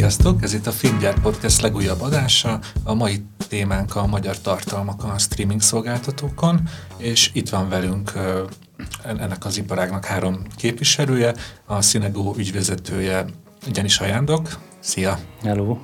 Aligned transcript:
Sziasztok! 0.00 0.42
Ez 0.42 0.52
itt 0.52 0.66
a 0.66 0.72
Filmgyár 0.72 1.20
Podcast 1.20 1.60
legújabb 1.60 2.00
adása. 2.00 2.60
A 2.84 2.94
mai 2.94 3.22
témánk 3.48 3.96
a 3.96 4.06
magyar 4.06 4.38
tartalmak 4.38 5.04
a 5.04 5.18
streaming 5.18 5.60
szolgáltatókon, 5.60 6.68
és 6.96 7.30
itt 7.32 7.48
van 7.48 7.68
velünk 7.68 8.12
ennek 9.04 9.44
az 9.44 9.56
iparágnak 9.56 10.04
három 10.04 10.42
képviselője, 10.56 11.34
a 11.66 11.82
Színegó 11.82 12.34
ügyvezetője 12.38 13.24
Gyenis 13.72 13.98
Ajándok. 13.98 14.58
Szia! 14.78 15.18
Hello! 15.42 15.78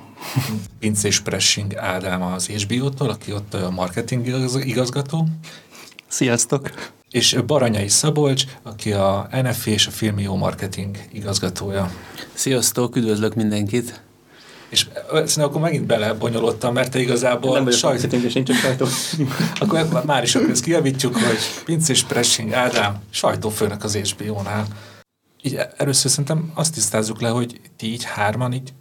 Pincés 0.79 1.19
Pressing 1.19 1.75
Ádám 1.75 2.21
az 2.21 2.47
HBO-tól, 2.47 3.09
aki 3.09 3.33
ott 3.33 3.53
a 3.53 3.71
marketing 3.71 4.27
igazgató. 4.63 5.27
Sziasztok! 6.07 6.71
És 7.11 7.37
Baranyai 7.45 7.87
Szabolcs, 7.87 8.43
aki 8.63 8.93
a 8.93 9.29
NFI 9.43 9.71
és 9.71 9.87
a 9.87 9.91
Filmió 9.91 10.35
marketing 10.35 10.97
igazgatója. 11.11 11.91
Sziasztok, 12.33 12.95
üdvözlök 12.95 13.35
mindenkit! 13.35 14.05
És 14.69 14.87
szerintem 15.09 15.43
akkor 15.43 15.61
megint 15.61 15.85
belebonyolódtam, 15.85 16.73
mert 16.73 16.91
te 16.91 16.99
igazából 16.99 17.59
nem 17.59 17.71
sajt... 17.71 18.13
és 18.13 18.35
én 18.35 18.45
csak 18.45 18.55
sajtó. 18.55 18.85
akkor 19.59 20.03
már 20.05 20.23
is 20.23 20.35
akkor 20.35 20.49
ezt 20.49 20.63
kijavítjuk, 20.63 21.15
hogy 21.15 21.37
Pincés 21.65 22.03
Pressing 22.03 22.53
Ádám 22.53 23.01
sajtófőnök 23.09 23.83
az 23.83 23.95
HBO-nál. 23.95 24.67
Így 25.41 25.59
először 25.77 26.11
szerintem 26.11 26.51
azt 26.53 26.73
tisztázzuk 26.73 27.21
le, 27.21 27.29
hogy 27.29 27.61
ti 27.77 27.91
így 27.91 28.03
hárman 28.03 28.53
így 28.53 28.73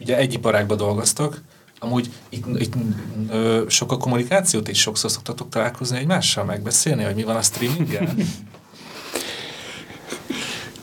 ugye 0.00 0.16
egy 0.16 0.32
iparágban 0.32 0.76
dolgoztok, 0.76 1.40
amúgy 1.78 2.10
itt, 2.28 2.44
itt 2.58 2.74
ö, 3.30 3.64
sok 3.68 3.92
a 3.92 3.96
kommunikációt 3.96 4.68
is 4.68 4.80
sokszor 4.80 5.10
szoktatok 5.10 5.48
találkozni 5.48 5.98
egymással, 5.98 6.44
megbeszélni, 6.44 7.04
hogy 7.04 7.14
mi 7.14 7.22
van 7.22 7.36
a 7.36 7.42
streaminggel? 7.42 8.14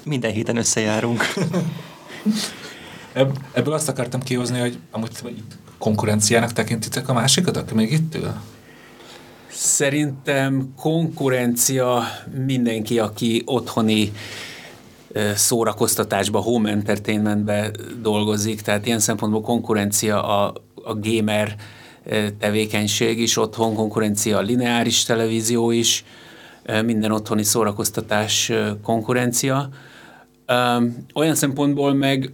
Minden 0.04 0.32
héten 0.32 0.58
összejárunk. 0.58 1.24
Ebb, 3.14 3.38
ebből 3.52 3.74
azt 3.74 3.90
akartam 3.90 4.22
kihozni, 4.22 4.60
hogy 4.60 4.78
amúgy 4.92 5.10
konkurenciának 5.78 6.54
tekintitek 6.54 7.10
a 7.10 7.14
másikat, 7.14 7.58
aki 7.58 7.74
még 7.74 7.92
itt 7.92 8.16
ül? 8.16 8.34
Szerintem 9.50 10.74
konkurencia 10.78 12.04
mindenki, 12.46 13.00
aki 13.00 13.42
otthoni 13.46 14.12
szórakoztatásba, 15.36 16.40
home 16.40 16.70
entertainmentbe 16.70 17.72
dolgozik, 18.02 18.62
tehát 18.62 18.86
ilyen 18.86 19.00
szempontból 19.00 19.42
konkurencia 19.42 20.24
a, 20.24 20.54
a 20.84 20.96
gamer 20.96 21.56
tevékenység 22.40 23.20
is 23.20 23.38
otthon, 23.38 23.74
konkurencia 23.74 24.38
a 24.38 24.42
lineáris 24.42 25.04
televízió 25.04 25.72
is, 25.72 26.06
minden 26.86 27.12
otthoni 27.12 27.44
szórakoztatás 27.44 28.52
konkurencia. 28.84 29.70
Olyan 31.14 31.36
szempontból 31.36 31.94
meg 31.94 32.30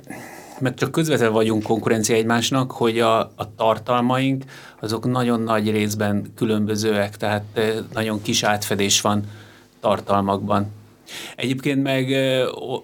meg 0.62 0.74
csak 0.74 0.92
közvetve 0.92 1.28
vagyunk 1.28 1.64
konkurencia 1.64 2.16
egymásnak, 2.16 2.72
hogy 2.72 3.00
a, 3.00 3.20
a 3.20 3.56
tartalmaink 3.56 4.44
azok 4.80 5.06
nagyon 5.06 5.42
nagy 5.42 5.72
részben 5.72 6.32
különbözőek, 6.36 7.18
tehát 7.18 7.44
nagyon 7.94 8.22
kis 8.22 8.44
átfedés 8.44 9.02
van 9.02 9.24
tartalmakban. 9.80 10.68
Egyébként 11.36 11.84
meg 11.84 12.16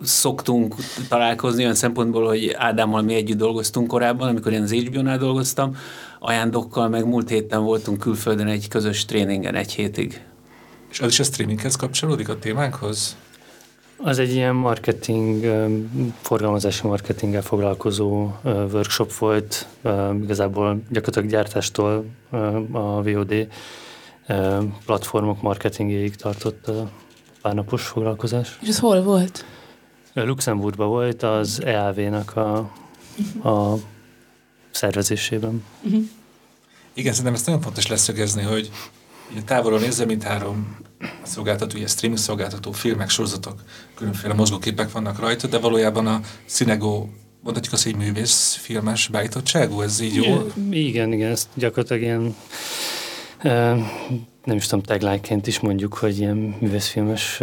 szoktunk 0.01 0.75
találkozni 1.09 1.63
olyan 1.63 1.75
szempontból, 1.75 2.27
hogy 2.27 2.55
Ádámmal 2.57 3.01
mi 3.01 3.13
együtt 3.13 3.37
dolgoztunk 3.37 3.87
korábban, 3.87 4.27
amikor 4.27 4.53
én 4.53 4.61
az 4.61 4.71
HBO-nál 4.71 5.17
dolgoztam, 5.17 5.75
ajándokkal 6.19 6.89
meg 6.89 7.05
múlt 7.05 7.29
héten 7.29 7.63
voltunk 7.63 7.99
külföldön 7.99 8.47
egy 8.47 8.67
közös 8.67 9.05
tréningen 9.05 9.55
egy 9.55 9.73
hétig. 9.73 10.21
És 10.91 10.99
az 10.99 11.07
is 11.07 11.19
a 11.19 11.23
streaminghez 11.23 11.75
kapcsolódik 11.75 12.29
a 12.29 12.39
témánkhoz? 12.39 13.15
Az 13.97 14.19
egy 14.19 14.33
ilyen 14.33 14.55
marketing, 14.55 15.45
forgalmazási 16.21 16.87
marketinggel 16.87 17.41
foglalkozó 17.41 18.31
workshop 18.43 19.13
volt, 19.13 19.67
igazából 20.21 20.81
gyakorlatilag 20.89 21.29
gyártástól 21.29 22.05
a 22.71 23.03
VOD 23.03 23.47
platformok 24.85 25.41
marketingjéig 25.41 26.15
tartott 26.15 26.71
párnapos 27.41 27.85
foglalkozás. 27.85 28.57
És 28.61 28.67
ez 28.67 28.79
hol 28.79 29.01
volt? 29.03 29.45
Luxemburgban 30.13 30.87
volt 30.87 31.23
az 31.23 31.61
EAV-nak 31.63 32.35
a, 32.35 32.57
a 33.49 33.75
szervezésében. 34.71 35.63
Uh-huh. 35.81 36.03
Igen, 36.93 37.11
szerintem 37.11 37.33
ezt 37.33 37.45
nagyon 37.45 37.61
fontos 37.61 37.87
leszögezni, 37.87 38.43
hogy 38.43 38.71
ugye 39.31 39.41
távolról 39.41 39.79
nézve, 39.79 40.05
mint 40.05 40.23
három 40.23 40.77
szolgáltató, 41.23 41.77
ugye 41.77 41.87
streaming 41.87 42.21
szolgáltató, 42.21 42.71
filmek, 42.71 43.09
sorozatok, 43.09 43.63
különféle 43.95 44.33
mozgóképek 44.33 44.91
vannak 44.91 45.19
rajta, 45.19 45.47
de 45.47 45.59
valójában 45.59 46.07
a 46.07 46.21
Cinego 46.45 47.07
mondhatjuk 47.41 47.73
azt, 47.73 47.83
hogy 47.83 47.95
művész 47.95 48.53
filmes 48.53 49.07
beállítottságú, 49.07 49.81
ez 49.81 49.99
így 49.99 50.15
jó? 50.15 50.47
Igen, 50.71 51.13
igen, 51.13 51.31
ezt 51.31 51.47
gyakorlatilag 51.53 52.01
ilyen 52.01 52.35
nem 54.45 54.55
is 54.55 54.67
tudom, 54.67 54.83
tagline 54.83 55.39
is 55.45 55.59
mondjuk, 55.59 55.93
hogy 55.93 56.19
ilyen 56.19 56.55
művészfilmes 56.59 57.37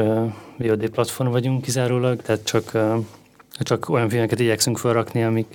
VOD 0.56 0.88
platform 0.88 1.30
vagyunk 1.30 1.62
kizárólag, 1.62 2.22
tehát 2.22 2.44
csak, 2.44 2.78
csak 3.58 3.88
olyan 3.88 4.08
filmeket 4.08 4.40
igyekszünk 4.40 4.78
felrakni, 4.78 5.22
amik, 5.24 5.54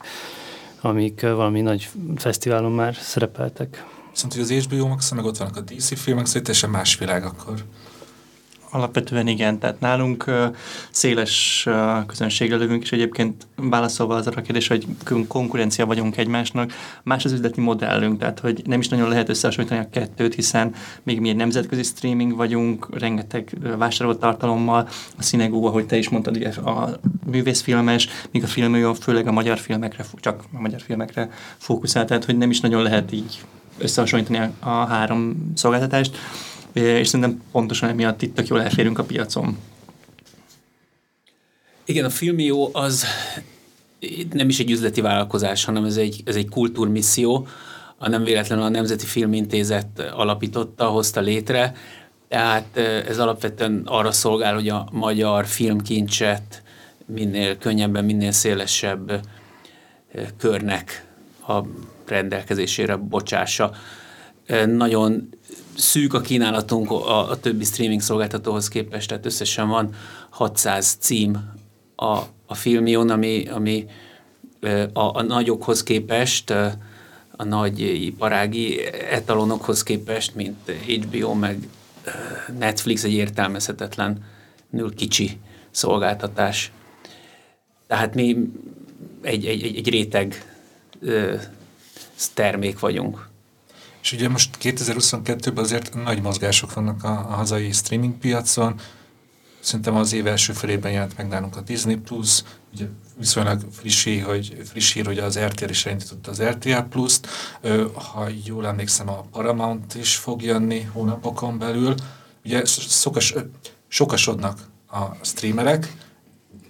amik 0.81 1.21
valami 1.21 1.61
nagy 1.61 1.89
fesztiválon 2.15 2.71
már 2.71 2.95
szerepeltek. 2.95 3.85
Viszont, 4.17 4.33
hogy 4.33 4.57
az 4.57 4.65
HBO 4.65 4.87
Max, 4.87 5.11
meg 5.11 5.25
ott 5.25 5.37
vannak 5.37 5.55
a 5.55 5.61
DC 5.61 5.99
filmek, 5.99 6.25
szóval 6.25 6.41
teljesen 6.41 6.69
más 6.69 6.97
világ 6.97 7.25
akkor. 7.25 7.63
Alapvetően 8.71 9.27
igen, 9.27 9.59
tehát 9.59 9.79
nálunk 9.79 10.23
uh, 10.27 10.55
széles 10.91 11.65
uh, 11.67 12.05
közönségre 12.05 12.55
lövünk, 12.55 12.83
és 12.83 12.91
egyébként 12.91 13.47
válaszolva 13.55 14.15
az 14.15 14.27
a 14.27 14.31
kérdés, 14.31 14.67
hogy 14.67 14.87
konkurencia 15.27 15.85
vagyunk 15.85 16.17
egymásnak, 16.17 16.73
más 17.03 17.25
az 17.25 17.31
üzleti 17.31 17.61
modellünk, 17.61 18.19
tehát 18.19 18.39
hogy 18.39 18.61
nem 18.65 18.79
is 18.79 18.87
nagyon 18.87 19.09
lehet 19.09 19.29
összehasonlítani 19.29 19.81
a 19.81 19.89
kettőt, 19.89 20.35
hiszen 20.35 20.75
még 21.03 21.19
mi 21.19 21.29
egy 21.29 21.35
nemzetközi 21.35 21.83
streaming 21.83 22.35
vagyunk, 22.35 22.99
rengeteg 22.99 23.57
vásárolt 23.77 24.19
tartalommal, 24.19 24.87
a 25.17 25.21
Cinegó, 25.21 25.65
ahogy 25.65 25.85
te 25.85 25.97
is 25.97 26.09
mondtad, 26.09 26.35
ugye 26.35 26.49
a 26.49 26.99
művészfilmes, 27.25 28.07
míg 28.31 28.43
a 28.43 28.47
film 28.47 28.93
főleg 28.93 29.27
a 29.27 29.31
magyar 29.31 29.57
filmekre, 29.57 30.05
csak 30.19 30.43
a 30.53 30.59
magyar 30.61 30.81
filmekre 30.81 31.29
fókuszál, 31.57 32.05
tehát 32.05 32.25
hogy 32.25 32.37
nem 32.37 32.49
is 32.49 32.59
nagyon 32.59 32.81
lehet 32.81 33.11
így 33.11 33.45
összehasonlítani 33.77 34.53
a, 34.59 34.69
három 34.69 35.51
szolgáltatást 35.55 36.17
és 36.73 37.07
szerintem 37.07 37.41
pontosan 37.51 37.89
emiatt 37.89 38.21
itt 38.21 38.35
tök 38.35 38.47
jól 38.47 38.61
elférünk 38.61 38.99
a 38.99 39.03
piacon. 39.03 39.57
Igen, 41.85 42.05
a 42.05 42.09
Filmió 42.09 42.69
az 42.73 43.05
nem 44.31 44.49
is 44.49 44.59
egy 44.59 44.71
üzleti 44.71 45.01
vállalkozás, 45.01 45.65
hanem 45.65 45.85
ez 45.85 45.97
egy, 45.97 46.21
ez 46.25 46.35
egy 46.35 46.49
kultúrmisszió. 46.49 47.47
A 47.97 48.09
nem 48.09 48.23
véletlenül 48.23 48.63
a 48.63 48.69
Nemzeti 48.69 49.05
Filmintézet 49.05 49.99
alapította, 49.99 50.85
hozta 50.85 51.19
létre, 51.19 51.75
tehát 52.27 52.77
ez 53.07 53.19
alapvetően 53.19 53.81
arra 53.85 54.11
szolgál, 54.11 54.53
hogy 54.53 54.69
a 54.69 54.87
magyar 54.91 55.45
filmkincset 55.45 56.61
minél 57.05 57.57
könnyebben, 57.57 58.05
minél 58.05 58.31
szélesebb 58.31 59.21
körnek 60.37 61.05
a 61.47 61.61
rendelkezésére 62.09 62.95
bocsássa. 62.95 63.71
Nagyon 64.65 65.29
szűk 65.75 66.13
a 66.13 66.21
kínálatunk 66.21 66.91
a, 66.91 67.29
a 67.29 67.39
többi 67.39 67.63
streaming 67.63 68.01
szolgáltatóhoz 68.01 68.67
képest, 68.67 69.07
tehát 69.07 69.25
összesen 69.25 69.67
van 69.67 69.93
600 70.29 70.97
cím 70.99 71.53
a, 71.95 72.17
a 72.45 72.55
filmion, 72.55 73.09
ami, 73.09 73.47
ami 73.47 73.85
a, 74.93 75.17
a 75.17 75.21
nagyokhoz 75.21 75.83
képest, 75.83 76.49
a 77.31 77.43
nagy 77.43 77.79
iparági 77.79 78.85
etalonokhoz 79.09 79.83
képest, 79.83 80.35
mint 80.35 80.71
HBO, 80.87 81.33
meg 81.33 81.67
Netflix 82.59 83.03
egy 83.03 83.13
értelmezhetetlen 83.13 84.23
nül 84.69 84.95
kicsi 84.95 85.39
szolgáltatás. 85.71 86.71
Tehát 87.87 88.15
mi 88.15 88.37
egy, 89.21 89.45
egy, 89.45 89.63
egy, 89.63 89.75
egy 89.75 89.89
réteg 89.89 90.45
termék 92.33 92.79
vagyunk. 92.79 93.27
És 94.01 94.13
ugye 94.13 94.29
most 94.29 94.57
2022-ben 94.61 95.63
azért 95.63 95.93
nagy 95.93 96.21
mozgások 96.21 96.73
vannak 96.73 97.03
a, 97.03 97.09
a 97.09 97.33
hazai 97.33 97.71
streaming 97.71 98.13
piacon. 98.13 98.79
Szerintem 99.59 99.95
az 99.95 100.13
év 100.13 100.27
első 100.27 100.53
felében 100.53 100.91
jelent 100.91 101.17
meg 101.17 101.27
nálunk 101.27 101.55
a 101.55 101.61
Disney 101.61 101.95
Plus, 101.95 102.43
ugye 102.73 102.85
viszonylag 103.17 103.61
friss 103.71 104.03
hír, 104.03 104.23
hogy, 104.23 104.61
friss 104.65 104.93
hír, 104.93 105.05
hogy 105.05 105.17
az 105.17 105.39
RTL 105.39 105.69
is 105.69 105.85
elindította 105.85 106.31
az 106.31 106.41
RTL 106.41 106.79
Plus-t. 106.89 107.27
Ha 107.93 108.27
jól 108.43 108.67
emlékszem, 108.67 109.09
a 109.09 109.21
Paramount 109.31 109.95
is 109.95 110.15
fog 110.15 110.41
jönni 110.41 110.81
hónapokon 110.81 111.57
belül. 111.57 111.95
Ugye 112.45 112.65
szokas, 112.65 113.33
sokasodnak 113.87 114.59
a 114.91 115.25
streamerek, 115.25 116.06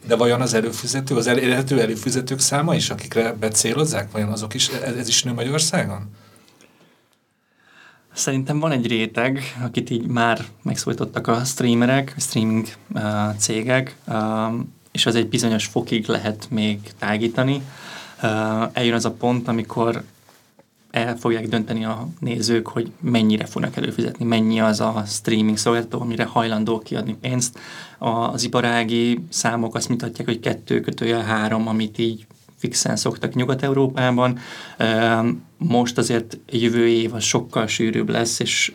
de 0.08 0.16
vajon 0.16 0.42
az 0.42 0.54
előfizető, 0.54 1.16
az 1.16 1.28
elérhető 1.28 1.82
előfizetők 1.82 2.40
száma 2.40 2.76
is, 2.76 2.90
akikre 2.90 3.34
becélozzák, 3.34 4.12
vajon 4.12 4.32
azok 4.32 4.54
is, 4.54 4.68
ez, 4.68 4.96
ez 4.96 5.08
is 5.08 5.24
nő 5.24 5.34
Magyarországon? 5.34 6.10
Szerintem 8.14 8.60
van 8.60 8.72
egy 8.72 8.88
réteg, 8.88 9.58
akit 9.64 9.90
így 9.90 10.08
már 10.08 10.46
megszólítottak 10.62 11.28
a 11.28 11.44
streamerek, 11.44 12.16
streaming 12.18 12.68
uh, 12.90 13.36
cégek, 13.36 13.96
uh, 14.08 14.16
és 14.92 15.06
az 15.06 15.16
egy 15.16 15.28
bizonyos 15.28 15.66
fokig 15.66 16.08
lehet 16.08 16.48
még 16.50 16.80
tágítani. 17.00 17.62
eljön 18.74 18.94
az 18.94 19.06
a 19.06 19.12
pont, 19.12 19.48
amikor 19.48 20.04
el 20.98 21.18
fogják 21.18 21.48
dönteni 21.48 21.86
a 21.86 22.08
nézők, 22.20 22.68
hogy 22.68 22.92
mennyire 23.00 23.46
fognak 23.46 23.76
előfizetni, 23.76 24.26
mennyi 24.26 24.60
az 24.60 24.80
a 24.80 25.04
streaming 25.08 25.58
szolgáltató, 25.58 26.02
amire 26.02 26.24
hajlandó 26.24 26.80
kiadni 26.80 27.18
pénzt. 27.22 27.60
Az 28.00 28.44
iparági 28.44 29.20
számok 29.30 29.76
azt 29.76 29.90
mutatják, 29.90 30.28
hogy 30.28 30.40
kettő 30.40 30.80
kötője 30.80 31.24
három, 31.24 31.68
amit 31.68 31.98
így 31.98 32.28
fixen 32.58 32.96
szoktak 32.96 33.34
Nyugat-Európában. 33.34 34.40
Most 35.58 35.98
azért 35.98 36.38
jövő 36.50 36.88
év 36.88 37.14
az 37.14 37.24
sokkal 37.24 37.68
sűrűbb 37.68 38.10
lesz, 38.10 38.40
és, 38.40 38.74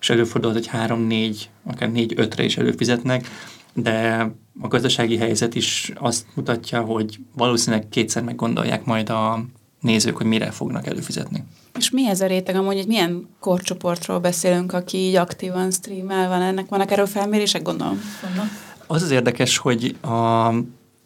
és 0.00 0.10
előfordulhat, 0.10 0.58
hogy 0.58 0.66
három-négy, 0.66 1.50
akár 1.64 1.92
négy-ötre 1.92 2.44
is 2.44 2.56
előfizetnek, 2.56 3.28
de 3.74 4.26
a 4.60 4.68
gazdasági 4.68 5.16
helyzet 5.16 5.54
is 5.54 5.92
azt 5.94 6.26
mutatja, 6.34 6.80
hogy 6.80 7.18
valószínűleg 7.34 7.88
kétszer 7.88 8.22
meggondolják 8.22 8.84
majd 8.84 9.10
a 9.10 9.44
nézők, 9.86 10.16
hogy 10.16 10.26
mire 10.26 10.50
fognak 10.50 10.86
előfizetni. 10.86 11.44
És 11.78 11.90
mi 11.90 12.08
ez 12.08 12.20
a 12.20 12.26
réteg 12.26 12.54
amúgy, 12.56 12.76
hogy 12.76 12.86
milyen 12.86 13.28
korcsoportról 13.40 14.18
beszélünk, 14.18 14.72
aki 14.72 14.96
így 14.96 15.14
aktívan 15.14 15.70
streamel 15.70 16.28
van, 16.28 16.42
ennek 16.42 16.68
vannak 16.68 16.90
erről 16.90 17.06
felmérések, 17.06 17.62
gondolom? 17.62 18.00
Vannak. 18.22 18.50
Az 18.86 19.02
az 19.02 19.10
érdekes, 19.10 19.56
hogy 19.56 19.96
a, 20.02 20.50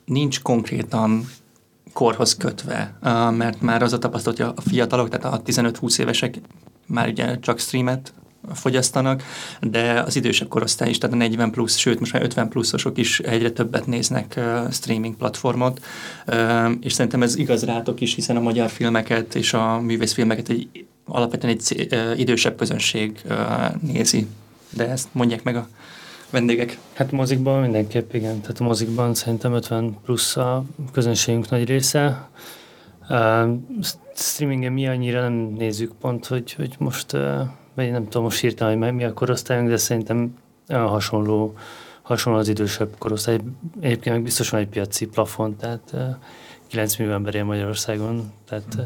nincs 0.04 0.40
konkrétan 0.42 1.28
korhoz 1.92 2.36
kötve, 2.36 2.94
mert 3.30 3.60
már 3.60 3.82
az 3.82 3.92
a 3.92 3.98
tapasztalat, 3.98 4.38
hogy 4.38 4.52
a 4.56 4.60
fiatalok, 4.60 5.08
tehát 5.08 5.38
a 5.38 5.42
15-20 5.42 5.98
évesek 5.98 6.38
már 6.86 7.08
ugye 7.08 7.38
csak 7.38 7.58
streamet 7.58 8.12
fogyasztanak, 8.54 9.22
de 9.60 10.00
az 10.00 10.16
idősebb 10.16 10.48
korosztály 10.48 10.88
is, 10.88 10.98
tehát 10.98 11.14
a 11.14 11.18
40 11.18 11.50
plusz, 11.50 11.76
sőt 11.76 11.98
most 12.00 12.12
már 12.12 12.22
50 12.22 12.48
pluszosok 12.48 12.98
is 12.98 13.20
egyre 13.20 13.50
többet 13.50 13.86
néznek 13.86 14.34
uh, 14.36 14.70
streaming 14.72 15.16
platformot, 15.16 15.80
uh, 16.26 16.70
és 16.80 16.92
szerintem 16.92 17.22
ez 17.22 17.36
igaz 17.36 17.64
rátok 17.64 18.00
is, 18.00 18.14
hiszen 18.14 18.36
a 18.36 18.40
magyar 18.40 18.70
filmeket 18.70 19.34
és 19.34 19.52
a 19.52 19.80
művészfilmeket 19.80 20.48
egy, 20.48 20.84
alapvetően 21.04 21.56
egy 21.56 21.88
uh, 21.92 22.18
idősebb 22.18 22.56
közönség 22.56 23.20
uh, 23.28 23.36
nézi. 23.80 24.26
De 24.70 24.88
ezt 24.88 25.08
mondják 25.12 25.42
meg 25.42 25.56
a 25.56 25.68
vendégek. 26.30 26.78
Hát 26.92 27.10
mozikban 27.10 27.60
mindenképp 27.60 28.14
igen, 28.14 28.40
tehát 28.40 28.60
a 28.60 28.64
mozikban 28.64 29.14
szerintem 29.14 29.52
50 29.52 29.96
plusz 30.04 30.36
a 30.36 30.64
közönségünk 30.92 31.50
nagy 31.50 31.64
része. 31.64 32.28
Uh, 33.08 33.48
streamingen 34.14 34.72
mi 34.72 34.86
annyira 34.88 35.20
nem 35.20 35.32
nézzük 35.32 35.92
pont, 36.00 36.26
hogy, 36.26 36.52
hogy 36.52 36.74
most 36.78 37.12
uh, 37.12 37.40
vagy 37.74 37.90
nem 37.90 38.04
tudom 38.04 38.22
most 38.22 38.40
hirtelen, 38.40 38.82
hogy 38.82 38.94
mi 38.94 39.04
a 39.04 39.12
korosztályunk, 39.12 39.68
de 39.68 39.76
szerintem 39.76 40.36
olyan 40.68 40.88
hasonló, 40.88 41.54
hasonló 42.02 42.38
az 42.38 42.48
idősebb 42.48 42.94
korosztály. 42.98 43.38
Egyébként 43.80 44.14
meg 44.14 44.24
biztos 44.24 44.48
van 44.48 44.60
egy 44.60 44.68
piaci 44.68 45.06
plafon, 45.06 45.56
tehát 45.56 45.94
9 46.66 46.96
millió 46.96 47.12
ember 47.12 47.34
él 47.34 47.44
Magyarországon, 47.44 48.32
tehát 48.48 48.76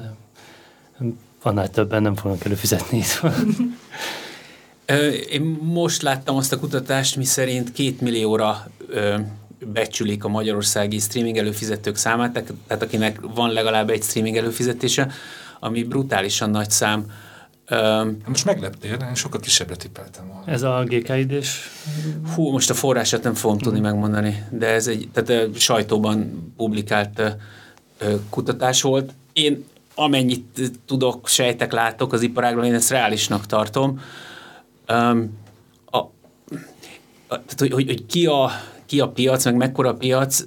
hmm. 0.98 1.18
annál 1.42 1.70
többen 1.70 2.02
nem 2.02 2.14
fognak 2.14 2.44
előfizetni. 2.44 3.02
Én 5.30 5.42
most 5.62 6.02
láttam 6.02 6.36
azt 6.36 6.52
a 6.52 6.58
kutatást, 6.58 7.16
mi 7.16 7.24
szerint 7.24 7.72
két 7.72 8.00
millióra 8.00 8.66
becsülik 9.72 10.24
a 10.24 10.28
magyarországi 10.28 10.98
streaming 10.98 11.36
előfizetők 11.36 11.96
számát, 11.96 12.32
tehát 12.66 12.82
akinek 12.82 13.20
van 13.34 13.50
legalább 13.50 13.90
egy 13.90 14.02
streaming 14.02 14.36
előfizetése, 14.36 15.10
ami 15.60 15.82
brutálisan 15.82 16.50
nagy 16.50 16.70
szám 16.70 17.06
Um, 17.70 18.16
most 18.26 18.44
megleptél, 18.44 18.92
én 18.92 19.14
sokkal 19.14 19.40
kisebbre 19.40 19.76
tippeltem 19.76 20.26
volna. 20.28 20.42
Ez 20.46 20.62
a 20.62 20.84
GK 20.86 21.08
idős? 21.08 21.70
Hú, 22.34 22.50
most 22.50 22.70
a 22.70 22.74
forrását 22.74 23.22
nem 23.22 23.34
fogom 23.34 23.58
tudni 23.58 23.78
hmm. 23.78 23.88
megmondani, 23.88 24.46
de 24.50 24.66
ez 24.66 24.86
egy 24.86 25.08
tehát, 25.12 25.58
sajtóban 25.58 26.52
publikált 26.56 27.18
uh, 27.20 28.20
kutatás 28.30 28.82
volt. 28.82 29.12
Én 29.32 29.64
amennyit 29.94 30.72
tudok, 30.86 31.28
sejtek, 31.28 31.72
látok 31.72 32.12
az 32.12 32.22
iparágról, 32.22 32.64
én 32.64 32.74
ezt 32.74 32.90
reálisnak 32.90 33.46
tartom. 33.46 34.00
Um, 34.88 35.38
a, 35.84 35.96
a, 35.96 36.10
tehát, 37.28 37.58
hogy, 37.58 37.72
hogy, 37.72 37.86
hogy 37.86 38.06
ki, 38.06 38.26
a, 38.26 38.50
ki 38.86 39.00
a 39.00 39.08
piac, 39.08 39.44
meg 39.44 39.54
mekkora 39.54 39.88
a 39.88 39.94
piac, 39.94 40.44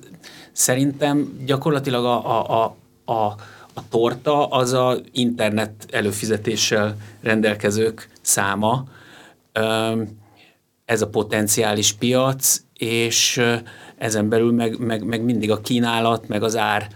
szerintem 0.51 1.43
gyakorlatilag 1.45 2.05
a, 2.05 2.39
a, 2.39 2.63
a, 2.63 3.13
a 3.13 3.35
a 3.77 3.83
torta 3.89 4.47
az 4.47 4.73
a 4.73 4.97
internet 5.11 5.85
előfizetéssel 5.91 6.97
rendelkezők 7.21 8.09
száma. 8.21 8.83
Ez 10.85 11.01
a 11.01 11.07
potenciális 11.07 11.93
piac, 11.93 12.61
és 12.77 13.41
ezen 13.97 14.29
belül 14.29 14.51
meg, 14.51 14.79
meg, 14.79 15.03
meg 15.03 15.23
mindig 15.23 15.51
a 15.51 15.61
kínálat, 15.61 16.27
meg 16.27 16.43
az 16.43 16.55
ár 16.55 16.87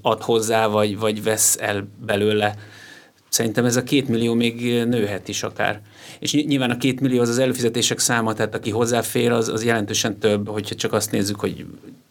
ad 0.00 0.22
hozzá, 0.22 0.66
vagy, 0.66 0.98
vagy 0.98 1.22
vesz 1.22 1.58
el 1.60 1.88
belőle. 2.06 2.54
Szerintem 3.28 3.64
ez 3.64 3.76
a 3.76 3.82
két 3.82 4.08
millió 4.08 4.34
még 4.34 4.84
nőhet 4.84 5.28
is 5.28 5.42
akár. 5.42 5.80
És 6.18 6.32
nyilván 6.32 6.70
a 6.70 6.76
két 6.76 7.00
millió 7.00 7.20
az 7.20 7.28
az 7.28 7.38
előfizetések 7.38 7.98
száma, 7.98 8.34
tehát 8.34 8.54
aki 8.54 8.70
hozzáfér, 8.70 9.30
az, 9.30 9.48
az 9.48 9.64
jelentősen 9.64 10.18
több, 10.18 10.48
hogyha 10.48 10.74
csak 10.74 10.92
azt 10.92 11.10
nézzük, 11.10 11.40
hogy 11.40 11.66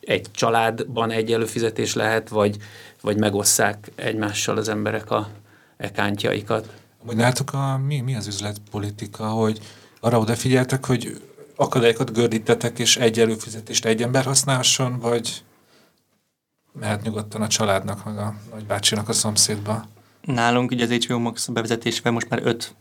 egy 0.05 0.31
családban 0.31 1.11
egy 1.11 1.33
előfizetés 1.33 1.93
lehet, 1.93 2.29
vagy, 2.29 2.57
vagy 3.01 3.17
megosszák 3.17 3.91
egymással 3.95 4.57
az 4.57 4.69
emberek 4.69 5.11
a 5.11 5.29
ekántjaikat. 5.77 6.73
Hogy 7.05 7.17
látok, 7.17 7.53
a, 7.53 7.77
mi, 7.77 7.99
mi 7.99 8.15
az 8.15 8.27
üzletpolitika, 8.27 9.27
hogy 9.27 9.59
arra 9.99 10.19
odafigyeltek, 10.19 10.85
hogy 10.85 11.21
akadályokat 11.55 12.13
gördítetek, 12.13 12.79
és 12.79 12.97
egy 12.97 13.19
előfizetést 13.19 13.85
egy 13.85 14.01
ember 14.01 14.23
használhasson, 14.23 14.99
vagy 14.99 15.43
mehet 16.79 17.01
nyugodtan 17.01 17.41
a 17.41 17.47
családnak, 17.47 18.05
meg 18.05 18.17
a 18.17 18.35
nagybácsinak 18.51 19.09
a 19.09 19.13
szomszédba? 19.13 19.85
Nálunk 20.21 20.71
ugye 20.71 20.83
az 20.83 20.91
HBO 20.91 21.19
Max 21.19 21.47
bevezetésével 21.47 22.11
most 22.11 22.29
már 22.29 22.41
öt 22.43 22.75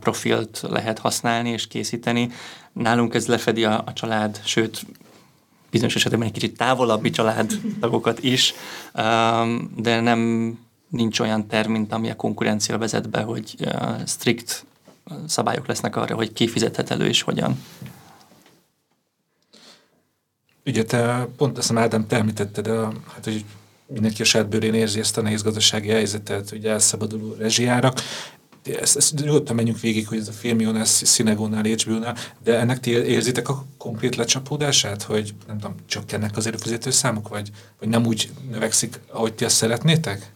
profilt 0.00 0.60
lehet 0.68 0.98
használni 0.98 1.50
és 1.50 1.66
készíteni. 1.66 2.30
Nálunk 2.72 3.14
ez 3.14 3.26
lefedi 3.26 3.64
a, 3.64 3.82
a 3.86 3.92
család, 3.92 4.40
sőt 4.44 4.86
bizonyos 5.70 5.94
esetben 5.94 6.22
egy 6.22 6.32
kicsit 6.32 6.56
távolabbi 6.56 7.10
családtagokat 7.10 8.22
is, 8.22 8.54
um, 8.94 9.72
de 9.76 10.00
nem 10.00 10.58
nincs 10.88 11.20
olyan 11.20 11.46
terv, 11.46 11.68
mint 11.68 11.92
ami 11.92 12.10
a 12.10 12.16
konkurencia 12.16 12.78
vezet 12.78 13.08
be, 13.08 13.22
hogy 13.22 13.54
uh, 13.60 14.06
strikt 14.06 14.64
szabályok 15.26 15.66
lesznek 15.66 15.96
arra, 15.96 16.14
hogy 16.14 16.32
ki 16.32 16.48
fizethet 16.48 16.90
elő 16.90 17.06
és 17.06 17.22
hogyan. 17.22 17.62
Ugye 20.66 20.84
te 20.84 21.28
pont 21.36 21.58
azt 21.58 21.76
Ádám, 21.76 22.06
te 22.06 22.16
említetted, 22.16 22.66
a, 22.66 22.92
hát, 23.14 23.24
hogy 23.24 23.44
mindenki 23.86 24.22
a 24.22 24.24
saját 24.24 24.48
bőrén 24.48 24.74
érzi 24.74 24.98
ezt 24.98 25.18
a 25.18 25.22
nehéz 25.22 25.42
gazdasági 25.42 25.88
helyzetet, 25.88 26.52
ugye 26.52 26.70
elszabaduló 26.70 27.34
rezsijárak. 27.38 28.00
Ezt, 28.62 28.96
ezt 28.96 29.24
nyugodtan 29.24 29.56
menjünk 29.56 29.80
végig, 29.80 30.08
hogy 30.08 30.18
ez 30.18 30.28
a 30.28 30.32
film 30.32 30.72
lesz 30.72 31.02
Cinegónál, 31.02 31.62
HBO-nál, 31.62 32.16
de 32.42 32.58
ennek 32.58 32.80
ti 32.80 32.90
érzitek 32.90 33.48
a 33.48 33.64
konkrét 33.76 34.16
lecsapódását, 34.16 35.02
hogy 35.02 35.34
nem 35.46 35.58
tudom, 35.58 35.76
csökkennek 35.86 36.36
az 36.36 36.46
előfizető 36.46 36.90
számok, 36.90 37.28
vagy, 37.28 37.50
vagy 37.78 37.88
nem 37.88 38.06
úgy 38.06 38.30
növekszik, 38.50 39.00
ahogy 39.06 39.34
ti 39.34 39.44
azt 39.44 39.56
szeretnétek? 39.56 40.32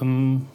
Um, 0.00 0.48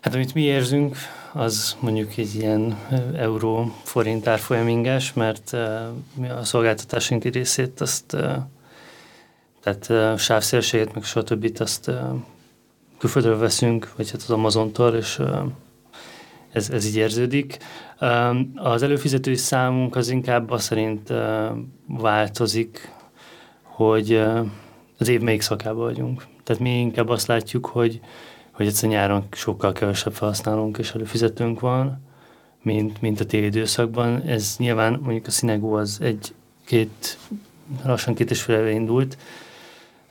hát 0.00 0.14
amit 0.14 0.34
mi 0.34 0.42
érzünk, 0.42 0.96
az 1.32 1.76
mondjuk 1.80 2.16
egy 2.16 2.34
ilyen 2.34 2.78
euró-forint 3.16 4.26
árfolyamingás, 4.26 5.12
mert 5.12 5.52
uh, 5.52 6.38
a 6.38 6.44
szolgáltatásunk 6.44 7.24
részét 7.24 7.80
azt 7.80 8.12
uh, 8.12 8.36
tehát 9.62 9.86
uh, 9.88 10.18
sávszélséget, 10.18 10.94
meg 10.94 11.04
stb. 11.04 11.56
azt 11.58 11.88
uh, 11.88 11.94
külföldről 13.00 13.38
veszünk, 13.38 13.92
vagy 13.96 14.10
hát 14.10 14.22
az 14.22 14.30
Amazontól, 14.30 14.94
és 14.94 15.20
ez, 16.52 16.70
ez 16.70 16.86
így 16.86 16.96
érződik. 16.96 17.56
Az 18.54 18.82
előfizetői 18.82 19.36
számunk 19.36 19.96
az 19.96 20.08
inkább 20.08 20.50
azt 20.50 20.64
szerint 20.64 21.12
változik, 21.86 22.92
hogy 23.62 24.22
az 24.98 25.08
év 25.08 25.20
melyik 25.20 25.40
szakában 25.40 25.84
vagyunk. 25.84 26.26
Tehát 26.42 26.62
mi 26.62 26.78
inkább 26.78 27.08
azt 27.08 27.26
látjuk, 27.26 27.66
hogy, 27.66 28.00
hogy 28.50 28.66
egyszer 28.66 28.88
nyáron 28.88 29.26
sokkal 29.32 29.72
kevesebb 29.72 30.12
felhasználónk 30.12 30.78
és 30.78 30.92
előfizetőnk 30.92 31.60
van, 31.60 32.00
mint, 32.62 33.00
mint 33.00 33.20
a 33.20 33.24
téli 33.26 33.44
időszakban. 33.44 34.22
Ez 34.22 34.54
nyilván 34.58 35.00
mondjuk 35.02 35.26
a 35.26 35.30
Cinegó 35.30 35.72
az 35.72 35.98
egy 36.02 36.34
két, 36.64 37.18
lassan 37.84 38.14
két 38.14 38.30
és 38.30 38.42
fél 38.42 38.66
indult, 38.66 39.16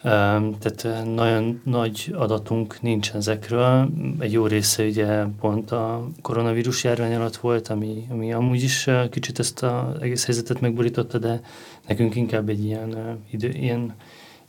tehát 0.01 1.05
nagyon 1.05 1.61
nagy 1.63 2.13
adatunk 2.17 2.81
nincs 2.81 3.11
ezekről. 3.11 3.89
Egy 4.19 4.31
jó 4.31 4.47
része 4.47 4.83
ugye 4.83 5.23
pont 5.39 5.71
a 5.71 6.07
koronavírus 6.21 6.83
járvány 6.83 7.15
alatt 7.15 7.35
volt, 7.35 7.67
ami, 7.67 8.07
ami 8.09 8.33
amúgy 8.33 8.63
is 8.63 8.87
kicsit 9.09 9.39
ezt 9.39 9.63
az 9.63 10.01
egész 10.01 10.25
helyzetet 10.25 10.61
megborította, 10.61 11.17
de 11.17 11.41
nekünk 11.87 12.15
inkább 12.15 12.49
egy 12.49 12.65
ilyen, 12.65 13.19
idő, 13.31 13.49
ilyen 13.49 13.95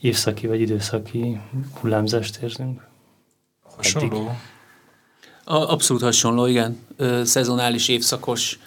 évszaki 0.00 0.46
vagy 0.46 0.60
időszaki 0.60 1.40
hullámzást 1.80 2.42
érzünk. 2.42 2.86
Hasonló? 3.76 4.30
Abszolút 5.44 6.02
hasonló, 6.02 6.46
igen. 6.46 6.78
Szezonális 7.24 7.88
évszakos 7.88 8.58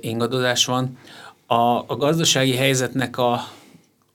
ingadozás 0.00 0.64
van. 0.64 0.98
A, 1.46 1.54
a 1.86 1.96
gazdasági 1.96 2.56
helyzetnek 2.56 3.18
a, 3.18 3.40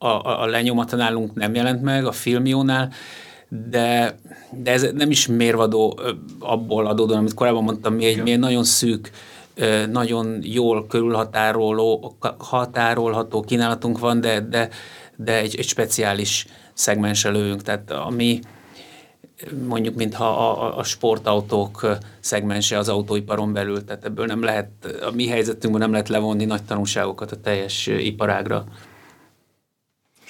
a, 0.03 0.41
a 0.41 0.45
lenyomata 0.45 0.95
nálunk 0.95 1.33
nem 1.33 1.55
jelent 1.55 1.81
meg, 1.81 2.05
a 2.05 2.11
filmiónál, 2.11 2.91
de, 3.69 4.15
de 4.51 4.71
ez 4.71 4.87
nem 4.93 5.11
is 5.11 5.27
mérvadó 5.27 5.99
abból 6.39 6.87
adódóan, 6.87 7.19
amit 7.19 7.33
korábban 7.33 7.63
mondtam, 7.63 7.93
mi 7.93 8.05
egy, 8.05 8.23
mi 8.23 8.31
egy 8.31 8.39
nagyon 8.39 8.63
szűk, 8.63 9.11
nagyon 9.91 10.39
jól 10.41 10.87
körülhatároló, 10.87 12.15
határolható 12.37 13.41
kínálatunk 13.41 13.99
van, 13.99 14.21
de, 14.21 14.39
de, 14.39 14.69
de 15.15 15.37
egy, 15.37 15.55
egy 15.55 15.67
speciális 15.67 16.45
szegmensre 16.73 17.29
lövünk, 17.29 17.61
tehát 17.61 17.91
ami 17.91 18.39
mondjuk, 19.67 19.95
mintha 19.95 20.49
a, 20.49 20.77
a 20.77 20.83
sportautók 20.83 21.97
szegmense 22.19 22.77
az 22.77 22.89
autóiparon 22.89 23.53
belül, 23.53 23.85
tehát 23.85 24.05
ebből 24.05 24.25
nem 24.25 24.43
lehet, 24.43 24.69
a 25.01 25.11
mi 25.11 25.27
helyzetünkben 25.27 25.81
nem 25.81 25.91
lehet 25.91 26.09
levonni 26.09 26.45
nagy 26.45 26.63
tanulságokat 26.63 27.31
a 27.31 27.41
teljes 27.41 27.87
iparágra. 27.87 28.65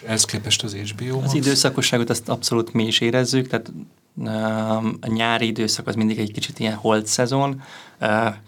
Ehhez 0.05 0.25
képest 0.25 0.63
az 0.63 0.73
HBO 0.75 1.19
Az 1.19 1.33
időszakosságot 1.33 2.09
azt 2.09 2.29
abszolút 2.29 2.73
mi 2.73 2.85
is 2.85 2.99
érezzük, 2.99 3.47
tehát 3.47 3.71
a 5.01 5.07
nyári 5.07 5.47
időszak 5.47 5.87
az 5.87 5.95
mindig 5.95 6.19
egy 6.19 6.31
kicsit 6.31 6.59
ilyen 6.59 6.73
holt 6.73 7.05
szezon, 7.05 7.61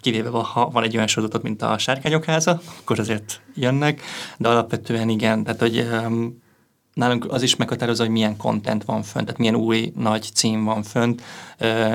kivéve 0.01 0.29
ha 0.29 0.69
van 0.69 0.83
egy 0.83 0.95
olyan 0.95 1.07
sorozatot, 1.07 1.43
mint 1.43 1.61
a 1.61 1.77
Sárkányok 1.77 2.25
háza, 2.25 2.61
akkor 2.79 2.99
azért 2.99 3.41
jönnek, 3.55 4.01
de 4.37 4.47
alapvetően 4.47 5.09
igen, 5.09 5.43
tehát 5.43 5.59
hogy 5.59 5.87
nálunk 6.93 7.31
az 7.31 7.41
is 7.41 7.55
meghatározza, 7.55 8.03
hogy 8.03 8.11
milyen 8.11 8.37
content 8.37 8.83
van 8.83 9.03
fönt, 9.03 9.25
tehát 9.25 9.39
milyen 9.39 9.55
új 9.55 9.91
nagy 9.95 10.29
cím 10.33 10.63
van 10.63 10.83
fönt, 10.83 11.21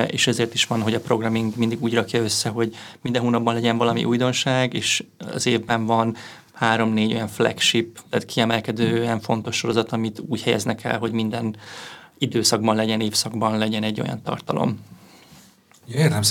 és 0.06 0.26
ezért 0.26 0.54
is 0.54 0.64
van, 0.64 0.82
hogy 0.82 0.94
a 0.94 1.00
programming 1.00 1.56
mindig 1.56 1.82
úgy 1.82 1.94
rakja 1.94 2.22
össze, 2.22 2.48
hogy 2.48 2.74
minden 3.02 3.22
hónapban 3.22 3.54
legyen 3.54 3.76
valami 3.76 4.04
újdonság, 4.04 4.74
és 4.74 5.04
az 5.32 5.46
évben 5.46 5.86
van 5.86 6.16
három-négy 6.60 7.12
olyan 7.14 7.28
flagship, 7.28 7.98
tehát 8.10 8.26
kiemelkedő 8.26 9.00
olyan 9.00 9.20
fontos 9.20 9.56
sorozat, 9.56 9.92
amit 9.92 10.22
úgy 10.26 10.42
helyeznek 10.42 10.84
el, 10.84 10.98
hogy 10.98 11.12
minden 11.12 11.56
időszakban 12.18 12.76
legyen, 12.76 13.00
évszakban 13.00 13.58
legyen 13.58 13.82
egy 13.82 14.00
olyan 14.00 14.22
tartalom. 14.22 14.80
Értem, 15.94 16.22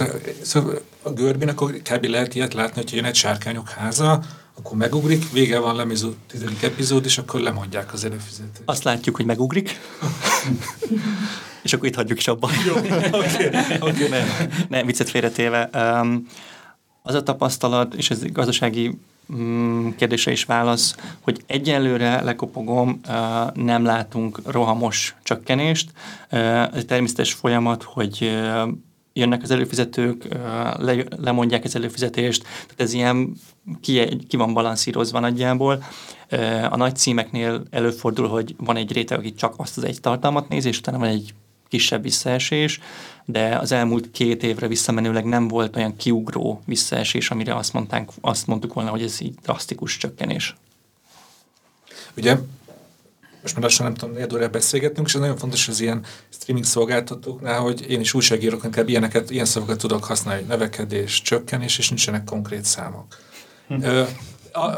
szóval, 0.42 0.82
a 1.02 1.10
görbin 1.10 1.50
akkor 1.50 1.72
kb. 1.72 2.06
lehet 2.06 2.36
ilyet 2.36 2.54
látni, 2.54 2.82
hogy 2.82 2.94
jön 2.94 3.06
egy 3.06 3.16
sárkányok 3.16 3.70
háza, 3.70 4.22
akkor 4.58 4.78
megugrik, 4.78 5.32
vége 5.32 5.60
van 5.60 5.76
lemizó 5.76 6.10
tizedik 6.28 6.64
epizód, 6.64 7.06
és 7.06 7.18
akkor 7.18 7.40
lemondják 7.40 7.94
az 7.94 8.06
előfizetést. 8.06 8.62
Azt 8.66 8.84
látjuk, 8.84 9.16
hogy 9.16 9.26
megugrik, 9.26 9.80
és 11.64 11.74
akkor 11.74 11.88
itt 11.88 11.96
hagyjuk 11.96 12.18
is 12.18 12.28
abban. 12.28 12.52
Jó, 12.68 12.76
oké, 13.12 13.50
oké. 13.80 14.08
Ne, 14.08 14.24
ne, 14.70 14.84
viccet 14.84 15.10
félretéve. 15.10 15.70
Um, 15.74 16.28
az 17.02 17.14
a 17.14 17.24
tapasztalat, 17.24 17.94
és 17.94 18.10
ez 18.10 18.32
gazdasági 18.32 19.00
um, 19.30 19.96
kérdése 19.98 20.32
is 20.32 20.44
válasz, 20.44 20.96
hogy 21.20 21.42
egyelőre 21.46 22.22
lekopogom, 22.22 23.00
nem 23.54 23.84
látunk 23.84 24.40
rohamos 24.46 25.16
csökkenést. 25.24 25.92
Ez 26.30 26.84
természetes 26.88 27.34
folyamat, 27.34 27.84
hogy 27.84 28.40
jönnek 29.14 29.44
az 29.44 29.52
előfizetők, 29.52 30.28
le, 30.78 31.04
lemondják 31.18 31.64
az 31.64 31.76
előfizetést, 31.76 32.42
tehát 32.44 32.82
ez 32.82 32.94
ilyen 32.94 33.34
ki, 33.82 34.18
ki 34.28 34.38
van 34.38 34.54
balanszírozva 34.54 35.20
nagyjából. 35.20 35.84
A 36.70 36.76
nagy 36.76 36.96
címeknél 36.96 37.64
előfordul, 37.70 38.28
hogy 38.28 38.56
van 38.58 38.76
egy 38.76 38.92
réteg, 38.92 39.18
aki 39.18 39.34
csak 39.34 39.54
azt 39.58 39.78
az 39.78 39.84
egy 39.84 40.00
tartalmat 40.00 40.50
néz, 40.50 40.66
és 40.66 40.78
utána 40.78 40.98
van 40.98 41.08
egy 41.08 41.34
kisebb 41.70 42.04
visszaesés, 42.04 42.80
de 43.26 43.58
az 43.58 43.72
elmúlt 43.72 44.12
két 44.12 44.44
évre 44.44 44.68
visszamenőleg 44.68 45.26
nem 45.26 45.48
volt 45.48 45.76
olyan 45.76 45.96
kiugró 45.96 46.62
visszaesés, 46.66 47.30
amire 47.30 47.56
azt, 47.56 47.74
mondtánk, 47.74 48.12
azt 48.22 48.48
mondtuk 48.48 48.74
volna, 48.74 48.90
hogy 48.90 49.02
ez 49.02 49.22
így 49.22 49.36
drasztikus 49.42 49.98
csökkenés. 49.98 50.56
Ugye 52.18 52.38
most 53.42 53.54
már 53.54 53.64
lassan 53.64 53.86
nem 53.86 53.96
tudom, 53.96 54.16
négy 54.16 54.34
órára 54.34 54.50
beszélgetünk, 54.50 55.08
és 55.08 55.14
ez 55.14 55.20
nagyon 55.20 55.38
fontos 55.38 55.68
az 55.68 55.80
ilyen 55.80 56.06
streaming 56.30 56.66
szolgáltatóknál, 56.66 57.60
hogy 57.60 57.90
én 57.90 58.00
is 58.00 58.14
újságírók, 58.14 58.64
inkább 58.64 58.90
ilyeneket, 58.90 59.30
ilyen 59.30 59.46
szavakat 59.46 59.78
tudok 59.78 60.04
használni, 60.04 60.40
hogy 60.40 60.50
növekedés, 60.50 61.22
csökkenés, 61.22 61.78
és 61.78 61.90
nincsenek 61.90 62.24
konkrét 62.24 62.66
számok. 62.66 63.18
Hm. 63.68 63.82
Ö, 63.82 64.04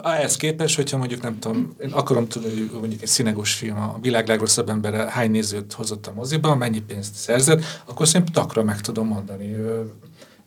ehhez 0.04 0.36
képest, 0.36 0.76
hogyha 0.76 0.98
mondjuk 0.98 1.22
nem 1.22 1.40
tudom, 1.40 1.76
én 1.82 1.92
akarom 1.92 2.28
tudni, 2.28 2.50
hogy 2.50 2.80
mondjuk 2.80 3.02
egy 3.02 3.08
színegos 3.08 3.54
film, 3.54 3.78
a 3.78 3.98
világ 4.02 4.28
legrosszabb 4.28 4.70
embere 4.70 5.12
hány 5.12 5.32
nézőt 5.32 5.74
hozott 5.74 6.08
a 6.08 6.14
moziba, 6.14 6.56
mennyi 6.56 6.82
pénzt 6.82 7.16
szerzett, 7.16 7.64
akkor 7.86 8.08
szerintem 8.08 8.34
takra 8.34 8.64
meg 8.64 8.82
tudom 8.82 9.08
mondani. 9.08 9.56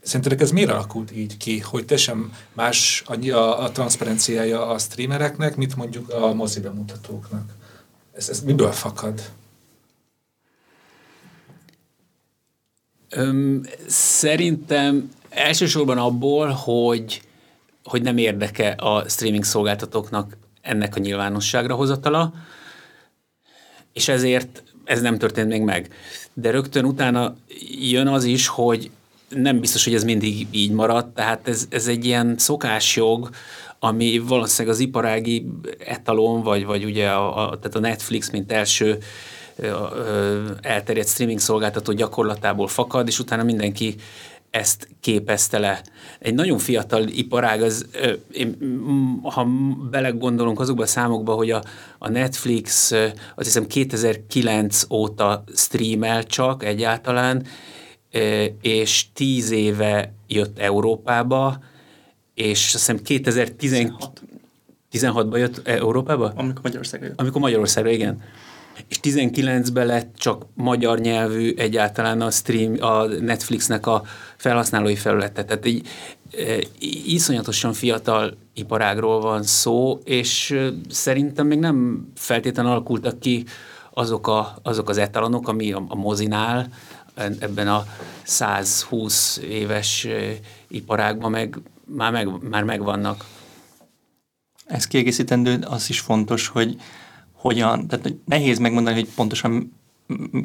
Szerintetek 0.02 0.40
ez 0.40 0.50
miért 0.50 0.70
alakult 0.70 1.16
így 1.16 1.36
ki, 1.36 1.58
hogy 1.58 1.84
teljesen 1.84 2.32
más 2.52 3.02
a, 3.06 3.28
a, 3.28 3.62
a 3.62 3.70
transzparenciája 3.70 4.66
a 4.66 4.78
streamereknek, 4.78 5.56
mint 5.56 5.76
mondjuk 5.76 6.10
a 6.12 6.34
mozi 6.34 6.60
bemutatóknak? 6.60 7.54
Ez, 8.12 8.28
ez 8.28 8.40
miből 8.40 8.72
fakad? 8.72 9.30
Öm, 13.08 13.62
szerintem 13.86 15.10
elsősorban 15.28 15.98
abból, 15.98 16.48
hogy, 16.48 17.22
hogy 17.84 18.02
nem 18.02 18.16
érdeke 18.16 18.68
a 18.68 19.08
streaming 19.08 19.44
szolgáltatóknak 19.44 20.36
ennek 20.60 20.96
a 20.96 20.98
nyilvánosságra 21.00 21.74
hozatala, 21.74 22.32
és 23.92 24.08
ezért 24.08 24.62
ez 24.84 25.00
nem 25.00 25.18
történt 25.18 25.48
még 25.48 25.62
meg. 25.62 25.94
De 26.32 26.50
rögtön 26.50 26.84
utána 26.84 27.36
jön 27.80 28.06
az 28.06 28.24
is, 28.24 28.46
hogy 28.46 28.90
nem 29.28 29.60
biztos, 29.60 29.84
hogy 29.84 29.94
ez 29.94 30.04
mindig 30.04 30.46
így 30.50 30.70
maradt, 30.70 31.14
tehát 31.14 31.48
ez, 31.48 31.66
ez 31.70 31.86
egy 31.86 32.04
ilyen 32.04 32.34
szokásjog, 32.38 33.30
ami 33.78 34.18
valószínűleg 34.18 34.74
az 34.76 34.82
iparági 34.82 35.46
etalon, 35.78 36.42
vagy, 36.42 36.64
vagy 36.64 36.84
ugye 36.84 37.08
a, 37.08 37.42
a, 37.42 37.58
tehát 37.58 37.76
a 37.76 37.80
Netflix, 37.80 38.30
mint 38.30 38.52
első 38.52 38.98
elterjedt 40.60 41.08
streaming 41.08 41.38
szolgáltató 41.38 41.92
gyakorlatából 41.92 42.68
fakad, 42.68 43.06
és 43.08 43.18
utána 43.18 43.42
mindenki 43.42 43.94
ezt 44.54 44.88
képezte 45.00 45.58
le. 45.58 45.82
Egy 46.18 46.34
nagyon 46.34 46.58
fiatal 46.58 47.08
iparág, 47.08 47.62
az, 47.62 47.86
én, 48.32 48.56
ha 49.22 49.46
belegondolunk 49.90 50.60
azokba 50.60 50.82
a 50.82 50.86
számokba, 50.86 51.34
hogy 51.34 51.50
a, 51.50 51.62
a 51.98 52.08
Netflix 52.08 52.90
azt 53.34 53.46
hiszem 53.46 53.66
2009 53.66 54.90
óta 54.90 55.44
streamel 55.54 56.24
csak 56.24 56.64
egyáltalán, 56.64 57.46
és 58.60 59.06
tíz 59.12 59.50
éve 59.50 60.12
jött 60.26 60.58
Európába, 60.58 61.58
és 62.34 62.64
azt 62.64 62.72
hiszem 62.72 63.02
2016 63.02 64.22
16-ban 64.92 65.38
jött 65.38 65.66
Európába? 65.68 66.32
Amikor 66.36 66.62
Magyarországra 66.62 67.06
jött. 67.06 67.20
Amikor 67.20 67.40
Magyarországra, 67.40 67.90
igen. 67.90 68.22
És 68.88 68.98
19-ben 69.02 69.86
lett 69.86 70.14
csak 70.16 70.46
magyar 70.54 70.98
nyelvű 70.98 71.54
egyáltalán 71.56 72.20
a 72.20 72.30
stream, 72.30 72.76
a 72.80 73.04
Netflixnek 73.04 73.86
a 73.86 74.02
felhasználói 74.36 74.96
felülete. 74.96 75.44
Tehát 75.44 75.64
egy 75.64 75.86
e, 76.38 76.58
iszonyatosan 77.06 77.72
fiatal 77.72 78.36
iparágról 78.54 79.20
van 79.20 79.42
szó, 79.42 80.00
és 80.04 80.58
szerintem 80.90 81.46
még 81.46 81.58
nem 81.58 82.08
feltétlenül 82.16 82.70
alakultak 82.70 83.20
ki 83.20 83.44
azok, 83.90 84.26
a, 84.26 84.58
azok 84.62 84.88
az 84.88 84.98
etalonok, 84.98 85.48
ami 85.48 85.72
a, 85.72 85.84
a 85.88 85.94
mozinál, 85.94 86.68
ebben 87.14 87.68
a 87.68 87.84
120 88.22 89.36
éves 89.36 90.06
iparágban 90.68 91.30
meg 91.30 91.58
már, 91.84 92.12
meg, 92.12 92.48
már 92.48 92.64
megvannak. 92.64 93.24
Ez 94.66 94.86
kiegészítendő, 94.86 95.58
az 95.68 95.88
is 95.88 96.00
fontos, 96.00 96.48
hogy 96.48 96.76
hogyan, 97.44 97.86
tehát 97.86 98.14
nehéz 98.24 98.58
megmondani, 98.58 98.96
hogy 98.96 99.08
pontosan 99.14 99.72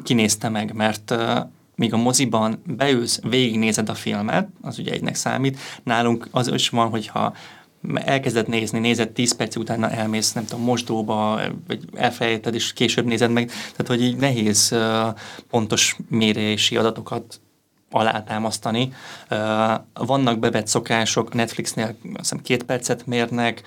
kinézte 0.02 0.48
meg, 0.48 0.74
mert 0.74 1.10
uh, 1.10 1.38
míg 1.74 1.92
a 1.92 1.96
moziban 1.96 2.62
beülsz, 2.66 3.20
végignézed 3.20 3.88
a 3.88 3.94
filmet, 3.94 4.48
az 4.60 4.78
ugye 4.78 4.92
egynek 4.92 5.14
számít, 5.14 5.58
nálunk 5.82 6.28
az 6.30 6.52
is 6.52 6.68
van, 6.68 6.88
hogyha 6.88 7.34
elkezded 7.94 8.48
nézni, 8.48 8.78
nézed 8.78 9.10
10 9.10 9.36
perc 9.36 9.56
utána 9.56 9.90
elmész, 9.90 10.32
nem 10.32 10.44
tudom, 10.44 10.64
mosdóba, 10.64 11.40
vagy 11.66 11.84
elfelejted, 11.94 12.54
és 12.54 12.72
később 12.72 13.06
nézed 13.06 13.30
meg, 13.30 13.46
tehát 13.46 13.86
hogy 13.86 14.02
így 14.02 14.16
nehéz 14.16 14.74
pontos 15.50 15.96
mérési 16.08 16.76
adatokat 16.76 17.40
alátámasztani. 17.90 18.92
Vannak 19.94 20.38
bevett 20.38 20.66
szokások, 20.66 21.34
Netflixnél 21.34 21.86
azt 21.86 21.98
hiszem 22.16 22.40
két 22.42 22.62
percet 22.62 23.06
mérnek. 23.06 23.62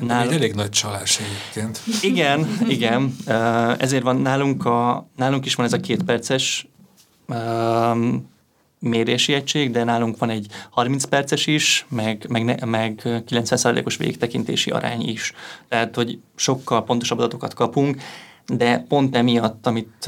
Nál... 0.00 0.28
Egy 0.28 0.32
elég 0.32 0.54
nagy 0.54 0.70
csalás 0.70 1.18
egyébként. 1.18 1.80
Igen, 2.02 2.58
igen. 2.68 3.16
Ezért 3.78 4.02
van 4.02 4.16
nálunk, 4.16 4.64
a, 4.64 5.08
nálunk 5.16 5.46
is 5.46 5.54
van 5.54 5.66
ez 5.66 5.72
a 5.72 5.80
két 5.80 6.02
perces 6.02 6.68
mérési 8.78 9.32
egység, 9.32 9.70
de 9.70 9.84
nálunk 9.84 10.18
van 10.18 10.30
egy 10.30 10.46
30 10.70 11.04
perces 11.04 11.46
is, 11.46 11.86
meg, 11.88 12.26
meg, 12.28 12.64
meg 12.66 13.00
90%-os 13.04 13.96
végtekintési 13.96 14.70
arány 14.70 15.08
is. 15.08 15.32
Tehát, 15.68 15.94
hogy 15.94 16.18
sokkal 16.36 16.84
pontosabb 16.84 17.18
adatokat 17.18 17.54
kapunk, 17.54 18.02
de 18.56 18.84
pont 18.88 19.16
emiatt, 19.16 19.66
amit 19.66 20.06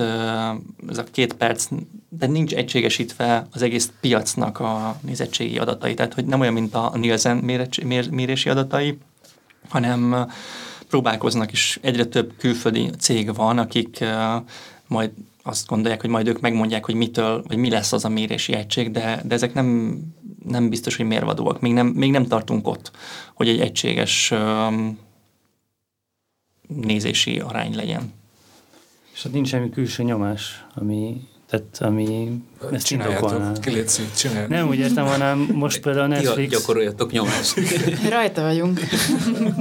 ez 0.88 0.98
a 0.98 1.04
két 1.10 1.32
perc, 1.32 1.68
de 2.08 2.26
nincs 2.26 2.54
egységesítve 2.54 3.46
az 3.52 3.62
egész 3.62 3.92
piacnak 4.00 4.60
a 4.60 4.96
nézettségi 5.00 5.58
adatai, 5.58 5.94
tehát 5.94 6.14
hogy 6.14 6.24
nem 6.24 6.40
olyan, 6.40 6.52
mint 6.52 6.74
a 6.74 6.92
Nielsen 6.94 7.36
mérési 8.10 8.48
adatai, 8.48 8.98
hanem 9.68 10.28
próbálkoznak 10.88 11.52
is. 11.52 11.78
Egyre 11.82 12.04
több 12.04 12.32
külföldi 12.38 12.90
cég 12.98 13.34
van, 13.34 13.58
akik 13.58 14.04
majd 14.86 15.10
azt 15.42 15.66
gondolják, 15.66 16.00
hogy 16.00 16.10
majd 16.10 16.28
ők 16.28 16.40
megmondják, 16.40 16.84
hogy 16.84 16.94
mitől, 16.94 17.44
vagy 17.48 17.56
mi 17.56 17.70
lesz 17.70 17.92
az 17.92 18.04
a 18.04 18.08
mérési 18.08 18.52
egység, 18.52 18.90
de, 18.90 19.22
de 19.24 19.34
ezek 19.34 19.54
nem, 19.54 19.98
nem 20.44 20.68
biztos, 20.68 20.96
hogy 20.96 21.06
mérvadóak. 21.06 21.60
Még 21.60 21.72
nem, 21.72 21.86
még 21.86 22.10
nem 22.10 22.26
tartunk 22.26 22.68
ott, 22.68 22.90
hogy 23.34 23.48
egy 23.48 23.60
egységes 23.60 24.34
nézési 26.68 27.38
arány 27.38 27.74
legyen. 27.74 28.12
És 29.14 29.24
ott 29.24 29.32
nincs 29.32 29.48
semmi 29.48 29.70
külső 29.70 30.02
nyomás, 30.02 30.64
ami 30.74 31.20
tehát 31.52 31.78
ami 31.80 32.40
ezt 32.72 32.86
Csináljátok, 32.86 33.60
kilétszik, 33.60 34.14
csináljátok. 34.14 34.50
Nem 34.50 34.68
úgy 34.68 34.78
értem, 34.78 35.06
hanem 35.06 35.38
most 35.52 35.80
például 35.80 36.04
a 36.04 36.08
Netflix... 36.08 36.50
Gyakoroljatok 36.50 37.10
nyomást. 37.10 37.60
Rajta 38.10 38.42
vagyunk. 38.42 38.80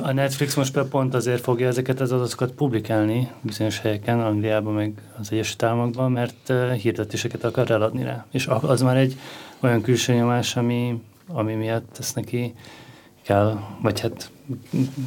A 0.02 0.12
Netflix 0.12 0.56
most 0.56 0.74
például 0.74 0.92
pont 0.92 1.14
azért 1.14 1.42
fogja 1.42 1.68
ezeket 1.68 2.00
az 2.00 2.12
adatokat 2.12 2.52
publikálni 2.52 3.32
bizonyos 3.42 3.80
helyeken, 3.80 4.20
Angliában, 4.20 4.74
meg 4.74 4.94
az 5.20 5.32
Egyesült 5.32 5.64
Államokban, 5.64 6.12
mert 6.12 6.54
hirdetéseket 6.82 7.44
akar 7.44 7.72
eladni 7.72 8.04
rá. 8.04 8.26
És 8.32 8.48
az 8.62 8.82
már 8.82 8.98
egy 8.98 9.16
olyan 9.60 9.82
külső 9.82 10.14
nyomás, 10.14 10.56
ami, 10.56 11.02
ami 11.28 11.54
miatt 11.54 11.96
ezt 12.00 12.16
neki 12.16 12.54
kell, 13.32 13.60
vagy 13.82 14.00
hát 14.00 14.32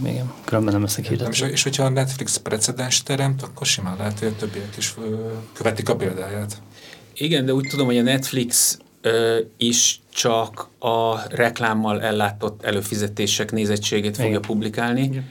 igen, 0.05 0.33
különben 0.45 0.73
nem 0.73 0.83
lesznek 0.83 1.07
hirdetés. 1.07 1.41
És, 1.41 1.49
és 1.49 1.63
hogyha 1.63 1.85
a 1.85 1.89
Netflix 1.89 2.37
precedens 2.37 3.03
teremt, 3.03 3.43
akkor 3.43 3.67
simán 3.67 3.97
lehet, 3.99 4.19
hogy 4.19 4.29
a 4.29 4.37
többiek 4.37 4.77
is 4.77 4.95
követik 5.53 5.89
a 5.89 5.97
példáját. 5.97 6.63
Igen, 7.15 7.45
de 7.45 7.55
úgy 7.55 7.67
tudom, 7.71 7.87
hogy 7.87 7.99
a 7.99 8.03
Netflix 8.03 8.79
ö, 9.01 9.39
is 9.57 10.01
csak 10.13 10.69
a 10.79 11.29
reklámmal 11.29 12.03
ellátott 12.03 12.63
előfizetések 12.63 13.53
nézettségét 13.53 14.15
fogja 14.15 14.31
Igen. 14.31 14.41
publikálni, 14.41 15.03
Igen. 15.03 15.25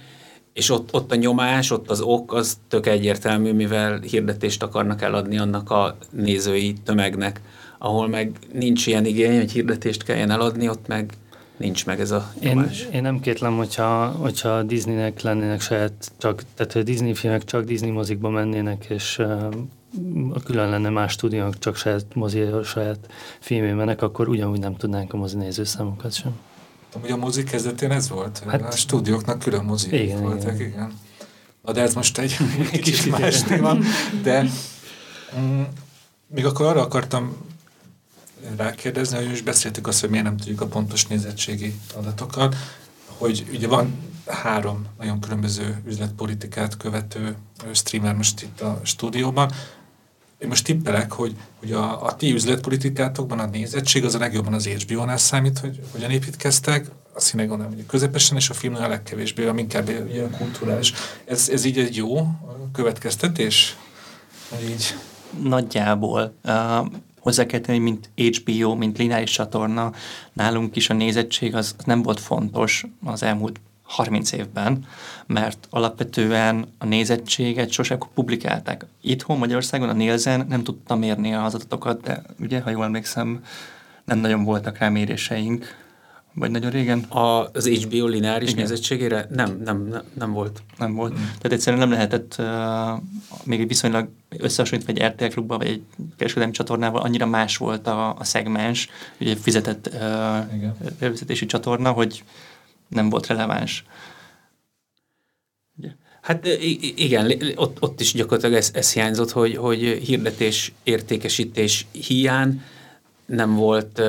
és 0.53 0.69
ott, 0.69 0.93
ott 0.93 1.11
a 1.11 1.15
nyomás, 1.15 1.71
ott 1.71 1.89
az 1.89 2.01
ok, 2.01 2.33
az 2.33 2.57
tök 2.67 2.87
egyértelmű, 2.87 3.51
mivel 3.51 3.99
hirdetést 3.99 4.63
akarnak 4.63 5.01
eladni 5.01 5.37
annak 5.37 5.71
a 5.71 5.97
nézői 6.11 6.73
tömegnek, 6.85 7.41
ahol 7.77 8.07
meg 8.07 8.31
nincs 8.51 8.87
ilyen 8.87 9.05
igény, 9.05 9.37
hogy 9.37 9.51
hirdetést 9.51 10.03
kelljen 10.03 10.31
eladni, 10.31 10.69
ott 10.69 10.87
meg 10.87 11.13
nincs 11.57 11.85
meg 11.85 11.99
ez 11.99 12.11
a 12.11 12.33
nyomás. 12.39 12.81
Én, 12.81 12.91
én 12.91 13.01
nem 13.01 13.19
kétlem, 13.19 13.57
hogyha, 13.57 14.07
hogyha 14.07 14.63
Disneynek 14.63 15.21
lennének 15.21 15.61
saját, 15.61 16.11
csak, 16.17 16.43
tehát 16.55 16.75
a 16.75 16.83
Disney 16.83 17.13
filmek 17.13 17.43
csak 17.43 17.63
Disney 17.63 17.89
mozikba 17.89 18.29
mennének, 18.29 18.85
és 18.85 19.17
uh, 19.17 19.53
külön 20.45 20.69
lenne 20.69 20.89
más 20.89 21.11
stúdiók, 21.11 21.59
csak 21.59 21.75
saját 21.75 22.05
mozi, 22.13 22.43
saját 22.63 23.11
filmé 23.39 23.71
mennek, 23.71 24.01
akkor 24.01 24.27
ugyanúgy 24.27 24.59
nem 24.59 24.75
tudnánk 24.75 25.13
a 25.13 25.17
mozi 25.17 25.37
nézőszámokat 25.37 26.13
sem. 26.13 26.39
Ugye 27.03 27.13
a 27.13 27.17
mozi 27.17 27.43
kezdetén 27.43 27.91
ez 27.91 28.09
volt? 28.09 28.43
Hát, 28.47 28.61
a 28.61 28.71
stúdióknak 28.71 29.39
külön 29.39 29.63
mozi 29.63 30.01
igen, 30.03 30.21
voltak, 30.21 30.53
igen. 30.53 30.67
igen. 30.67 30.93
Na 31.61 31.71
de 31.71 31.81
ez 31.81 31.93
most 31.93 32.17
egy 32.17 32.37
kicsit 32.71 33.19
más 33.19 33.43
téma, 33.43 33.77
de 34.23 34.45
mm, 35.39 35.61
még 36.27 36.45
akkor 36.45 36.65
arra 36.65 36.81
akartam 36.81 37.35
rákérdezni, 38.57 39.17
hogy 39.17 39.27
most 39.27 39.43
beszéltük 39.43 39.87
azt, 39.87 39.99
hogy 39.99 40.09
miért 40.09 40.25
nem 40.25 40.37
tudjuk 40.37 40.61
a 40.61 40.67
pontos 40.67 41.07
nézettségi 41.07 41.79
adatokat, 41.95 42.55
hogy 43.05 43.45
ugye 43.53 43.67
van 43.67 44.11
három 44.27 44.85
nagyon 44.99 45.19
különböző 45.19 45.81
üzletpolitikát 45.87 46.77
követő 46.77 47.35
streamer 47.71 48.15
most 48.15 48.41
itt 48.41 48.61
a 48.61 48.81
stúdióban. 48.83 49.51
Én 50.37 50.47
most 50.47 50.63
tippelek, 50.63 51.11
hogy, 51.11 51.35
hogy 51.59 51.71
a, 51.71 52.05
a 52.05 52.15
ti 52.15 52.33
üzletpolitikátokban 52.33 53.39
a 53.39 53.45
nézettség 53.45 54.05
az 54.05 54.15
a 54.15 54.19
legjobban 54.19 54.53
az 54.53 54.67
HBO-nál 54.67 55.17
számít, 55.17 55.59
hogy 55.59 55.79
hogyan 55.91 56.11
építkeztek, 56.11 56.87
a 57.13 57.19
színek 57.19 57.47
gondolom, 57.47 57.73
hogy 57.73 57.85
közepesen, 57.85 58.37
és 58.37 58.49
a 58.49 58.53
film 58.53 58.75
a 58.75 58.87
legkevésbé, 58.87 59.45
ami 59.45 59.61
inkább 59.61 59.89
ilyen 59.89 60.31
kulturális. 60.37 60.93
Ez, 61.25 61.49
ez 61.49 61.63
így 61.63 61.77
egy 61.77 61.95
jó 61.95 62.27
következtetés? 62.71 63.77
Így. 64.69 64.95
Nagyjából. 65.43 66.35
Uh, 66.43 66.85
hozzá 67.23 67.45
kell 67.45 67.59
tenni, 67.59 67.77
mint 67.77 68.09
HBO, 68.15 68.75
mint 68.75 68.97
lineáris 68.97 69.31
csatorna, 69.31 69.91
nálunk 70.33 70.75
is 70.75 70.89
a 70.89 70.93
nézettség 70.93 71.55
az 71.55 71.75
nem 71.85 72.01
volt 72.01 72.19
fontos 72.19 72.85
az 73.03 73.23
elmúlt 73.23 73.59
30 73.81 74.31
évben, 74.31 74.85
mert 75.25 75.67
alapvetően 75.69 76.67
a 76.77 76.85
nézettséget 76.85 77.71
sosem 77.71 77.97
publikálták. 78.13 78.85
Itthon 79.01 79.37
Magyarországon 79.37 79.89
a 79.89 79.93
Nielsen 79.93 80.45
nem 80.49 80.63
tudta 80.63 80.95
mérni 80.95 81.33
az 81.33 81.55
adatokat, 81.55 82.01
de 82.01 82.21
ugye, 82.39 82.61
ha 82.61 82.69
jól 82.69 82.83
emlékszem, 82.83 83.43
nem 84.05 84.17
nagyon 84.17 84.43
voltak 84.43 84.77
rá 84.77 84.89
méréseink. 84.89 85.82
Vagy 86.35 86.51
nagyon 86.51 86.71
régen? 86.71 86.99
A, 86.99 87.49
az 87.53 87.67
HBO 87.67 88.07
lineáris 88.07 88.49
Igen. 88.51 88.61
nézettségére 88.61 89.27
nem, 89.29 89.61
nem, 89.63 89.87
nem, 89.87 90.03
nem 90.13 90.31
volt. 90.31 90.63
Nem 90.77 90.93
volt. 90.93 91.11
Mm. 91.11 91.15
Tehát 91.15 91.51
egyszerűen 91.51 91.81
nem 91.81 91.91
lehetett 91.91 92.35
uh, 92.39 92.45
még 93.43 93.59
egy 93.59 93.67
viszonylag 93.67 94.09
összehasonlítva 94.37 94.93
egy 94.93 95.11
RTL 95.11 95.25
klubban, 95.25 95.57
vagy 95.57 95.67
egy 95.67 95.81
kereskedelmi 96.17 96.53
csatornával, 96.53 97.01
annyira 97.01 97.25
más 97.25 97.57
volt 97.57 97.87
a, 97.87 98.15
a 98.15 98.23
szegmens, 98.23 98.89
ugye 99.19 99.35
fizetett 99.35 99.89
uh, 99.93 100.01
előfizetési 100.99 101.45
csatorna, 101.45 101.91
hogy 101.91 102.23
nem 102.87 103.09
volt 103.09 103.27
releváns. 103.27 103.85
Ugye? 105.77 105.89
Hát 106.21 106.47
igen, 106.95 107.33
ott, 107.55 107.81
ott 107.81 107.99
is 107.99 108.13
gyakorlatilag 108.13 108.55
ez, 108.55 108.71
ez 108.73 108.93
hiányzott, 108.93 109.31
hogy, 109.31 109.55
hogy 109.55 109.79
hirdetés, 109.79 110.73
értékesítés 110.83 111.87
hiány 111.91 112.61
nem 113.25 113.55
volt 113.55 114.01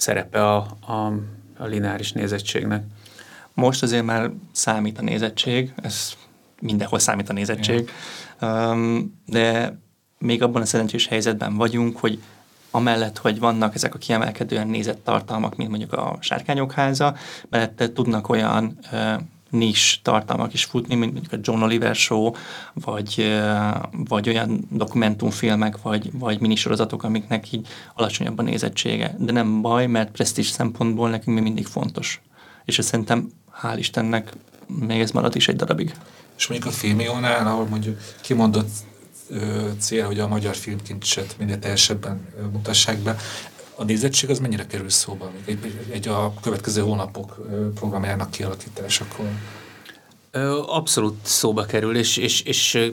szerepe 0.00 0.46
a, 0.46 0.56
a, 0.80 1.12
a 1.58 1.64
lineáris 1.64 2.12
nézettségnek. 2.12 2.84
Most 3.54 3.82
azért 3.82 4.04
már 4.04 4.30
számít 4.52 4.98
a 4.98 5.02
nézettség, 5.02 5.72
ez 5.82 6.12
mindenhol 6.60 6.98
számít 6.98 7.28
a 7.28 7.32
nézettség, 7.32 7.90
um, 8.40 9.20
de 9.26 9.78
még 10.18 10.42
abban 10.42 10.62
a 10.62 10.66
szerencsés 10.66 11.06
helyzetben 11.06 11.56
vagyunk, 11.56 11.98
hogy 11.98 12.22
amellett, 12.70 13.18
hogy 13.18 13.38
vannak 13.38 13.74
ezek 13.74 13.94
a 13.94 13.98
kiemelkedően 13.98 14.68
nézett 14.68 15.04
tartalmak, 15.04 15.56
mint 15.56 15.70
mondjuk 15.70 15.92
a 15.92 16.16
Sárkányok 16.20 16.72
háza, 16.72 17.14
mellette 17.48 17.92
tudnak 17.92 18.28
olyan 18.28 18.78
nis 19.50 20.00
tartalmak 20.02 20.52
is 20.52 20.64
futni, 20.64 20.94
mint 20.94 21.12
mondjuk 21.12 21.32
a 21.32 21.38
John 21.42 21.62
Oliver 21.62 21.94
Show, 21.94 22.32
vagy, 22.74 23.40
vagy 23.92 24.28
olyan 24.28 24.66
dokumentumfilmek, 24.70 25.82
vagy, 25.82 26.10
vagy 26.12 26.40
minisorozatok, 26.40 27.02
amiknek 27.02 27.52
így 27.52 27.68
alacsonyabb 27.94 28.38
a 28.38 28.42
nézettsége. 28.42 29.14
De 29.18 29.32
nem 29.32 29.60
baj, 29.60 29.86
mert 29.86 30.10
presztis 30.10 30.46
szempontból 30.46 31.10
nekünk 31.10 31.36
még 31.36 31.42
mindig 31.42 31.66
fontos. 31.66 32.20
És 32.64 32.78
ezt 32.78 32.88
szerintem, 32.88 33.30
hál' 33.62 33.76
Istennek, 33.78 34.32
még 34.66 35.00
ez 35.00 35.10
marad 35.10 35.36
is 35.36 35.48
egy 35.48 35.56
darabig. 35.56 35.94
És 36.36 36.46
mondjuk 36.46 36.72
a 36.72 36.76
filmiónál, 36.76 37.46
ahol 37.46 37.66
mondjuk 37.66 37.98
kimondott 38.20 38.70
cél, 39.78 40.06
hogy 40.06 40.18
a 40.18 40.28
magyar 40.28 40.56
filmkincset 40.56 41.34
minél 41.38 41.58
teljesebben 41.58 42.28
mutassák 42.52 42.98
be, 42.98 43.16
a 43.80 43.84
nézettség 43.84 44.30
az 44.30 44.38
mennyire 44.38 44.66
kerül 44.66 44.88
szóba 44.88 45.30
egy, 45.44 45.58
egy, 45.90 46.08
a 46.08 46.34
következő 46.42 46.80
hónapok 46.80 47.40
programjának 47.74 48.30
kialakításakor? 48.30 49.26
Abszolút 50.66 51.14
szóba 51.22 51.64
kerül, 51.64 51.96
és, 51.96 52.16
és, 52.16 52.42
és, 52.42 52.90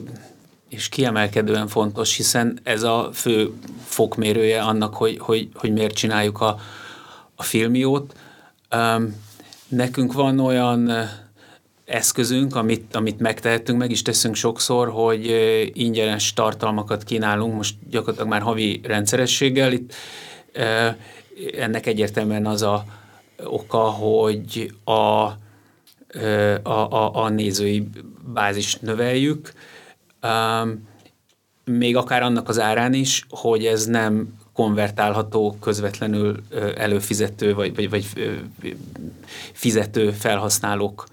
és 0.70 0.90
kiemelkedően 0.90 1.68
fontos, 1.68 2.16
hiszen 2.16 2.60
ez 2.64 2.84
a 2.84 3.10
fő 3.14 3.54
fokmérője 3.86 4.62
annak, 4.62 4.94
hogy, 4.94 5.18
hogy, 5.20 5.50
hogy 5.54 5.74
miért 5.74 5.96
csináljuk 5.96 6.42
a, 6.42 6.60
a 7.36 7.44
filmiót. 7.44 8.16
Nekünk 9.68 10.14
van 10.14 10.40
olyan 10.40 10.92
eszközünk, 11.86 12.56
amit, 12.56 12.96
amit 12.96 13.20
megtehetünk, 13.20 13.80
meg 13.80 13.92
is 13.92 14.02
teszünk 14.02 14.36
sokszor, 14.36 14.90
hogy 14.90 15.26
ingyenes 15.74 16.34
tartalmakat 16.34 17.04
kínálunk, 17.04 17.56
most 17.56 17.76
gyakorlatilag 17.90 18.30
már 18.30 18.42
havi 18.42 18.82
rendszerességgel. 18.84 19.72
Itt 19.72 19.94
ennek 21.58 21.86
egyértelműen 21.86 22.46
az 22.46 22.62
a 22.62 22.86
oka, 23.44 23.78
hogy 23.78 24.74
a, 24.84 24.92
a, 24.92 25.38
a, 26.64 27.24
a 27.24 27.30
nézői 27.30 27.88
bázis 28.34 28.76
növeljük, 28.76 29.54
még 31.66 31.96
akár 31.96 32.22
annak 32.24 32.50
az 32.50 32.60
árán 32.60 32.94
is, 32.94 33.26
hogy 33.30 33.66
ez 33.66 33.86
nem 33.86 34.36
konvertálható 34.54 35.58
közvetlenül 35.62 36.36
előfizető 36.78 37.54
vagy, 37.54 37.76
vagy, 37.76 37.90
vagy 37.90 38.06
fizető 39.54 40.12
felhasználók 40.12 41.08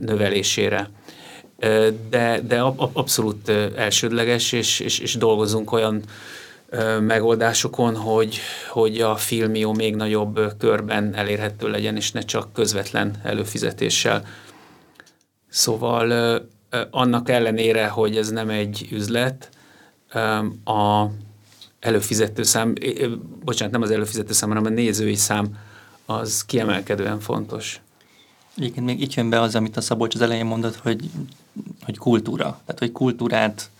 növelésére. 0.00 0.90
De, 2.10 2.40
de 2.46 2.60
abszolút 2.76 3.48
elsődleges, 3.76 4.52
és, 4.52 4.80
és, 4.80 4.98
és 4.98 5.14
dolgozunk 5.14 5.72
olyan 5.72 6.02
megoldásokon, 7.00 7.96
hogy, 7.96 8.38
hogy 8.70 9.00
a 9.00 9.16
filmió 9.16 9.72
még 9.72 9.96
nagyobb 9.96 10.40
körben 10.58 11.14
elérhető 11.14 11.68
legyen, 11.68 11.96
és 11.96 12.12
ne 12.12 12.20
csak 12.20 12.52
közvetlen 12.52 13.20
előfizetéssel. 13.22 14.24
Szóval 15.48 16.40
annak 16.90 17.28
ellenére, 17.28 17.88
hogy 17.88 18.16
ez 18.16 18.30
nem 18.30 18.48
egy 18.48 18.88
üzlet, 18.90 19.50
a 20.64 21.06
előfizető 21.80 22.42
szám, 22.42 22.72
bocsánat, 23.44 23.72
nem 23.72 23.82
az 23.82 23.90
előfizető 23.90 24.32
szám, 24.32 24.48
hanem 24.48 24.64
a 24.64 24.68
nézői 24.68 25.14
szám 25.14 25.58
az 26.06 26.44
kiemelkedően 26.44 27.20
fontos. 27.20 27.80
Egyébként 28.56 28.86
még 28.86 29.00
itt 29.00 29.14
jön 29.14 29.30
be 29.30 29.40
az, 29.40 29.54
amit 29.54 29.76
a 29.76 29.80
Szabolcs 29.80 30.14
az 30.14 30.20
elején 30.20 30.46
mondott, 30.46 30.76
hogy, 30.76 31.10
hogy 31.84 31.98
kultúra. 31.98 32.60
Tehát, 32.64 32.78
hogy 32.78 32.92
kultúrát 32.92 33.70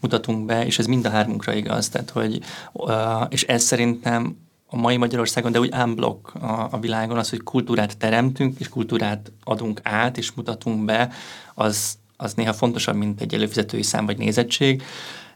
mutatunk 0.00 0.46
be, 0.46 0.66
és 0.66 0.78
ez 0.78 0.86
mind 0.86 1.06
a 1.06 1.10
hármunkra 1.10 1.54
igaz, 1.54 1.88
tehát 1.88 2.10
hogy, 2.10 2.40
uh, 2.72 3.26
és 3.28 3.42
ez 3.42 3.62
szerintem 3.62 4.36
a 4.66 4.76
mai 4.76 4.96
Magyarországon, 4.96 5.52
de 5.52 5.60
úgy 5.60 5.74
unblock 5.74 6.34
a, 6.34 6.68
a 6.70 6.78
világon 6.78 7.18
az, 7.18 7.30
hogy 7.30 7.42
kultúrát 7.42 7.96
teremtünk, 7.96 8.60
és 8.60 8.68
kultúrát 8.68 9.32
adunk 9.44 9.80
át, 9.82 10.18
és 10.18 10.32
mutatunk 10.32 10.84
be, 10.84 11.12
az, 11.54 11.98
az 12.16 12.34
néha 12.34 12.52
fontosabb, 12.52 12.94
mint 12.94 13.20
egy 13.20 13.34
előfizetői 13.34 13.82
szám 13.82 14.06
vagy 14.06 14.18
nézettség. 14.18 14.82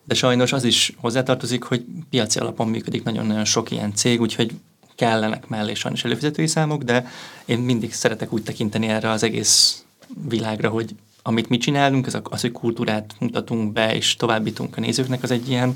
De 0.05 0.15
sajnos 0.15 0.53
az 0.53 0.65
is 0.65 0.93
hozzátartozik, 0.97 1.63
hogy 1.63 1.85
piaci 2.11 2.39
alapon 2.39 2.69
működik 2.69 3.03
nagyon-nagyon 3.03 3.45
sok 3.45 3.71
ilyen 3.71 3.95
cég, 3.95 4.21
úgyhogy 4.21 4.53
kellenek 4.95 5.49
mellé 5.49 5.75
sajnos 5.75 6.05
előfizetői 6.05 6.47
számok, 6.47 6.83
de 6.83 7.07
én 7.45 7.59
mindig 7.59 7.93
szeretek 7.93 8.33
úgy 8.33 8.43
tekinteni 8.43 8.87
erre 8.87 9.11
az 9.11 9.23
egész 9.23 9.85
világra, 10.29 10.69
hogy 10.69 10.95
amit 11.27 11.49
mi 11.49 11.57
csinálunk, 11.57 12.07
az, 12.07 12.21
az 12.23 12.41
hogy 12.41 12.53
kultúrát 12.53 13.15
mutatunk 13.19 13.73
be, 13.73 13.95
és 13.95 14.17
továbbítunk 14.17 14.77
a 14.77 14.81
nézőknek, 14.81 15.23
az 15.23 15.31
egy 15.31 15.49
ilyen, 15.49 15.75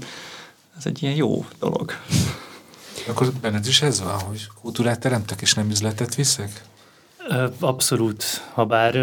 az 0.76 0.86
egy 0.86 1.02
ilyen 1.02 1.14
jó 1.14 1.44
dolog. 1.58 1.92
Akkor 3.08 3.32
benned 3.40 3.66
is 3.66 3.82
ez 3.82 4.02
van, 4.02 4.20
hogy 4.20 4.46
kultúrát 4.60 5.00
teremtek, 5.00 5.40
és 5.40 5.54
nem 5.54 5.70
üzletet 5.70 6.14
viszek? 6.14 6.64
Abszolút, 7.58 8.24
ha 8.52 8.64
bár 8.64 8.98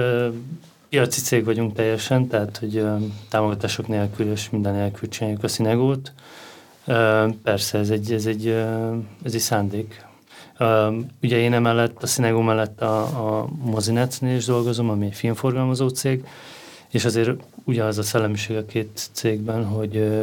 piaci 0.90 1.22
cég 1.22 1.46
vagyunk 1.46 1.74
teljesen, 1.74 2.28
tehát 2.28 2.58
hogy 2.58 2.84
támogatások 3.30 3.88
nélkül 3.88 4.32
és 4.32 4.50
minden 4.50 4.74
nélkül 4.74 5.10
csináljuk 5.10 5.44
a 5.44 5.48
színegót. 5.48 6.12
Persze, 7.44 7.78
ez 7.78 7.90
egy, 7.90 8.14
ez 8.14 8.26
egy, 8.26 8.48
ez 9.24 9.34
egy 9.34 9.40
szándék. 9.40 10.06
Ugye 11.22 11.38
én 11.38 11.54
emellett, 11.54 12.04
a 12.04 12.08
színegó 12.08 12.42
mellett 12.42 12.82
a, 12.82 13.02
a 13.02 13.48
Mozinetnél 13.64 14.36
is 14.36 14.46
dolgozom, 14.46 14.90
ami 14.90 15.06
egy 15.06 15.14
filmforgalmazó 15.14 15.88
cég, 15.88 16.26
és 16.92 17.06
azért 17.06 17.30
ugyanaz 17.64 17.98
a 17.98 18.04
szellemiség 18.04 18.56
a 18.56 18.66
két 18.66 19.10
cégben, 19.12 19.66
hogy, 19.66 20.22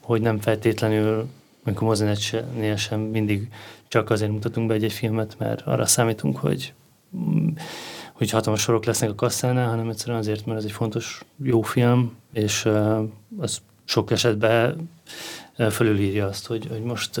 hogy 0.00 0.20
nem 0.20 0.40
feltétlenül 0.40 1.28
amikor 1.64 1.88
mozinetnél 1.88 2.76
sem 2.76 3.00
mindig 3.00 3.48
csak 3.88 4.10
azért 4.10 4.30
mutatunk 4.30 4.68
be 4.68 4.74
egy-egy 4.74 4.92
filmet, 4.92 5.34
mert 5.38 5.60
arra 5.60 5.86
számítunk, 5.86 6.36
hogy, 6.36 6.72
hogy 8.12 8.30
hatalmas 8.30 8.60
sorok 8.60 8.84
lesznek 8.84 9.10
a 9.10 9.14
kasszánál, 9.14 9.68
hanem 9.68 9.88
egyszerűen 9.88 10.18
azért, 10.18 10.46
mert 10.46 10.58
ez 10.58 10.64
egy 10.64 10.72
fontos, 10.72 11.24
jó 11.42 11.62
film, 11.62 12.16
és 12.32 12.64
uh, 12.64 13.08
az 13.38 13.60
sok 13.84 14.10
esetben 14.10 14.90
fölülírja 15.70 16.26
azt, 16.26 16.46
hogy, 16.46 16.66
hogy 16.70 16.82
most 16.82 17.20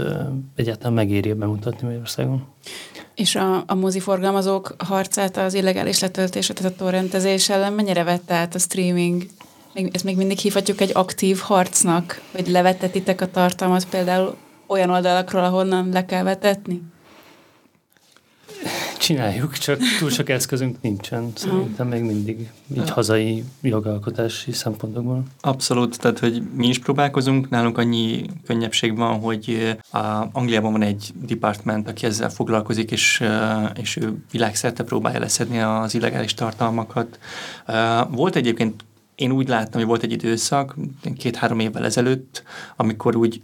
egyáltalán 0.56 0.92
megéri 0.92 1.32
bemutatni 1.32 1.86
Magyarországon. 1.86 2.46
És 3.14 3.34
a, 3.34 3.64
a 3.66 3.74
moziforgalmazók 3.74 4.74
harcát 4.78 5.36
az 5.36 5.54
illegális 5.54 6.00
letöltés, 6.00 6.46
tehát 6.46 6.72
a 6.72 6.76
torrentezés 6.76 7.48
ellen 7.48 7.72
mennyire 7.72 8.04
vette 8.04 8.34
át 8.34 8.54
a 8.54 8.58
streaming 8.58 9.26
még, 9.74 9.90
ezt 9.92 10.04
még 10.04 10.16
mindig 10.16 10.38
hívhatjuk 10.38 10.80
egy 10.80 10.90
aktív 10.92 11.38
harcnak, 11.38 12.20
hogy 12.32 12.48
levetetitek 12.48 13.20
a 13.20 13.30
tartalmat 13.30 13.88
például 13.88 14.36
olyan 14.66 14.90
oldalakról, 14.90 15.44
ahonnan 15.44 15.88
le 15.88 16.04
kell 16.04 16.22
vetetni? 16.22 16.82
Csináljuk, 18.98 19.52
csak 19.52 19.78
túl 19.98 20.10
sok 20.10 20.28
eszközünk 20.28 20.76
nincsen. 20.80 21.32
Szerintem 21.34 21.88
még 21.88 22.02
mindig 22.02 22.50
így 22.76 22.90
hazai 22.90 23.44
jogalkotási 23.60 24.52
szempontokból. 24.52 25.22
Abszolút, 25.40 25.98
tehát 25.98 26.18
hogy 26.18 26.42
mi 26.56 26.68
is 26.68 26.78
próbálkozunk, 26.78 27.50
nálunk 27.50 27.78
annyi 27.78 28.26
könnyebbség 28.46 28.96
van, 28.96 29.20
hogy 29.20 29.76
a 29.90 29.98
Angliában 30.32 30.72
van 30.72 30.82
egy 30.82 31.12
department, 31.26 31.88
aki 31.88 32.06
ezzel 32.06 32.30
foglalkozik, 32.30 32.90
és, 32.90 33.22
és 33.80 33.96
ő 33.96 34.24
világszerte 34.30 34.82
próbálja 34.84 35.18
leszedni 35.18 35.60
az 35.60 35.94
illegális 35.94 36.34
tartalmakat. 36.34 37.18
Volt 38.10 38.36
egyébként 38.36 38.84
én 39.14 39.32
úgy 39.32 39.48
láttam, 39.48 39.80
hogy 39.80 39.88
volt 39.88 40.02
egy 40.02 40.12
időszak, 40.12 40.76
két-három 41.16 41.58
évvel 41.58 41.84
ezelőtt, 41.84 42.42
amikor 42.76 43.16
úgy 43.16 43.42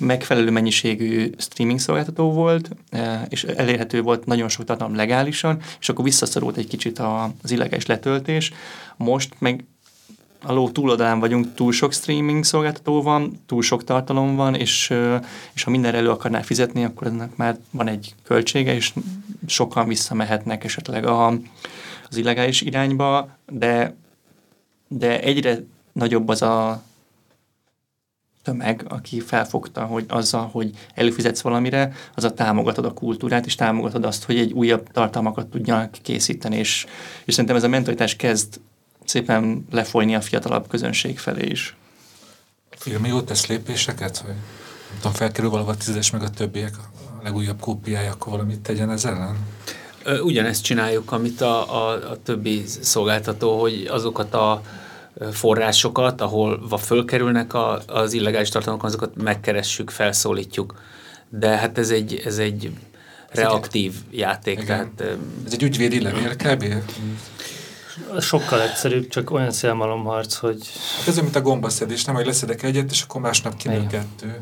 megfelelő 0.00 0.50
mennyiségű 0.50 1.30
streaming 1.38 1.78
szolgáltató 1.78 2.32
volt, 2.32 2.70
e, 2.90 3.26
és 3.28 3.44
elérhető 3.44 4.02
volt 4.02 4.26
nagyon 4.26 4.48
sok 4.48 4.64
tartalom 4.64 4.94
legálisan, 4.94 5.60
és 5.80 5.88
akkor 5.88 6.04
visszaszorult 6.04 6.56
egy 6.56 6.66
kicsit 6.66 6.98
az 7.42 7.50
illegális 7.50 7.86
letöltés. 7.86 8.52
Most 8.96 9.34
meg 9.38 9.64
a 10.42 10.52
ló 10.52 10.70
túloldalán 10.70 11.20
vagyunk, 11.20 11.54
túl 11.54 11.72
sok 11.72 11.92
streaming 11.92 12.44
szolgáltató 12.44 13.02
van, 13.02 13.42
túl 13.46 13.62
sok 13.62 13.84
tartalom 13.84 14.36
van, 14.36 14.54
és, 14.54 14.90
e, 14.90 15.22
és 15.52 15.62
ha 15.62 15.70
mindenre 15.70 15.98
elő 15.98 16.10
akarnál 16.10 16.42
fizetni, 16.42 16.84
akkor 16.84 17.06
ennek 17.06 17.36
már 17.36 17.58
van 17.70 17.88
egy 17.88 18.14
költsége, 18.24 18.74
és 18.74 18.92
sokan 19.46 19.88
visszamehetnek 19.88 20.64
esetleg 20.64 21.06
a, 21.06 21.26
az 22.08 22.16
illegális 22.16 22.60
irányba, 22.60 23.28
de 23.46 23.94
de 24.88 25.20
egyre 25.20 25.58
nagyobb 25.92 26.28
az 26.28 26.42
a 26.42 26.82
tömeg, 28.48 28.84
aki 28.88 29.20
felfogta, 29.20 29.84
hogy 29.84 30.04
azzal, 30.08 30.48
hogy 30.52 30.70
előfizetsz 30.94 31.40
valamire, 31.40 31.92
az 32.14 32.24
a 32.24 32.34
támogatod 32.34 32.84
a 32.84 32.92
kultúrát, 32.92 33.46
és 33.46 33.54
támogatod 33.54 34.04
azt, 34.04 34.24
hogy 34.24 34.38
egy 34.38 34.52
újabb 34.52 34.88
tartalmakat 34.92 35.46
tudjanak 35.46 35.90
készíteni, 36.02 36.56
és, 36.56 36.86
és 37.24 37.34
szerintem 37.34 37.56
ez 37.56 37.62
a 37.62 37.68
mentalitás 37.68 38.16
kezd 38.16 38.60
szépen 39.04 39.66
lefolyni 39.70 40.14
a 40.14 40.20
fiatalabb 40.20 40.68
közönség 40.68 41.18
felé 41.18 41.46
is. 41.46 41.76
Film 42.70 43.04
jó 43.04 43.20
tesz 43.20 43.46
lépéseket, 43.46 44.16
hogy 44.16 44.34
nem 44.88 44.96
tudom, 44.96 45.12
felkerül 45.12 45.50
valahol 45.50 45.72
a 45.72 45.76
tízes, 45.76 46.10
meg 46.10 46.22
a 46.22 46.30
többiek 46.30 46.74
a 46.78 47.22
legújabb 47.22 47.60
kópiája, 47.60 48.12
akkor 48.12 48.32
valamit 48.32 48.60
tegyen 48.60 48.90
ez 48.90 49.04
ellen? 49.04 49.36
Ugyanezt 50.22 50.62
csináljuk, 50.62 51.12
amit 51.12 51.40
a, 51.40 51.86
a, 51.88 52.10
a 52.10 52.22
többi 52.22 52.64
szolgáltató, 52.80 53.60
hogy 53.60 53.86
azokat 53.90 54.34
a 54.34 54.62
forrásokat, 55.32 56.20
ahol 56.20 56.78
fölkerülnek 56.78 57.54
a, 57.54 57.82
az 57.86 58.12
illegális 58.12 58.48
tartalmak, 58.48 58.84
azokat 58.84 59.22
megkeressük, 59.22 59.90
felszólítjuk. 59.90 60.74
De 61.28 61.48
hát 61.48 61.78
ez 61.78 61.90
egy, 61.90 62.22
ez 62.24 62.38
egy 62.38 62.70
reaktív 63.28 63.94
egy, 64.10 64.18
játék. 64.18 64.60
Igen. 64.60 64.66
Tehát, 64.66 65.18
ez 65.46 65.52
egy 65.52 65.62
ügyvédi 65.62 66.00
levél 66.00 66.36
kb. 66.36 66.64
Sokkal 68.20 68.62
egyszerűbb, 68.62 69.08
csak 69.08 69.30
olyan 69.30 69.50
szélmalomharc, 69.50 70.34
hogy... 70.34 70.70
Hát 70.98 71.08
ez 71.08 71.12
olyan, 71.12 71.24
mint 71.24 71.36
a 71.36 71.40
gombaszedés, 71.40 72.04
nem, 72.04 72.14
hogy 72.14 72.26
leszedek 72.26 72.62
egyet, 72.62 72.90
és 72.90 73.02
akkor 73.02 73.20
másnap 73.20 73.56
kinő 73.56 73.86
kettő. 73.86 74.40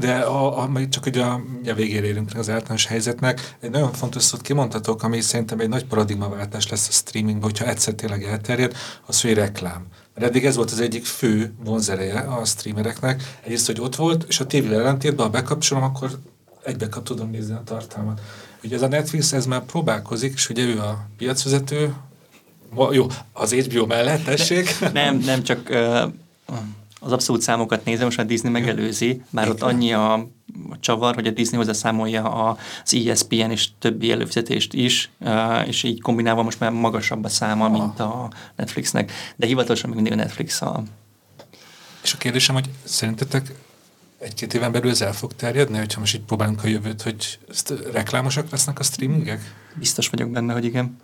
De 0.00 0.14
a, 0.14 0.62
a, 0.62 0.70
csak 0.88 1.06
ugye 1.06 1.22
a, 1.22 1.40
a 1.66 1.74
végére 1.74 2.06
érünk 2.06 2.30
az 2.36 2.50
általános 2.50 2.86
helyzetnek. 2.86 3.56
Egy 3.60 3.70
nagyon 3.70 3.92
fontos 3.92 4.22
szót 4.22 4.40
kimondhatok, 4.40 5.02
ami 5.02 5.20
szerintem 5.20 5.60
egy 5.60 5.68
nagy 5.68 5.84
paradigmaváltás 5.84 6.68
lesz 6.68 6.88
a 6.88 6.92
streamingban, 6.92 7.50
hogyha 7.50 7.66
egyszer 7.66 7.94
tényleg 7.94 8.24
elterjed, 8.24 8.76
az, 9.06 9.20
hogy 9.20 9.34
reklám. 9.34 9.86
Mert 10.14 10.26
eddig 10.26 10.44
ez 10.44 10.56
volt 10.56 10.70
az 10.70 10.80
egyik 10.80 11.04
fő 11.04 11.52
vonzereje 11.64 12.20
a 12.20 12.44
streamereknek. 12.44 13.22
Egyrészt, 13.42 13.66
hogy 13.66 13.80
ott 13.80 13.96
volt, 13.96 14.24
és 14.28 14.40
a 14.40 14.46
tévével 14.46 14.80
ellentétben, 14.80 15.26
ha 15.26 15.32
bekapcsolom, 15.32 15.82
akkor 15.82 16.18
egybe 16.64 16.88
tudom 16.88 17.30
nézni 17.30 17.54
a 17.54 17.62
tartalmat. 17.64 18.20
Ugye 18.64 18.76
ez 18.76 18.82
a 18.82 18.88
Netflix, 18.88 19.32
ez 19.32 19.46
már 19.46 19.64
próbálkozik, 19.64 20.32
és 20.32 20.48
ugye 20.48 20.64
ő 20.64 20.78
a 20.78 21.06
piacvezető, 21.16 21.94
jó, 22.90 23.06
az 23.32 23.52
HBO 23.52 23.86
mellett, 23.86 24.24
tessék. 24.24 24.92
Nem, 24.92 25.16
nem 25.16 25.42
csak 25.42 25.68
uh, 25.70 26.12
az 27.04 27.12
abszolút 27.12 27.42
számokat 27.42 27.84
nézem, 27.84 28.04
most 28.04 28.18
a 28.18 28.24
Disney 28.24 28.50
megelőzi, 28.50 29.22
bár 29.30 29.48
ott 29.48 29.62
annyi 29.62 29.92
a 29.92 30.28
csavar, 30.80 31.14
hogy 31.14 31.26
a 31.26 31.30
Disney 31.30 31.58
hozzászámolja 31.58 32.22
az 32.22 32.94
ESPN 32.94 33.50
és 33.50 33.68
többi 33.78 34.10
előfizetést 34.10 34.74
is, 34.74 35.10
és 35.66 35.82
így 35.82 36.00
kombinálva 36.00 36.42
most 36.42 36.60
már 36.60 36.70
magasabb 36.70 37.24
a 37.24 37.28
száma, 37.28 37.68
mint 37.68 38.00
a 38.00 38.30
Netflixnek, 38.56 39.12
de 39.36 39.46
hivatalosan 39.46 39.90
még 39.90 39.98
mindig 39.98 40.18
a 40.18 40.22
Netflix 40.22 40.62
a... 40.62 40.82
És 42.02 42.12
a 42.12 42.18
kérdésem, 42.18 42.54
hogy 42.54 42.68
szerintetek 42.84 43.54
egy-két 44.18 44.54
éven 44.54 44.72
belül 44.72 44.90
ez 44.90 45.00
el 45.00 45.12
fog 45.12 45.34
terjedni, 45.34 45.78
hogyha 45.78 46.00
most 46.00 46.14
így 46.14 46.20
próbálunk 46.20 46.64
a 46.64 46.68
jövőt, 46.68 47.02
hogy 47.02 47.38
reklámosak 47.92 48.50
lesznek 48.50 48.78
a 48.78 48.82
streamingek? 48.82 49.54
Biztos 49.74 50.08
vagyok 50.08 50.30
benne, 50.30 50.52
hogy 50.52 50.64
igen. 50.64 50.98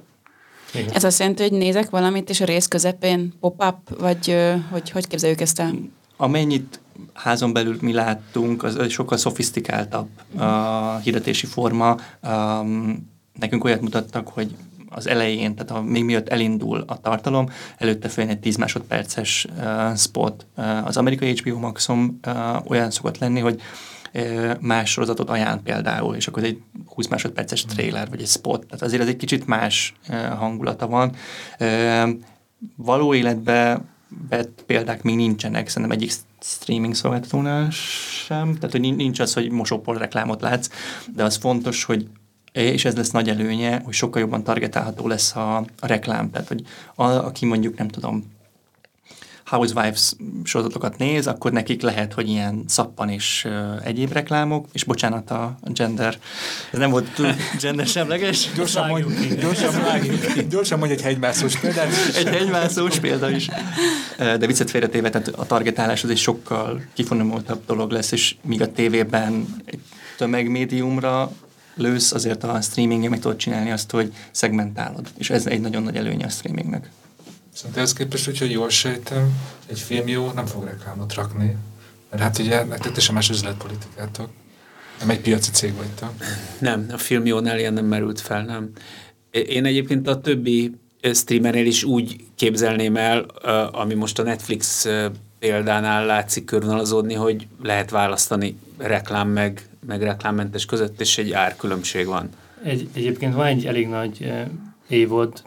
Igen. 0.75 0.91
Ez 0.93 1.05
azt 1.05 1.19
jelenti, 1.19 1.43
hogy 1.43 1.53
nézek 1.53 1.91
valamit, 1.91 2.31
és 2.31 2.41
a 2.41 2.45
rész 2.45 2.67
közepén 2.67 3.33
pop-up, 3.41 4.01
vagy 4.01 4.37
hogy, 4.71 4.91
hogy 4.91 5.07
képzeljük 5.07 5.41
ezt 5.41 5.61
el? 5.61 5.75
Amennyit 6.17 6.81
házon 7.13 7.53
belül 7.53 7.77
mi 7.81 7.93
láttunk, 7.93 8.63
az 8.63 8.79
sokkal 8.89 9.17
szofisztikáltabb 9.17 10.09
a 10.41 10.97
hirdetési 10.97 11.47
forma. 11.47 11.97
Um, 12.23 13.11
nekünk 13.39 13.65
olyat 13.65 13.81
mutattak, 13.81 14.29
hogy 14.29 14.57
az 14.89 15.07
elején, 15.07 15.55
tehát 15.55 15.71
a, 15.71 15.83
még 15.83 16.05
miatt 16.05 16.29
elindul 16.29 16.85
a 16.87 17.01
tartalom, 17.01 17.51
előtte 17.77 18.09
följön 18.09 18.33
egy 18.33 18.41
10 18.41 18.57
másodperces 18.57 19.47
uh, 19.57 19.97
spot. 19.97 20.47
Uh, 20.57 20.87
az 20.87 20.97
amerikai 20.97 21.37
HBO 21.37 21.59
Maxom 21.59 22.19
uh, 22.27 22.71
olyan 22.71 22.91
szokott 22.91 23.19
lenni, 23.19 23.41
hogy 23.41 23.61
más 24.61 24.91
sorozatot 24.91 25.31
ajánl 25.31 25.61
például, 25.61 26.15
és 26.15 26.27
akkor 26.27 26.43
ez 26.43 26.49
egy 26.49 26.63
20 26.87 27.09
másodperces 27.09 27.65
trailer, 27.65 28.09
vagy 28.09 28.21
egy 28.21 28.29
spot. 28.29 28.67
Tehát 28.67 28.83
azért 28.83 29.03
ez 29.03 29.09
egy 29.09 29.17
kicsit 29.17 29.47
más 29.47 29.95
hangulata 30.39 30.87
van. 30.87 31.15
Való 32.77 33.15
életben 33.15 33.89
vett 34.29 34.63
példák 34.67 35.03
még 35.03 35.17
nincsenek, 35.17 35.69
szerintem 35.69 35.99
egyik 35.99 36.13
streaming 36.41 36.95
szolgáltatónál 36.95 37.71
sem, 37.71 38.55
tehát 38.55 38.71
hogy 38.71 38.81
nincs 38.81 39.21
az, 39.21 39.35
hogy 39.35 39.51
mosópor 39.51 39.97
reklámot 39.97 40.41
látsz, 40.41 40.69
de 41.15 41.25
az 41.25 41.37
fontos, 41.37 41.85
hogy 41.85 42.09
és 42.53 42.85
ez 42.85 42.97
lesz 42.97 43.11
nagy 43.11 43.29
előnye, 43.29 43.81
hogy 43.85 43.95
sokkal 43.95 44.21
jobban 44.21 44.45
targetálható 44.45 45.07
lesz 45.07 45.37
a, 45.37 45.57
a 45.57 45.87
reklám. 45.87 46.31
Tehát, 46.31 46.49
hogy 46.49 46.63
a, 46.95 47.05
aki 47.05 47.47
mondjuk, 47.47 47.79
nem 47.79 47.89
tudom, 47.89 48.25
Housewives 49.49 50.13
sorozatokat 50.45 50.99
néz, 50.99 51.27
akkor 51.27 51.53
nekik 51.53 51.83
lehet, 51.83 52.13
hogy 52.13 52.29
ilyen 52.29 52.65
szappan 52.67 53.09
és 53.09 53.45
uh, 53.47 53.87
egyéb 53.87 54.13
reklámok, 54.13 54.67
és 54.73 54.85
bocsánat 54.85 55.31
a 55.31 55.59
gender, 55.63 56.19
ez 56.73 56.79
nem 56.79 56.91
volt 56.91 57.21
gender 57.63 57.87
semleges. 57.87 58.49
Gyorsan 58.57 58.87
mondj, 58.87 59.35
gyorsan, 59.41 59.71
gyorsan 60.49 60.79
mondj 60.79 60.95
egy 60.95 61.03
hegymászós 61.03 61.57
példát. 61.57 61.89
Egy 62.17 62.29
hegymászós 62.29 62.99
példa 62.99 63.31
is. 63.31 63.49
De 64.17 64.47
viccet 64.47 64.71
félretéve, 64.71 65.11
tehát 65.11 65.29
a 65.29 65.47
targetálás 65.47 66.05
az 66.05 66.11
egy 66.11 66.19
sokkal 66.19 66.83
kifonomoltabb 66.95 67.61
dolog 67.67 67.91
lesz, 67.91 68.13
és 68.13 68.35
míg 68.43 68.63
a 68.63 68.73
tévében 68.73 69.47
egy 69.65 69.81
tömegmédiumra 70.17 71.31
lősz, 71.75 72.13
azért 72.13 72.45
a 72.45 72.61
streamingen 72.61 73.11
meg 73.11 73.21
tudod 73.21 73.37
csinálni 73.37 73.71
azt, 73.71 73.91
hogy 73.91 74.13
szegmentálod. 74.31 75.09
És 75.19 75.31
ez 75.31 75.47
egy 75.47 75.61
nagyon 75.61 75.83
nagy 75.83 75.97
előnye 75.97 76.27
a 76.27 76.29
streamingnek. 76.29 76.91
Szerintem 77.59 77.83
ez 77.83 77.93
képest, 77.93 78.25
hogyha 78.25 78.45
jól 78.45 78.69
sejtem, 78.69 79.33
egy 79.67 79.81
film 79.81 80.09
jó 80.09 80.31
nem 80.31 80.47
fog 80.47 80.65
reklámot 80.65 81.15
rakni. 81.15 81.57
Mert 82.11 82.23
hát 82.23 82.39
ugye 82.39 82.57
nektek 82.57 82.81
teljesen 82.81 83.15
más 83.15 83.31
üzletpolitikátok. 83.31 84.29
Nem 84.99 85.11
egy 85.11 85.21
piaci 85.21 85.51
cég 85.51 85.75
vagytok. 85.75 86.13
Nem, 86.59 86.87
a 86.93 86.97
film 86.97 87.27
jónál 87.27 87.59
ilyen 87.59 87.73
nem 87.73 87.85
merült 87.85 88.21
fel, 88.21 88.45
nem. 88.45 88.71
Én 89.31 89.65
egyébként 89.65 90.09
a 90.09 90.21
többi 90.21 90.73
streamernél 91.13 91.67
is 91.67 91.85
úgy 91.85 92.17
képzelném 92.35 92.97
el, 92.97 93.19
ami 93.73 93.95
most 93.95 94.19
a 94.19 94.23
Netflix 94.23 94.87
példánál 95.39 96.07
látszik 96.07 96.45
körvonalazódni, 96.45 97.15
hogy 97.15 97.47
lehet 97.63 97.91
választani 97.91 98.59
reklám 98.77 99.29
meg, 99.29 99.69
meg 99.87 100.03
reklámmentes 100.03 100.65
között, 100.65 101.01
és 101.01 101.19
egy 101.19 101.33
árkülönbség 101.33 102.07
van. 102.07 102.29
Egy, 102.63 102.89
egyébként 102.93 103.35
van 103.35 103.47
egy 103.47 103.67
elég 103.67 103.89
nagy 103.89 104.33
évod 104.89 105.43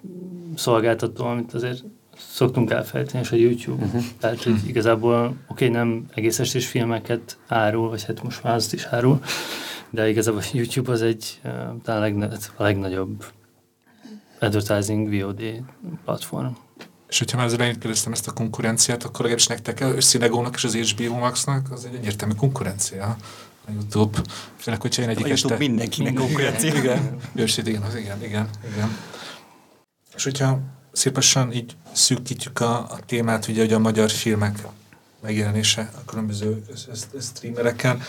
szolgáltató, 0.55 1.25
amit 1.25 1.53
azért 1.53 1.83
szoktunk 2.29 2.71
elfelejteni, 2.71 3.23
és 3.23 3.31
a 3.31 3.35
YouTube. 3.35 3.85
Uh-huh. 3.85 4.03
Tehát, 4.19 4.43
hogy 4.43 4.67
igazából 4.67 5.25
oké, 5.25 5.35
okay, 5.47 5.69
nem 5.69 6.05
egész 6.13 6.39
estés 6.39 6.67
filmeket 6.67 7.37
árul, 7.47 7.89
vagy 7.89 8.03
hát 8.05 8.23
most 8.23 8.43
már 8.43 8.55
azt 8.55 8.73
is 8.73 8.85
árul, 8.85 9.21
de 9.89 10.09
igazából 10.09 10.41
YouTube 10.53 10.91
az 10.91 11.01
egy 11.01 11.41
talán 11.83 12.01
a, 12.01 12.03
legne, 12.03 12.29
a 12.55 12.63
legnagyobb 12.63 13.25
advertising 14.39 15.19
VOD 15.19 15.41
platform. 16.05 16.51
És 17.09 17.17
hogyha 17.17 17.37
már 17.37 17.45
az 17.45 17.53
elején 17.53 17.79
kérdeztem 17.79 18.11
ezt 18.11 18.27
a 18.27 18.31
konkurenciát, 18.31 19.03
akkor 19.03 19.19
legalábbis 19.19 19.47
nektek 19.47 19.81
a 19.81 19.93
Cinegónak 19.93 20.55
és 20.55 20.63
az 20.63 20.75
HBO 20.75 21.17
Max-nak 21.17 21.71
az 21.71 21.85
egy 21.85 21.95
egyértelmű 21.95 22.33
konkurencia 22.33 23.17
a 23.67 23.71
YouTube. 23.71 24.21
Főleg, 24.57 24.81
hogyha 24.81 25.01
én 25.01 25.09
egyik 25.09 25.25
a 25.25 25.29
este... 25.29 25.57
mindenkinek 25.57 26.13
konkurencia. 26.13 26.73
igen, 26.73 27.17
Ősít, 27.35 27.67
igen, 27.67 27.81
az 27.81 27.95
igen, 27.95 28.23
igen, 28.23 28.49
igen. 28.73 28.97
És 30.15 30.23
hogyha 30.23 30.59
szépen 30.91 31.51
így 31.51 31.75
szűkítjük 31.91 32.59
a, 32.59 32.77
a 32.77 32.99
témát, 33.05 33.47
ugye, 33.47 33.61
hogy 33.61 33.73
a 33.73 33.79
magyar 33.79 34.09
filmek 34.09 34.67
megjelenése 35.21 35.91
a 35.95 36.05
különböző 36.05 36.63
streamereken, 37.21 38.01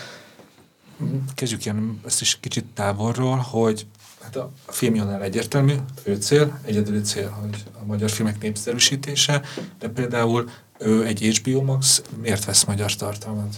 kezdjük 1.35 1.65
ilyen 1.65 2.01
ezt 2.05 2.21
is 2.21 2.37
kicsit 2.39 2.65
távolról, 2.73 3.37
hogy 3.37 3.85
hát 4.21 4.35
a, 4.35 4.51
filmjónál 4.67 5.23
egyértelmű, 5.23 5.73
fő 6.03 6.15
cél, 6.15 6.59
egyedüli 6.65 7.01
cél, 7.01 7.29
hogy 7.29 7.63
a 7.81 7.85
magyar 7.85 8.09
filmek 8.09 8.41
népszerűsítése, 8.41 9.41
de 9.79 9.89
például 9.89 10.49
ő 10.79 11.05
egy 11.05 11.41
HBO 11.41 11.61
Max 11.61 12.01
miért 12.21 12.45
vesz 12.45 12.63
magyar 12.63 12.95
tartalmat? 12.95 13.55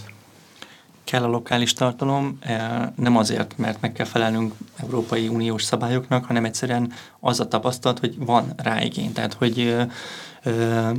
Kell 1.06 1.22
a 1.22 1.28
lokális 1.28 1.72
tartalom, 1.72 2.38
eh, 2.40 2.88
nem 2.96 3.16
azért, 3.16 3.58
mert 3.58 3.80
meg 3.80 3.92
kell 3.92 4.06
felelnünk 4.06 4.54
Európai 4.76 5.28
Uniós 5.28 5.62
szabályoknak, 5.62 6.24
hanem 6.24 6.44
egyszerűen 6.44 6.92
az 7.20 7.40
a 7.40 7.48
tapasztalat, 7.48 7.98
hogy 7.98 8.14
van 8.18 8.52
rá 8.56 8.82
igény. 8.82 9.12
Tehát, 9.12 9.34
hogy 9.34 9.58
eh, 9.58 9.88
eh, 10.42 10.90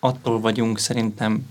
attól 0.00 0.40
vagyunk 0.40 0.78
szerintem 0.78 1.46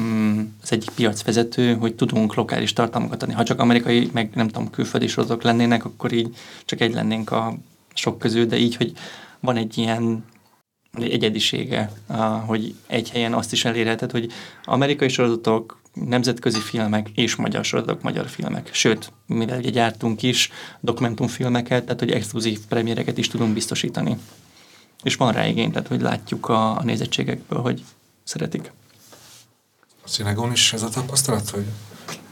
mm, 0.00 0.40
az 0.62 0.72
egyik 0.72 0.90
piacvezető, 0.90 1.74
hogy 1.74 1.94
tudunk 1.94 2.34
lokális 2.34 2.72
tartalmakat 2.72 3.22
adni. 3.22 3.34
Ha 3.34 3.42
csak 3.42 3.60
amerikai, 3.60 4.10
meg 4.12 4.30
nem 4.34 4.48
tudom, 4.48 4.70
külföldi 4.70 5.06
sorozatok 5.06 5.42
lennének, 5.42 5.84
akkor 5.84 6.12
így 6.12 6.36
csak 6.64 6.80
egy 6.80 6.94
lennénk 6.94 7.30
a 7.30 7.54
sok 7.94 8.18
közül, 8.18 8.46
de 8.46 8.56
így, 8.56 8.76
hogy 8.76 8.92
van 9.40 9.56
egy 9.56 9.78
ilyen 9.78 10.24
egyedisége, 11.02 11.92
hogy 12.46 12.74
egy 12.86 13.10
helyen 13.10 13.34
azt 13.34 13.52
is 13.52 13.64
elérheted, 13.64 14.10
hogy 14.10 14.32
amerikai 14.64 15.08
sorozatok, 15.08 15.82
nemzetközi 15.94 16.60
filmek 16.60 17.08
és 17.14 17.36
magyar 17.36 17.64
sorozatok, 17.64 18.02
magyar 18.02 18.28
filmek. 18.28 18.68
Sőt, 18.72 19.12
mivel 19.26 19.58
ugye 19.58 19.70
gyártunk 19.70 20.22
is 20.22 20.50
dokumentumfilmeket, 20.80 21.84
tehát 21.84 22.00
hogy 22.00 22.10
exkluzív 22.10 22.58
premiereket 22.68 23.18
is 23.18 23.28
tudunk 23.28 23.52
biztosítani. 23.54 24.16
És 25.02 25.16
van 25.16 25.32
rá 25.32 25.46
igény, 25.46 25.70
tehát 25.70 25.88
hogy 25.88 26.00
látjuk 26.00 26.48
a, 26.48 26.76
a 26.78 26.82
nézettségekből, 26.82 27.60
hogy 27.60 27.84
szeretik. 28.24 28.72
A 30.04 30.08
színegón 30.08 30.52
is 30.52 30.72
ez 30.72 30.82
a 30.82 30.88
tapasztalat, 30.88 31.50
hogy 31.50 31.64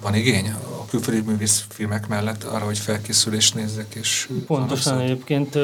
van 0.00 0.14
igény 0.14 0.48
a 0.50 0.84
külföldi 0.86 1.20
művész 1.20 1.64
filmek 1.68 2.08
mellett 2.08 2.44
arra, 2.44 2.64
hogy 2.64 2.78
felkészülést 2.78 3.54
nézzek, 3.54 3.94
és... 3.94 4.28
Pontosan 4.46 5.00
egyébként 5.00 5.58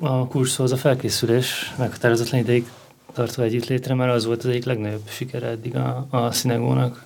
a 0.00 0.26
kurzhoz 0.26 0.72
a 0.72 0.76
felkészülés 0.76 1.74
meghatározatlan 1.78 2.40
ideig 2.40 2.70
tartva 3.12 3.42
együtt 3.42 3.66
létre, 3.66 3.94
mert 3.94 4.12
az 4.12 4.24
volt 4.24 4.44
az 4.44 4.50
egyik 4.50 4.64
legnagyobb 4.64 5.08
sikere 5.08 5.46
eddig 5.46 5.76
a, 5.76 6.06
a 6.10 6.32
szinegónak. 6.32 7.04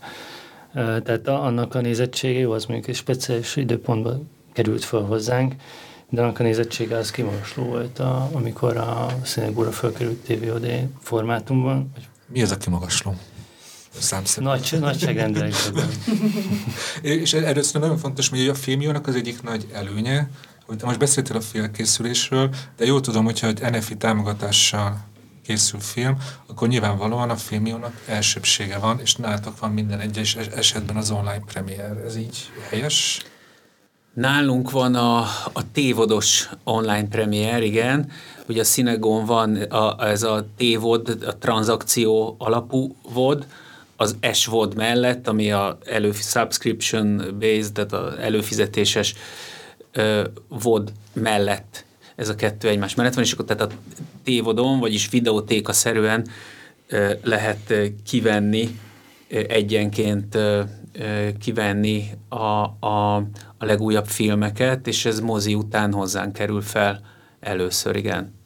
Tehát 0.73 1.29
a, 1.29 1.45
annak 1.45 1.75
a 1.75 1.81
nézettsége 1.81 2.39
jó, 2.39 2.53
az 2.53 2.65
mondjuk 2.65 2.89
egy 2.89 2.95
speciális 2.95 3.57
időpontban 3.57 4.31
került 4.53 4.85
fel 4.85 5.01
hozzánk, 5.01 5.55
de 6.09 6.23
annak 6.23 6.39
a 6.39 6.43
nézettsége 6.43 6.97
az 6.97 7.11
kimagasló 7.11 7.65
volt, 7.65 7.99
a, 7.99 8.29
amikor 8.33 8.77
a 8.77 9.07
szinegóra 9.23 9.73
felkerült 9.73 10.17
TVOD 10.17 10.89
formátumban. 11.01 11.93
Mi 12.27 12.41
ez 12.41 12.51
a 12.51 12.57
kimagasló? 12.57 13.17
Számszerű. 13.99 14.47
Nagy, 14.47 14.77
nagyságrendel 14.81 15.49
És 17.03 17.33
erről 17.33 17.65
nagyon 17.73 17.99
fontos, 17.99 18.29
hogy 18.29 18.49
a 18.49 18.55
filmjónak 18.55 19.07
az 19.07 19.15
egyik 19.15 19.43
nagy 19.43 19.67
előnye, 19.73 20.31
hogy 20.71 20.79
te 20.79 20.87
most 20.87 20.99
beszéltél 20.99 21.37
a 21.37 21.41
félkészülésről, 21.41 22.55
de 22.77 22.85
jól 22.85 23.01
tudom, 23.01 23.25
hogyha 23.25 23.47
egy 23.47 23.61
NFI 23.71 23.97
támogatással 23.97 25.01
készül 25.47 25.81
film, 25.81 26.17
akkor 26.47 26.69
nyilvánvalóan 26.69 27.31
a 27.31 27.37
filmjónak 27.37 27.93
elsőbsége 28.07 28.79
van, 28.79 29.01
és 29.01 29.15
nálatok 29.17 29.59
van 29.59 29.71
minden 29.71 30.01
egyes 30.01 30.37
esetben 30.37 30.97
az 30.97 31.11
online 31.11 31.43
premier. 31.53 31.97
Ez 32.07 32.17
így 32.17 32.51
helyes? 32.69 33.23
Nálunk 34.15 34.71
van 34.71 34.95
a, 34.95 35.19
a 35.53 35.73
tévodos 35.73 36.49
online 36.65 37.09
premier, 37.09 37.63
igen. 37.63 38.11
Ugye 38.49 38.61
a 38.61 38.65
Cinegon 38.65 39.25
van 39.25 39.57
a, 39.57 40.07
ez 40.07 40.23
a 40.23 40.47
tévod, 40.57 41.25
a 41.27 41.39
tranzakció 41.39 42.37
alapú 42.39 42.97
VOD, 43.13 43.47
az 43.97 44.17
SVOD 44.33 44.75
mellett, 44.75 45.29
ami 45.29 45.53
a 45.53 45.79
elő, 45.85 46.13
subscription 46.13 47.37
based, 47.39 47.73
tehát 47.73 47.93
az 47.93 48.19
előfizetéses 48.19 49.13
uh, 49.13 49.19
VOD 50.49 50.93
mellett 51.13 51.85
ez 52.17 52.29
a 52.29 52.35
kettő 52.35 52.69
egymás 52.69 52.95
mellett 52.95 53.15
van, 53.15 53.25
és 53.25 53.33
akkor 53.33 53.45
tehát 53.45 53.73
a 53.73 53.75
tévodon, 54.25 54.79
vagyis 54.79 55.09
videótéka 55.09 55.73
szerűen 55.73 56.27
lehet 57.23 57.75
kivenni 58.05 58.63
uh, 58.63 58.71
egyenként 59.31 60.39
kivenni 61.39 62.11
a, 62.29 62.37
a, 62.87 63.17
a 63.59 63.65
legújabb 63.65 64.07
filmeket, 64.07 64.87
és 64.87 65.05
ez 65.05 65.21
mozi 65.21 65.55
után 65.55 65.93
hozzánk 65.93 66.33
kerül 66.33 66.63
fel 66.63 67.01
először, 67.41 67.97
igen. 67.97 68.39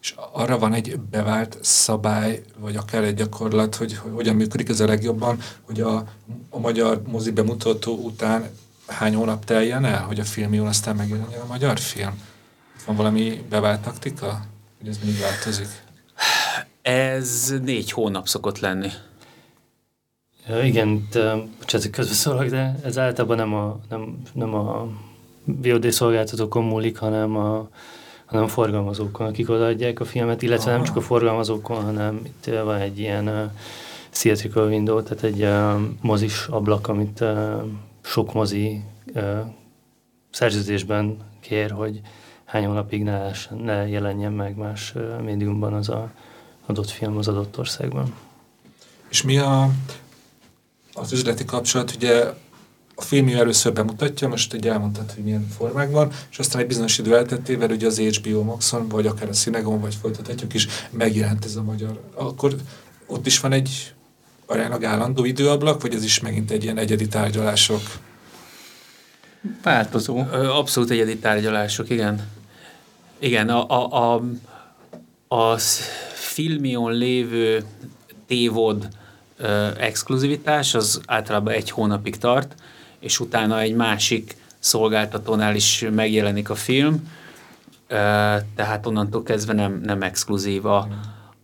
És 0.00 0.14
arra 0.32 0.58
van 0.58 0.72
egy 0.72 1.00
bevált 1.10 1.58
szabály, 1.60 2.42
vagy 2.58 2.76
akár 2.76 3.04
egy 3.04 3.14
gyakorlat, 3.14 3.74
hogy, 3.74 3.96
hogy 3.96 4.12
hogyan 4.14 4.36
működik 4.36 4.68
ez 4.68 4.80
a 4.80 4.86
legjobban, 4.86 5.38
hogy 5.62 5.80
a, 5.80 6.04
a 6.50 6.58
magyar 6.58 7.02
mozi 7.06 7.30
bemutató 7.30 7.96
után 7.96 8.50
hány 8.88 9.14
hónap 9.14 9.44
teljen 9.44 9.84
el, 9.84 10.02
hogy 10.02 10.20
a 10.20 10.24
film 10.24 10.54
jól 10.54 10.66
aztán 10.66 10.96
megjelenjen 10.96 11.40
a 11.40 11.46
magyar 11.46 11.78
film? 11.78 12.22
Van 12.86 12.96
valami 12.96 13.44
bevált 13.48 13.80
taktika? 13.80 14.40
Hogy 14.78 14.88
ez 14.88 14.98
mindig 15.02 15.20
változik? 15.20 15.68
Ez 16.82 17.54
négy 17.62 17.90
hónap 17.90 18.28
szokott 18.28 18.58
lenni. 18.58 18.88
Ja, 20.48 20.62
igen, 20.62 21.08
bocsánat, 21.58 21.90
közbeszólok, 21.90 22.44
de 22.44 22.78
ez 22.84 22.98
általában 22.98 23.36
nem 23.36 23.54
a, 23.54 23.78
nem, 23.88 24.22
nem 24.32 24.54
a 24.54 24.88
VOD 25.44 25.90
szolgáltatókon 25.90 26.64
múlik, 26.64 26.98
hanem 26.98 27.36
a, 27.36 27.68
hanem 28.24 28.44
a 28.44 28.48
forgalmazókon, 28.48 29.26
akik 29.26 29.50
odaadják 29.50 30.00
a 30.00 30.04
filmet, 30.04 30.42
illetve 30.42 30.70
Aha. 30.70 30.76
nem 30.76 30.86
csak 30.86 30.96
a 30.96 31.00
forgalmazókon, 31.00 31.84
hanem 31.84 32.20
itt 32.24 32.54
van 32.64 32.80
egy 32.80 32.98
ilyen 32.98 33.28
uh, 33.28 33.50
theatrical 34.10 34.68
window, 34.68 35.02
tehát 35.02 35.24
egy 35.24 35.42
uh, 35.42 35.80
mozis 36.00 36.46
ablak, 36.46 36.88
amit 36.88 37.20
uh, 37.20 37.62
sok 38.08 38.32
mozi 38.32 38.82
uh, 39.14 39.38
szerződésben 40.30 41.16
kér, 41.40 41.70
hogy 41.70 42.00
hány 42.44 42.64
hónapig 42.64 43.02
ne, 43.02 43.30
ne 43.62 43.88
jelenjen 43.88 44.32
meg 44.32 44.56
más 44.56 44.92
uh, 44.94 45.20
médiumban 45.20 45.72
az 45.72 45.88
a 45.88 46.10
adott 46.66 46.90
film 46.90 47.16
az 47.16 47.28
adott 47.28 47.58
országban. 47.58 48.14
És 49.08 49.22
mi 49.22 49.38
a, 49.38 49.70
az 50.94 51.12
üzleti 51.12 51.44
kapcsolat? 51.44 51.94
Ugye 51.94 52.32
a 52.94 53.02
film 53.02 53.28
először 53.28 53.72
bemutatja, 53.72 54.28
most 54.28 54.52
egy 54.52 54.68
elmondtad, 54.68 55.12
hogy 55.12 55.24
milyen 55.24 55.48
formákban, 55.56 56.12
és 56.30 56.38
aztán 56.38 56.60
egy 56.60 56.66
bizonyos 56.66 56.98
idő 56.98 57.16
eltettével, 57.16 57.70
ugye 57.70 57.86
az 57.86 57.98
HBO 57.98 58.42
Maxon, 58.42 58.88
vagy 58.88 59.06
akár 59.06 59.28
a 59.28 59.32
Cinegon, 59.32 59.80
vagy 59.80 59.94
folytathatjuk 59.94 60.54
is, 60.54 60.66
megjelent 60.90 61.44
ez 61.44 61.56
a 61.56 61.62
magyar. 61.62 62.00
Akkor 62.14 62.54
ott 63.06 63.26
is 63.26 63.40
van 63.40 63.52
egy 63.52 63.94
aránylag 64.48 64.84
állandó 64.84 65.24
időablak, 65.24 65.82
vagy 65.82 65.94
ez 65.94 66.04
is 66.04 66.20
megint 66.20 66.50
egy 66.50 66.62
ilyen 66.62 66.78
egyedi 66.78 67.06
tárgyalások? 67.06 67.80
Változó. 69.62 70.18
Abszolút 70.32 70.90
egyedi 70.90 71.18
tárgyalások, 71.18 71.90
igen. 71.90 72.28
Igen, 73.18 73.48
a, 73.48 73.66
a, 73.68 74.14
a, 74.14 74.22
a 75.34 75.58
filmion 76.14 76.92
lévő 76.92 77.64
tévod 78.26 78.88
ö, 79.36 79.68
exkluzivitás 79.78 80.74
az 80.74 81.00
általában 81.06 81.52
egy 81.52 81.70
hónapig 81.70 82.16
tart, 82.16 82.54
és 82.98 83.20
utána 83.20 83.60
egy 83.60 83.74
másik 83.74 84.36
szolgáltatónál 84.58 85.54
is 85.54 85.86
megjelenik 85.94 86.50
a 86.50 86.54
film, 86.54 87.08
ö, 87.88 87.94
tehát 88.54 88.86
onnantól 88.86 89.22
kezdve 89.22 89.52
nem, 89.52 89.80
nem 89.84 90.02
exkluzív 90.02 90.66
a, 90.66 90.88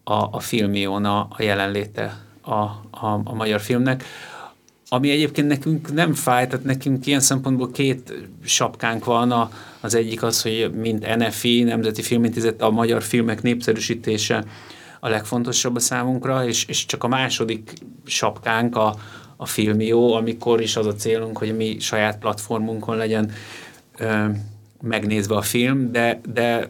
a, 0.05 0.29
a 0.31 0.41
filmion 0.41 1.05
a, 1.05 1.19
a 1.31 1.43
jelenléte 1.43 2.24
a, 2.45 2.53
a, 2.91 3.21
a 3.25 3.35
magyar 3.35 3.61
filmnek. 3.61 4.05
Ami 4.89 5.11
egyébként 5.11 5.49
nekünk 5.49 5.93
nem 5.93 6.15
fáj, 6.15 6.47
tehát 6.47 6.65
nekünk 6.65 7.07
ilyen 7.07 7.21
szempontból 7.21 7.71
két 7.71 8.13
sapkánk 8.45 9.05
van. 9.05 9.31
A, 9.33 9.51
az 9.81 9.95
egyik 9.95 10.23
az, 10.23 10.43
hogy 10.43 10.71
mint 10.75 11.17
NFI, 11.17 11.63
Nemzeti 11.63 12.03
Filmintézet, 12.03 12.63
a 12.63 12.71
magyar 12.71 13.03
filmek 13.03 13.43
népszerűsítése 13.43 14.45
a 15.01 15.09
legfontosabb 15.09 15.77
a 15.77 15.81
számunkra, 15.81 16.47
és, 16.47 16.65
és 16.65 16.87
csak 16.87 17.05
a 17.05 17.09
második 17.09 17.73
sapkánk 18.05 18.77
a, 18.77 18.97
a 19.37 19.47
Filmió, 19.47 20.15
amikor 20.15 20.61
is 20.61 20.77
az 20.77 20.87
a 20.87 20.95
célunk, 20.95 21.39
hogy 21.39 21.57
mi 21.57 21.77
saját 21.81 22.19
platformunkon 22.19 22.97
legyen 22.97 23.31
ö, 23.99 24.25
megnézve 24.81 25.35
a 25.35 25.43
film, 25.43 25.93
de, 25.93 26.21
de 26.33 26.67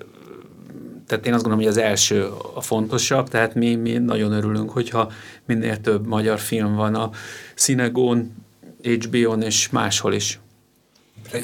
tehát 1.07 1.27
én 1.27 1.33
azt 1.33 1.43
gondolom, 1.43 1.67
hogy 1.67 1.79
az 1.79 1.85
első 1.85 2.29
a 2.55 2.61
fontosabb, 2.61 3.29
tehát 3.29 3.55
mi, 3.55 3.75
mi 3.75 3.93
nagyon 3.93 4.33
örülünk, 4.33 4.71
hogyha 4.71 5.13
minél 5.47 5.81
több 5.81 6.07
magyar 6.07 6.39
film 6.39 6.75
van 6.75 6.95
a 6.95 7.11
Cinegón, 7.55 8.35
HBO-n 8.83 9.43
és 9.43 9.69
máshol 9.71 10.13
is. 10.13 10.41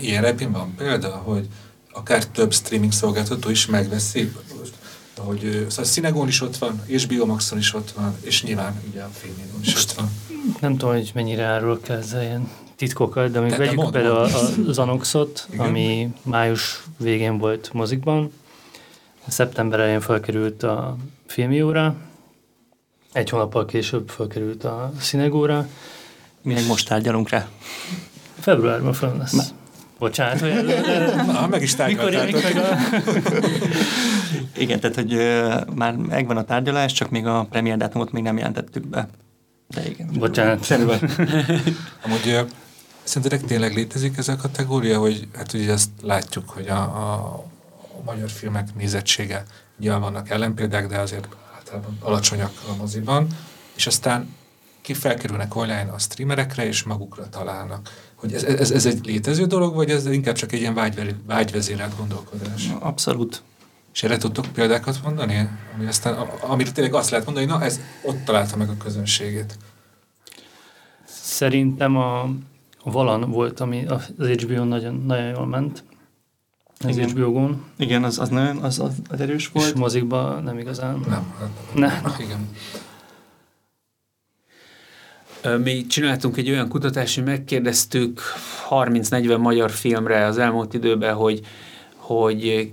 Ilyen 0.01 0.23
repén 0.23 0.53
van 0.53 0.75
példa, 0.77 1.09
hogy 1.09 1.47
akár 1.93 2.27
több 2.27 2.53
streaming 2.53 2.93
szolgáltató 2.93 3.51
is 3.51 3.67
megveszi, 3.67 4.33
hogy 5.17 5.41
szóval 5.41 5.85
a 5.85 5.89
Cinegón 5.89 6.29
is 6.29 6.41
ott 6.41 6.57
van, 6.57 6.83
HBO 6.89 7.27
Maxon 7.27 7.59
is 7.59 7.75
ott 7.75 7.91
van, 7.91 8.17
és 8.21 8.43
nyilván 8.43 8.83
ugye 8.91 9.03
a 9.03 9.09
filmén 9.13 9.47
is 9.63 9.75
ott 9.75 9.93
van. 9.93 10.11
Nem 10.61 10.77
tudom, 10.77 10.95
hogy 10.95 11.11
mennyire 11.15 11.45
árulok 11.45 11.89
el 11.89 11.99
ezzel 11.99 12.23
ilyen 12.23 12.51
titkokat, 12.77 13.31
de 13.31 13.41
még 13.41 13.57
vegyük 13.57 13.91
például 13.91 14.29
az 14.67 14.79
Anoxot, 14.79 15.49
ami 15.57 16.13
május 16.23 16.83
végén 16.99 17.39
volt 17.39 17.71
mozikban, 17.73 18.33
Szeptember 19.29 19.81
elején 19.81 20.01
felkerült 20.01 20.63
a 20.63 20.97
filmióra, 21.27 21.97
egy 23.13 23.31
hónappal 23.31 23.65
később 23.65 24.09
felkerült 24.09 24.65
a 24.65 24.93
színegóra. 24.99 25.67
Mi 26.43 26.53
meg 26.53 26.67
most 26.67 26.89
tárgyalunk 26.89 27.29
rá. 27.29 27.49
Februárban 28.39 28.93
fel 28.93 29.17
lesz. 29.19 29.33
Ma. 29.33 29.43
Bocsánat, 29.99 30.41
hogy 30.41 30.65
Na, 31.33 31.47
meg 31.47 31.63
is 31.63 31.75
tárgyaltátok. 31.75 32.43
Meg 32.43 32.57
a... 32.57 32.77
Igen, 34.63 34.81
tehát, 34.81 34.97
hogy 34.97 35.15
uh, 35.15 35.75
már 35.75 35.97
megvan 35.97 36.37
a 36.37 36.45
tárgyalás, 36.45 36.93
csak 36.93 37.11
még 37.11 37.27
a 37.27 37.47
premier 37.51 37.77
dátumot 37.77 38.13
még 38.13 38.23
nem 38.23 38.37
jelentettük 38.37 38.87
be. 38.87 39.09
De 39.69 39.89
igen. 39.89 40.11
Bocsánat. 40.13 40.71
Amúgy 42.05 42.27
uh, 42.27 42.41
szerintetek 43.03 43.47
tényleg 43.47 43.75
létezik 43.75 44.17
ez 44.17 44.29
a 44.29 44.37
kategória, 44.37 44.99
hogy 44.99 45.29
hát 45.35 45.53
ugye 45.53 45.73
ezt 45.73 45.91
látjuk, 46.03 46.51
hogy 46.51 46.69
a, 46.69 46.81
a 46.81 47.45
a 48.01 48.13
magyar 48.13 48.31
filmek 48.31 48.75
nézettsége. 48.75 49.45
Ugye 49.79 49.97
vannak 49.97 50.31
ellenpéldák, 50.31 50.87
de 50.87 50.99
azért 50.99 51.29
általában 51.57 51.99
alacsonyak 52.01 52.53
a 52.69 52.77
moziban, 52.77 53.27
és 53.77 53.87
aztán 53.87 54.35
ki 54.81 54.95
felkerülnek 54.95 55.57
online 55.57 55.91
a 55.93 55.99
streamerekre, 55.99 56.67
és 56.67 56.83
magukra 56.83 57.29
találnak. 57.29 58.11
Hogy 58.15 58.33
ez, 58.33 58.43
ez, 58.45 58.71
ez 58.71 58.87
egy 58.87 59.05
létező 59.07 59.45
dolog, 59.45 59.75
vagy 59.75 59.91
ez 59.91 60.07
inkább 60.07 60.35
csak 60.35 60.53
egy 60.53 60.61
ilyen 60.61 60.75
vágy, 60.75 61.15
vágyvezérelt 61.27 61.97
gondolkodás? 61.97 62.71
Abszolút. 62.79 63.43
És 63.95 64.03
erre 64.03 64.17
tudtok 64.17 64.47
példákat 64.47 65.03
mondani? 65.03 65.49
Ami 65.75 65.87
aztán, 65.87 66.15
amire 66.41 66.71
tényleg 66.71 66.95
azt 66.95 67.11
lehet 67.11 67.27
mondani, 67.27 67.47
hogy 67.47 67.59
na, 67.59 67.65
ez 67.65 67.81
ott 68.03 68.25
találta 68.25 68.57
meg 68.57 68.69
a 68.69 68.77
közönségét. 68.77 69.57
Szerintem 71.05 71.97
a, 71.97 72.23
a 72.83 72.91
Valan 72.91 73.31
volt, 73.31 73.61
ami 73.61 73.87
az 73.87 74.13
HBO 74.19 74.65
nagyon, 74.65 75.03
nagyon 75.07 75.29
jól 75.29 75.47
ment. 75.47 75.85
Az 76.85 76.97
Igen. 76.97 77.11
HBO-gon. 77.11 77.65
Igen, 77.77 78.05
az, 78.05 78.19
az 78.19 78.29
nagyon 78.29 78.57
az, 78.57 78.79
az, 78.79 78.93
az 79.09 79.21
erős 79.21 79.49
volt. 79.49 79.67
És 79.67 79.73
mozikban 79.73 80.43
nem 80.43 80.59
igazán. 80.59 81.05
Nem. 81.09 81.35
Nem. 81.75 82.15
Igen. 82.19 82.49
Mi 85.63 85.87
csináltunk 85.87 86.37
egy 86.37 86.51
olyan 86.51 86.69
kutatást, 86.69 87.15
hogy 87.15 87.25
megkérdeztük 87.25 88.21
30-40 88.71 89.39
magyar 89.39 89.71
filmre 89.71 90.25
az 90.25 90.39
elmúlt 90.39 90.75
időben, 90.75 91.15
hogy, 91.15 91.41
hogy 91.97 92.71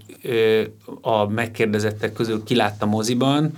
a 1.02 1.28
megkérdezettek 1.28 2.14
közül 2.14 2.44
ki 2.44 2.56
látta 2.56 2.86
moziban, 2.86 3.52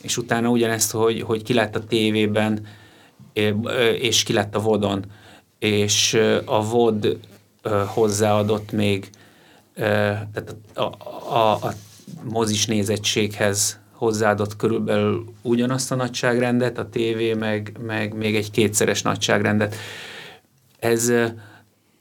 és 0.00 0.16
utána 0.16 0.48
ugyanezt, 0.48 0.90
hogy, 0.90 1.20
hogy 1.20 1.42
ki 1.42 1.54
látta 1.54 1.84
tévében, 1.84 2.66
és 3.98 4.22
ki 4.22 4.32
látta 4.32 4.60
vodon. 4.60 5.04
És 5.58 6.18
a 6.44 6.64
vod 6.64 7.18
hozzáadott 7.86 8.72
még 8.72 9.10
tehát 9.74 10.56
a, 10.74 10.80
a, 11.34 11.52
a 11.52 11.72
mozis 12.22 12.66
nézettséghez 12.66 13.80
hozzáadott 13.92 14.56
körülbelül 14.56 15.24
ugyanazt 15.42 15.92
a 15.92 15.94
nagyságrendet, 15.94 16.78
a 16.78 16.88
tévé 16.88 17.34
meg, 17.34 17.76
meg 17.86 18.14
még 18.14 18.36
egy 18.36 18.50
kétszeres 18.50 19.02
nagyságrendet. 19.02 19.74
Ez, 20.78 21.12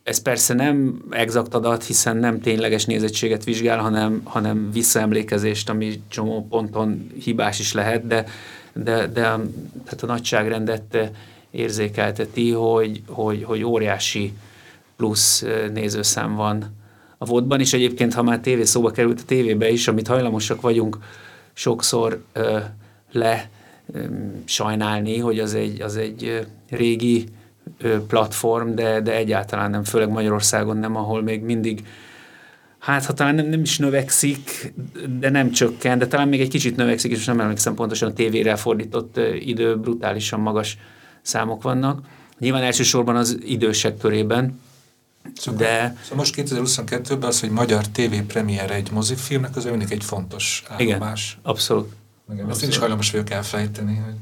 ez 0.03 0.21
persze 0.21 0.53
nem 0.53 1.01
exakt 1.09 1.53
adat, 1.53 1.83
hiszen 1.83 2.17
nem 2.17 2.41
tényleges 2.41 2.85
nézettséget 2.85 3.43
vizsgál, 3.43 3.79
hanem, 3.79 4.21
hanem 4.23 4.71
visszaemlékezést, 4.71 5.69
ami 5.69 6.01
csomó 6.07 6.47
ponton 6.49 7.11
hibás 7.23 7.59
is 7.59 7.73
lehet, 7.73 8.07
de, 8.07 8.25
de, 8.73 9.07
de 9.07 9.21
tehát 9.83 10.01
a 10.01 10.05
nagyságrendet 10.05 11.11
érzékelteti, 11.51 12.51
hogy, 12.51 13.01
hogy, 13.07 13.43
hogy 13.43 13.63
óriási 13.63 14.33
plusz 14.95 15.45
nézőszám 15.73 16.35
van 16.35 16.80
a 17.21 17.25
vodban 17.25 17.59
is 17.59 17.73
egyébként, 17.73 18.13
ha 18.13 18.23
már 18.23 18.39
tévé 18.39 18.63
szóba 18.63 18.91
került 18.91 19.19
a 19.19 19.25
tévébe 19.25 19.69
is, 19.69 19.87
amit 19.87 20.07
hajlamosak 20.07 20.61
vagyunk 20.61 20.97
sokszor 21.53 22.23
ö, 22.33 22.57
le 23.11 23.49
ö, 23.93 23.99
sajnálni, 24.45 25.19
hogy 25.19 25.39
az 25.39 25.53
egy, 25.53 25.81
az 25.81 25.95
egy 25.95 26.47
régi 26.69 27.25
ö, 27.81 28.05
platform, 28.05 28.73
de, 28.73 29.01
de 29.01 29.15
egyáltalán 29.15 29.69
nem, 29.69 29.83
főleg 29.83 30.09
Magyarországon 30.09 30.77
nem, 30.77 30.95
ahol 30.95 31.21
még 31.21 31.41
mindig 31.41 31.83
hát 32.79 33.05
ha 33.05 33.13
talán 33.13 33.35
nem, 33.35 33.45
nem 33.45 33.61
is 33.61 33.77
növekszik, 33.77 34.73
de 35.19 35.29
nem 35.29 35.51
csökken, 35.51 35.97
de 35.97 36.07
talán 36.07 36.27
még 36.27 36.41
egy 36.41 36.49
kicsit 36.49 36.75
növekszik, 36.75 37.11
és 37.11 37.25
nem 37.25 37.39
emlékszem 37.39 37.75
pontosan 37.75 38.09
a 38.09 38.13
tévére 38.13 38.55
fordított 38.55 39.19
idő, 39.39 39.77
brutálisan 39.77 40.39
magas 40.39 40.77
számok 41.21 41.63
vannak. 41.63 42.01
Nyilván 42.39 42.63
elsősorban 42.63 43.15
az 43.15 43.37
idősek 43.45 43.97
körében, 43.97 44.59
Szóval, 45.35 45.59
de... 45.59 45.97
Szóval 46.01 46.17
most 46.17 46.33
2022-ben 46.37 47.29
az, 47.29 47.39
hogy 47.39 47.49
magyar 47.49 47.87
TV 47.87 48.15
premier 48.27 48.71
egy 48.71 48.91
mozifilmnek, 48.91 49.55
az 49.55 49.65
mindig 49.65 49.91
egy 49.91 50.03
fontos 50.03 50.63
állomás. 50.67 51.31
Igen, 51.31 51.51
abszolút. 51.51 51.93
Igen, 52.33 52.49
Ezt 52.49 52.63
én 52.63 52.69
is 52.69 52.77
hajlamos 52.77 53.11
vagyok 53.11 53.29
elfejteni. 53.29 53.95
Hogy... 53.95 54.13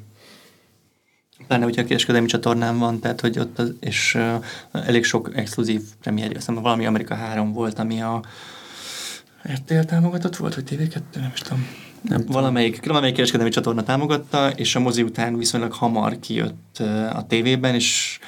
Pláne, 1.47 1.63
hogyha 1.63 1.81
a 1.81 1.85
kereskedelmi 1.85 2.27
csatornán 2.27 2.77
van, 2.77 2.99
tehát 2.99 3.21
hogy 3.21 3.39
ott 3.39 3.59
az, 3.59 3.73
és 3.79 4.15
uh, 4.15 4.45
elég 4.71 5.03
sok 5.03 5.31
exkluzív 5.35 5.81
premier, 6.01 6.35
azt 6.35 6.51
valami 6.53 6.85
Amerika 6.85 7.15
3 7.15 7.53
volt, 7.53 7.79
ami 7.79 8.01
a 8.01 8.23
RTL 9.53 9.79
támogatott 9.79 10.35
volt, 10.35 10.55
vagy 10.55 10.63
TV2, 10.69 11.01
nem 11.13 11.31
is 11.33 11.39
tudom. 11.39 11.67
Nem 12.01 12.23
valamelyik, 12.27 12.85
valamelyik 12.85 13.15
kereskedelmi 13.15 13.51
csatorna 13.51 13.83
támogatta, 13.83 14.49
és 14.49 14.75
a 14.75 14.79
mozi 14.79 15.01
után 15.03 15.37
viszonylag 15.37 15.71
hamar 15.71 16.19
kijött 16.19 16.77
uh, 16.79 17.17
a 17.17 17.25
tévében, 17.27 17.75
és 17.75 18.19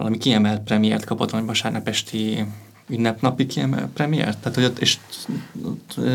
valami 0.00 0.18
kiemelt 0.18 0.60
premiért 0.60 1.04
kapott, 1.04 1.30
vagy 1.30 1.44
vasárnap 1.44 1.88
esti 1.88 2.44
ünnepnapi 2.88 3.46
kiemelt 3.46 3.92
premiért? 3.92 4.38
Tehát, 4.38 4.54
hogy 4.54 4.64
ott, 4.64 4.78
és 4.78 4.98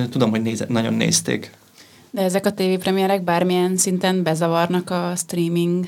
tudom, 0.09 0.29
hogy 0.29 0.41
néz, 0.41 0.65
nagyon 0.67 0.93
nézték. 0.93 1.51
De 2.11 2.21
ezek 2.21 2.45
a 2.45 2.51
tévépremierek 2.51 3.23
bármilyen 3.23 3.77
szinten 3.77 4.23
bezavarnak 4.23 4.89
a 4.89 5.13
streaming 5.15 5.85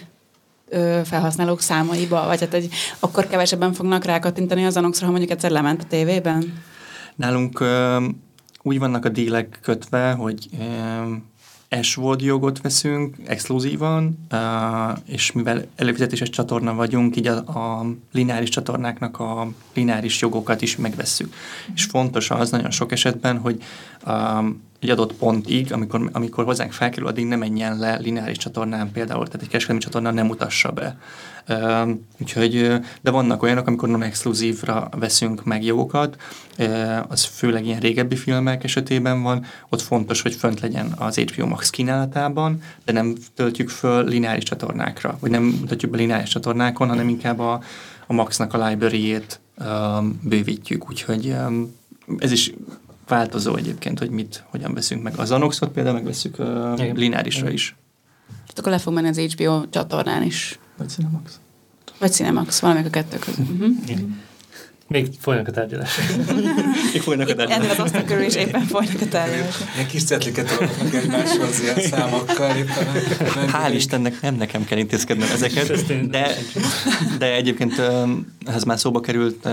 ö, 0.70 1.02
felhasználók 1.04 1.62
számaiba? 1.62 2.26
Vagy 2.26 2.40
hát 2.40 2.54
egy, 2.54 2.70
akkor 3.00 3.28
kevesebben 3.28 3.74
fognak 3.74 4.06
rákattintani 4.06 4.66
az 4.66 4.78
anoxra, 4.78 5.06
ha 5.06 5.12
mondjuk 5.12 5.32
egyszer 5.32 5.52
lement 5.52 5.82
a 5.82 5.86
tévében? 5.88 6.64
Nálunk 7.16 7.60
ö, 7.60 8.06
úgy 8.62 8.80
vannak 8.80 9.06
a 9.06 9.10
dílek 9.10 9.60
kötve, 9.62 10.12
hogy 10.12 10.48
ö, 10.60 11.14
SVOD 11.82 12.22
jogot 12.22 12.62
veszünk 12.62 13.16
exkluzívan, 13.26 14.28
és 15.06 15.32
mivel 15.32 15.66
előfizetéses 15.76 16.30
csatorna 16.30 16.74
vagyunk, 16.74 17.16
így 17.16 17.28
a, 17.28 17.38
a 17.38 17.86
lineáris 18.12 18.50
csatornáknak 18.50 19.20
a 19.20 19.48
lineáris 19.74 20.22
jogokat 20.22 20.62
is 20.62 20.76
megvesszük. 20.76 21.34
És 21.74 21.84
fontos 21.84 22.32
az 22.32 22.50
nagyon 22.50 22.72
sok 22.72 22.92
esetben, 22.92 23.38
hogy 23.38 23.62
egy 24.80 24.90
adott 24.90 25.14
pontig, 25.14 25.74
amikor, 25.74 26.10
amikor 26.12 26.46
hozzánk 26.46 26.72
felkerül, 26.72 27.08
addig 27.08 27.26
nem 27.26 27.40
menjen 27.40 27.78
le 27.78 27.98
lineáris 27.98 28.38
csatornán 28.38 28.92
például, 28.92 29.26
tehát 29.26 29.42
egy 29.42 29.48
kereskedelmi 29.48 29.82
csatornán 29.82 30.14
nem 30.14 30.26
mutassa 30.26 30.72
be. 30.72 30.98
Úgyhogy, 32.18 32.80
de 33.02 33.12
vannak 33.12 33.44
olyanok, 33.44 33.68
amikor 33.68 33.90
nem 33.90 34.02
exkluzívra 34.02 34.90
veszünk 34.98 35.44
meg 35.44 35.64
jogokat, 35.64 36.16
az 37.08 37.24
főleg 37.24 37.66
ilyen 37.66 37.80
régebbi 37.80 38.16
filmek 38.16 38.64
esetében 38.64 39.22
van, 39.22 39.46
ott 39.70 39.82
fontos, 39.82 40.22
hogy 40.22 40.36
fönt 40.36 40.60
legyen 40.60 40.94
az 40.98 41.18
HBO 41.18 41.46
Max 41.46 41.70
kínálatában, 41.70 42.62
de 42.86 42.92
nem 42.92 43.16
töltjük 43.36 43.70
föl 43.70 44.04
lineáris 44.04 44.44
csatornákra, 44.44 45.18
vagy 45.20 45.32
nem 45.32 45.44
mutatjuk 45.44 45.92
be 45.92 45.98
lineáris 45.98 46.30
csatornákon, 46.30 46.88
hanem 46.88 47.10
inkább 47.10 47.40
a, 47.40 47.62
a 48.08 48.14
Maxnak 48.14 48.54
a 48.54 48.68
library-ét 48.68 49.40
um, 49.60 50.20
bővítjük, 50.24 50.90
úgyhogy 50.90 51.28
um, 51.28 51.76
ez 52.18 52.32
is 52.32 52.54
változó 53.08 53.56
egyébként, 53.56 54.00
hogy 54.00 54.10
mit, 54.10 54.44
hogyan 54.50 54.74
veszünk 54.74 55.04
meg. 55.04 55.14
Az 55.18 55.32
Anoxot 55.32 55.72
például 55.72 55.96
megveszünk 55.96 56.40
uh, 56.40 56.94
lineárisra 56.94 57.50
is. 57.50 57.76
Tehát 58.28 58.60
akkor 58.60 58.72
le 58.72 58.78
fog 58.78 58.94
menni 58.94 59.08
az 59.08 59.18
HBO 59.18 59.66
csatornán 59.70 60.24
is. 60.24 60.60
Vagy 60.78 60.90
Cinemax. 60.90 61.40
Vagy 62.00 62.12
Cinemax, 62.12 62.60
valamelyik 62.60 62.88
a 62.88 62.92
kettő 62.92 63.18
között. 63.18 63.50
Uh-huh. 63.50 64.00
Még 64.88 65.10
folynak 65.20 65.48
a 65.48 65.52
tárgyalások. 65.52 66.04
Még 66.94 67.02
folynak 67.02 67.28
a 67.28 67.32
Ennél 67.32 67.48
tárgyalások. 67.48 67.72
az 67.72 67.80
asztal 67.80 68.04
körül 68.04 68.24
is 68.24 68.36
éppen 68.36 68.62
folynak 68.62 69.02
a 69.02 69.08
tárgyalások. 69.08 69.68
Ilyen 69.76 69.88
kis 69.88 70.04
cetliket 70.04 70.52
adnak 70.52 70.94
egymáshoz 70.94 71.62
ilyen 71.62 71.80
számokkal 71.80 72.56
éppen. 72.56 72.88
Hál' 73.52 73.72
Istennek 73.74 74.22
nem 74.22 74.36
nekem 74.36 74.66
kell 74.66 74.78
intézkednem 74.78 75.30
ezeket, 75.32 76.08
de, 76.10 76.36
de 77.18 77.34
egyébként 77.34 77.82
ez 78.46 78.64
már 78.64 78.80
szóba 78.80 79.00
került, 79.00 79.44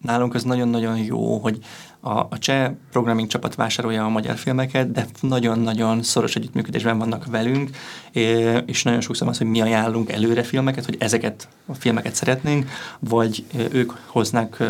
nálunk 0.00 0.34
ez 0.34 0.42
nagyon-nagyon 0.42 0.98
jó, 0.98 1.38
hogy 1.38 1.58
a, 2.04 2.18
a 2.18 2.38
cseh 2.38 2.70
programming 2.90 3.28
csapat 3.28 3.54
vásárolja 3.54 4.04
a 4.04 4.08
magyar 4.08 4.36
filmeket, 4.36 4.92
de 4.92 5.06
nagyon-nagyon 5.20 6.02
szoros 6.02 6.36
együttműködésben 6.36 6.98
vannak 6.98 7.26
velünk, 7.26 7.70
és 8.66 8.82
nagyon 8.82 9.00
sokszor 9.00 9.28
az, 9.28 9.38
hogy 9.38 9.46
mi 9.46 9.60
ajánlunk 9.60 10.12
előre 10.12 10.42
filmeket, 10.42 10.84
hogy 10.84 10.96
ezeket 10.98 11.48
a 11.66 11.74
filmeket 11.74 12.14
szeretnénk, 12.14 12.70
vagy 12.98 13.44
ők 13.72 13.92
hoznak 14.06 14.62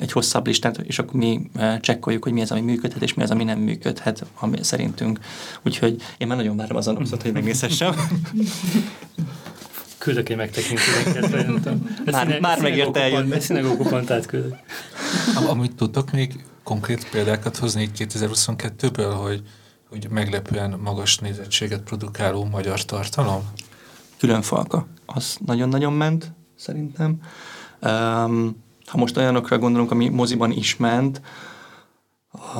egy 0.00 0.12
hosszabb 0.12 0.46
listát, 0.46 0.78
és 0.78 0.98
akkor 0.98 1.14
mi 1.14 1.50
csekkoljuk, 1.80 2.22
hogy 2.22 2.32
mi 2.32 2.40
az, 2.40 2.50
ami 2.50 2.60
működhet, 2.60 3.02
és 3.02 3.14
mi 3.14 3.22
az, 3.22 3.30
ami 3.30 3.44
nem 3.44 3.58
működhet, 3.58 4.24
ami 4.40 4.58
szerintünk. 4.60 5.18
Úgyhogy 5.62 6.02
én 6.18 6.26
már 6.26 6.36
nagyon 6.36 6.56
várom 6.56 6.76
az 6.76 6.88
anapszot, 6.88 7.22
hogy 7.22 7.32
megnézhessem. 7.32 7.94
Küldök 9.98 10.28
egy 10.28 10.36
megtekintőket, 10.36 11.30
Már- 12.04 12.26
színe- 12.26 12.40
már 12.40 12.60
megérte 12.60 13.00
eljönni. 13.00 13.34
A 13.34 13.40
szinagógupantát 13.40 14.26
küldök. 14.26 14.56
Am- 15.36 15.48
Amúgy 15.48 15.74
tudtok 15.74 16.10
még 16.10 16.44
konkrét 16.62 17.08
példákat 17.10 17.56
hozni 17.56 17.82
így 17.82 17.90
2022-ből, 17.94 19.14
hogy, 19.22 19.42
hogy 19.88 20.06
meglepően 20.10 20.78
magas 20.82 21.18
nézettséget 21.18 21.80
produkáló 21.80 22.44
magyar 22.44 22.84
tartalom? 22.84 23.42
Külön 24.18 24.42
falka. 24.42 24.86
Az 25.06 25.36
nagyon-nagyon 25.46 25.92
ment, 25.92 26.32
szerintem. 26.56 27.20
Um, 27.82 28.62
ha 28.86 28.98
most 28.98 29.16
olyanokra 29.16 29.58
gondolunk, 29.58 29.90
ami 29.90 30.08
moziban 30.08 30.50
is 30.50 30.76
ment, 30.76 31.20
a, 32.30 32.58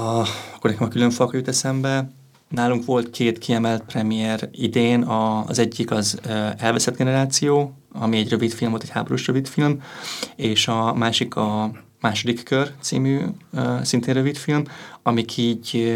akkor 0.55 0.71
nekem 0.71 0.87
a 0.87 0.89
külön 0.89 1.11
falka 1.11 1.37
jut 1.37 1.49
eszembe. 1.49 2.11
Nálunk 2.49 2.85
volt 2.85 3.11
két 3.11 3.39
kiemelt 3.39 3.83
premier 3.83 4.49
idén, 4.53 5.03
a, 5.03 5.45
az 5.45 5.59
egyik 5.59 5.91
az 5.91 6.21
Elveszett 6.57 6.97
generáció, 6.97 7.73
ami 7.93 8.17
egy 8.17 8.29
rövid 8.29 8.53
film 8.53 8.71
volt, 8.71 8.83
egy 8.83 8.91
háborús 8.91 9.27
rövid 9.27 9.49
film, 9.49 9.83
és 10.37 10.69
a 10.69 10.95
másik 10.95 11.35
a 11.35 11.71
második 12.01 12.43
kör 12.43 12.73
című 12.81 13.21
szintén 13.83 14.15
rövid 14.15 14.37
film, 14.37 14.63
amik 15.03 15.37
így 15.37 15.95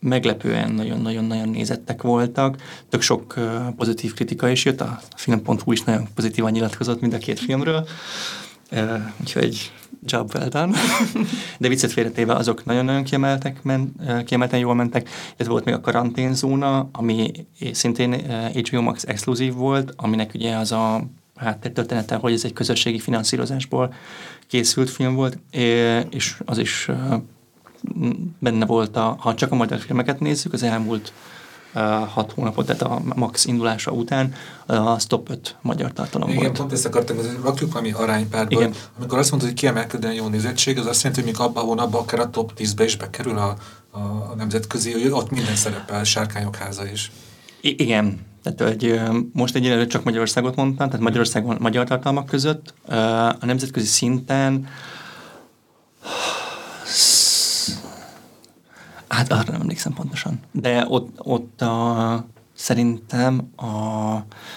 meglepően 0.00 0.72
nagyon-nagyon-nagyon 0.72 1.48
nézettek 1.48 2.02
voltak. 2.02 2.56
Tök 2.88 3.00
sok 3.00 3.34
pozitív 3.76 4.14
kritika 4.14 4.48
is 4.48 4.64
jött, 4.64 4.80
a 4.80 5.00
film.hu 5.16 5.72
is 5.72 5.82
nagyon 5.82 6.08
pozitívan 6.14 6.50
nyilatkozott 6.50 7.00
mind 7.00 7.12
a 7.12 7.18
két 7.18 7.38
filmről. 7.38 7.86
Úgyhogy 9.20 9.72
job 10.06 10.34
well 10.34 10.48
done. 10.48 10.78
De 11.58 11.68
viccet 11.68 11.92
félretéve 11.92 12.34
azok 12.34 12.64
nagyon-nagyon 12.64 13.04
kiemeltek, 13.04 13.62
men, 13.62 13.94
kiemelten 14.24 14.58
jól 14.58 14.74
mentek. 14.74 15.08
Ez 15.36 15.46
volt 15.46 15.64
még 15.64 15.74
a 15.74 15.80
karanténzóna, 15.80 16.88
ami 16.92 17.30
szintén 17.72 18.12
HBO 18.54 18.80
Max 18.80 19.04
exkluzív 19.06 19.54
volt, 19.54 19.92
aminek 19.96 20.34
ugye 20.34 20.56
az 20.56 20.72
a 20.72 21.06
háttértörténete, 21.36 22.14
hogy 22.14 22.32
ez 22.32 22.44
egy 22.44 22.52
közösségi 22.52 22.98
finanszírozásból 22.98 23.94
készült 24.46 24.90
film 24.90 25.14
volt, 25.14 25.38
és 26.10 26.36
az 26.44 26.58
is 26.58 26.88
benne 28.38 28.66
volt, 28.66 28.96
a, 28.96 29.16
ha 29.18 29.34
csak 29.34 29.52
a 29.52 29.54
magyar 29.54 29.78
filmeket 29.78 30.20
nézzük, 30.20 30.52
az 30.52 30.62
elmúlt 30.62 31.12
hat 32.12 32.32
hónapot, 32.32 32.66
tehát 32.66 32.82
a 32.82 33.00
Max 33.14 33.44
indulása 33.44 33.90
után 33.90 34.34
a 34.66 34.96
top 35.06 35.30
5 35.30 35.56
magyar 35.62 35.92
tartalom 35.92 36.28
Igen, 36.28 36.42
volt. 36.42 36.58
pont 36.58 36.72
ezt 36.72 36.86
akartam, 36.86 37.16
hogy 37.16 37.26
rakjuk 37.42 37.72
valami 37.72 37.92
aránypárba. 37.92 38.60
Igen. 38.60 38.74
Amikor 38.98 39.18
azt 39.18 39.30
mondod, 39.30 39.48
hogy 39.48 39.58
kiemelkedően 39.58 40.14
jó 40.14 40.28
nézettség, 40.28 40.78
az 40.78 40.86
azt 40.86 41.02
jelenti, 41.02 41.24
hogy 41.24 41.32
még 41.32 41.40
abban 41.40 41.62
a 41.62 41.66
hónapban 41.66 42.00
akár 42.00 42.20
a 42.20 42.30
top 42.30 42.52
10-be 42.56 42.84
is 42.84 42.96
bekerül 42.96 43.38
a, 43.38 43.56
a, 43.90 43.98
a 43.98 44.34
nemzetközi, 44.36 44.92
hogy 44.92 45.10
ott 45.10 45.30
minden 45.30 45.54
szerepel, 45.54 46.04
Sárkányok 46.04 46.56
háza 46.56 46.86
is. 46.90 47.12
I- 47.60 47.82
igen, 47.82 48.20
tehát 48.42 48.60
hogy 48.72 49.00
most 49.32 49.54
egyelőre 49.54 49.86
csak 49.86 50.04
Magyarországot 50.04 50.56
mondtam, 50.56 50.88
tehát 50.88 51.04
Magyarországon 51.04 51.56
magyar 51.60 51.86
tartalmak 51.86 52.26
között. 52.26 52.74
A 53.40 53.46
nemzetközi 53.46 53.86
szinten 53.86 54.68
hát 59.14 59.32
arra 59.32 59.52
nem 59.52 59.60
emlékszem 59.60 59.92
pontosan. 59.92 60.40
De 60.52 60.84
ott, 60.88 61.08
ott 61.18 61.60
a, 61.62 62.26
szerintem 62.54 63.50
a 63.56 64.14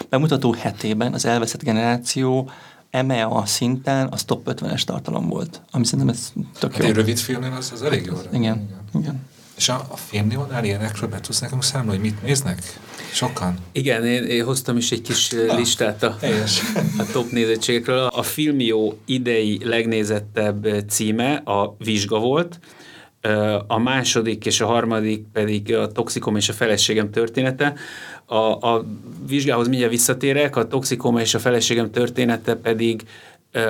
bemutató 0.08 0.52
hetében 0.58 1.12
az 1.14 1.24
elveszett 1.24 1.62
generáció 1.62 2.50
EMEA 2.90 3.42
szinten 3.46 4.08
az 4.10 4.24
top 4.24 4.50
50-es 4.50 4.82
tartalom 4.82 5.28
volt, 5.28 5.60
ami 5.70 5.84
szerintem 5.84 6.08
ez 6.14 6.32
tök 6.58 6.72
Hát 6.72 6.82
jó. 6.82 6.88
egy 6.88 6.94
rövid 6.94 7.18
filmnél 7.18 7.52
az, 7.58 7.70
az 7.72 7.82
elég 7.82 8.04
jó. 8.06 8.14
Igen, 8.32 8.68
igen. 8.94 9.26
És 9.56 9.68
a, 9.68 9.86
a 9.90 9.96
filmnél 9.96 10.58
ilyenekről 10.62 11.08
be 11.08 11.20
tudsz 11.20 11.40
nekünk 11.40 11.64
számolni, 11.64 11.90
hogy 12.00 12.10
mit 12.10 12.22
néznek? 12.22 12.62
Sokan? 13.12 13.58
Igen, 13.72 14.04
én, 14.06 14.22
én 14.24 14.44
hoztam 14.44 14.76
is 14.76 14.90
egy 14.92 15.00
kis 15.00 15.32
Ah, 15.48 15.56
listát 15.56 16.02
a, 16.02 16.16
Helyes. 16.20 16.60
a 16.98 17.04
top 17.12 17.30
nézettségekről. 17.30 18.06
A 18.06 18.22
Filmió 18.22 18.98
idei 19.04 19.60
legnézettebb 19.64 20.84
címe 20.88 21.34
a 21.34 21.74
Vizsga 21.78 22.18
volt, 22.18 22.58
a 23.66 23.78
második 23.78 24.46
és 24.46 24.60
a 24.60 24.66
harmadik 24.66 25.24
pedig 25.32 25.74
a 25.74 25.92
Toxikom 25.92 26.36
és 26.36 26.48
a 26.48 26.52
feleségem 26.52 27.10
története. 27.10 27.74
A, 28.24 28.36
a 28.36 28.84
vizsgához 29.26 29.68
mindjárt 29.68 29.92
visszatérek, 29.92 30.56
a 30.56 30.68
Toxikom 30.68 31.18
és 31.18 31.34
a 31.34 31.38
feleségem 31.38 31.90
története 31.90 32.54
pedig 32.54 33.02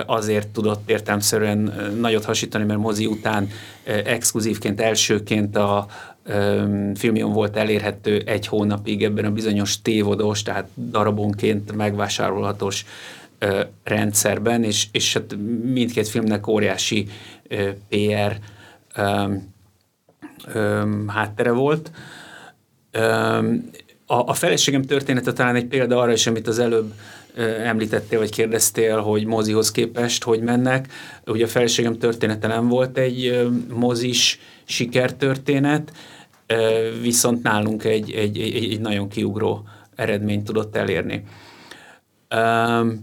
azért 0.07 0.49
tudott 0.49 0.91
értelmszerűen 0.91 1.93
nagyot 2.01 2.25
hasítani, 2.25 2.65
mert 2.65 2.79
mozi 2.79 3.07
után 3.07 3.49
exkluzívként, 3.85 4.81
elsőként 4.81 5.57
a 5.57 5.87
ö, 6.25 6.65
filmion 6.95 7.33
volt 7.33 7.57
elérhető 7.57 8.23
egy 8.27 8.47
hónapig 8.47 9.05
ebben 9.05 9.25
a 9.25 9.31
bizonyos 9.31 9.83
tévodos, 9.83 10.43
tehát 10.43 10.69
darabonként 10.91 11.77
megvásárolhatós 11.77 12.85
rendszerben, 13.85 14.65
és, 14.65 14.87
és 14.93 15.13
hát 15.13 15.37
mindkét 15.63 16.09
filmnek 16.09 16.47
óriási 16.47 17.09
PR 17.89 18.39
öm, 20.55 21.09
háttere 21.09 21.51
volt. 21.51 21.91
A, 24.07 24.15
a 24.15 24.33
feleségem 24.33 24.83
története 24.83 25.33
talán 25.33 25.55
egy 25.55 25.67
példa 25.67 25.99
arra 25.99 26.13
is, 26.13 26.27
amit 26.27 26.47
az 26.47 26.59
előbb 26.59 26.93
említettél, 27.65 28.19
vagy 28.19 28.31
kérdeztél, 28.31 29.01
hogy 29.01 29.25
mozihoz 29.25 29.71
képest 29.71 30.23
hogy 30.23 30.41
mennek. 30.41 30.93
Ugye 31.27 31.45
a 31.45 31.49
feleségem 31.49 31.99
története 31.99 32.47
nem 32.47 32.69
volt 32.69 32.99
egy 32.99 33.49
mozis 33.69 34.41
sikertörténet, 34.65 35.93
viszont 37.03 37.43
nálunk 37.43 37.85
egy, 37.85 38.11
egy, 38.11 38.39
egy, 38.41 38.55
egy 38.55 38.81
nagyon 38.81 39.09
kiugró 39.09 39.65
eredményt 39.95 40.45
tudott 40.45 40.77
elérni. 40.77 41.25
Um, 42.37 43.03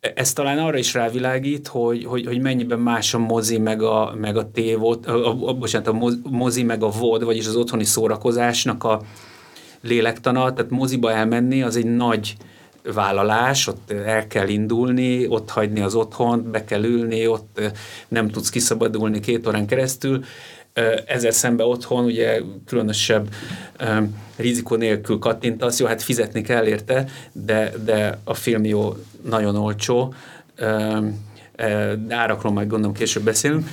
ez 0.00 0.32
talán 0.32 0.58
arra 0.58 0.78
is 0.78 0.94
rávilágít, 0.94 1.68
hogy, 1.68 2.04
hogy, 2.04 2.26
hogy 2.26 2.40
mennyiben 2.40 2.78
más 2.78 3.14
a 3.14 3.18
mozi 3.18 3.58
meg 3.58 3.82
a, 3.82 4.14
meg 4.20 4.36
a 4.36 4.50
tévot, 4.50 5.06
a, 5.06 5.48
a, 5.48 5.54
bocsánat, 5.54 5.86
a 5.86 5.92
moz- 5.92 6.18
mozi 6.30 6.62
meg 6.62 6.82
a 6.82 6.90
VOD, 6.90 7.24
vagyis 7.24 7.46
az 7.46 7.56
otthoni 7.56 7.84
szórakozásnak 7.84 8.84
a 8.84 9.02
lélektana, 9.80 10.52
tehát 10.52 10.70
moziba 10.70 11.12
elmenni 11.12 11.62
az 11.62 11.76
egy 11.76 11.86
nagy 11.96 12.36
vállalás, 12.94 13.66
ott 13.66 13.90
el 13.90 14.26
kell 14.26 14.48
indulni, 14.48 15.26
ott 15.26 15.50
hagyni 15.50 15.80
az 15.80 15.94
otthont, 15.94 16.50
be 16.50 16.64
kell 16.64 16.84
ülni, 16.84 17.26
ott 17.26 17.58
eh, 17.58 17.70
nem 18.08 18.28
tudsz 18.28 18.50
kiszabadulni 18.50 19.20
két 19.20 19.46
órán 19.46 19.66
keresztül. 19.66 20.24
Ezzel 21.06 21.30
szemben 21.30 21.66
otthon 21.66 22.04
ugye 22.04 22.40
különösebb 22.66 23.28
um, 23.80 24.16
rizikó 24.36 24.76
nélkül 24.76 25.18
kattintasz, 25.18 25.78
jó, 25.78 25.86
hát 25.86 26.02
fizetni 26.02 26.42
kell 26.42 26.66
érte, 26.66 27.06
de, 27.32 27.72
de 27.84 28.18
a 28.24 28.34
film 28.34 28.64
jó, 28.64 28.96
nagyon 29.24 29.56
olcsó, 29.56 30.14
um, 30.60 31.26
de 32.06 32.14
árakról 32.14 32.52
majd 32.52 32.68
gondolom 32.68 32.94
később 32.94 33.22
beszélünk. 33.22 33.68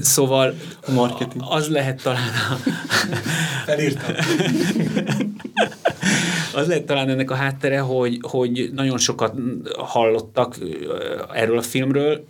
Szóval 0.00 0.54
Marketing. 0.94 1.44
az 1.48 1.68
lehet 1.68 2.02
talán 2.02 2.28
a... 2.50 2.70
Felírtam. 3.66 4.14
az 6.54 6.66
lehet 6.66 6.84
talán 6.84 7.08
ennek 7.08 7.30
a 7.30 7.34
háttere, 7.34 7.78
hogy, 7.78 8.18
hogy 8.22 8.70
nagyon 8.74 8.98
sokat 8.98 9.34
hallottak 9.76 10.56
erről 11.32 11.58
a 11.58 11.62
filmről, 11.62 12.24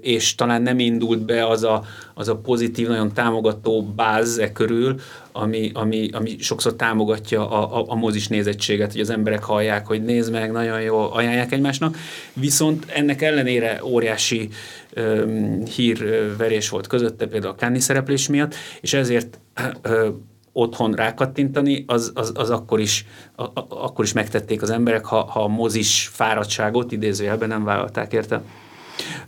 és 0.00 0.34
talán 0.34 0.62
nem 0.62 0.78
indult 0.78 1.24
be 1.24 1.46
az 1.46 1.64
a, 1.64 1.84
az 2.14 2.28
a 2.28 2.36
pozitív, 2.36 2.88
nagyon 2.88 3.12
támogató 3.12 3.82
báz 3.82 4.38
e 4.38 4.52
körül, 4.52 4.94
ami, 5.32 5.70
ami, 5.74 6.08
ami 6.12 6.36
sokszor 6.38 6.74
támogatja 6.74 7.50
a, 7.50 7.78
a, 7.78 7.84
a 7.88 7.94
mozis 7.94 8.28
nézettséget, 8.28 8.92
hogy 8.92 9.00
az 9.00 9.10
emberek 9.10 9.42
hallják, 9.42 9.86
hogy 9.86 10.04
nézd 10.04 10.32
meg, 10.32 10.52
nagyon 10.52 10.80
jó, 10.80 11.12
ajánlják 11.12 11.52
egymásnak. 11.52 11.96
Viszont 12.32 12.86
ennek 12.88 13.22
ellenére 13.22 13.80
óriási 13.84 14.48
um, 14.96 15.64
hírverés 15.64 16.68
volt 16.68 16.86
közötte, 16.86 17.26
például 17.26 17.52
a 17.52 17.56
Káni 17.56 17.80
szereplés 17.80 18.28
miatt, 18.28 18.54
és 18.80 18.92
ezért 18.92 19.38
uh, 19.84 20.06
otthon 20.52 20.92
rákattintani, 20.92 21.84
az, 21.86 22.12
az, 22.14 22.32
az 22.34 22.50
akkor, 22.50 22.80
is, 22.80 23.06
a, 23.34 23.42
a, 23.42 23.66
akkor 23.68 24.04
is 24.04 24.12
megtették 24.12 24.62
az 24.62 24.70
emberek, 24.70 25.04
ha, 25.04 25.24
ha 25.24 25.44
a 25.44 25.48
mozis 25.48 26.10
fáradtságot 26.12 26.92
idézőjelben 26.92 27.48
nem 27.48 27.64
vállalták 27.64 28.12
érte. 28.12 28.42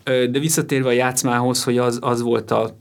De 0.05 0.39
visszatérve 0.39 0.89
a 0.89 0.93
játszmához, 0.93 1.65
hogy 1.65 1.79
az, 1.79 1.99
az 2.01 2.23
volt 2.23 2.51
a, 2.51 2.77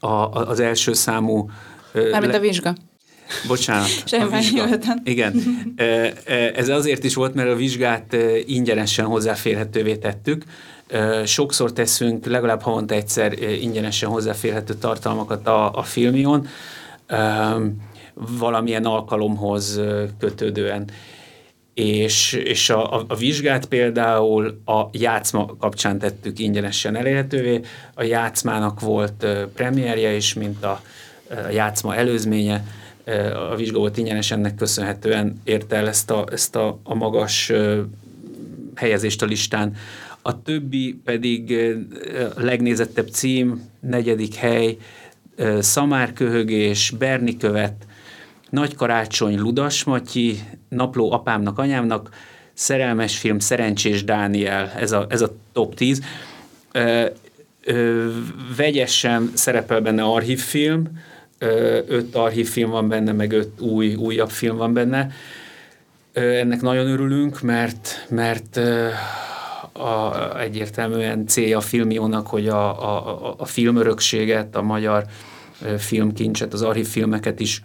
a, 0.00 0.30
az 0.32 0.60
első 0.60 0.92
számú... 0.92 1.50
Mármint 1.92 2.32
le... 2.32 2.38
a 2.38 2.40
vizsga. 2.40 2.74
Bocsánat. 3.46 3.86
Semmi 4.06 4.30
Igen. 5.04 5.42
Ez 6.54 6.68
azért 6.68 7.04
is 7.04 7.14
volt, 7.14 7.34
mert 7.34 7.50
a 7.50 7.54
vizsgát 7.54 8.16
ingyenesen 8.46 9.04
hozzáférhetővé 9.04 9.96
tettük. 9.96 10.44
Sokszor 11.24 11.72
teszünk, 11.72 12.26
legalább 12.26 12.62
havonta 12.62 12.94
egyszer 12.94 13.32
ingyenesen 13.60 14.08
hozzáférhető 14.08 14.74
tartalmakat 14.74 15.46
a, 15.46 15.72
a 15.72 15.82
filmion, 15.82 16.46
valamilyen 18.14 18.84
alkalomhoz 18.84 19.80
kötődően 20.18 20.90
és, 21.76 22.32
és 22.32 22.70
a, 22.70 22.98
a, 22.98 23.04
a 23.08 23.16
vizsgát 23.16 23.66
például 23.66 24.60
a 24.64 24.88
játszma 24.92 25.56
kapcsán 25.58 25.98
tettük 25.98 26.38
ingyenesen 26.38 26.96
elérhetővé. 26.96 27.60
A 27.94 28.02
játszmának 28.02 28.80
volt 28.80 29.26
premierje 29.54 30.12
is, 30.12 30.34
mint 30.34 30.64
a, 30.64 30.82
a 31.28 31.50
játszma 31.50 31.94
előzménye. 31.94 32.64
A 33.50 33.56
vizsga 33.56 33.78
volt 33.78 33.96
ingyenes, 33.96 34.30
ennek 34.30 34.54
köszönhetően 34.54 35.40
érte 35.44 35.76
el 35.76 35.88
ezt 35.88 36.10
a, 36.10 36.24
ezt 36.32 36.56
a, 36.56 36.78
a 36.82 36.94
magas 36.94 37.52
helyezést 38.74 39.22
a 39.22 39.26
listán. 39.26 39.76
A 40.22 40.42
többi 40.42 41.00
pedig 41.04 41.50
uh, 41.50 42.44
legnézettebb 42.44 43.08
cím, 43.08 43.70
negyedik 43.80 44.34
hely, 44.34 44.76
Szamárköhögés, 45.58 46.92
Berni 46.98 47.36
követ, 47.36 47.86
nagy 48.50 48.74
karácsony, 48.74 49.38
Ludas 49.38 49.84
Matyi, 49.84 50.38
Napló 50.68 51.12
apámnak, 51.12 51.58
anyámnak, 51.58 52.08
Szerelmes 52.54 53.18
film, 53.18 53.38
Szerencsés 53.38 54.04
Dániel, 54.04 54.72
ez 54.78 54.92
a, 54.92 55.06
ez 55.08 55.20
a 55.20 55.34
top 55.52 55.74
10. 55.74 56.00
Ö, 56.72 57.06
ö, 57.64 58.10
vegyesen 58.56 59.30
szerepel 59.34 59.80
benne 59.80 60.02
archívfilm, 60.02 60.84
ö, 61.38 61.78
öt 61.86 62.14
archívfilm 62.14 62.70
van 62.70 62.88
benne, 62.88 63.12
meg 63.12 63.32
öt 63.32 63.60
új, 63.60 63.94
újabb 63.94 64.30
film 64.30 64.56
van 64.56 64.72
benne. 64.72 65.10
Ö, 66.12 66.20
ennek 66.20 66.60
nagyon 66.60 66.86
örülünk, 66.86 67.40
mert, 67.40 68.06
mert 68.08 68.56
ö, 68.56 68.88
a, 69.72 70.40
egyértelműen 70.40 71.26
célja 71.26 71.56
a 71.56 71.60
filmiónak, 71.60 72.26
hogy 72.26 72.48
a, 72.48 72.82
a, 72.94 73.34
a 73.38 73.44
filmörökséget, 73.44 74.56
a 74.56 74.62
magyar 74.62 75.04
filmkincset, 75.78 76.52
az 76.52 76.62
archívfilmeket 76.62 77.40
is 77.40 77.62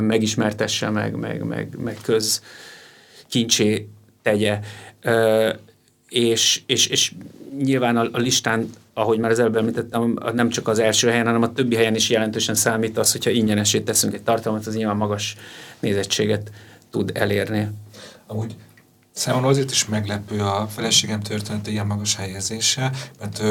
megismertesse, 0.00 0.90
meg, 0.90 1.14
meg, 1.14 1.42
meg, 1.44 1.76
meg 1.78 1.98
köz 2.02 2.42
kincsé 3.28 3.88
tegye. 4.22 4.60
És, 6.08 6.62
és, 6.66 6.86
és 6.86 7.12
nyilván 7.58 7.96
a, 7.96 8.08
a 8.12 8.18
listán, 8.18 8.70
ahogy 8.94 9.18
már 9.18 9.30
az 9.30 9.38
előbb 9.38 9.56
említettem, 9.56 10.18
nem 10.34 10.48
csak 10.48 10.68
az 10.68 10.78
első 10.78 11.08
helyen, 11.08 11.26
hanem 11.26 11.42
a 11.42 11.52
többi 11.52 11.76
helyen 11.76 11.94
is 11.94 12.10
jelentősen 12.10 12.54
számít 12.54 12.98
az, 12.98 13.12
hogyha 13.12 13.30
ingyenesét 13.30 13.84
teszünk 13.84 14.14
egy 14.14 14.22
tartalmat, 14.22 14.66
az 14.66 14.76
nyilván 14.76 14.96
magas 14.96 15.36
nézettséget 15.78 16.50
tud 16.90 17.10
elérni. 17.14 17.68
Amúgy 18.26 18.54
Számomra 19.16 19.48
azért 19.48 19.70
is 19.70 19.86
meglepő 19.86 20.40
a 20.40 20.68
feleségem 20.68 21.20
története 21.20 21.70
ilyen 21.70 21.86
magas 21.86 22.16
helyezése, 22.16 22.92
mert 23.18 23.42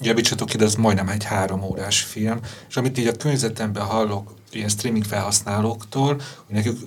javítsatok 0.00 0.54
ide, 0.54 0.64
ez 0.64 0.74
majdnem 0.74 1.08
egy 1.08 1.24
három 1.24 1.62
órás 1.62 2.00
film, 2.00 2.40
és 2.68 2.76
amit 2.76 2.98
így 2.98 3.06
a 3.06 3.12
környezetemben 3.12 3.84
hallok 3.84 4.34
ilyen 4.50 4.68
streaming 4.68 5.04
felhasználóktól, 5.04 6.20
hogy 6.46 6.54
nekük 6.54 6.78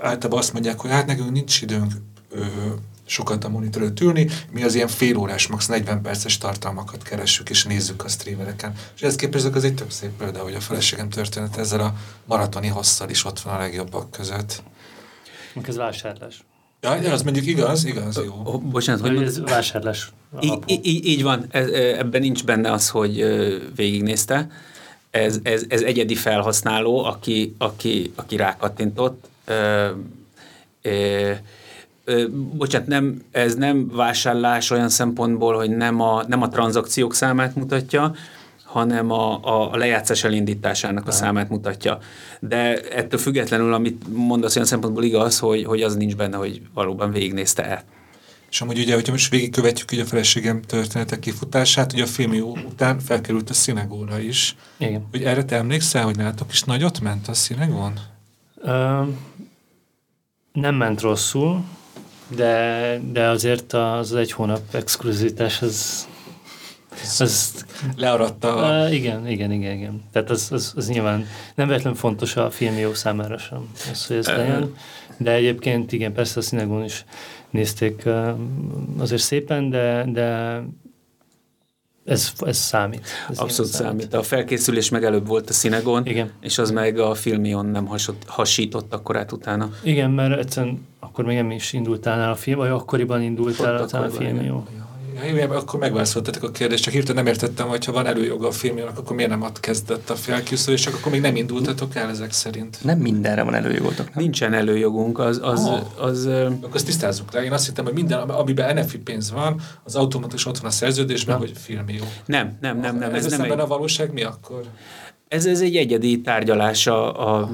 általában 0.00 0.38
azt 0.38 0.52
mondják, 0.52 0.80
hogy 0.80 0.90
hát 0.90 1.06
nekünk 1.06 1.30
nincs 1.30 1.62
időnk 1.62 1.92
ö, 2.30 2.44
sokat 3.06 3.44
a 3.44 3.48
monitor 3.48 3.82
előtt 3.82 4.00
ülni, 4.00 4.28
mi 4.50 4.62
az 4.62 4.74
ilyen 4.74 4.88
fél 4.88 5.16
órás, 5.16 5.46
max. 5.46 5.66
40 5.66 6.02
perces 6.02 6.38
tartalmakat 6.38 7.02
keressük 7.02 7.50
és 7.50 7.64
nézzük 7.64 8.04
a 8.04 8.08
streamereken. 8.08 8.74
És 8.96 9.02
ezt 9.02 9.16
képezek, 9.16 9.54
az 9.54 9.64
egy 9.64 9.74
tök 9.74 9.90
szép 9.90 10.10
példa, 10.10 10.42
hogy 10.42 10.54
a 10.54 10.60
feleségem 10.60 11.08
történet 11.08 11.56
ezzel 11.56 11.80
a 11.80 11.94
maratoni 12.24 12.68
hosszal 12.68 13.10
is 13.10 13.24
ott 13.24 13.40
van 13.40 13.54
a 13.54 13.58
legjobbak 13.58 14.10
között. 14.10 14.62
Ez 15.62 15.76
vásárlás. 15.76 16.44
Ja, 16.82 17.12
az 17.12 17.22
mondjuk 17.22 17.46
igaz, 17.46 17.84
igaz, 17.84 18.20
jó. 18.24 18.58
Bocsánat, 18.58 19.00
hogy 19.00 19.22
ez 19.22 19.40
vásárlás. 19.40 20.12
Így, 20.40 20.58
így, 20.66 21.06
így 21.06 21.22
van, 21.22 21.44
ez, 21.50 21.68
ebben 21.70 22.20
nincs 22.20 22.44
benne 22.44 22.72
az, 22.72 22.88
hogy 22.88 23.24
végignézte. 23.76 24.50
Ez, 25.10 25.38
ez, 25.42 25.64
ez 25.68 25.82
egyedi 25.82 26.14
felhasználó, 26.14 27.04
aki, 27.04 27.54
aki, 27.58 28.12
aki 28.14 28.36
rákattintott. 28.36 29.24
Ö, 29.44 29.88
ö, 30.82 31.32
ö, 32.04 32.28
bocsánat, 32.52 32.86
nem, 32.86 33.22
ez 33.30 33.54
nem 33.54 33.88
vásárlás 33.88 34.70
olyan 34.70 34.88
szempontból, 34.88 35.56
hogy 35.56 35.70
nem 35.70 36.00
a, 36.00 36.24
nem 36.26 36.42
a 36.42 36.48
tranzakciók 36.48 37.14
számát 37.14 37.54
mutatja, 37.54 38.14
hanem 38.72 39.10
a, 39.10 39.40
a, 39.42 39.76
lejátszás 39.76 40.24
elindításának 40.24 41.06
a 41.06 41.10
számát 41.10 41.48
mutatja. 41.48 41.98
De 42.40 42.80
ettől 42.80 43.20
függetlenül, 43.20 43.72
amit 43.72 44.04
mondasz 44.14 44.54
olyan 44.56 44.68
szempontból 44.68 45.04
igaz, 45.04 45.38
hogy, 45.38 45.64
hogy 45.64 45.82
az 45.82 45.96
nincs 45.96 46.16
benne, 46.16 46.36
hogy 46.36 46.62
valóban 46.74 47.12
végignézte-e. 47.12 47.84
És 48.50 48.60
amúgy 48.60 48.78
ugye, 48.78 48.94
hogyha 48.94 49.12
most 49.12 49.30
végigkövetjük 49.30 49.92
ugye 49.92 50.02
a 50.02 50.06
feleségem 50.06 50.62
történetek 50.62 51.18
kifutását, 51.18 51.92
ugye 51.92 52.02
a 52.02 52.06
film 52.06 52.32
jó 52.32 52.50
után 52.50 52.98
felkerült 52.98 53.50
a 53.50 53.54
színegóra 53.54 54.18
is. 54.18 54.56
Igen. 54.76 55.06
Hogy 55.10 55.22
erre 55.22 55.44
te 55.44 55.56
emlékszel, 55.56 56.04
hogy 56.04 56.16
nálatok 56.16 56.52
is 56.52 56.62
nagyot 56.62 57.00
ment 57.00 57.28
a 57.28 57.34
színegón? 57.34 58.00
Ö, 58.62 59.02
nem 60.52 60.74
ment 60.74 61.00
rosszul, 61.00 61.64
de, 62.28 63.00
de 63.12 63.28
azért 63.28 63.72
az 63.72 64.14
egy 64.14 64.32
hónap 64.32 64.74
exkluzitás 64.74 65.62
az 65.62 66.08
az, 67.18 67.64
learatta. 67.96 68.56
A... 68.56 68.88
Igen, 68.88 69.28
igen, 69.28 69.52
igen, 69.52 69.72
igen. 69.72 70.02
Tehát 70.12 70.30
az, 70.30 70.48
az, 70.52 70.72
az 70.76 70.88
nyilván 70.88 71.26
nem 71.54 71.66
véletlenül 71.66 71.98
fontos 71.98 72.36
a 72.36 72.50
jó 72.80 72.94
számára 72.94 73.38
sem, 73.38 73.70
az, 73.90 74.06
hogy 74.06 74.16
ez 74.16 74.26
legyen. 74.26 74.74
De 75.16 75.32
egyébként 75.32 75.92
igen, 75.92 76.12
persze 76.12 76.38
a 76.38 76.42
színegón 76.42 76.84
is 76.84 77.04
nézték 77.50 78.08
azért 78.98 79.22
szépen, 79.22 79.70
de, 79.70 80.04
de 80.12 80.60
ez, 82.04 82.32
ez 82.40 82.56
számít. 82.56 83.06
Ez 83.30 83.38
Abszolút 83.38 83.70
számít. 83.70 84.00
számít. 84.00 84.14
A 84.14 84.22
felkészülés 84.22 84.88
meg 84.88 85.04
előbb 85.04 85.26
volt 85.26 85.48
a 85.48 85.52
színegon, 85.52 86.06
Igen. 86.06 86.30
és 86.40 86.58
az 86.58 86.70
meg 86.70 86.98
a 86.98 87.14
filmion 87.14 87.66
nem 87.66 87.86
hasott, 87.86 88.22
hasított 88.26 88.94
akkorát 88.94 89.32
utána. 89.32 89.70
Igen, 89.82 90.10
mert 90.10 90.38
egyszerűen 90.38 90.86
akkor 91.00 91.24
még 91.24 91.36
nem 91.36 91.50
is 91.50 91.72
indultál 91.72 92.30
a 92.30 92.34
film, 92.34 92.58
vagy 92.58 92.68
akkoriban 92.68 93.22
indultál 93.22 93.82
a 93.82 94.10
filmion. 94.10 94.66
Ja, 95.24 95.50
akkor 95.50 95.80
megválaszoltatok 95.80 96.42
a 96.42 96.50
kérdést, 96.50 96.82
csak 96.82 96.92
hirtelen 96.92 97.24
nem 97.24 97.32
értettem, 97.32 97.68
hogy 97.68 97.84
ha 97.84 97.92
van 97.92 98.06
előjoga 98.06 98.46
a 98.46 98.50
filmjának, 98.50 98.98
akkor 98.98 99.16
miért 99.16 99.30
nem 99.30 99.42
ad 99.42 99.60
kezdett 99.60 100.10
a 100.10 100.14
felkészülés, 100.14 100.80
csak 100.80 100.94
akkor 100.94 101.12
még 101.12 101.20
nem 101.20 101.36
indultatok 101.36 101.94
el 101.94 102.08
ezek 102.08 102.32
szerint. 102.32 102.78
Nem 102.82 102.98
mindenre 102.98 103.42
van 103.42 103.54
előjogotok, 103.54 104.14
nem? 104.14 104.22
Nincsen 104.22 104.52
előjogunk, 104.52 105.18
az... 105.18 105.40
az, 105.42 105.64
oh. 105.64 106.04
az, 106.04 106.26
akkor 106.26 106.74
azt 106.74 106.86
tisztázzuk 106.86 107.32
le. 107.32 107.44
Én 107.44 107.52
azt 107.52 107.66
hittem, 107.66 107.84
hogy 107.84 107.94
minden, 107.94 108.18
amiben 108.18 108.76
NFI 108.76 108.98
pénz 108.98 109.30
van, 109.30 109.60
az 109.84 109.96
automatikus 109.96 110.46
ott 110.46 110.58
van 110.58 110.70
a 110.70 110.72
szerződésben, 110.74 111.38
nem. 111.38 111.46
hogy 111.46 111.58
film 111.58 111.88
jó. 111.88 112.04
Nem, 112.26 112.56
nem, 112.60 112.80
nem. 112.80 112.98
nem 112.98 113.14
ez, 113.14 113.24
ez 113.24 113.38
nem 113.38 113.50
egy... 113.50 113.58
a 113.58 113.66
valóság 113.66 114.12
mi 114.12 114.22
akkor? 114.22 114.62
Ez, 115.28 115.46
ez 115.46 115.60
egy 115.60 115.76
egyedi 115.76 116.20
tárgyalás 116.20 116.86
a, 116.86 117.28
a, 117.34 117.50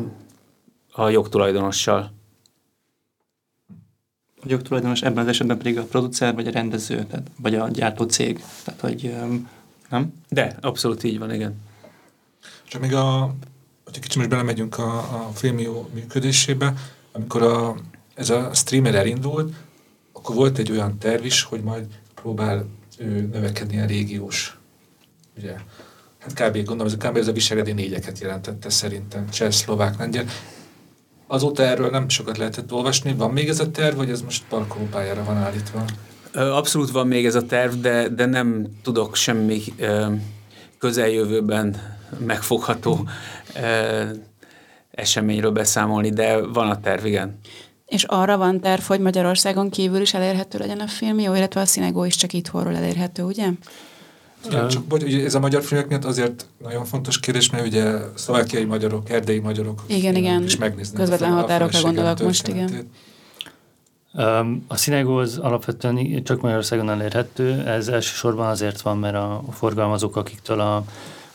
a 0.93 1.09
jogtulajdonossal 1.09 2.16
jogtulajdonos, 4.51 5.03
ebben 5.03 5.23
az 5.23 5.29
esetben 5.29 5.59
pedig 5.59 5.79
a 5.79 5.85
producer, 5.85 6.35
vagy 6.35 6.47
a 6.47 6.51
rendező, 6.51 7.05
tehát, 7.05 7.31
vagy 7.41 7.55
a 7.55 7.69
gyártó 7.69 8.05
cég. 8.05 8.45
Tehát, 8.65 8.81
hogy 8.81 9.15
nem? 9.91 10.13
De, 10.29 10.57
abszolút 10.61 11.03
így 11.03 11.19
van, 11.19 11.35
igen. 11.35 11.61
Csak 12.69 12.81
még 12.81 12.95
a, 12.95 13.35
hogyha 13.85 14.01
kicsit 14.01 14.17
most 14.17 14.29
belemegyünk 14.29 14.79
a, 14.79 14.99
a 14.99 15.31
filmió 15.35 15.89
működésébe, 15.95 16.75
amikor 17.13 17.43
a, 17.43 17.77
ez 18.15 18.31
a 18.31 18.51
streamer 18.55 18.95
elindult, 18.95 19.55
akkor 20.13 20.35
volt 20.35 20.59
egy 20.59 20.71
olyan 20.71 20.99
terv 20.99 21.25
is, 21.25 21.43
hogy 21.43 21.63
majd 21.63 21.87
próbál 22.15 22.65
ő 22.99 23.29
növekedni 23.33 23.81
a 23.81 23.87
régiós, 23.87 24.59
ugye, 25.37 25.55
hát 26.19 26.33
kb. 26.33 26.57
gondolom, 26.57 26.87
ez 26.87 26.93
a 26.93 27.09
kb. 27.09 27.17
ez 27.17 27.29
a 27.29 27.33
viseledi 27.33 27.73
négyeket 27.73 28.19
jelentette 28.19 28.71
szerintem, 28.71 29.31
cseh, 29.31 29.51
szlovák, 29.51 29.99
lengyel. 29.99 30.25
Azóta 31.27 31.63
erről 31.63 31.91
nem 31.91 32.09
sokat 32.09 32.39
lehetett 32.39 32.73
olvasni. 32.73 33.15
Van 33.15 33.31
még 33.31 33.49
ez 33.49 33.61
a 33.61 33.71
terv, 33.71 33.97
vagy 33.97 34.11
ez 34.11 34.23
most 34.23 34.45
parkolópályára 34.49 35.25
van 35.25 35.37
állítva? 35.37 35.85
Abszolút 36.33 36.91
van 36.91 37.07
még 37.07 37.27
ez 37.27 37.35
a 37.35 37.47
terv, 37.47 37.73
de, 37.73 38.09
de 38.09 38.27
nem 38.27 38.67
tudok 38.83 39.15
semmi 39.15 39.63
közeljövőben 40.79 41.97
megfogható 42.19 43.09
eseményről 44.91 45.51
beszámolni, 45.51 46.11
de 46.11 46.47
van 46.47 46.71
a 46.71 46.81
terv, 46.81 47.05
igen. 47.05 47.39
És 47.87 48.05
arra 48.05 48.37
van 48.37 48.61
terv, 48.61 48.83
hogy 48.83 49.01
Magyarországon 49.01 49.71
kívül 49.71 50.01
is 50.01 50.15
elérhető 50.15 50.59
legyen 50.59 50.81
a 50.81 50.87
film, 50.87 51.19
jó, 51.19 51.35
illetve 51.35 51.61
a 51.61 51.67
Színegó 51.67 52.05
is 52.05 52.17
csak 52.17 52.33
itthonról 52.33 52.77
elérhető, 52.77 53.23
ugye? 53.23 53.49
Igen, 54.51 54.69
csak 54.69 54.85
bocs, 54.85 55.03
ugye 55.03 55.25
ez 55.25 55.35
a 55.35 55.41
magyar 55.41 55.63
filmek 55.63 55.89
miatt 55.89 56.05
azért 56.05 56.47
nagyon 56.63 56.85
fontos 56.85 57.21
kérdés, 57.21 57.51
mert 57.51 57.67
ugye 57.67 57.99
szlovákiai 58.15 58.65
magyarok, 58.65 59.11
erdélyi 59.11 59.39
magyarok 59.39 59.83
igen, 59.87 60.15
igen. 60.15 60.43
is 60.43 60.57
megnézni. 60.57 60.97
Közvetlen 60.97 61.33
határokra 61.33 61.81
gondolok 61.81 62.21
most, 62.23 62.49
igen. 62.49 62.91
A 64.67 64.77
Színegó 64.77 65.17
az 65.17 65.39
alapvetően 65.39 66.23
csak 66.25 66.41
Magyarországon 66.41 66.91
elérhető, 66.91 67.67
ez 67.67 67.89
elsősorban 67.89 68.49
azért 68.49 68.81
van, 68.81 68.99
mert 68.99 69.15
a 69.15 69.43
forgalmazók, 69.51 70.17
akiktől 70.17 70.61
a 70.61 70.85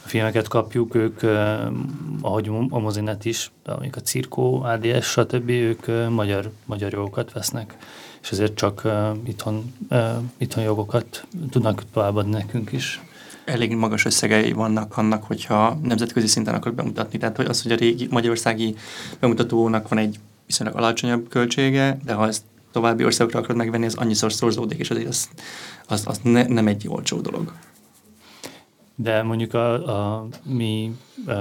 filmeket 0.05 0.47
kapjuk, 0.47 0.95
ők, 0.95 1.21
ahogy 2.21 2.49
a 2.69 2.79
mozinet 2.79 3.25
is, 3.25 3.51
amik 3.65 3.95
a 3.95 4.01
Cirkó, 4.01 4.61
ADS, 4.61 5.05
stb., 5.05 5.49
ők 5.49 6.09
magyar, 6.09 6.51
magyar 6.65 6.91
jogokat 6.91 7.31
vesznek, 7.31 7.77
és 8.21 8.31
ezért 8.31 8.55
csak 8.55 8.87
itthon, 9.25 9.73
itthon 10.37 10.63
jogokat 10.63 11.27
tudnak 11.49 11.83
továbbadni 11.93 12.31
nekünk 12.31 12.71
is. 12.71 13.01
Elég 13.45 13.75
magas 13.75 14.05
összegei 14.05 14.51
vannak 14.51 14.97
annak, 14.97 15.23
hogyha 15.23 15.79
nemzetközi 15.83 16.27
szinten 16.27 16.53
akar 16.53 16.73
bemutatni. 16.73 17.17
Tehát 17.17 17.35
hogy 17.37 17.45
az, 17.45 17.61
hogy 17.61 17.71
a 17.71 17.75
régi 17.75 18.07
magyarországi 18.09 18.75
bemutatónak 19.19 19.87
van 19.87 19.99
egy 19.99 20.19
viszonylag 20.45 20.75
alacsonyabb 20.75 21.29
költsége, 21.29 21.97
de 22.05 22.13
ha 22.13 22.27
ezt 22.27 22.43
további 22.71 23.03
országokra 23.03 23.39
akarod 23.39 23.57
megvenni, 23.57 23.85
az 23.85 23.95
annyiszor 23.95 24.33
szorzódik, 24.33 24.79
és 24.79 24.89
azért 24.89 25.07
az, 25.07 25.29
az, 25.87 26.03
az 26.07 26.19
ne, 26.23 26.43
nem 26.47 26.67
egy 26.67 26.87
olcsó 26.87 27.19
dolog. 27.19 27.53
De 28.95 29.23
mondjuk 29.23 29.53
a, 29.53 29.73
a 30.17 30.27
mi, 30.43 30.95
a, 31.25 31.31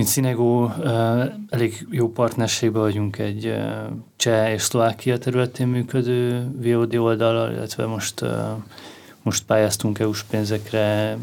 mint 0.00 0.12
Szinegó, 0.12 0.72
elég 1.48 1.86
jó 1.90 2.12
partnerségben 2.12 2.82
vagyunk 2.82 3.18
egy 3.18 3.54
cseh 4.16 4.52
és 4.52 4.62
szlovákia 4.62 5.18
területén 5.18 5.68
működő 5.68 6.50
VOD 6.62 6.94
oldalal, 6.94 7.52
illetve 7.52 7.86
most, 7.86 8.24
most 9.22 9.44
pályáztunk 9.44 9.98
EU-s 9.98 10.22
pénzekre 10.22 11.16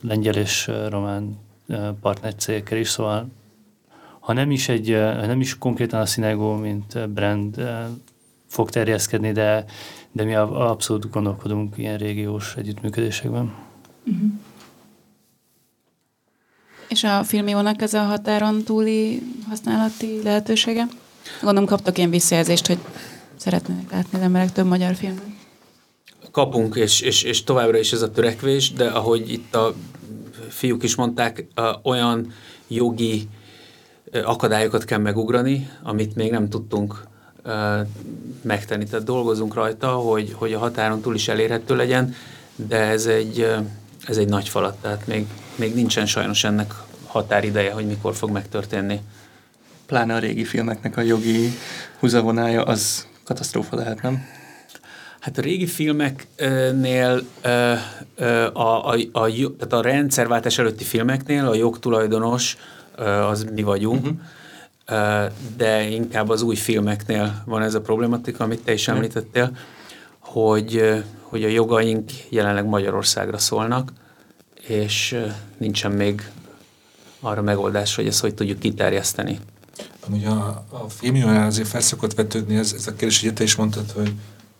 lengyel 0.00 0.34
és 0.34 0.70
román 0.88 1.38
partnercégekkel 2.00 2.78
is, 2.78 2.88
szóval 2.88 3.28
ha 4.20 4.32
nem 4.32 4.50
is, 4.50 4.68
egy, 4.68 4.90
nem 5.26 5.40
is 5.40 5.58
konkrétan 5.58 6.00
a 6.00 6.06
Szinegó, 6.06 6.54
mint 6.54 7.08
brand 7.08 7.68
fog 8.46 8.70
terjeszkedni, 8.70 9.32
de, 9.32 9.64
de 10.12 10.24
mi 10.24 10.34
abszolút 10.34 11.10
gondolkodunk 11.10 11.78
ilyen 11.78 11.98
régiós 11.98 12.56
együttműködésekben. 12.56 13.54
Uh-huh. 14.04 14.30
És 16.88 17.04
a 17.04 17.24
filmiónak 17.24 17.82
ez 17.82 17.94
a 17.94 18.02
határon 18.02 18.62
túli 18.62 19.22
használati 19.48 20.20
lehetősége? 20.22 20.86
Gondolom 21.42 21.68
kaptak 21.68 21.98
ilyen 21.98 22.10
visszajelzést, 22.10 22.66
hogy 22.66 22.78
szeretnének 23.36 23.90
látni 23.90 24.18
az 24.18 24.24
emberek 24.24 24.52
több 24.52 24.66
magyar 24.66 24.94
filmet. 24.94 25.24
Kapunk, 26.30 26.74
és, 26.74 27.00
és, 27.00 27.22
és 27.22 27.44
továbbra 27.44 27.78
is 27.78 27.92
ez 27.92 28.02
a 28.02 28.10
törekvés, 28.10 28.72
de 28.72 28.86
ahogy 28.86 29.32
itt 29.32 29.54
a 29.54 29.74
fiúk 30.48 30.82
is 30.82 30.94
mondták, 30.94 31.46
olyan 31.82 32.32
jogi 32.68 33.28
akadályokat 34.24 34.84
kell 34.84 34.98
megugrani, 34.98 35.70
amit 35.82 36.14
még 36.14 36.30
nem 36.30 36.48
tudtunk 36.48 37.06
megtenni. 38.42 38.84
Tehát 38.84 39.04
dolgozunk 39.04 39.54
rajta, 39.54 39.88
hogy, 39.88 40.32
hogy 40.32 40.52
a 40.52 40.58
határon 40.58 41.00
túl 41.00 41.14
is 41.14 41.28
elérhető 41.28 41.76
legyen, 41.76 42.14
de 42.56 42.78
ez 42.78 43.06
egy 43.06 43.54
ez 44.06 44.16
egy 44.16 44.28
nagy 44.28 44.48
falat, 44.48 44.76
tehát 44.76 45.06
még, 45.06 45.26
még 45.54 45.74
nincsen 45.74 46.06
sajnos 46.06 46.44
ennek 46.44 46.74
határideje, 47.06 47.72
hogy 47.72 47.86
mikor 47.86 48.14
fog 48.14 48.30
megtörténni. 48.30 49.00
Pláne 49.86 50.14
a 50.14 50.18
régi 50.18 50.44
filmeknek 50.44 50.96
a 50.96 51.00
jogi 51.00 51.50
húzavonája 51.98 52.62
az 52.62 53.06
katasztrófa 53.24 53.76
lehet, 53.76 54.02
nem? 54.02 54.26
Hát 55.20 55.38
a 55.38 55.42
régi 55.42 55.66
filmeknél, 55.66 57.22
a, 58.52 58.60
a, 58.60 58.92
a, 58.92 58.96
a, 59.12 59.28
tehát 59.30 59.72
a 59.72 59.80
rendszerváltás 59.80 60.58
előtti 60.58 60.84
filmeknél 60.84 61.46
a 61.46 61.54
jogtulajdonos 61.54 62.56
az 63.28 63.46
mi 63.54 63.62
vagyunk, 63.62 64.06
uh-huh. 64.06 65.30
de 65.56 65.88
inkább 65.88 66.28
az 66.28 66.42
új 66.42 66.54
filmeknél 66.54 67.42
van 67.44 67.62
ez 67.62 67.74
a 67.74 67.80
problematika, 67.80 68.44
amit 68.44 68.62
te 68.64 68.72
is 68.72 68.88
említettél, 68.88 69.50
hogy 70.34 71.02
hogy 71.20 71.44
a 71.44 71.48
jogaink 71.48 72.10
jelenleg 72.28 72.66
Magyarországra 72.66 73.38
szólnak, 73.38 73.92
és 74.66 75.16
nincsen 75.58 75.92
még 75.92 76.30
arra 77.20 77.42
megoldás, 77.42 77.94
hogy 77.94 78.06
ezt 78.06 78.20
hogy 78.20 78.34
tudjuk 78.34 78.58
kiterjeszteni. 78.58 79.38
Amúgy 80.06 80.24
a, 80.24 80.64
a 80.68 80.88
filmjönál 80.88 81.46
azért 81.46 81.68
felszokott 81.68 82.14
vetődni 82.14 82.56
ez, 82.56 82.72
ez 82.72 82.86
a 82.86 82.94
kérdés, 82.94 83.20
hogy 83.20 83.32
te 83.32 83.42
is 83.42 83.54
mondtad, 83.54 83.90
hogy 83.90 84.12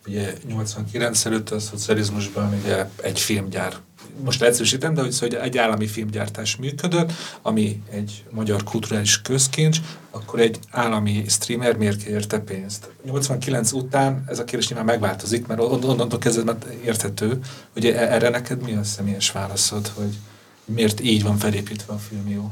ugye 0.07 0.33
89 0.47 1.25
előtt 1.25 1.49
a 1.49 1.59
szocializmusban 1.59 2.53
ugye 2.63 2.89
egy 3.01 3.19
filmgyár 3.19 3.75
most 4.23 4.39
leegyszerűsítem, 4.39 4.93
de 4.93 5.01
hogy, 5.01 5.11
szóval, 5.11 5.41
egy 5.41 5.57
állami 5.57 5.87
filmgyártás 5.87 6.55
működött, 6.55 7.11
ami 7.41 7.81
egy 7.91 8.23
magyar 8.29 8.63
kulturális 8.63 9.21
közkincs, 9.21 9.79
akkor 10.11 10.39
egy 10.39 10.59
állami 10.71 11.25
streamer 11.27 11.77
miért 11.77 12.01
érte 12.01 12.39
pénzt? 12.39 12.89
89 13.05 13.71
után 13.71 14.23
ez 14.27 14.39
a 14.39 14.43
kérdés 14.43 14.67
nyilván 14.67 14.85
megváltozik, 14.85 15.47
mert 15.47 15.59
onnantól 15.59 16.19
kezdve 16.19 16.57
érthető, 16.83 17.39
hogy 17.73 17.85
e- 17.85 18.13
erre 18.13 18.29
neked 18.29 18.61
mi 18.61 18.73
a 18.73 18.83
személyes 18.83 19.31
válaszod, 19.31 19.87
hogy 19.87 20.17
miért 20.65 21.01
így 21.01 21.23
van 21.23 21.37
felépítve 21.37 21.93
a 21.93 21.97
filmjó? 21.97 22.51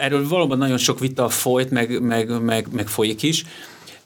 Erről 0.00 0.28
valóban 0.28 0.58
nagyon 0.58 0.78
sok 0.78 0.98
vita 0.98 1.28
folyt, 1.28 1.70
meg, 1.70 2.00
meg, 2.00 2.42
meg, 2.42 2.66
meg 2.72 2.88
folyik 2.88 3.22
is. 3.22 3.44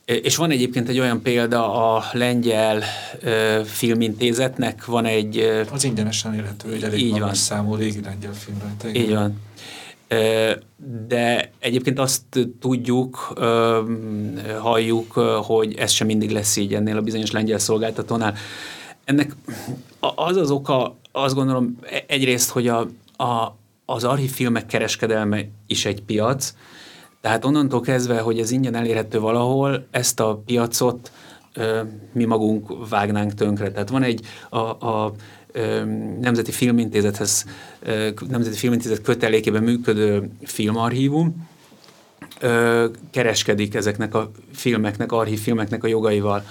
És 0.04 0.36
van 0.36 0.50
egyébként 0.50 0.88
egy 0.88 0.98
olyan 0.98 1.22
példa, 1.22 1.94
a 1.96 2.04
lengyel 2.12 2.82
ö, 3.20 3.60
filmintézetnek 3.64 4.84
van 4.84 5.04
egy... 5.04 5.38
Ö, 5.38 5.62
az 5.72 5.84
ingyenesen 5.84 6.34
érhető, 6.34 6.72
egy 6.72 6.82
elég 6.82 7.00
így 7.00 7.20
van. 7.20 7.34
számú 7.34 7.74
régi 7.74 8.00
lengyel 8.00 8.32
filmre. 8.34 9.00
Így 9.00 9.12
van. 9.14 9.40
De 11.08 11.50
egyébként 11.58 11.98
azt 11.98 12.22
tudjuk, 12.60 13.16
halljuk, 14.60 15.12
hogy 15.42 15.74
ez 15.74 15.90
sem 15.90 16.06
mindig 16.06 16.30
lesz 16.30 16.56
így 16.56 16.74
ennél 16.74 16.96
a 16.96 17.00
bizonyos 17.00 17.30
lengyel 17.30 17.58
szolgáltatónál. 17.58 18.34
Ennek 19.04 19.36
az 20.14 20.36
az 20.36 20.50
oka, 20.50 20.96
azt 21.12 21.34
gondolom 21.34 21.78
e-, 21.90 22.04
egyrészt, 22.06 22.50
hogy 22.50 22.68
a, 22.68 22.78
a, 23.16 23.56
az 23.84 24.04
archívfilmek 24.04 24.66
kereskedelme 24.66 25.44
is 25.66 25.84
egy 25.84 26.02
piac, 26.02 26.54
tehát 27.24 27.44
onnantól 27.44 27.80
kezdve, 27.80 28.20
hogy 28.20 28.38
ez 28.38 28.50
ingyen 28.50 28.74
elérhető 28.74 29.20
valahol, 29.20 29.86
ezt 29.90 30.20
a 30.20 30.42
piacot 30.46 31.12
ö, 31.54 31.80
mi 32.12 32.24
magunk 32.24 32.88
vágnánk 32.88 33.34
tönkre. 33.34 33.70
Tehát 33.72 33.88
van 33.88 34.02
egy 34.02 34.20
a, 34.48 34.58
a 34.58 35.14
Nemzeti 36.20 36.52
Filmintézethez, 36.52 37.46
Nemzeti 38.28 38.56
Filmintézet 38.56 39.02
kötelékében 39.02 39.62
működő 39.62 40.30
filmarchívum, 40.42 41.48
kereskedik 43.10 43.74
ezeknek 43.74 44.14
a 44.14 44.30
filmeknek, 44.52 45.12
archívfilmeknek 45.12 45.84
a 45.84 45.88
jogaival. 45.88 46.44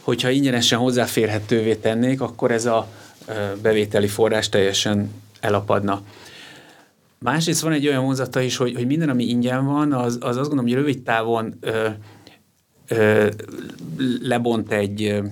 Hogyha 0.00 0.30
ingyenesen 0.30 0.78
hozzáférhetővé 0.78 1.74
tennék, 1.74 2.20
akkor 2.20 2.50
ez 2.50 2.66
a 2.66 2.88
bevételi 3.62 4.08
forrás 4.08 4.48
teljesen 4.48 5.10
elapadna. 5.40 6.02
Másrészt 7.20 7.62
van 7.62 7.72
egy 7.72 7.86
olyan 7.86 8.04
vonzata 8.04 8.40
is, 8.40 8.56
hogy, 8.56 8.74
hogy 8.74 8.86
minden, 8.86 9.08
ami 9.08 9.24
ingyen 9.24 9.64
van, 9.64 9.92
az, 9.92 10.18
az 10.20 10.36
azt 10.36 10.48
gondolom, 10.48 10.64
hogy 10.64 10.74
rövid 10.74 11.02
távon 11.02 11.54
ö, 11.60 11.88
ö, 12.88 13.28
lebont 14.22 14.72
egy, 14.72 15.22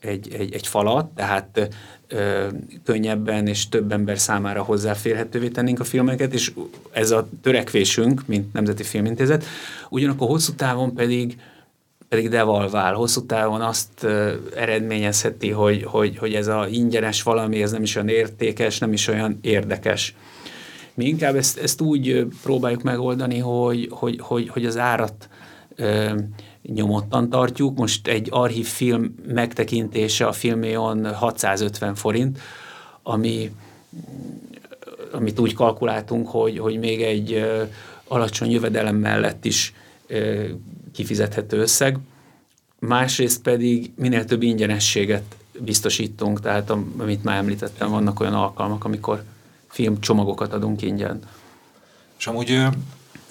egy, 0.00 0.34
egy, 0.34 0.54
egy 0.54 0.66
falat, 0.66 1.06
tehát 1.06 1.68
ö, 2.08 2.46
könnyebben 2.84 3.46
és 3.46 3.68
több 3.68 3.92
ember 3.92 4.18
számára 4.18 4.62
hozzáférhetővé 4.62 5.48
tennénk 5.48 5.80
a 5.80 5.84
filmeket, 5.84 6.32
és 6.32 6.52
ez 6.92 7.10
a 7.10 7.28
törekvésünk, 7.42 8.26
mint 8.26 8.52
Nemzeti 8.52 8.82
Filmintézet, 8.82 9.44
ugyanakkor 9.88 10.28
hosszú 10.28 10.52
távon 10.52 10.94
pedig 10.94 11.36
pedig 12.14 12.28
devalvál. 12.28 12.94
Hosszú 12.94 13.26
távon 13.26 13.60
azt 13.60 14.06
eredményezheti, 14.56 15.50
hogy, 15.50 15.82
hogy, 15.82 16.18
hogy 16.18 16.34
ez 16.34 16.46
a 16.46 16.66
ingyenes 16.70 17.22
valami, 17.22 17.62
ez 17.62 17.70
nem 17.70 17.82
is 17.82 17.94
olyan 17.94 18.08
értékes, 18.08 18.78
nem 18.78 18.92
is 18.92 19.08
olyan 19.08 19.38
érdekes. 19.40 20.14
Mi 20.94 21.04
inkább 21.04 21.34
ezt, 21.36 21.58
ezt 21.58 21.80
úgy 21.80 22.26
próbáljuk 22.42 22.82
megoldani, 22.82 23.38
hogy, 23.38 23.88
hogy, 23.90 24.18
hogy, 24.20 24.48
hogy 24.48 24.66
az 24.66 24.76
árat 24.76 25.28
ö, 25.76 26.14
nyomottan 26.62 27.30
tartjuk. 27.30 27.78
Most 27.78 28.08
egy 28.08 28.28
archív 28.30 28.66
film 28.66 29.14
megtekintése 29.26 30.26
a 30.26 30.32
filméon 30.32 31.14
650 31.14 31.94
forint, 31.94 32.38
ami 33.02 33.50
amit 35.12 35.38
úgy 35.38 35.54
kalkuláltunk, 35.54 36.28
hogy, 36.28 36.58
hogy 36.58 36.78
még 36.78 37.02
egy 37.02 37.46
alacsony 38.08 38.50
jövedelem 38.50 38.96
mellett 38.96 39.44
is 39.44 39.74
kifizethető 40.92 41.58
összeg. 41.58 41.98
Másrészt 42.78 43.42
pedig 43.42 43.92
minél 43.96 44.24
több 44.24 44.42
ingyenességet 44.42 45.36
biztosítunk, 45.58 46.40
tehát 46.40 46.70
amit 46.98 47.24
már 47.24 47.36
említettem, 47.36 47.90
vannak 47.90 48.20
olyan 48.20 48.34
alkalmak, 48.34 48.84
amikor 48.84 49.22
filmcsomagokat 49.74 50.52
adunk 50.52 50.82
ingyen. 50.82 51.20
És 52.18 52.26
amúgy 52.26 52.50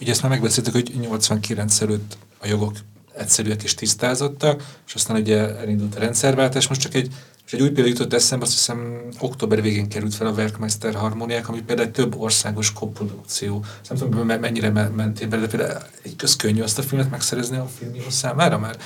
ugye 0.01 0.11
ezt 0.11 0.21
már 0.21 0.31
megbeszéltük, 0.31 0.73
hogy 0.73 0.91
89 0.99 1.81
előtt 1.81 2.17
a 2.39 2.47
jogok 2.47 2.73
egyszerűek 3.15 3.63
és 3.63 3.73
tisztázottak, 3.73 4.77
és 4.87 4.93
aztán 4.93 5.17
ugye 5.17 5.57
elindult 5.57 5.95
a 5.95 5.99
rendszerváltás, 5.99 6.67
most 6.67 6.81
csak 6.81 6.93
egy 6.93 7.11
és 7.45 7.53
egy 7.53 7.61
új 7.61 7.69
példa 7.69 7.89
jutott 7.89 8.13
eszembe, 8.13 8.45
azt 8.45 8.53
hiszem 8.53 9.01
október 9.19 9.61
végén 9.61 9.89
került 9.89 10.15
fel 10.15 10.27
a 10.27 10.31
Werkmeister 10.31 10.95
harmóniák, 10.95 11.49
ami 11.49 11.61
például 11.61 11.87
egy 11.87 11.93
több 11.93 12.15
országos 12.17 12.73
koprodukció. 12.73 13.65
Nem 13.89 13.97
tudom, 13.97 14.27
mennyire 14.27 14.69
mentél 14.69 15.27
bele, 15.27 15.41
de 15.41 15.47
például 15.47 15.81
egy 16.01 16.15
közkönnyű 16.15 16.61
azt 16.61 16.77
a 16.77 16.81
filmet 16.81 17.09
megszerezni 17.09 17.57
a 17.57 17.69
filmjó 17.77 18.09
számára, 18.09 18.59
mert 18.59 18.83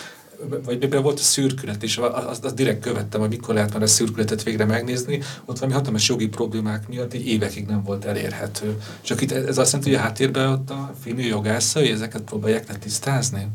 vagy 0.65 0.77
például 0.77 1.01
volt 1.01 1.19
a 1.19 1.21
szürkület 1.21 1.83
is, 1.83 1.97
azt, 1.97 2.45
azt 2.45 2.55
direkt 2.55 2.81
követtem, 2.81 3.19
hogy 3.19 3.29
mikor 3.29 3.53
lehet 3.53 3.73
már 3.73 3.81
a 3.81 3.87
szürkületet 3.87 4.43
végre 4.43 4.65
megnézni, 4.65 5.21
ott 5.45 5.57
valami 5.59 5.73
hatalmas 5.73 6.09
jogi 6.09 6.27
problémák 6.27 6.87
miatt 6.87 7.13
így 7.13 7.27
évekig 7.27 7.65
nem 7.65 7.83
volt 7.83 8.05
elérhető. 8.05 8.77
Csak 9.01 9.21
itt 9.21 9.31
ez 9.31 9.57
azt 9.57 9.71
jelenti, 9.71 9.91
hogy 9.91 9.99
a 9.99 10.01
háttérben 10.01 10.51
ott 10.51 10.69
a 10.69 10.93
filmű 11.03 11.21
jogászai 11.21 11.91
ezeket 11.91 12.21
próbálják 12.21 12.67
letisztázni? 12.67 13.47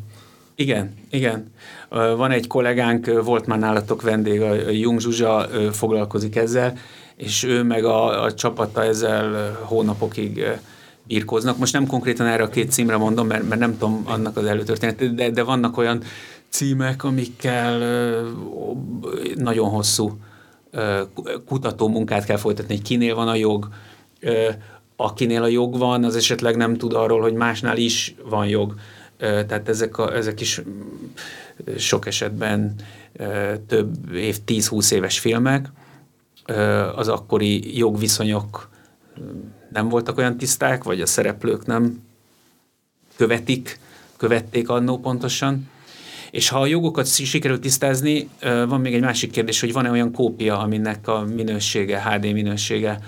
Igen, 0.54 0.94
igen. 1.10 1.52
Van 1.88 2.30
egy 2.30 2.46
kollégánk, 2.46 3.22
volt 3.24 3.46
már 3.46 3.58
nálatok 3.58 4.02
vendég, 4.02 4.40
a 4.40 4.70
Jung 4.70 5.00
Zsuzsa 5.00 5.48
foglalkozik 5.72 6.36
ezzel, 6.36 6.78
és 7.16 7.42
ő 7.42 7.62
meg 7.62 7.84
a, 7.84 8.22
a 8.22 8.34
csapata 8.34 8.84
ezzel 8.84 9.58
hónapokig 9.62 10.44
birkóznak. 11.06 11.58
Most 11.58 11.72
nem 11.72 11.86
konkrétan 11.86 12.26
erre 12.26 12.42
a 12.42 12.48
két 12.48 12.72
címre 12.72 12.96
mondom, 12.96 13.26
mert, 13.26 13.48
mert 13.48 13.60
nem 13.60 13.78
tudom 13.78 14.02
annak 14.04 14.36
az 14.36 14.44
előtörténet, 14.44 15.14
de, 15.14 15.30
de 15.30 15.42
vannak 15.42 15.76
olyan 15.76 16.02
címek, 16.52 17.04
amikkel 17.04 17.78
nagyon 19.34 19.68
hosszú 19.68 20.18
kutató 21.46 21.88
munkát 21.88 22.24
kell 22.24 22.36
folytatni, 22.36 22.74
hogy 22.74 22.84
kinél 22.84 23.14
van 23.14 23.28
a 23.28 23.34
jog, 23.34 23.68
akinél 24.96 25.42
a 25.42 25.46
jog 25.46 25.78
van, 25.78 26.04
az 26.04 26.16
esetleg 26.16 26.56
nem 26.56 26.76
tud 26.76 26.92
arról, 26.92 27.20
hogy 27.20 27.32
másnál 27.32 27.76
is 27.76 28.14
van 28.28 28.46
jog. 28.46 28.74
Tehát 29.18 29.68
ezek, 29.68 29.98
a, 29.98 30.16
ezek 30.16 30.40
is 30.40 30.62
sok 31.78 32.06
esetben 32.06 32.74
több 33.66 34.14
év, 34.14 34.38
10-20 34.46 34.92
éves 34.92 35.18
filmek. 35.18 35.68
Az 36.96 37.08
akkori 37.08 37.78
jogviszonyok 37.78 38.68
nem 39.72 39.88
voltak 39.88 40.18
olyan 40.18 40.36
tiszták, 40.36 40.84
vagy 40.84 41.00
a 41.00 41.06
szereplők 41.06 41.66
nem 41.66 42.02
követik, 43.16 43.78
követték 44.16 44.68
annó 44.68 44.98
pontosan. 44.98 45.70
És 46.32 46.48
ha 46.48 46.60
a 46.60 46.66
jogokat 46.66 47.06
sikerült 47.06 47.60
tisztázni, 47.60 48.28
van 48.40 48.80
még 48.80 48.94
egy 48.94 49.00
másik 49.00 49.30
kérdés, 49.30 49.60
hogy 49.60 49.72
van-e 49.72 49.90
olyan 49.90 50.12
kópia, 50.12 50.58
aminek 50.58 51.08
a 51.08 51.24
minősége, 51.24 52.02
HD 52.02 52.32
minősége 52.32 52.98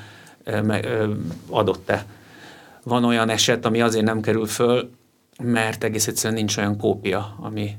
adott-e. 1.48 2.06
Van 2.82 3.04
olyan 3.04 3.28
eset, 3.28 3.64
ami 3.64 3.80
azért 3.80 4.04
nem 4.04 4.20
kerül 4.20 4.46
föl, 4.46 4.90
mert 5.42 5.84
egész 5.84 6.06
egyszerűen 6.06 6.38
nincs 6.38 6.56
olyan 6.56 6.76
kópia, 6.76 7.36
ami... 7.40 7.76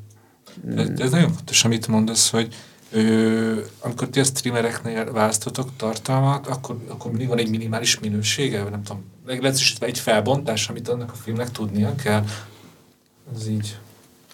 Ez, 0.75 0.89
ez 0.99 1.11
nagyon 1.11 1.31
fontos, 1.33 1.65
amit 1.65 1.87
mondasz, 1.87 2.29
hogy 2.29 2.55
ö, 2.91 3.59
amikor 3.79 4.07
ti 4.07 4.19
a 4.19 4.23
streamereknél 4.23 5.11
választotok 5.11 5.69
tartalmat, 5.77 6.47
akkor, 6.47 6.77
akkor 6.87 7.11
mindig 7.11 7.27
van 7.27 7.37
egy 7.37 7.49
minimális 7.49 7.99
minősége, 7.99 8.61
vagy 8.61 8.71
nem 8.71 8.83
tudom, 8.83 9.03
lehetősítve 9.25 9.85
egy 9.85 9.99
felbontás, 9.99 10.69
amit 10.69 10.87
annak 10.87 11.11
a 11.11 11.15
filmnek 11.15 11.51
tudnia 11.51 11.95
kell. 11.95 12.23
Ez 13.35 13.47
így. 13.47 13.77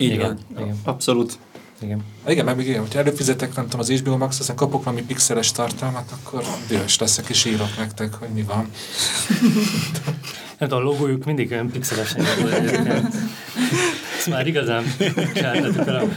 Így 0.02 0.12
igen, 0.12 0.39
van. 0.54 0.64
Igen. 0.64 0.80
Abszolút. 0.84 1.38
Igen. 1.82 2.04
Igen, 2.28 2.45
mert 2.45 2.58
még 2.58 2.68
igen, 2.68 2.82
hogyha 2.82 2.99
előfizetek, 2.99 3.56
nem 3.56 3.64
tudom, 3.64 3.80
az 3.80 3.91
HBO 3.91 4.18
Max, 4.18 4.39
aztán 4.39 4.56
kapok 4.56 4.84
valami 4.84 5.04
pixeles 5.04 5.52
tartalmat, 5.52 6.12
akkor 6.22 6.43
dühös 6.68 6.99
leszek, 6.99 7.30
és 7.30 7.45
írok 7.45 7.78
nektek, 7.78 8.14
hogy 8.14 8.30
mi 8.30 8.41
van. 8.43 8.70
Hát 10.60 10.72
a 10.72 10.80
logójuk 10.80 11.26
mindig 11.26 11.52
olyan 11.52 11.70
pixelesen 11.70 12.26
Ez 14.20 14.28
már 14.28 14.47
igazán 14.47 14.84
el 15.34 16.10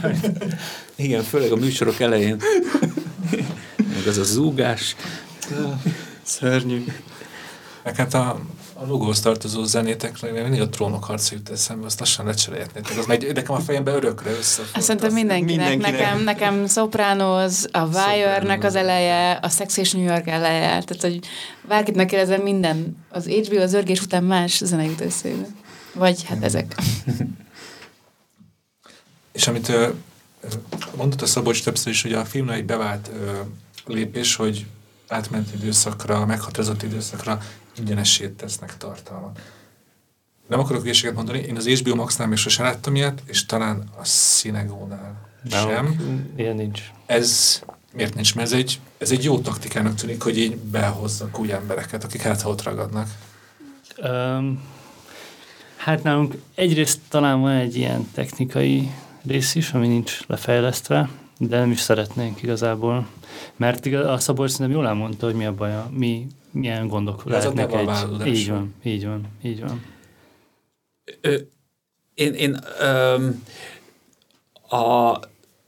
Igen, 0.95 1.23
főleg 1.23 1.51
a 1.51 1.55
műsorok 1.55 1.99
elején. 1.99 2.41
Meg 3.77 4.07
az 4.07 4.17
a 4.17 4.23
zúgás. 4.23 4.95
Szörnyű. 6.21 6.83
Meg 7.83 7.95
hát 7.95 8.13
a, 8.13 8.39
a 8.77 8.85
logóhoz 8.85 9.19
tartozó 9.19 9.63
zenétekre, 9.63 10.31
mindig 10.41 10.61
a 10.61 10.69
trónok 10.69 11.03
harca 11.03 11.35
jut 11.35 11.49
eszembe, 11.49 11.85
azt 11.85 11.99
lassan 11.99 12.25
lecserélhetnétek. 12.25 12.97
Az 12.97 13.05
megy 13.05 13.33
nekem 13.33 13.55
a 13.55 13.59
fejembe 13.59 13.91
örökre 13.91 14.31
össze. 14.31 14.63
Szerintem 14.77 15.13
mindenkinek. 15.13 15.67
mindenkinek. 15.67 15.91
Nekem, 15.91 16.23
nekem 16.23 16.67
Sopranos, 16.67 17.63
a 17.71 17.85
Wire-nek 17.85 18.63
az 18.63 18.75
eleje, 18.75 19.31
a 19.31 19.49
Sex 19.49 19.77
és 19.77 19.91
New 19.91 20.03
York 20.03 20.27
eleje. 20.27 20.67
Tehát, 20.67 21.01
hogy 21.01 21.19
bárkit 21.67 21.95
megkérdezem, 21.95 22.41
minden 22.41 22.97
az 23.09 23.27
HBO, 23.27 23.61
az 23.61 23.73
örgés 23.73 24.01
után 24.01 24.23
más 24.23 24.57
zene 24.63 24.83
jut 24.83 25.01
eszébe. 25.01 25.47
Vagy 25.93 26.23
hát 26.23 26.43
ezek. 26.43 26.75
és 29.31 29.47
amit 29.47 29.71
mondott 30.95 31.21
a 31.21 31.25
Szabolcs 31.25 31.63
többször 31.63 31.91
is, 31.91 32.01
hogy 32.01 32.13
a 32.13 32.25
filmnek 32.25 32.57
egy 32.57 32.65
bevált 32.65 33.09
lépés, 33.85 34.35
hogy 34.35 34.65
átment 35.07 35.53
időszakra, 35.53 36.25
meghatározott 36.25 36.83
időszakra 36.83 37.41
ingyenessé 37.77 38.29
tesznek 38.29 38.77
tartalmat. 38.77 39.39
Nem 40.47 40.59
akarok 40.59 40.81
hülyeséget 40.81 41.15
mondani, 41.15 41.39
én 41.39 41.55
az 41.55 41.67
HBO 41.67 41.95
Max-nál 41.95 42.27
még 42.27 42.37
sosem 42.37 42.65
láttam 42.65 42.95
ilyet, 42.95 43.21
és 43.25 43.45
talán 43.45 43.89
a 43.97 44.01
Cinegónál 44.01 45.29
sem. 45.49 45.95
Ilyen 46.35 46.55
nincs. 46.55 46.81
Ez 47.05 47.61
miért 47.93 48.13
nincs? 48.13 48.35
Mert 48.35 48.47
ez 48.47 48.57
egy, 48.57 48.79
ez 48.97 49.11
egy 49.11 49.23
jó 49.23 49.39
taktikának 49.39 49.95
tűnik, 49.95 50.21
hogy 50.21 50.37
így 50.37 50.57
behozzak 50.57 51.39
új 51.39 51.51
embereket, 51.51 52.03
akik 52.03 52.21
hát 52.21 52.43
ott 52.45 52.63
ragadnak. 52.63 53.07
Um, 53.97 54.63
hát 55.75 56.03
nálunk 56.03 56.35
egyrészt 56.55 56.99
talán 57.09 57.41
van 57.41 57.51
egy 57.51 57.75
ilyen 57.75 58.07
technikai 58.13 58.91
rész 59.27 59.55
is, 59.55 59.71
ami 59.71 59.87
nincs 59.87 60.19
lefejlesztve, 60.27 61.09
de 61.37 61.59
nem 61.59 61.71
is 61.71 61.79
szeretnénk 61.79 62.41
igazából. 62.41 63.07
Mert 63.55 63.85
a 63.85 64.19
Szabolcs 64.19 64.51
szerintem 64.51 64.75
jól 64.75 64.87
elmondta, 64.87 65.25
hogy 65.25 65.35
mi 65.35 65.45
a 65.45 65.53
baja, 65.53 65.89
mi, 65.93 66.27
milyen 66.55 66.87
gondok 66.87 67.23
Ez 67.25 67.31
lehetnek 67.31 67.73
egy... 67.73 68.27
Így 68.27 68.49
van, 68.49 68.73
így 68.83 69.05
van, 69.05 69.21
így 69.43 69.61
van. 69.61 69.83
Ö, 71.21 71.35
én, 72.13 72.33
én 72.33 72.59
öm, 72.79 73.43
a, 74.69 75.19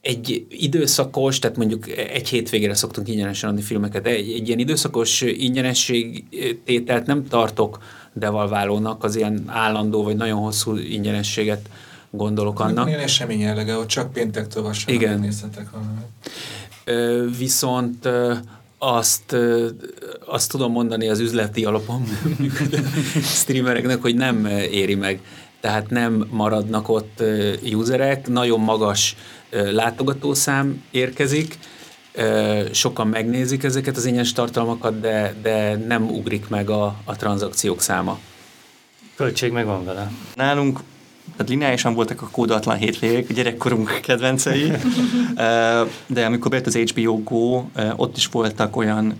egy 0.02 0.46
időszakos, 0.50 1.40
tehát 1.40 1.58
mondjuk 1.58 1.90
egy 1.90 2.30
hétvégére 2.30 2.74
szoktunk 2.74 3.08
ingyenesen 3.08 3.50
adni 3.50 3.62
filmeket, 3.62 4.06
egy, 4.06 4.32
egy 4.32 4.48
ilyen 4.48 4.60
időszakos 4.60 5.22
ingyenesség 5.22 6.24
tételt 6.64 7.06
nem 7.06 7.28
tartok 7.28 7.84
devalválónak, 8.14 9.04
az 9.04 9.16
ilyen 9.16 9.44
állandó 9.48 10.04
vagy 10.04 10.16
nagyon 10.16 10.40
hosszú 10.40 10.76
ingyenességet 10.76 11.70
gondolok 12.10 12.60
annak. 12.60 12.88
Ilyen 12.88 13.00
esemény 13.00 13.40
jellege, 13.40 13.74
hogy 13.74 13.86
csak 13.86 14.14
péntektől 14.14 14.64
vasárnap 14.64 15.02
Igen. 15.02 15.20
nézhetek 15.20 15.68
valamit. 15.72 17.38
Viszont 17.38 18.10
azt, 18.78 19.36
azt 20.26 20.52
tudom 20.52 20.72
mondani 20.72 21.10
az 21.10 21.20
üzleti 21.20 21.66
alapon 21.66 22.04
streamereknek, 23.40 24.02
hogy 24.02 24.16
nem 24.16 24.46
éri 24.72 24.96
meg. 24.96 25.22
Tehát 25.62 25.90
nem 25.90 26.28
maradnak 26.30 26.90
ott 26.90 27.24
userek, 27.74 28.28
nagyon 28.28 28.60
magas 28.60 29.16
látogatószám 29.52 30.84
érkezik, 30.92 31.58
sokan 32.72 33.08
megnézik 33.08 33.64
ezeket 33.64 33.98
az 33.98 34.06
ingyenes 34.06 34.34
tartalmakat, 34.34 35.00
de, 35.00 35.36
de 35.42 35.76
nem 35.76 36.10
ugrik 36.10 36.48
meg 36.48 36.70
a, 36.70 36.96
a 37.06 37.16
tranzakciók 37.16 37.82
száma. 37.82 38.20
Költség 39.16 39.52
meg 39.52 39.66
van 39.66 39.86
vele. 39.86 40.12
Nálunk 40.36 40.80
tehát 41.38 41.52
lineárisan 41.52 41.94
voltak 41.94 42.22
a 42.22 42.30
kódolatlan 42.32 42.78
hétvégek, 42.78 43.34
gyerekkorunk 43.34 44.00
kedvencei, 44.02 44.72
de 46.08 46.26
amikor 46.26 46.52
bejött 46.52 46.66
az 46.66 46.76
HBO 46.76 47.24
Go, 47.24 47.64
ott 47.96 48.18
is 48.18 48.28
voltak 48.28 48.76
olyan 48.76 49.18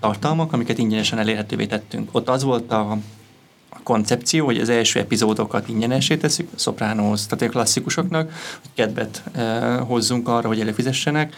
tartalmak, 0.00 0.52
amiket 0.52 0.78
ingyenesen 0.78 1.18
elérhetővé 1.18 1.66
tettünk. 1.66 2.08
Ott 2.12 2.28
az 2.28 2.42
volt 2.42 2.72
a 2.72 2.98
koncepció, 3.82 4.44
hogy 4.44 4.58
az 4.58 4.68
első 4.68 4.98
epizódokat 4.98 5.68
ingyenesé 5.68 6.16
tesszük, 6.16 6.48
Sopranos, 6.54 7.26
tehát 7.26 7.44
a 7.44 7.48
klasszikusoknak, 7.48 8.32
hogy 8.60 8.70
kedvet 8.74 9.22
hozzunk 9.86 10.28
arra, 10.28 10.48
hogy 10.48 10.60
előfizessenek. 10.60 11.34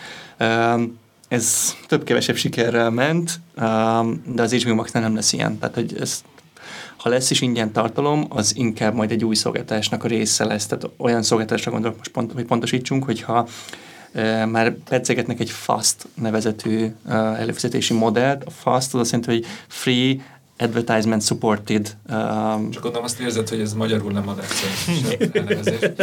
Ez 1.28 1.74
több-kevesebb 1.86 2.36
sikerrel 2.36 2.90
ment, 2.90 3.40
de 4.24 4.42
az 4.42 4.52
HBO 4.54 4.74
Max 4.74 4.92
nem 4.92 5.14
lesz 5.14 5.32
ilyen. 5.32 5.58
Tehát, 5.58 5.74
hogy 5.74 5.96
ez 6.00 6.22
Ha 7.04 7.10
lesz 7.10 7.30
is 7.30 7.40
ingyen 7.40 7.72
tartalom, 7.72 8.26
az 8.28 8.56
inkább 8.56 8.94
majd 8.94 9.10
egy 9.10 9.24
új 9.24 9.34
szolgáltatásnak 9.34 10.04
a 10.04 10.08
része 10.08 10.44
lesz. 10.44 10.66
Tehát 10.66 10.90
olyan 10.96 11.22
szolgáltatásra 11.22 11.70
gondolok 11.70 11.96
most 11.96 12.10
pont, 12.10 12.32
hogy 12.32 12.44
pontosítsunk, 12.44 13.04
hogyha 13.04 13.48
e, 14.12 14.44
már 14.46 14.74
pedzegetnek 14.74 15.40
egy 15.40 15.50
FAST 15.50 16.06
nevezetű 16.14 16.86
e, 17.08 17.14
előfizetési 17.14 17.94
modellt. 17.94 18.44
A 18.44 18.50
FAST 18.50 18.94
az 18.94 19.00
azt 19.00 19.10
jelenti, 19.10 19.32
hogy 19.32 19.46
Free 19.68 20.16
advertisement 20.58 21.22
supported. 21.22 21.96
Um, 22.10 22.70
Csak 22.70 22.82
gondolom 22.82 23.04
azt 23.04 23.20
érzed, 23.20 23.48
hogy 23.48 23.60
ez 23.60 23.72
magyarul 23.72 24.12
nem 24.12 24.28
ad 24.28 24.44
elnevezést. 25.32 25.92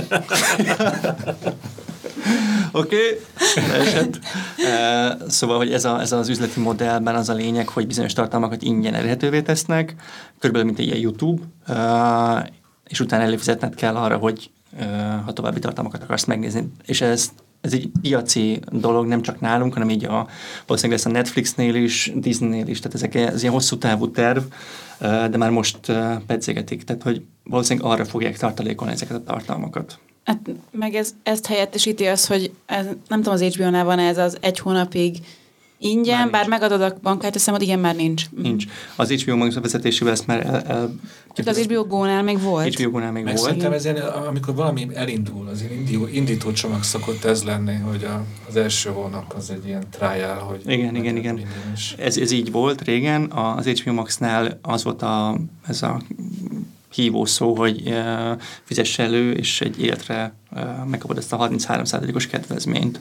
Oké, 2.72 3.20
okay. 3.56 4.10
uh, 4.58 5.28
szóval, 5.28 5.58
hogy 5.58 5.74
ez, 5.74 5.86
a, 5.86 6.00
ez 6.00 6.12
az 6.12 6.30
üzleti 6.30 6.60
modellben 6.60 7.16
az 7.16 7.30
a 7.30 7.34
lényeg, 7.34 7.68
hogy 7.68 7.88
bizonyos 7.88 8.14
tartalmakat 8.14 8.62
ingyen 8.62 8.94
elérhetővé 8.94 9.42
tesznek, 9.42 9.96
körülbelül 10.40 10.68
mint 10.68 10.80
egy 10.80 10.86
ilyen 10.86 11.00
YouTube, 11.00 11.42
uh, 11.68 12.46
és 12.88 13.00
utána 13.00 13.24
előfizetned 13.24 13.76
kell 13.76 13.96
arra, 13.96 14.18
hogy 14.18 14.52
uh, 14.80 15.24
ha 15.26 15.34
további 15.34 15.60
tartalmakat 15.60 16.04
akarsz 16.04 16.26
megnézni. 16.26 16.72
És 16.86 17.02
ez 17.02 17.30
ez 17.62 17.74
egy 17.74 17.92
piaci 18.02 18.60
dolog, 18.72 19.08
nem 19.08 19.22
csak 19.22 19.40
nálunk, 19.40 19.74
hanem 19.74 19.90
így 19.90 20.06
a, 20.06 20.28
valószínűleg 20.66 21.02
lesz 21.02 21.14
a 21.14 21.18
Netflixnél 21.18 21.76
is, 21.76 22.12
Disneynél 22.16 22.68
is, 22.68 22.80
tehát 22.80 22.96
ezek, 22.96 23.16
ez 23.16 23.42
ilyen 23.42 23.54
hosszú 23.54 23.78
távú 23.78 24.12
terv, 24.12 24.44
de 25.00 25.38
már 25.38 25.50
most 25.50 25.80
pedzegetik, 26.28 26.84
tehát 26.84 27.04
hogy 27.04 27.24
valószínűleg 27.44 27.92
arra 27.92 28.06
fogják 28.06 28.38
tartalékolni 28.38 28.94
ezeket 28.94 29.18
a 29.18 29.24
tartalmakat. 29.24 30.00
Hát, 30.24 30.40
meg 30.72 30.96
ez, 30.96 31.14
ezt 31.24 31.46
helyettesíti 31.46 32.06
az, 32.06 32.28
hogy 32.28 32.52
ez, 32.66 32.86
nem 33.08 33.22
tudom, 33.22 33.34
az 33.34 33.42
HBO-nál 33.42 33.86
van 33.86 34.00
ez 34.00 34.18
az 34.18 34.38
egy 34.42 34.60
hónapig 34.60 35.18
Ingyen, 35.84 36.18
már 36.18 36.30
bár 36.30 36.48
megadod 36.48 36.82
a 36.82 36.94
bankkártya 37.02 37.58
igen, 37.58 37.80
már 37.80 37.96
nincs. 37.96 38.26
Nincs. 38.30 38.66
Az 38.96 39.12
HBO 39.12 39.36
Max 39.36 39.56
vezetésével 39.56 40.14
ezt 40.14 40.28
már 40.28 40.46
el, 40.46 40.62
el 40.62 40.92
az 41.46 41.58
HBO 41.58 41.84
Go-nál 41.84 42.24
még 42.24 42.42
volt. 42.42 42.76
HBO 42.76 42.90
Go-nál 42.90 43.12
még 43.12 43.24
Meg 43.24 43.34
volt. 43.34 43.46
Szerintem 43.46 43.72
ez 43.74 43.84
ilyen, 43.86 43.98
amikor 43.98 44.56
valami 44.56 44.88
elindul, 44.94 45.48
az 45.48 45.64
indító, 45.72 46.08
indító 46.08 46.52
csomag 46.52 46.84
szokott 46.84 47.24
ez 47.24 47.44
lenni, 47.44 47.76
hogy 47.76 48.04
a, 48.04 48.24
az 48.48 48.56
első 48.56 48.90
hónap 48.90 49.34
az 49.38 49.50
egy 49.50 49.66
ilyen 49.66 49.84
trial, 49.90 50.38
hogy... 50.38 50.62
Igen, 50.66 50.96
igen, 50.96 51.16
igen. 51.16 51.42
Ez, 51.98 52.18
ez 52.18 52.32
így 52.32 52.52
volt 52.52 52.82
régen. 52.82 53.32
Az 53.32 53.66
HBO 53.66 53.94
Max-nál 53.94 54.60
az 54.62 54.84
volt 54.84 55.02
a, 55.02 55.38
ez 55.68 55.82
a 55.82 56.02
hívó 56.94 57.26
szó, 57.26 57.56
hogy 57.56 57.82
uh, 57.86 58.42
fizess 58.64 59.00
elő, 59.00 59.32
és 59.32 59.62
egy 59.62 59.82
életre 59.82 60.34
uh, 60.52 60.86
megkapod 60.86 61.18
ezt 61.18 61.34
a 61.34 61.50
33%-os 61.50 62.28
kedvezményt. 62.28 63.00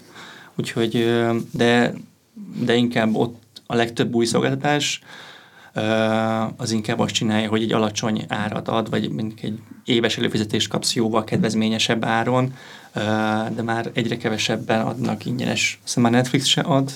Úgyhogy, 0.57 0.95
uh, 0.95 1.37
de 1.51 1.95
de 2.65 2.75
inkább 2.75 3.15
ott 3.15 3.63
a 3.67 3.75
legtöbb 3.75 4.15
új 4.15 4.25
szolgáltatás 4.25 5.01
az 6.57 6.71
inkább 6.71 6.99
azt 6.99 7.15
csinálja, 7.15 7.49
hogy 7.49 7.63
egy 7.63 7.73
alacsony 7.73 8.25
árat 8.29 8.69
ad, 8.69 8.91
vagy 8.91 9.11
mint 9.11 9.41
egy 9.43 9.59
éves 9.85 10.19
előfizetést 10.19 10.69
kapsz 10.69 10.95
jóval 10.95 11.25
kedvezményesebb 11.25 12.05
áron, 12.05 12.55
de 13.55 13.63
már 13.65 13.91
egyre 13.93 14.17
kevesebben 14.17 14.87
adnak 14.87 15.25
ingyenes. 15.25 15.81
Szóval 15.85 16.11
már 16.11 16.21
Netflix 16.21 16.47
se 16.47 16.61
ad, 16.61 16.91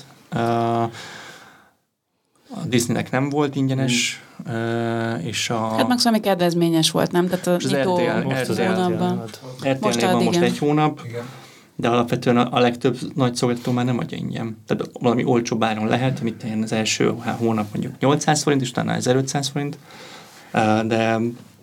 a 2.57 2.67
Disneynek 2.67 3.11
nem 3.11 3.29
volt 3.29 3.57
ingyenes, 3.57 4.23
mm. 4.51 5.15
és 5.15 5.51
a... 5.51 5.69
Hát 5.77 5.89
meg 5.89 5.99
szóval 5.99 6.21
kedvezményes 6.21 6.91
volt, 6.91 7.13
nem? 7.13 7.29
Tehát 7.29 7.47
a 7.47 7.55
az 7.55 7.71
nyitó 7.71 7.99
RTL, 7.99 8.29
most 8.29 8.49
az 8.49 8.59
hónapban. 8.59 9.25
Most 9.81 10.01
van 10.01 10.23
most 10.23 10.41
egy 10.41 10.59
hónap. 10.59 11.01
Igen 11.05 11.25
de 11.77 11.89
alapvetően 11.89 12.37
a, 12.37 12.49
a 12.51 12.61
legtöbb 12.61 12.99
nagy 13.15 13.35
szolgáltató 13.35 13.73
már 13.73 13.85
nem 13.85 13.99
adja 13.99 14.19
ingyen. 14.19 14.57
Tehát 14.67 14.91
valami 14.93 15.25
olcsóbb 15.25 15.65
áron 15.65 15.87
lehet, 15.87 16.21
amit 16.21 16.45
az 16.63 16.73
első 16.73 17.15
hónap 17.39 17.67
mondjuk 17.73 17.99
800 18.01 18.43
forint, 18.43 18.63
és 18.63 18.71
utána 18.71 18.93
1500 18.93 19.49
forint, 19.49 19.79
de, 20.87 21.19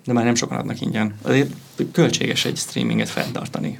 de 0.05 0.13
már 0.13 0.23
nem 0.23 0.35
sokan 0.35 0.57
adnak 0.57 0.81
ingyen. 0.81 1.15
Azért 1.21 1.53
költséges 1.91 2.45
egy 2.45 2.57
streaminget 2.57 3.09
fenntartani. 3.09 3.79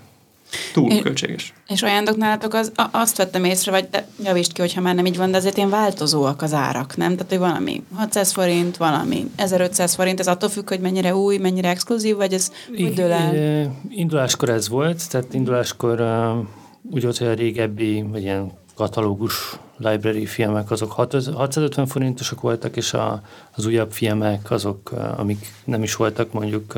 Túl 0.73 0.91
é, 0.91 0.99
költséges. 0.99 1.53
És 1.67 1.81
olyanok 1.81 2.17
nálatok 2.17 2.53
az, 2.53 2.71
azt 2.91 3.17
vettem 3.17 3.43
észre, 3.43 3.71
vagy 3.71 3.87
de 3.91 4.07
javítsd 4.23 4.53
ki, 4.53 4.61
hogyha 4.61 4.81
már 4.81 4.95
nem 4.95 5.05
így 5.05 5.17
van, 5.17 5.31
de 5.31 5.37
azért 5.37 5.57
ilyen 5.57 5.69
változóak 5.69 6.41
az 6.41 6.53
árak, 6.53 6.97
nem? 6.97 7.11
Tehát, 7.11 7.29
hogy 7.29 7.39
valami 7.39 7.83
600 7.95 8.31
forint, 8.31 8.77
valami 8.77 9.31
1500 9.35 9.95
forint, 9.95 10.19
ez 10.19 10.27
attól 10.27 10.49
függ, 10.49 10.69
hogy 10.69 10.79
mennyire 10.79 11.15
új, 11.15 11.37
mennyire 11.37 11.69
exkluzív, 11.69 12.15
vagy 12.15 12.33
ez 12.33 12.51
úgy 12.77 12.93
dől 12.93 13.11
el? 13.11 13.71
Induláskor 13.89 14.49
ez 14.49 14.69
volt, 14.69 15.09
tehát 15.09 15.33
induláskor 15.33 16.01
uh, 16.01 16.45
úgy 16.91 17.03
volt, 17.03 17.17
hogy 17.17 17.27
a 17.27 17.33
régebbi, 17.33 18.05
vagy 18.11 18.21
ilyen 18.21 18.51
katalógus 18.75 19.57
library 19.77 20.25
filmek 20.25 20.71
azok 20.71 20.91
650 20.91 21.85
forintosak 21.85 22.41
voltak, 22.41 22.75
és 22.75 22.93
a, 22.93 23.21
az 23.55 23.65
újabb 23.65 23.91
filmek 23.91 24.51
azok, 24.51 24.91
amik 25.17 25.53
nem 25.63 25.83
is 25.83 25.95
voltak 25.95 26.33
mondjuk 26.33 26.73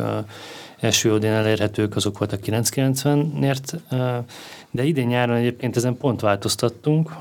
első 0.84 1.14
odén 1.14 1.32
elérhetők, 1.32 1.96
azok 1.96 2.18
voltak 2.18 2.40
990-ért, 2.46 3.76
de 4.72 4.84
idén 4.84 5.08
nyáron 5.08 5.36
egyébként 5.36 5.76
ezen 5.76 5.98
pont 5.98 6.22
változtattunk, 6.22 7.16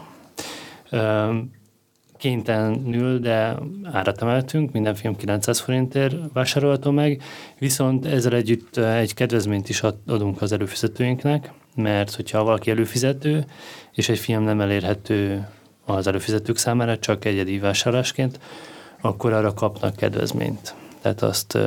kénytelenül, 2.16 3.18
de 3.18 3.56
árat 3.82 4.22
emeltünk, 4.22 4.72
minden 4.72 4.94
film 4.94 5.16
900 5.16 5.60
forintért 5.60 6.14
vásárolható 6.32 6.90
meg, 6.90 7.22
viszont 7.58 8.06
ezzel 8.06 8.34
együtt 8.34 8.76
egy 8.76 9.14
kedvezményt 9.14 9.68
is 9.68 9.82
adunk 10.06 10.42
az 10.42 10.52
előfizetőinknek, 10.52 11.52
mert 11.74 12.14
hogyha 12.14 12.44
valaki 12.44 12.70
előfizető, 12.70 13.44
és 13.92 14.08
egy 14.08 14.18
film 14.18 14.42
nem 14.42 14.60
elérhető 14.60 15.48
az 15.84 16.06
előfizetők 16.06 16.56
számára, 16.56 16.98
csak 16.98 17.24
egyedi 17.24 17.58
vásárlásként, 17.58 18.40
akkor 19.00 19.32
arra 19.32 19.54
kapnak 19.54 19.96
kedvezményt. 19.96 20.74
Tehát 21.00 21.22
azt 21.22 21.58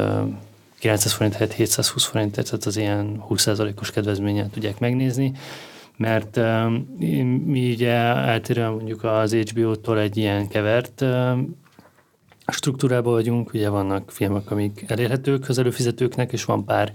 900 0.80 1.14
forint 1.14 1.34
helyett 1.34 1.54
720 1.54 2.06
forint, 2.06 2.32
tehát 2.32 2.66
az 2.66 2.78
ilyen 2.78 3.24
20%-os 3.30 3.92
kedvezményen 3.92 4.50
tudják 4.50 4.80
megnézni, 4.80 5.32
mert 5.98 6.38
uh, 6.38 6.72
mi 7.46 7.72
ugye 7.72 7.94
eltérően 8.04 8.72
mondjuk 8.72 9.04
az 9.04 9.34
HBO-tól 9.34 10.00
egy 10.00 10.18
ilyen 10.18 10.48
kevert 10.48 11.02
uh, 11.02 11.40
struktúrában 12.48 13.14
vagyunk, 13.14 13.54
ugye 13.54 13.70
vannak 13.70 14.12
filmek, 14.12 14.52
amik 14.52 14.86
elérhetők 14.88 15.50
az 15.50 15.58
előfizetőknek, 15.58 16.32
és 16.32 16.46
van 16.46 16.66
pár 16.66 16.92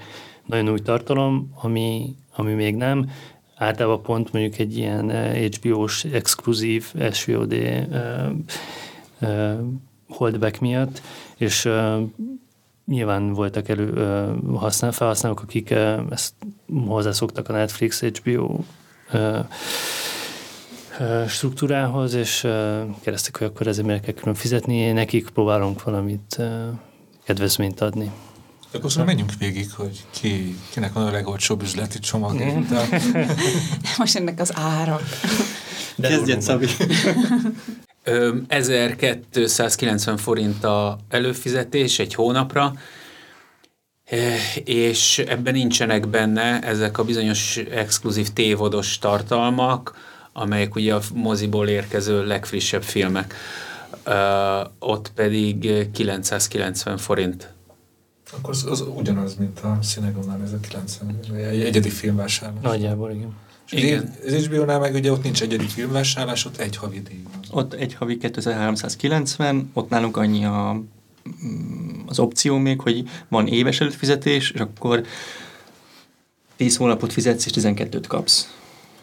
nagyon 0.47 0.69
új 0.69 0.79
tartalom, 0.79 1.53
ami, 1.63 2.15
ami 2.37 2.53
még 2.53 2.77
nem. 2.77 3.11
Általában 3.57 4.03
pont 4.03 4.33
mondjuk 4.33 4.59
egy 4.59 4.77
ilyen 4.77 5.11
HBO-s 5.55 6.05
exkluzív 6.05 6.93
SVOD 7.13 7.53
uh, 7.53 8.31
uh, 9.21 9.59
holdback 10.09 10.61
miatt, 10.61 11.03
és 11.37 11.65
uh, 11.65 12.01
nyilván 12.91 13.33
voltak 13.33 13.69
elő 13.69 13.93
használ, 14.55 14.93
felhasználók, 14.93 15.41
akik 15.41 15.71
ezt 16.11 16.35
hozzászoktak 16.87 17.49
a 17.49 17.53
Netflix, 17.53 18.03
HBO 18.03 18.61
struktúrához, 21.29 22.15
és 22.15 22.41
kérdezték, 23.03 23.37
hogy 23.37 23.47
akkor 23.47 23.67
ezért 23.67 23.87
miért 23.87 24.05
kell 24.05 24.15
külön 24.15 24.35
fizetni. 24.35 24.93
Nekik 24.93 25.29
próbálunk 25.29 25.83
valamit 25.83 26.39
kedvezményt 27.25 27.81
adni. 27.81 28.11
Akkor 28.73 28.91
szóval 28.91 29.07
menjünk 29.07 29.33
végig, 29.39 29.73
hogy 29.73 30.05
ki, 30.11 30.57
kinek 30.71 30.93
van 30.93 31.07
a 31.07 31.11
legolcsóbb 31.11 31.63
üzleti 31.63 31.99
csomag. 31.99 32.37
De... 32.69 32.87
Most 33.99 34.17
ennek 34.17 34.41
az 34.41 34.53
árak. 34.55 35.03
Kezdjen, 36.01 36.41
Szabi. 36.41 36.67
1290 38.49 40.17
forint 40.17 40.65
a 40.65 40.99
előfizetés 41.09 41.99
egy 41.99 42.15
hónapra, 42.15 42.73
és 44.65 45.19
ebben 45.19 45.53
nincsenek 45.53 46.09
benne 46.09 46.61
ezek 46.61 46.99
a 46.99 47.05
bizonyos 47.05 47.57
exkluzív 47.57 48.29
tévodos 48.29 48.99
tartalmak, 48.99 49.95
amelyek 50.33 50.75
ugye 50.75 50.95
a 50.95 51.01
moziból 51.15 51.69
érkező 51.69 52.27
legfrissebb 52.27 52.83
filmek. 52.83 53.35
ott 54.79 55.13
pedig 55.15 55.91
990 55.93 56.97
forint. 56.97 57.53
Akkor 58.33 58.51
az, 58.51 58.65
az 58.65 58.81
ugyanaz, 58.81 59.35
mint 59.35 59.61
a 59.61 59.79
Cinegonnál, 59.83 60.43
ez 60.43 60.53
a 60.53 60.61
90, 60.61 61.21
egy 61.37 61.61
egyedi 61.61 61.91
filmvásárlás. 61.91 62.63
Nagyjából, 62.63 63.11
igen. 63.11 63.37
Igen. 63.71 64.15
Az 64.27 64.33
HBO-nál 64.33 64.79
meg 64.79 64.95
ugye 64.95 65.13
ott 65.13 65.23
nincs 65.23 65.43
egyedi 65.43 65.67
filmvásárlás, 65.67 66.45
ott 66.45 66.57
egy 66.57 66.77
havi 66.77 67.01
díj 67.01 67.23
van. 67.23 67.41
Ott 67.51 67.73
egy 67.73 67.95
havi 67.95 68.17
2390, 68.17 69.71
ott 69.73 69.89
nálunk 69.89 70.17
annyi 70.17 70.45
a, 70.45 70.83
az 72.07 72.19
opció 72.19 72.57
még, 72.57 72.81
hogy 72.81 73.09
van 73.29 73.47
éves 73.47 73.81
előfizetés, 73.81 74.51
és 74.51 74.61
akkor 74.61 75.05
10 76.57 76.77
hónapot 76.77 77.13
fizetsz, 77.13 77.47
és 77.47 77.53
12-t 77.55 78.05
kapsz. 78.09 78.55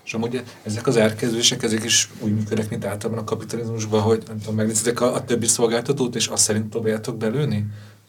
És 0.05 0.13
amúgy 0.13 0.43
ezek 0.63 0.88
az 0.88 0.95
elkezdések, 0.95 1.63
ezek 1.63 1.84
is 1.84 2.09
úgy 2.20 2.36
működnek, 2.36 2.70
mint 2.70 2.86
általában 2.86 3.24
a 3.24 3.28
kapitalizmusban, 3.28 4.01
hogy 4.01 4.24
nem 4.28 4.39
tudom, 4.39 4.55
megnézitek 4.55 5.01
a, 5.01 5.13
a 5.13 5.24
többi 5.24 5.47
szolgáltatót, 5.47 6.15
és 6.15 6.28
azt 6.28 6.43
szerint 6.43 6.70
próbáljátok 6.70 7.18
belőni? 7.18 7.65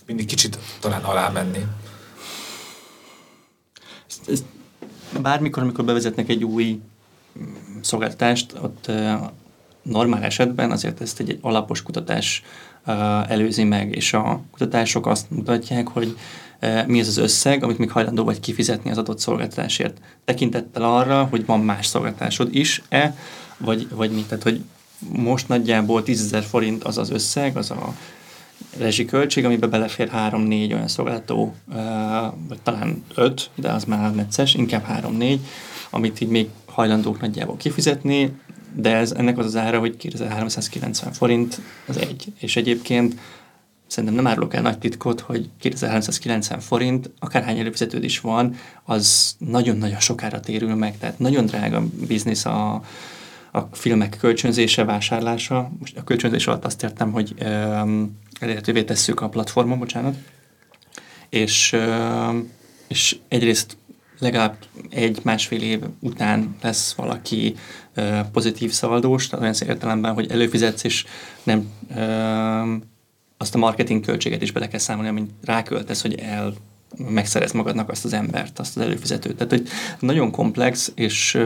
Mindig 0.06 0.26
kicsit 0.26 0.59
talán 0.80 1.02
alá 1.02 1.28
menni. 1.28 1.66
Ezt, 4.09 4.28
ezt 4.28 4.44
bármikor, 5.22 5.62
amikor 5.62 5.84
bevezetnek 5.84 6.28
egy 6.28 6.44
új 6.44 6.80
szolgáltatást, 7.80 8.54
ott 8.62 8.90
normál 9.82 10.22
esetben 10.22 10.70
azért 10.70 11.00
ezt 11.00 11.20
egy, 11.20 11.30
egy 11.30 11.38
alapos 11.40 11.82
kutatás 11.82 12.42
előzi 13.28 13.64
meg, 13.64 13.94
és 13.94 14.12
a 14.12 14.40
kutatások 14.50 15.06
azt 15.06 15.30
mutatják, 15.30 15.88
hogy 15.88 16.16
mi 16.86 17.00
az 17.00 17.09
az 17.09 17.16
összeg, 17.16 17.62
amit 17.62 17.78
még 17.78 17.90
hajlandó 17.90 18.24
vagy 18.24 18.40
kifizetni 18.40 18.90
az 18.90 18.98
adott 18.98 19.18
szolgáltatásért. 19.18 20.00
Tekintettel 20.24 20.82
arra, 20.82 21.24
hogy 21.24 21.46
van 21.46 21.61
más 21.61 21.86
szolgáltatásod 21.86 22.54
is-e, 22.54 23.16
vagy, 23.56 23.88
vagy 23.94 24.11
mi. 24.11 24.24
Tehát, 24.28 24.42
hogy 24.42 24.61
most 24.98 25.48
nagyjából 25.48 26.02
10 26.02 26.36
forint 26.48 26.84
az 26.84 26.98
az 26.98 27.11
összeg, 27.11 27.56
az 27.56 27.70
a 27.70 27.94
rezsiköltség, 28.78 29.44
amiben 29.44 29.70
belefér 29.70 30.11
3-4 30.14 30.72
olyan 30.72 30.88
szolgáltató, 30.88 31.54
vagy 32.48 32.59
talán 32.62 33.04
5, 33.14 33.50
de 33.54 33.70
az 33.70 33.84
már 33.84 34.14
necces, 34.14 34.54
inkább 34.54 34.84
3-4, 35.02 35.38
amit 35.90 36.20
így 36.20 36.28
még 36.28 36.48
hajlandók 36.66 37.20
nagyjából 37.20 37.56
kifizetni, 37.56 38.36
de 38.74 38.94
ez, 38.94 39.12
ennek 39.12 39.38
az 39.38 39.46
az 39.46 39.56
ára, 39.56 39.78
hogy 39.78 39.96
2390 39.96 41.12
forint 41.12 41.61
az 41.86 41.96
egy. 41.96 42.32
És 42.38 42.56
egyébként 42.56 43.14
szerintem 43.86 44.18
nem 44.18 44.26
árulok 44.26 44.54
el 44.54 44.62
nagy 44.62 44.78
titkot, 44.78 45.20
hogy 45.20 45.48
2390 45.59 46.61
forint, 46.61 47.11
akárhány 47.18 47.59
előfizetőd 47.59 48.04
is 48.04 48.20
van, 48.20 48.54
az 48.84 49.36
nagyon-nagyon 49.38 50.00
sokára 50.00 50.40
térül 50.40 50.74
meg, 50.74 50.98
tehát 50.98 51.18
nagyon 51.18 51.46
drága 51.46 51.82
biznisz 52.06 52.44
a, 52.44 52.82
a 53.53 53.61
filmek 53.72 54.16
kölcsönzése, 54.20 54.84
vásárlása. 54.84 55.70
Most 55.78 55.96
a 55.96 56.05
kölcsönzés 56.05 56.46
alatt 56.46 56.64
azt 56.64 56.82
értem, 56.82 57.12
hogy 57.12 57.34
um, 57.40 58.18
elérhetővé 58.40 58.84
tesszük 58.84 59.20
a 59.20 59.28
platformon, 59.28 59.78
bocsánat, 59.78 60.16
és, 61.28 61.72
um, 61.72 62.51
és 62.88 63.16
egyrészt 63.28 63.76
legalább 64.18 64.57
egy-másfél 64.90 65.62
év 65.62 65.80
után 66.01 66.57
lesz 66.62 66.94
valaki 66.94 67.55
uh, 67.96 68.20
pozitív 68.32 68.70
szavaldós, 68.70 69.26
tehát 69.26 69.42
olyan 69.44 69.68
értelemben, 69.68 70.14
hogy 70.14 70.30
előfizetsz, 70.30 70.84
és 70.84 71.05
nem 71.42 71.70
uh, 71.90 72.82
azt 73.36 73.55
a 73.55 73.59
marketing 73.59 74.05
költséget 74.05 74.42
is 74.42 74.53
bele 74.53 74.68
kell 74.68 74.78
számolni, 74.78 75.09
amit 75.09 75.30
ráköltesz, 75.44 76.03
hogy 76.03 76.14
el 76.14 76.55
megszerez 76.99 77.53
magadnak 77.53 77.90
azt 77.90 78.05
az 78.05 78.12
embert, 78.12 78.59
azt 78.59 78.76
az 78.76 78.82
előfizetőt. 78.82 79.36
Tehát, 79.36 79.53
hogy 79.53 79.68
nagyon 79.99 80.30
komplex, 80.30 80.92
és, 80.94 81.38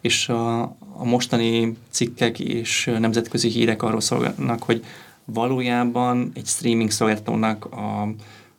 és 0.00 0.28
a, 0.28 0.62
a 0.96 1.04
mostani 1.04 1.76
cikkek 1.90 2.40
és 2.40 2.90
nemzetközi 2.98 3.48
hírek 3.48 3.82
arról 3.82 4.00
szolgálnak, 4.00 4.62
hogy 4.62 4.84
valójában 5.24 6.30
egy 6.34 6.46
streaming 6.46 6.90
szolgáltatónak 6.90 7.64
a, 7.64 8.08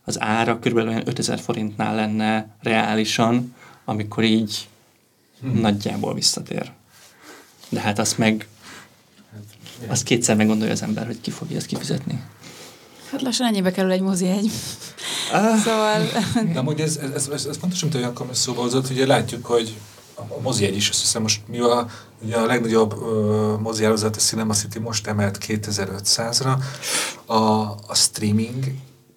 az 0.03 0.21
ára 0.21 0.59
kb. 0.59 0.77
5000 0.77 1.39
forintnál 1.39 1.95
lenne 1.95 2.55
reálisan, 2.61 3.55
amikor 3.85 4.23
így 4.23 4.67
hmm. 5.41 5.59
nagyjából 5.59 6.13
visszatér. 6.13 6.71
De 7.69 7.79
hát 7.79 7.99
azt 7.99 8.17
meg 8.17 8.47
azt 9.87 10.03
kétszer 10.03 10.35
meggondolja 10.35 10.73
az 10.73 10.81
ember, 10.81 11.05
hogy 11.05 11.21
ki 11.21 11.31
fogja 11.31 11.57
ezt 11.57 11.65
kifizetni. 11.65 12.23
Hát 13.11 13.21
lassan 13.21 13.47
ennyibe 13.47 13.71
kerül 13.71 13.91
egy 13.91 14.01
mozi 14.01 14.27
egy. 14.27 14.51
Ah. 15.31 15.57
Szóval... 15.57 16.01
De 16.53 16.59
amúgy 16.59 16.81
ez, 16.81 16.99
ez, 17.15 17.27
ez, 17.33 17.45
ez 17.45 17.57
pontosan, 17.57 17.89
mint 17.91 18.03
olyan 18.03 18.33
szóba 18.33 18.61
hozott, 18.61 18.89
ugye 18.89 19.05
látjuk, 19.05 19.45
hogy 19.45 19.77
a 20.15 20.41
mozi 20.41 20.65
egy 20.65 20.75
is, 20.75 20.89
azt 20.89 21.01
hiszem 21.01 21.21
most 21.21 21.41
mi 21.47 21.59
a, 21.59 21.87
ugye 22.21 22.35
a 22.35 22.45
legnagyobb 22.45 22.93
uh, 22.93 23.59
mozi 23.59 23.85
a 23.85 23.95
Cinema 23.95 24.53
City 24.53 24.79
most 24.79 25.07
emelt 25.07 25.37
2500-ra, 25.47 26.53
a, 27.25 27.35
a 27.87 27.93
streaming 27.93 28.63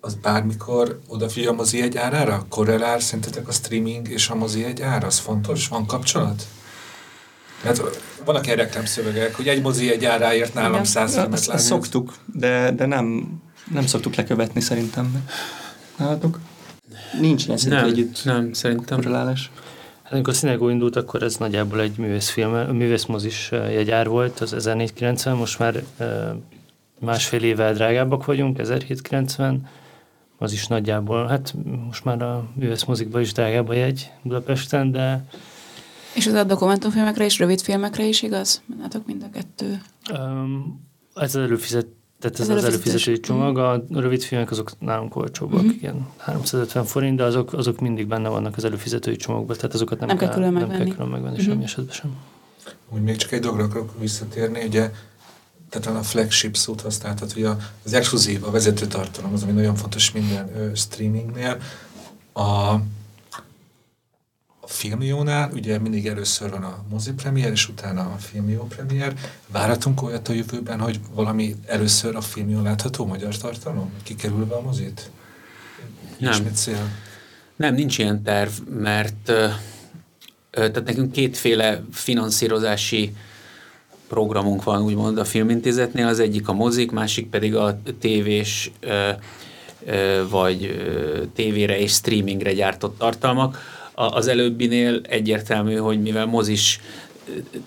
az 0.00 0.14
bármikor 0.14 1.00
odafigyel 1.08 1.52
a 1.52 1.54
mozi 1.54 1.82
egy 1.82 1.96
árára? 1.96 2.46
Korrelál 2.48 3.00
szerintetek 3.00 3.48
a 3.48 3.52
streaming 3.52 4.08
és 4.08 4.28
a 4.28 4.34
mozi 4.34 4.64
egy 4.64 4.82
ára? 4.82 5.06
Az 5.06 5.18
fontos? 5.18 5.68
Van 5.68 5.86
kapcsolat? 5.86 6.46
Mert 7.64 7.82
vannak 8.24 8.44
ilyen 8.46 8.56
reklámszövegek, 8.56 9.34
hogy 9.34 9.48
egy 9.48 9.62
mozi 9.62 9.90
egy 9.90 10.04
áráért 10.04 10.54
nálam 10.54 10.84
száz 10.84 11.14
filmet 11.14 11.46
látni. 11.46 11.62
Szoktuk, 11.62 12.14
de, 12.34 12.70
de 12.70 12.86
nem, 12.86 13.28
nem 13.72 13.86
szoktuk 13.86 14.14
lekövetni 14.14 14.60
szerintem. 14.60 15.28
Nálatok? 15.96 16.40
Nincs 17.20 17.46
ilyen 17.46 17.58
nem, 17.68 17.84
együtt 17.84 18.24
nem, 18.24 18.52
szerintem. 18.52 18.96
korrelálás. 18.96 19.50
Hát 20.02 20.12
amikor 20.12 20.32
a 20.32 20.36
Színegó 20.36 20.68
indult, 20.68 20.96
akkor 20.96 21.22
ez 21.22 21.36
nagyjából 21.36 21.80
egy 21.80 21.98
művészfilm, 21.98 22.50
művészmozis 22.76 23.50
jegyár 23.50 24.08
volt, 24.08 24.40
az 24.40 24.52
1490, 24.52 25.36
most 25.36 25.58
már 25.58 25.82
másfél 26.98 27.42
évvel 27.42 27.72
drágábbak 27.72 28.24
vagyunk, 28.24 28.58
1790, 28.58 29.68
az 30.38 30.52
is 30.52 30.66
nagyjából, 30.66 31.26
hát 31.26 31.54
most 31.86 32.04
már 32.04 32.22
a 32.22 32.50
művészmozikban 32.54 33.20
is 33.20 33.32
drágább 33.32 33.68
a 33.68 33.72
jegy 33.72 34.10
Budapesten, 34.22 34.90
de... 34.90 35.24
És 36.14 36.26
az 36.26 36.32
a 36.32 36.44
dokumentumfilmekre 36.44 37.24
és 37.24 37.38
rövidfilmekre 37.38 38.04
is 38.04 38.22
igaz? 38.22 38.62
Látok 38.80 39.06
mind 39.06 39.22
a 39.22 39.30
kettő. 39.30 39.80
Um, 40.12 40.88
ez 41.14 41.34
az 41.34 41.42
előfizet, 41.42 41.86
tehát 42.20 42.40
ez, 42.40 42.48
ez 42.48 42.56
az 42.56 42.64
előfizetési 42.64 43.20
csomag, 43.20 43.58
a 43.58 43.84
rövid 43.90 44.22
filmek 44.22 44.50
azok 44.50 44.70
nálunk 44.78 45.16
olcsóbbak, 45.16 45.60
uh-huh. 45.60 45.74
igen, 45.74 46.06
350 46.16 46.84
forint, 46.84 47.16
de 47.16 47.24
azok, 47.24 47.52
azok 47.52 47.80
mindig 47.80 48.06
benne 48.06 48.28
vannak 48.28 48.56
az 48.56 48.64
előfizetői 48.64 49.16
csomagban, 49.16 49.56
tehát 49.56 49.74
azokat 49.74 49.98
nem, 49.98 50.08
nem 50.08 50.16
kell, 50.16 50.26
kell 50.28 50.36
külön 50.36 50.52
megvenni, 50.52 50.76
nem 50.76 50.86
kell 50.86 50.94
külön 50.94 51.10
megvenni 51.10 51.32
uh-huh. 51.32 51.48
semmi 51.48 51.64
esetben 51.64 51.94
sem. 51.94 52.16
Úgy 52.88 53.02
még 53.02 53.16
csak 53.16 53.32
egy 53.32 53.40
dologra 53.40 53.64
akarok 53.64 54.00
visszatérni, 54.00 54.64
ugye 54.64 54.90
tehát 55.70 55.98
a 55.98 56.02
flagship 56.02 56.56
szót 56.56 56.80
használtad, 56.80 57.32
hogy 57.32 57.48
az 57.84 57.92
exkluzív, 57.92 58.44
a 58.44 58.50
vezető 58.50 58.86
tartalom 58.86 59.32
az, 59.32 59.42
ami 59.42 59.52
nagyon 59.52 59.74
fontos 59.74 60.12
minden 60.12 60.50
ö, 60.56 60.74
streamingnél. 60.74 61.56
A, 62.32 62.74
Filmjónál 64.70 65.50
ugye 65.54 65.78
mindig 65.78 66.06
először 66.06 66.50
van 66.50 66.62
a 66.62 66.84
mozi 66.90 67.12
premier, 67.12 67.50
és 67.50 67.68
utána 67.68 68.00
a 68.00 68.16
Filmjó 68.18 68.66
premier. 68.66 69.14
Várhatunk 69.46 70.02
olyat 70.02 70.28
a 70.28 70.32
jövőben, 70.32 70.80
hogy 70.80 71.00
valami 71.14 71.56
először 71.66 72.16
a 72.16 72.20
Filmjó 72.20 72.62
látható 72.62 73.06
magyar 73.06 73.36
tartalom, 73.36 73.92
kikerülve 74.02 74.54
a 74.54 74.60
mozit? 74.60 75.10
Nem. 76.18 76.52
cél? 76.54 76.88
Nem, 77.56 77.74
nincs 77.74 77.98
ilyen 77.98 78.22
terv, 78.22 78.50
mert 78.68 79.28
ö, 79.28 79.48
tehát 80.50 80.84
nekünk 80.84 81.12
kétféle 81.12 81.82
finanszírozási 81.92 83.14
programunk 84.08 84.62
van, 84.62 84.82
úgymond 84.82 85.18
a 85.18 85.24
filmintézetnél, 85.24 86.06
az 86.06 86.18
egyik 86.18 86.48
a 86.48 86.52
mozik, 86.52 86.90
másik 86.90 87.28
pedig 87.28 87.56
a 87.56 87.80
tévés 88.00 88.70
ö, 88.80 89.10
vagy 90.28 90.82
tévére 91.34 91.78
és 91.78 91.92
streamingre 91.92 92.52
gyártott 92.52 92.98
tartalmak 92.98 93.78
az 94.06 94.26
előbbinél 94.26 95.00
egyértelmű, 95.08 95.76
hogy 95.76 96.02
mivel 96.02 96.26
mozis 96.26 96.80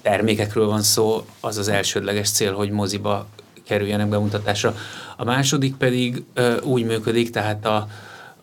termékekről 0.02 0.68
van 0.68 0.82
szó, 0.82 1.26
az 1.40 1.58
az 1.58 1.68
elsődleges 1.68 2.30
cél, 2.30 2.54
hogy 2.54 2.70
moziba 2.70 3.28
kerüljenek 3.64 4.08
bemutatásra. 4.08 4.76
A 5.18 5.24
második 5.24 5.76
pedig 5.76 6.24
úgy 6.64 6.86
működik, 6.86 7.30
tehát 7.30 7.66
a, 7.66 7.88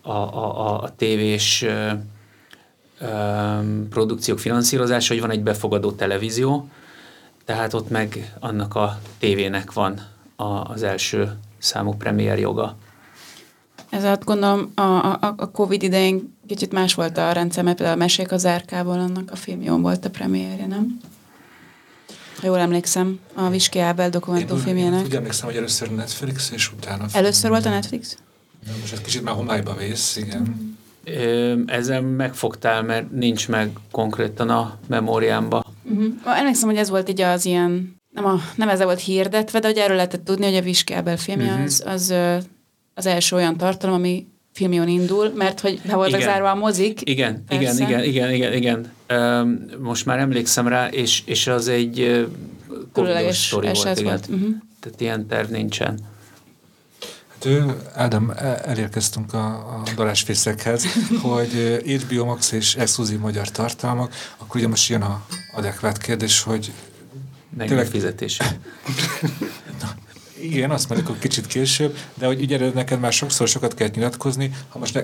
a, 0.01 0.11
a, 0.11 0.81
a 0.83 0.89
tévés 0.95 1.61
ö, 1.61 1.91
ö, 2.99 3.07
produkciók 3.89 4.39
finanszírozása, 4.39 5.13
hogy 5.13 5.21
van 5.21 5.31
egy 5.31 5.43
befogadó 5.43 5.91
televízió, 5.91 6.69
tehát 7.45 7.73
ott 7.73 7.89
meg 7.89 8.33
annak 8.39 8.75
a 8.75 8.99
tévének 9.19 9.73
van 9.73 10.01
a, 10.35 10.43
az 10.43 10.83
első 10.83 11.37
számú 11.57 11.93
premier 11.93 12.39
joga. 12.39 12.75
Ez 13.91 14.03
azt 14.03 14.23
gondolom 14.23 14.71
a, 14.75 14.81
a, 14.81 15.33
a 15.37 15.51
Covid 15.51 15.83
idején 15.83 16.37
kicsit 16.47 16.71
más 16.71 16.93
volt 16.93 17.17
a 17.17 17.31
rendszer, 17.31 17.63
mert 17.63 17.77
például 17.77 17.97
a 17.97 18.01
Mesék 18.01 18.31
az 18.31 18.45
Árkából 18.45 18.99
annak 18.99 19.31
a 19.31 19.35
filmjón 19.35 19.81
volt 19.81 20.05
a 20.05 20.09
premierje, 20.09 20.67
nem? 20.67 20.99
Ha 22.39 22.47
jól 22.47 22.57
emlékszem, 22.59 23.19
a 23.33 23.49
Viski 23.49 23.79
Ábel 23.79 24.09
dokumentumfilmjének. 24.09 24.99
Én 24.99 25.05
úgy 25.05 25.15
emlékszem, 25.15 25.45
hogy 25.45 25.55
először 25.55 25.95
Netflix, 25.95 26.51
és 26.51 26.71
utána... 26.71 27.05
Először 27.13 27.49
volt 27.49 27.65
a 27.65 27.69
Netflix? 27.69 28.17
De 28.65 28.71
most 28.79 28.93
ez 28.93 29.01
kicsit 29.01 29.23
már 29.23 29.35
homályba 29.35 29.75
vész, 29.75 30.15
igen. 30.15 30.75
Ezzel 31.65 32.01
megfogtál, 32.01 32.83
mert 32.83 33.11
nincs 33.11 33.49
meg 33.49 33.71
konkrétan 33.91 34.49
a 34.49 34.77
memóriámba. 34.87 35.63
Uh-huh. 35.83 36.13
Emlékszem, 36.25 36.69
hogy 36.69 36.77
ez 36.77 36.89
volt 36.89 37.09
így 37.09 37.21
az 37.21 37.45
ilyen, 37.45 37.95
nem, 38.09 38.25
a, 38.25 38.39
nem 38.55 38.69
ezzel 38.69 38.85
volt 38.85 38.99
hirdetve, 38.99 39.59
de 39.59 39.67
hogy 39.67 39.77
erről 39.77 39.95
lehetett 39.95 40.25
tudni, 40.25 40.45
hogy 40.45 40.55
a 40.55 40.61
Viski 40.61 40.93
Ábel 40.93 41.17
filmje 41.17 41.51
uh-huh. 41.51 41.63
az, 41.63 41.83
az 41.85 42.13
az 42.93 43.05
első 43.05 43.35
olyan 43.35 43.57
tartalom, 43.57 43.95
ami 43.95 44.27
filmjón 44.53 44.87
indul, 44.87 45.31
mert 45.35 45.59
hogy 45.59 45.81
le 45.83 45.95
voltak 45.95 46.21
zárva 46.21 46.51
a 46.51 46.55
mozik. 46.55 47.09
Igen, 47.09 47.43
igen, 47.49 47.77
igen, 47.77 48.03
igen, 48.03 48.33
igen, 48.33 48.53
igen. 48.53 48.91
Most 49.79 50.05
már 50.05 50.19
emlékszem 50.19 50.67
rá, 50.67 50.87
és, 50.87 51.21
és 51.25 51.47
az 51.47 51.67
egy 51.67 52.27
különleges 52.93 53.45
sztori 53.45 53.69
volt. 53.73 53.99
Igen. 53.99 54.03
volt. 54.03 54.27
Uh-huh. 54.29 54.55
Tehát 54.79 55.01
ilyen 55.01 55.27
terv 55.27 55.49
nincsen. 55.49 55.99
Hát 57.27 57.45
ő, 57.45 57.81
Ádám, 57.93 58.33
e, 58.35 58.61
elérkeztünk 58.65 59.33
a, 59.33 59.45
a 59.47 59.83
darásfészekhez, 59.95 60.85
hogy 61.21 61.81
HBO 61.85 62.25
Max 62.25 62.51
és 62.51 62.75
exkluzív 62.75 63.19
magyar 63.19 63.49
tartalmak, 63.49 64.13
akkor 64.37 64.55
ugye 64.55 64.67
most 64.67 64.89
jön 64.89 65.01
a 65.01 65.25
adekvát 65.55 65.97
kérdés, 65.97 66.41
hogy 66.41 66.71
Tényleg 67.57 67.87
fizetés. 67.87 68.37
Igen, 70.41 70.71
azt 70.71 70.89
mondjuk, 70.89 71.09
hogy 71.09 71.19
kicsit 71.19 71.47
később, 71.47 71.97
de 72.13 72.25
hogy 72.25 72.41
ugye 72.41 72.71
neked 72.73 72.99
már 72.99 73.13
sokszor 73.13 73.47
sokat 73.47 73.73
kell 73.73 73.89
nyilatkozni, 73.93 74.51
ha 74.69 74.79
most 74.79 74.93
ne, 74.93 75.01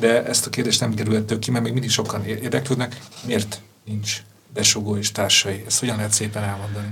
de 0.00 0.24
ezt 0.24 0.46
a 0.46 0.50
kérdést 0.50 0.80
nem 0.80 0.94
kerülhettük 0.94 1.38
ki, 1.38 1.50
mert 1.50 1.64
még 1.64 1.72
mindig 1.72 1.90
sokan 1.90 2.24
érdeklődnek, 2.24 3.00
miért 3.26 3.60
nincs 3.84 4.22
Besogó 4.54 4.96
és 4.96 5.12
társai? 5.12 5.64
Ezt 5.66 5.78
hogyan 5.78 5.96
lehet 5.96 6.12
szépen 6.12 6.42
elmondani? 6.42 6.88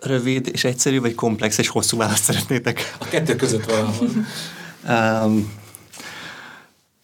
Rövid 0.00 0.48
és 0.52 0.64
egyszerű, 0.64 1.00
vagy 1.00 1.14
komplex 1.14 1.58
és 1.58 1.68
hosszú 1.68 1.96
választ 1.96 2.24
szeretnétek? 2.24 2.96
A 2.98 3.04
kettő 3.04 3.36
között 3.36 3.64
valahol. 3.64 4.08
um, 5.24 5.52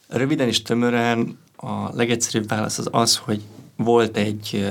röviden 0.09 0.49
és 0.49 0.63
tömören 0.63 1.39
a 1.57 1.97
legegyszerűbb 1.97 2.49
válasz 2.49 2.79
az 2.79 2.89
az, 2.91 3.17
hogy 3.17 3.43
volt 3.77 4.17
egy, 4.17 4.69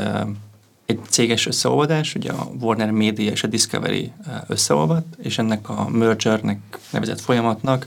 egy 0.85 0.99
céges 1.09 1.45
összeolvadás, 1.45 2.15
ugye 2.15 2.31
a 2.31 2.47
Warner 2.59 2.91
Media 2.91 3.31
és 3.31 3.43
a 3.43 3.47
Discovery 3.47 4.11
összeolvadt, 4.47 5.15
és 5.21 5.37
ennek 5.37 5.69
a 5.69 5.89
mergernek 5.89 6.59
nevezett 6.91 7.21
folyamatnak 7.21 7.85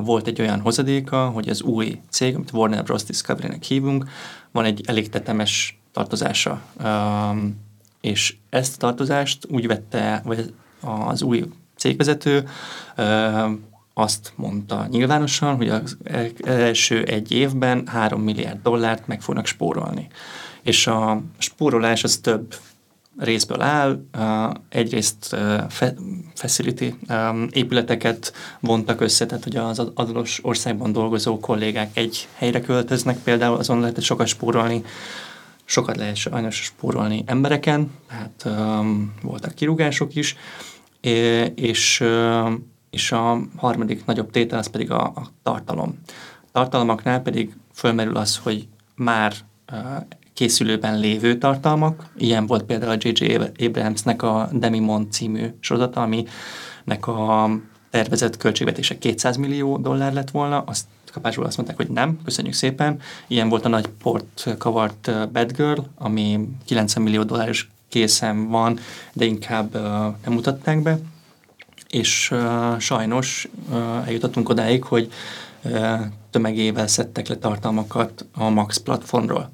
volt 0.00 0.26
egy 0.26 0.40
olyan 0.40 0.60
hozadéka, 0.60 1.28
hogy 1.28 1.48
az 1.48 1.62
új 1.62 2.00
cég, 2.10 2.34
amit 2.34 2.52
Warner 2.52 2.84
Bros. 2.84 3.04
Discovery-nek 3.04 3.62
hívunk, 3.62 4.08
van 4.50 4.64
egy 4.64 4.82
elég 4.86 5.08
tetemes 5.08 5.78
tartozása. 5.92 6.62
És 8.00 8.36
ezt 8.50 8.74
a 8.74 8.78
tartozást 8.78 9.46
úgy 9.50 9.66
vette, 9.66 10.22
vagy 10.24 10.54
az 10.80 11.22
új 11.22 11.44
cégvezető 11.76 12.48
azt 13.94 14.32
mondta 14.36 14.86
nyilvánosan, 14.90 15.56
hogy 15.56 15.68
az 15.68 15.96
első 16.44 17.04
egy 17.04 17.32
évben 17.32 17.86
3 17.86 18.20
milliárd 18.20 18.62
dollárt 18.62 19.06
meg 19.06 19.22
fognak 19.22 19.46
spórolni. 19.46 20.06
És 20.66 20.86
a 20.86 21.22
spórolás 21.38 22.04
az 22.04 22.16
több 22.16 22.54
részből 23.18 23.60
áll. 23.60 24.00
Egyrészt 24.68 25.36
facility 26.34 26.94
épületeket 27.50 28.32
vontak 28.60 29.00
össze, 29.00 29.26
tehát 29.26 29.44
hogy 29.44 29.56
az 29.56 29.78
adós 29.94 30.38
országban 30.42 30.92
dolgozó 30.92 31.38
kollégák 31.38 31.96
egy 31.96 32.28
helyre 32.34 32.60
költöznek, 32.60 33.18
például 33.18 33.56
azon 33.56 33.80
lehet 33.80 34.02
sokat 34.02 34.26
spórolni, 34.26 34.84
sokat 35.64 35.96
lehet 35.96 36.16
sajnos 36.16 36.54
spórolni 36.54 37.22
embereken, 37.26 37.90
tehát 38.08 38.58
voltak 39.22 39.54
kirúgások 39.54 40.14
is, 40.14 40.36
és 41.54 42.04
és 42.90 43.12
a 43.12 43.40
harmadik 43.56 44.04
nagyobb 44.04 44.30
tétel 44.30 44.58
az 44.58 44.70
pedig 44.70 44.90
a, 44.90 45.02
a 45.04 45.26
tartalom. 45.42 45.98
A 46.40 46.48
tartalmaknál 46.52 47.20
pedig 47.20 47.56
fölmerül 47.74 48.16
az, 48.16 48.36
hogy 48.36 48.68
már 48.94 49.34
készülőben 50.36 50.98
lévő 50.98 51.38
tartalmak, 51.38 52.06
ilyen 52.16 52.46
volt 52.46 52.62
például 52.62 52.92
a 52.92 52.96
J.J. 52.98 53.64
Abramsnek 53.64 54.22
a 54.22 54.48
Demimon 54.52 55.10
című 55.10 55.46
sorozata, 55.60 56.02
aminek 56.02 57.06
a 57.06 57.50
tervezett 57.90 58.36
költségvetése 58.36 58.98
200 58.98 59.36
millió 59.36 59.76
dollár 59.76 60.12
lett 60.12 60.30
volna, 60.30 60.62
azt 60.66 60.84
kapásból 61.12 61.44
azt 61.44 61.56
mondták, 61.56 61.76
hogy 61.76 61.88
nem, 61.88 62.18
köszönjük 62.24 62.54
szépen. 62.54 63.00
Ilyen 63.26 63.48
volt 63.48 63.64
a 63.64 63.68
nagy 63.68 63.88
port 64.02 64.54
kavart 64.58 65.10
Bad 65.32 65.52
Girl, 65.52 65.80
ami 65.94 66.48
90 66.64 67.02
millió 67.02 67.22
dolláros 67.22 67.68
készen 67.88 68.48
van, 68.48 68.78
de 69.12 69.24
inkább 69.24 69.74
uh, 69.74 69.82
nem 70.24 70.32
mutatták 70.32 70.82
be 70.82 70.98
és 71.88 72.30
uh, 72.30 72.78
sajnos 72.78 73.48
uh, 73.70 74.06
eljutottunk 74.06 74.48
odáig, 74.48 74.82
hogy 74.82 75.12
uh, 75.62 76.00
tömegével 76.30 76.86
szedtek 76.86 77.28
le 77.28 77.36
tartalmakat 77.36 78.26
a 78.34 78.48
Max 78.48 78.76
platformról. 78.76 79.50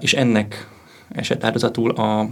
És 0.00 0.14
ennek 0.14 0.68
esett 1.08 1.44
áldozatul 1.44 1.90
a 1.90 2.28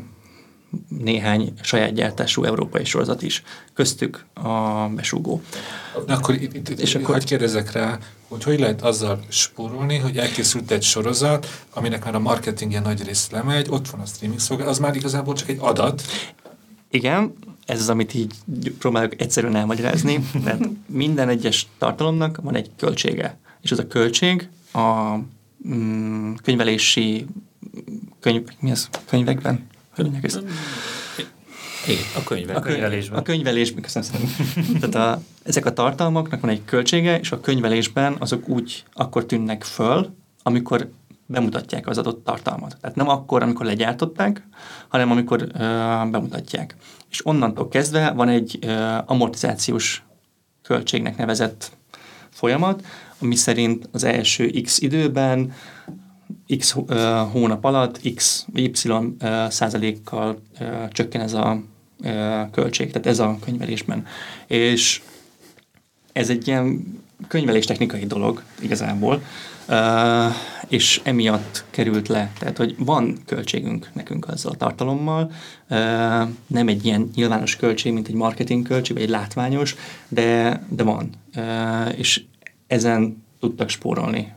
néhány 0.88 1.52
saját 1.62 1.92
gyártású 1.92 2.44
európai 2.44 2.84
sorozat 2.84 3.22
is, 3.22 3.42
köztük 3.74 4.24
a 4.34 4.88
besúgó. 4.88 5.42
Na 6.06 6.14
akkor 6.14 6.34
itt, 6.34 6.54
itt, 6.54 6.68
és 6.68 6.94
akkor 6.94 7.14
hogy 7.14 7.24
kérdezek 7.24 7.72
rá, 7.72 7.98
hogy 8.28 8.44
hogy 8.44 8.60
lehet 8.60 8.82
azzal 8.82 9.20
spórolni, 9.28 9.98
hogy 9.98 10.16
elkészült 10.16 10.70
egy 10.70 10.82
sorozat, 10.82 11.64
aminek 11.74 12.04
már 12.04 12.14
a 12.14 12.18
marketingje 12.18 12.80
nagy 12.80 13.04
rész 13.04 13.30
lemegy, 13.30 13.66
ott 13.70 13.88
van 13.88 14.00
a 14.00 14.06
streaming 14.06 14.40
szolgálat, 14.40 14.72
az 14.72 14.78
már 14.78 14.96
igazából 14.96 15.34
csak 15.34 15.48
egy 15.48 15.58
adat. 15.60 16.02
Igen, 16.90 17.34
ez 17.66 17.80
az, 17.80 17.88
amit 17.88 18.14
így 18.14 18.34
próbálok 18.78 19.20
egyszerűen 19.20 19.56
elmagyarázni, 19.56 20.28
mert 20.44 20.64
minden 20.86 21.28
egyes 21.28 21.66
tartalomnak 21.78 22.38
van 22.42 22.54
egy 22.54 22.70
költsége, 22.76 23.38
és 23.60 23.70
az 23.70 23.78
a 23.78 23.86
költség 23.86 24.48
a 24.72 25.14
mm, 25.68 26.34
könyvelési 26.42 27.26
könyv, 28.20 28.42
mi 28.60 28.70
az? 28.70 28.88
Könyvekben? 29.08 29.66
Hogy 29.94 30.04
mondják 30.04 30.24
ezt? 30.24 30.42
A 32.16 32.22
könyvek. 32.24 32.56
A, 32.56 32.60
könyvelésben. 32.60 33.18
A 33.18 33.22
könyvelésben, 33.22 33.82
köszönöm 33.82 34.08
szépen. 34.08 34.80
Tehát 34.90 35.16
a, 35.18 35.22
ezek 35.42 35.66
a 35.66 35.72
tartalmaknak 35.72 36.40
van 36.40 36.50
egy 36.50 36.64
költsége, 36.64 37.18
és 37.18 37.32
a 37.32 37.40
könyvelésben 37.40 38.16
azok 38.18 38.48
úgy 38.48 38.84
akkor 38.92 39.26
tűnnek 39.26 39.62
föl, 39.62 40.14
amikor 40.42 40.90
bemutatják 41.26 41.86
az 41.86 41.98
adott 41.98 42.24
tartalmat. 42.24 42.76
Tehát 42.80 42.96
nem 42.96 43.08
akkor, 43.08 43.42
amikor 43.42 43.66
legyártották, 43.66 44.46
hanem 44.88 45.10
amikor 45.10 45.42
uh, 45.42 45.50
bemutatják. 46.10 46.76
És 47.10 47.26
onnantól 47.26 47.68
kezdve 47.68 48.10
van 48.10 48.28
egy 48.28 48.58
uh, 48.62 48.98
amortizációs 49.06 50.02
költségnek 50.62 51.16
nevezett 51.16 51.70
folyamat, 52.30 52.84
ami 53.18 53.34
szerint 53.34 53.88
az 53.92 54.04
első 54.04 54.50
x 54.62 54.80
időben, 54.80 55.52
x 56.58 56.76
hónap 57.32 57.64
alatt, 57.64 58.00
x, 58.14 58.46
y 58.54 58.70
százalékkal 59.48 60.42
csökken 60.90 61.20
ez 61.20 61.32
a 61.32 61.62
költség, 62.52 62.90
tehát 62.90 63.06
ez 63.06 63.18
a 63.18 63.38
könyvelésben. 63.44 64.06
És 64.46 65.02
ez 66.12 66.30
egy 66.30 66.48
ilyen 66.48 66.98
könyvelés 67.28 67.64
technikai 67.64 68.06
dolog 68.06 68.42
igazából, 68.60 69.22
és 70.68 71.00
emiatt 71.04 71.64
került 71.70 72.08
le. 72.08 72.32
Tehát, 72.38 72.56
hogy 72.56 72.74
van 72.78 73.18
költségünk 73.26 73.90
nekünk 73.92 74.28
azzal 74.28 74.52
a 74.52 74.56
tartalommal, 74.56 75.32
nem 76.46 76.68
egy 76.68 76.84
ilyen 76.84 77.10
nyilvános 77.14 77.56
költség, 77.56 77.92
mint 77.92 78.08
egy 78.08 78.14
marketing 78.14 78.66
költség, 78.66 78.94
vagy 78.96 79.04
egy 79.04 79.10
látványos, 79.10 79.74
de, 80.08 80.62
de 80.68 80.82
van. 80.82 81.10
És 81.96 82.22
ezen 82.74 83.24
tudtak 83.40 83.68
spórolni, 83.68 84.32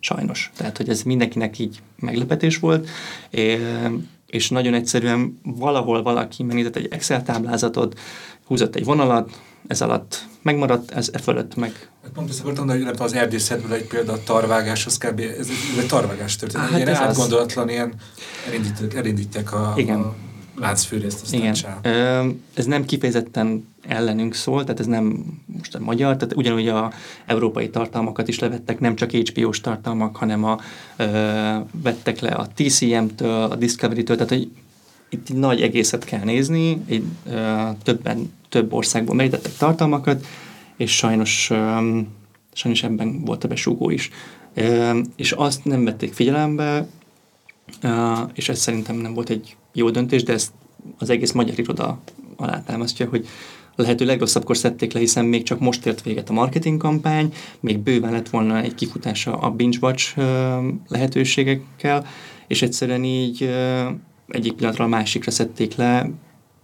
sajnos. 0.00 0.50
Tehát, 0.56 0.76
hogy 0.76 0.88
ez 0.88 1.02
mindenkinek 1.02 1.58
így 1.58 1.82
meglepetés 1.96 2.58
volt, 2.58 2.88
és 4.26 4.48
nagyon 4.48 4.74
egyszerűen 4.74 5.40
valahol 5.42 6.02
valaki 6.02 6.42
megnézett 6.42 6.76
egy 6.76 6.88
Excel 6.90 7.22
táblázatot, 7.22 7.98
húzott 8.46 8.74
egy 8.76 8.84
vonalat, 8.84 9.40
ez 9.66 9.80
alatt 9.80 10.26
megmaradt, 10.42 10.90
ez 10.90 11.10
e 11.12 11.18
fölött 11.18 11.54
meg. 11.56 11.88
Hát 12.02 12.12
pont 12.12 12.30
ezt 12.30 12.40
akartam 12.40 12.68
hogy 12.68 12.86
az 12.98 13.14
erdészetből 13.14 13.72
egy 13.72 13.86
példa 13.86 14.12
a 14.12 14.22
tarvágás, 14.22 14.86
az 14.86 14.98
kb. 14.98 15.20
ez 15.20 15.48
egy 15.78 15.86
tarvágás 15.86 16.36
történet. 16.36 16.68
Hát 16.68 16.78
ilyen 16.78 16.94
átgondolatlan, 16.94 17.64
az... 17.64 17.72
ilyen 17.72 17.94
elindítják, 18.48 18.94
elindítják 18.94 19.52
a, 19.52 19.72
Igen. 19.76 20.00
a 20.00 20.14
láncfűrészt, 20.56 21.22
aztán 21.22 21.40
Igen. 21.40 21.54
Ö, 21.82 22.28
ez 22.54 22.64
nem 22.64 22.84
kifejezetten 22.84 23.66
ellenünk 23.86 24.34
szól, 24.34 24.64
tehát 24.64 24.80
ez 24.80 24.86
nem 24.86 25.24
most 25.46 25.74
a 25.74 25.80
magyar, 25.80 26.16
tehát 26.16 26.36
ugyanúgy 26.36 26.68
a 26.68 26.92
európai 27.26 27.70
tartalmakat 27.70 28.28
is 28.28 28.38
levettek, 28.38 28.80
nem 28.80 28.94
csak 28.94 29.10
HBO-s 29.10 29.60
tartalmak, 29.60 30.16
hanem 30.16 30.44
a, 30.44 30.60
ö, 30.96 31.04
vettek 31.82 32.20
le 32.20 32.30
a 32.30 32.48
TCM-től, 32.54 33.42
a 33.42 33.56
Discovery-től, 33.56 34.16
tehát 34.16 34.32
hogy 34.32 34.50
itt 35.08 35.28
egy 35.28 35.36
nagy 35.36 35.62
egészet 35.62 36.04
kell 36.04 36.24
nézni, 36.24 36.82
egy, 36.86 37.04
ö, 37.30 37.68
többen, 37.82 38.32
több 38.48 38.72
országból 38.72 39.14
merítettek 39.14 39.56
tartalmakat, 39.56 40.26
és 40.76 40.96
sajnos, 40.96 41.50
ö, 41.50 41.98
sajnos 42.52 42.82
ebben 42.82 43.24
volt 43.24 43.44
a 43.44 43.48
besúgó 43.48 43.90
is. 43.90 44.10
Ö, 44.54 44.98
és 45.16 45.32
azt 45.32 45.64
nem 45.64 45.84
vették 45.84 46.12
figyelembe, 46.12 46.86
ö, 47.80 48.12
és 48.34 48.48
ez 48.48 48.58
szerintem 48.58 48.96
nem 48.96 49.14
volt 49.14 49.30
egy 49.30 49.56
jó 49.74 49.90
döntés, 49.90 50.22
de 50.22 50.32
ezt 50.32 50.52
az 50.98 51.10
egész 51.10 51.32
magyar 51.32 51.58
iroda 51.58 52.00
alátámasztja, 52.36 53.08
hogy 53.08 53.26
a 53.76 53.82
lehető 53.82 54.04
legrosszabbkor 54.04 54.56
szedték 54.56 54.92
le, 54.92 55.00
hiszen 55.00 55.24
még 55.24 55.42
csak 55.42 55.60
most 55.60 55.86
ért 55.86 56.02
véget 56.02 56.30
a 56.30 56.32
marketing 56.32 56.80
kampány, 56.80 57.32
még 57.60 57.78
bőven 57.78 58.12
lett 58.12 58.28
volna 58.28 58.60
egy 58.60 58.74
kifutása 58.74 59.38
a 59.38 59.50
binge 59.50 59.78
watch 59.80 60.18
lehetőségekkel, 60.88 62.06
és 62.46 62.62
egyszerűen 62.62 63.04
így 63.04 63.50
egyik 64.28 64.52
pillanatra 64.52 64.84
a 64.84 64.88
másikra 64.88 65.30
szedték 65.30 65.74
le, 65.74 66.10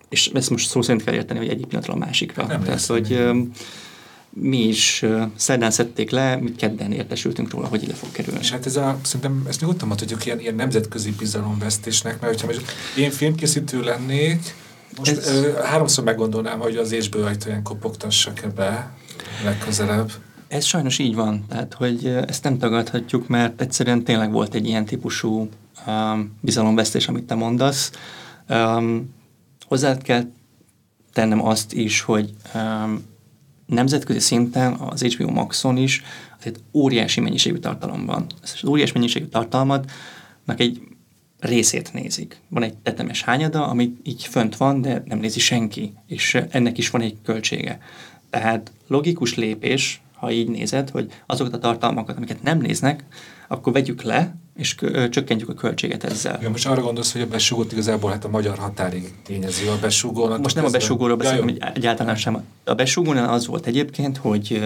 és 0.09 0.31
ezt 0.35 0.51
most 0.51 0.69
szó 0.69 0.83
szerint 0.83 1.05
kell 1.05 1.15
érteni, 1.15 1.39
hogy 1.39 1.49
egyik 1.49 1.67
pillanatra 1.67 1.95
a 1.95 1.97
másikra. 1.97 2.47
Nem 2.47 2.63
Tehát, 2.63 2.87
hogy 2.87 3.25
mi 4.31 4.59
is 4.59 5.05
szerdán 5.37 5.71
szedték 5.71 6.11
le, 6.11 6.37
mi 6.37 6.53
kedden 6.53 6.93
értesültünk 6.93 7.51
róla, 7.51 7.67
hogy 7.67 7.83
ide 7.83 7.95
fog 7.95 8.13
kerülni. 8.13 8.41
És 8.41 8.51
hát 8.51 8.67
ez 8.67 8.77
a, 8.77 8.99
szerintem 9.03 9.45
ezt 9.49 9.61
nyugodtan 9.61 9.89
mondhatjuk 9.89 10.27
ilyen, 10.27 10.41
ilyen 10.41 10.55
nemzetközi 10.55 11.11
bizalomvesztésnek, 11.11 12.21
mert 12.21 12.41
hogyha 12.41 12.63
én 12.97 13.11
filmkészítő 13.11 13.81
lennék, 13.81 14.55
most 14.97 15.11
ez... 15.11 15.29
ö, 15.29 15.53
háromszor 15.63 16.05
meggondolnám, 16.05 16.59
hogy 16.59 16.77
az 16.77 16.93
ésből 16.93 17.25
ajtaján 17.25 17.63
kopogtassak 17.63 18.43
ebbe 18.43 18.93
legközelebb. 19.45 20.13
Ez 20.49 20.65
sajnos 20.65 20.99
így 20.99 21.15
van, 21.15 21.45
tehát 21.49 21.75
hogy 21.75 22.07
ezt 22.07 22.45
nem 22.45 22.59
tagadhatjuk, 22.59 23.29
mert 23.29 23.61
egyszerűen 23.61 24.05
tényleg 24.05 24.31
volt 24.31 24.55
egy 24.55 24.67
ilyen 24.67 24.85
típusú 24.85 25.49
um, 25.87 26.37
bizalomvesztés, 26.41 27.09
amit 27.09 27.25
te 27.25 27.35
mondasz. 27.35 27.91
Um, 28.49 29.15
hozzá 29.67 29.97
kell 29.99 30.25
tennem 31.13 31.47
azt 31.47 31.73
is, 31.73 32.01
hogy 32.01 32.33
um, 32.55 33.09
nemzetközi 33.71 34.19
szinten 34.19 34.73
az 34.73 35.03
HBO 35.03 35.31
Maxon 35.31 35.77
is 35.77 36.03
azért 36.39 36.61
óriási 36.73 37.21
mennyiségű 37.21 37.57
tartalom 37.57 38.07
van. 38.07 38.27
Ez 38.43 38.53
az 38.63 38.69
óriási 38.69 38.93
mennyiségű 38.95 39.25
tartalmat 39.25 39.91
egy 40.57 40.81
részét 41.41 41.93
nézik. 41.93 42.41
Van 42.49 42.63
egy 42.63 42.75
tetemes 42.75 43.23
hányada, 43.23 43.67
ami 43.67 43.97
így 44.03 44.25
fönt 44.25 44.57
van, 44.57 44.81
de 44.81 45.03
nem 45.07 45.19
nézi 45.19 45.41
senki, 45.41 45.93
és 46.07 46.39
ennek 46.51 46.79
is 46.79 46.91
van 46.91 47.01
egy 47.01 47.17
költsége. 47.23 47.79
Tehát 48.31 48.73
logikus 48.87 49.35
lépés, 49.35 50.01
ha 50.15 50.31
így 50.31 50.49
nézed, 50.49 50.91
hogy 50.91 51.13
azokat 51.27 51.55
a 51.55 51.59
tartalmakat, 51.59 52.17
amiket 52.17 52.43
nem 52.43 52.59
néznek, 52.59 53.05
akkor 53.49 53.73
vegyük 53.73 54.03
le, 54.03 54.35
és 54.57 54.75
csökkentjük 55.11 55.49
a 55.49 55.55
költséget 55.55 56.05
ezzel. 56.05 56.39
Ja, 56.43 56.51
most 56.51 56.67
arra 56.67 56.83
gondolsz, 56.83 57.13
hogy 57.13 57.21
a 57.21 57.27
besugót 57.27 57.73
igazából 57.73 58.11
hát 58.11 58.25
a 58.25 58.29
magyar 58.29 58.59
határig 58.59 59.15
tényezi 59.25 59.67
a 59.67 59.79
besugónak. 59.81 60.41
Most 60.43 60.57
nem 60.57 60.65
a 60.65 60.71
besugóról 60.71 61.17
beszélünk, 61.17 61.65
egyáltalán 61.75 62.17
sem. 62.17 62.45
A 62.65 62.75
besugónál 62.75 63.33
az 63.33 63.47
volt 63.47 63.67
egyébként, 63.67 64.17
hogy 64.17 64.65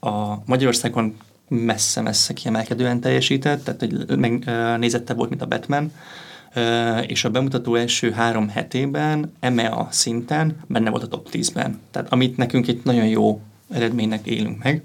a 0.00 0.44
Magyarországon 0.44 1.16
messze-messze 1.48 2.32
kiemelkedően 2.32 3.00
teljesített, 3.00 3.64
tehát 3.64 3.80
hogy 3.80 4.18
megnézette 4.18 5.14
volt, 5.14 5.28
mint 5.28 5.42
a 5.42 5.46
Batman, 5.46 5.92
és 7.06 7.24
a 7.24 7.30
bemutató 7.30 7.74
első 7.74 8.10
három 8.10 8.48
hetében 8.48 9.32
EMEA 9.40 9.88
szinten 9.90 10.56
benne 10.66 10.90
volt 10.90 11.02
a 11.02 11.08
top 11.08 11.28
10-ben. 11.32 11.80
Tehát 11.90 12.12
amit 12.12 12.36
nekünk 12.36 12.68
egy 12.68 12.80
nagyon 12.84 13.06
jó 13.06 13.40
eredménynek 13.70 14.26
élünk 14.26 14.62
meg, 14.62 14.82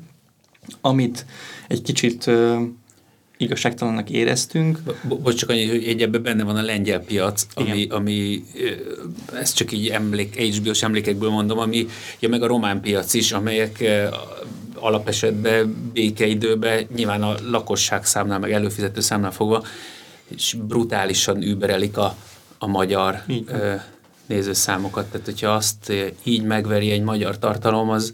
amit 0.81 1.25
egy 1.67 1.81
kicsit 1.81 2.29
igazságtalannak 3.41 4.09
éreztünk. 4.09 4.79
Bo- 5.03 5.21
bocs, 5.21 5.35
csak 5.35 5.49
annyi, 5.49 5.67
hogy 5.67 5.83
egy 5.83 6.01
ebben 6.01 6.21
benne 6.21 6.43
van 6.43 6.55
a 6.55 6.61
lengyel 6.61 6.99
piac, 6.99 7.45
ami, 7.53 7.87
ami 7.89 8.43
ezt 9.33 9.55
csak 9.55 9.71
így 9.71 9.87
emlék, 9.87 10.35
HBO-s 10.35 10.83
emlékekből 10.83 11.29
mondom, 11.29 11.57
ami 11.57 11.87
ja, 12.19 12.29
meg 12.29 12.43
a 12.43 12.47
román 12.47 12.81
piac 12.81 13.13
is, 13.13 13.31
amelyek 13.31 13.83
alapesetben 14.75 15.91
békeidőben 15.93 16.87
nyilván 16.95 17.23
a 17.23 17.35
lakosság 17.49 18.05
számnál, 18.05 18.39
meg 18.39 18.51
előfizető 18.51 18.99
számnál 18.99 19.31
fogva, 19.31 19.63
és 20.27 20.55
brutálisan 20.67 21.41
überelik 21.41 21.97
a, 21.97 22.15
a 22.57 22.67
magyar 22.67 23.23
ö, 23.45 23.73
nézőszámokat. 24.25 25.05
Tehát, 25.05 25.25
hogyha 25.25 25.49
azt 25.49 25.93
így 26.23 26.43
megveri 26.43 26.91
egy 26.91 27.01
magyar 27.01 27.39
tartalom, 27.39 27.89
az, 27.89 28.13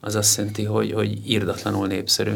az 0.00 0.14
azt 0.14 0.36
jelenti, 0.36 0.64
hogy, 0.64 0.92
hogy 0.92 1.30
írdatlanul 1.30 1.86
népszerű. 1.86 2.32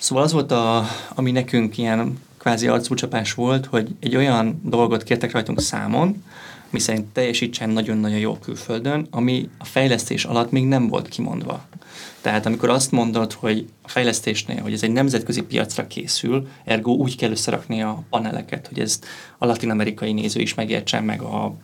Szóval 0.00 0.24
az 0.24 0.32
volt, 0.32 0.52
a, 0.52 0.84
ami 1.14 1.30
nekünk 1.30 1.78
ilyen 1.78 2.18
kvázi 2.38 2.66
arcúcsapás 2.66 3.34
volt, 3.34 3.66
hogy 3.66 3.88
egy 4.00 4.16
olyan 4.16 4.60
dolgot 4.64 5.02
kértek 5.02 5.32
rajtunk 5.32 5.60
számon, 5.60 6.24
miszerint 6.70 7.06
teljesítsen 7.06 7.70
nagyon-nagyon 7.70 8.18
jó 8.18 8.38
külföldön, 8.38 9.06
ami 9.10 9.48
a 9.58 9.64
fejlesztés 9.64 10.24
alatt 10.24 10.50
még 10.50 10.64
nem 10.66 10.88
volt 10.88 11.08
kimondva. 11.08 11.64
Tehát 12.20 12.46
amikor 12.46 12.68
azt 12.68 12.90
mondod, 12.90 13.32
hogy 13.32 13.68
a 13.82 13.88
fejlesztésnél, 13.88 14.62
hogy 14.62 14.72
ez 14.72 14.82
egy 14.82 14.92
nemzetközi 14.92 15.42
piacra 15.42 15.86
készül, 15.86 16.48
ergo 16.64 16.92
úgy 16.92 17.16
kell 17.16 17.30
összerakni 17.30 17.82
a 17.82 18.02
paneleket, 18.10 18.66
hogy 18.66 18.78
ezt 18.78 19.06
a 19.38 19.46
latin-amerikai 19.46 20.12
néző 20.12 20.40
is 20.40 20.54
megértsen, 20.54 21.04
meg 21.04 21.22
a 21.22 21.54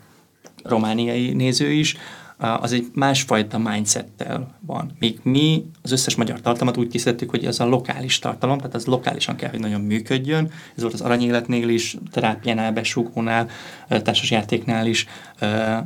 romániai 0.62 1.32
néző 1.32 1.70
is, 1.70 1.96
az 2.38 2.72
egy 2.72 2.86
másfajta 2.94 3.58
mindsettel 3.58 4.54
van. 4.60 4.92
Míg 4.98 5.18
mi 5.22 5.64
az 5.82 5.92
összes 5.92 6.14
magyar 6.14 6.40
tartalmat 6.40 6.76
úgy 6.76 6.88
készítettük, 6.88 7.30
hogy 7.30 7.44
az 7.44 7.60
a 7.60 7.66
lokális 7.66 8.18
tartalom, 8.18 8.58
tehát 8.58 8.74
az 8.74 8.84
lokálisan 8.84 9.36
kell, 9.36 9.50
hogy 9.50 9.60
nagyon 9.60 9.80
működjön. 9.80 10.50
Ez 10.76 10.82
volt 10.82 10.94
az 10.94 11.00
aranyéletnél 11.00 11.68
is, 11.68 11.96
terápiánál, 12.10 12.72
besúgónál, 12.72 13.48
társasjátéknál 13.88 14.86
is. 14.86 15.06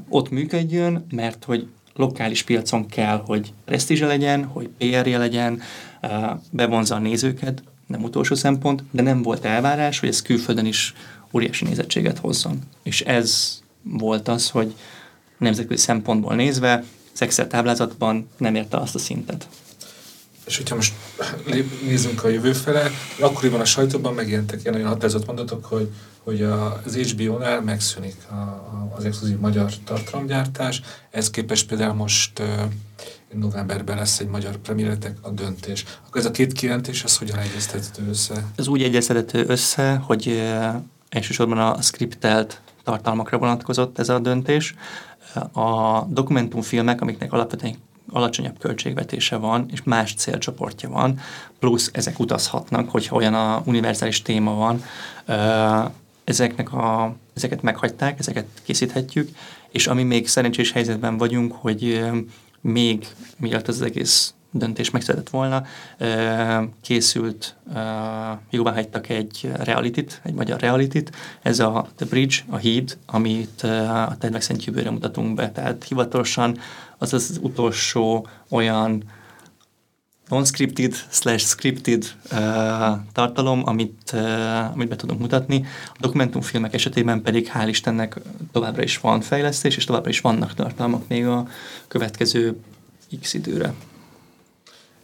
Ott 0.08 0.30
működjön, 0.30 1.06
mert 1.10 1.44
hogy 1.44 1.68
lokális 1.94 2.42
piacon 2.42 2.86
kell, 2.86 3.22
hogy 3.26 3.52
presztízse 3.64 4.06
legyen, 4.06 4.44
hogy 4.44 4.68
PR-je 4.78 5.18
legyen, 5.18 5.60
bevonza 6.50 6.94
a 6.94 6.98
nézőket, 6.98 7.62
nem 7.86 8.02
utolsó 8.02 8.34
szempont, 8.34 8.82
de 8.90 9.02
nem 9.02 9.22
volt 9.22 9.44
elvárás, 9.44 9.98
hogy 9.98 10.08
ez 10.08 10.22
külföldön 10.22 10.66
is 10.66 10.94
óriási 11.34 11.64
nézettséget 11.64 12.18
hozzon. 12.18 12.58
És 12.82 13.00
ez 13.00 13.58
volt 13.82 14.28
az, 14.28 14.50
hogy 14.50 14.74
nemzetközi 15.40 15.82
szempontból 15.82 16.34
nézve 16.34 16.84
az 17.14 17.22
Excel 17.22 17.46
táblázatban 17.46 18.28
nem 18.36 18.54
érte 18.54 18.76
azt 18.76 18.94
a 18.94 18.98
szintet. 18.98 19.48
És 20.46 20.56
hogyha 20.56 20.74
most 20.74 20.94
nézzünk 21.84 22.24
a 22.24 22.28
jövő 22.28 22.52
fele, 22.52 22.90
akkoriban 23.20 23.60
a 23.60 23.64
sajtóban 23.64 24.14
megjelentek 24.14 24.60
ilyen 24.60 24.72
nagyon 24.72 24.88
határozott 24.88 25.26
mondatok, 25.26 25.64
hogy, 25.64 25.90
hogy 26.22 26.42
az 26.42 26.96
HBO-nál 26.96 27.60
megszűnik 27.60 28.16
a, 28.30 28.34
a, 28.34 28.92
az 28.96 29.04
exkluzív 29.04 29.38
magyar 29.38 29.72
tartalomgyártás. 29.84 30.80
Ez 31.10 31.30
képest 31.30 31.68
például 31.68 31.94
most 31.94 32.42
novemberben 33.32 33.96
lesz 33.96 34.18
egy 34.18 34.28
magyar 34.28 34.56
premiéretek 34.56 35.16
a 35.20 35.30
döntés. 35.30 35.84
Akkor 36.06 36.20
ez 36.20 36.26
a 36.26 36.30
két 36.30 36.52
kijelentés, 36.52 37.04
ez 37.04 37.16
hogyan 37.16 37.38
egyeztethető 37.38 38.08
össze? 38.08 38.44
Ez 38.56 38.66
úgy 38.66 38.82
egyeztethető 38.82 39.44
össze, 39.46 39.94
hogy 39.94 40.42
elsősorban 41.08 41.58
a 41.58 41.82
skriptelt 41.82 42.60
tartalmakra 42.84 43.38
vonatkozott 43.38 43.98
ez 43.98 44.08
a 44.08 44.18
döntés. 44.18 44.74
A 45.52 46.00
dokumentumfilmek, 46.08 47.00
amiknek 47.00 47.32
alapvetően 47.32 47.74
alacsonyabb 48.12 48.58
költségvetése 48.58 49.36
van, 49.36 49.66
és 49.72 49.82
más 49.82 50.14
célcsoportja 50.14 50.88
van, 50.88 51.20
plusz 51.58 51.90
ezek 51.92 52.18
utazhatnak, 52.18 52.90
hogyha 52.90 53.16
olyan 53.16 53.34
a 53.34 53.62
univerzális 53.64 54.22
téma 54.22 54.54
van, 54.54 54.82
ezeknek 56.24 56.72
a, 56.72 57.14
ezeket 57.34 57.62
meghagyták, 57.62 58.18
ezeket 58.18 58.46
készíthetjük, 58.62 59.28
és 59.70 59.86
ami 59.86 60.02
még 60.02 60.28
szerencsés 60.28 60.72
helyzetben 60.72 61.16
vagyunk, 61.16 61.52
hogy 61.52 62.04
még 62.60 63.06
mielőtt 63.36 63.68
az 63.68 63.82
egész 63.82 64.34
döntés 64.50 64.90
megszületett 64.90 65.28
volna, 65.28 65.64
készült, 66.80 67.56
jóvá 68.50 68.72
hagytak 68.72 69.08
egy 69.08 69.50
realitit, 69.56 70.20
egy 70.24 70.34
magyar 70.34 70.60
realitit, 70.60 71.10
ez 71.42 71.58
a 71.58 71.88
The 71.96 72.06
Bridge, 72.06 72.36
a 72.48 72.56
híd, 72.56 72.98
amit 73.06 73.62
a 73.62 74.16
Termek 74.18 74.42
Szent 74.42 74.90
mutatunk 74.90 75.34
be, 75.34 75.50
tehát 75.50 75.84
hivatalosan 75.84 76.58
az 76.98 77.12
az 77.12 77.38
utolsó 77.42 78.26
olyan 78.48 79.04
non-scripted 80.30 80.94
slash 81.08 81.46
scripted 81.46 82.04
uh, 82.32 82.38
tartalom, 83.12 83.62
amit, 83.64 84.10
uh, 84.12 84.72
amit 84.72 84.88
be 84.88 84.96
tudunk 84.96 85.20
mutatni. 85.20 85.64
A 85.86 85.96
dokumentumfilmek 86.00 86.74
esetében 86.74 87.22
pedig 87.22 87.50
hál' 87.54 87.68
Istennek 87.68 88.20
továbbra 88.52 88.82
is 88.82 88.98
van 88.98 89.20
fejlesztés, 89.20 89.76
és 89.76 89.84
továbbra 89.84 90.10
is 90.10 90.20
vannak 90.20 90.54
tartalmak 90.54 91.08
még 91.08 91.26
a 91.26 91.48
következő 91.88 92.56
x 93.20 93.34
időre. 93.34 93.74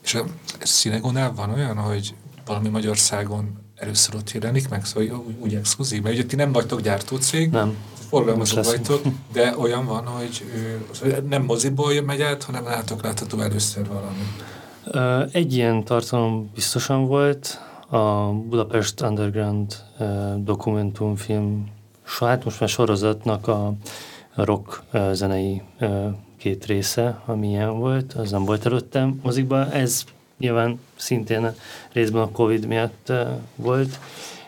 És 0.06 0.14
a 0.14 0.24
Cinegónál 0.58 1.32
van 1.34 1.50
olyan, 1.50 1.76
hogy 1.76 2.14
valami 2.44 2.68
Magyarországon 2.68 3.58
először 3.74 4.14
ott 4.14 4.30
jelenik 4.30 4.68
meg, 4.68 4.84
szóval 4.84 5.24
úgy, 5.26 5.34
úgy 5.38 5.54
exkluzív, 5.54 6.02
mert 6.02 6.14
ugye 6.14 6.26
ti 6.26 6.36
nem 6.36 6.52
vagytok 6.52 6.80
gyártócég, 6.80 7.50
nem. 7.50 7.76
forgalmazó 8.08 8.62
vagytok, 8.62 9.02
de 9.32 9.54
olyan 9.58 9.86
van, 9.86 10.06
hogy 10.06 10.44
ő, 11.02 11.22
nem 11.28 11.42
moziból 11.42 12.02
megy 12.02 12.20
át, 12.20 12.42
hanem 12.42 12.64
látok 12.64 13.02
látható 13.02 13.40
először 13.40 13.86
valami. 13.86 15.30
Egy 15.32 15.54
ilyen 15.54 15.84
tartalom 15.84 16.50
biztosan 16.54 17.06
volt, 17.06 17.60
a 17.88 18.32
Budapest 18.32 19.00
Underground 19.00 19.76
dokumentumfilm, 20.36 21.68
hát 22.18 22.44
most 22.44 22.60
már 22.60 22.68
sorozatnak 22.68 23.48
a 23.48 23.72
rock 24.34 24.82
zenei 25.12 25.62
két 26.36 26.66
része, 26.66 27.22
ami 27.24 27.48
ilyen 27.48 27.78
volt, 27.78 28.12
az 28.12 28.30
nem 28.30 28.44
volt 28.44 28.66
előttem 28.66 29.20
mozikban. 29.22 29.70
Ez 29.70 30.04
nyilván 30.38 30.80
szintén 30.96 31.54
részben 31.92 32.22
a 32.22 32.30
Covid 32.30 32.66
miatt 32.66 33.12
volt. 33.56 33.98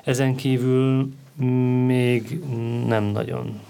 Ezen 0.05 0.35
kívül 0.35 1.13
még 1.87 2.41
nem 2.87 3.05
nagyon. 3.05 3.61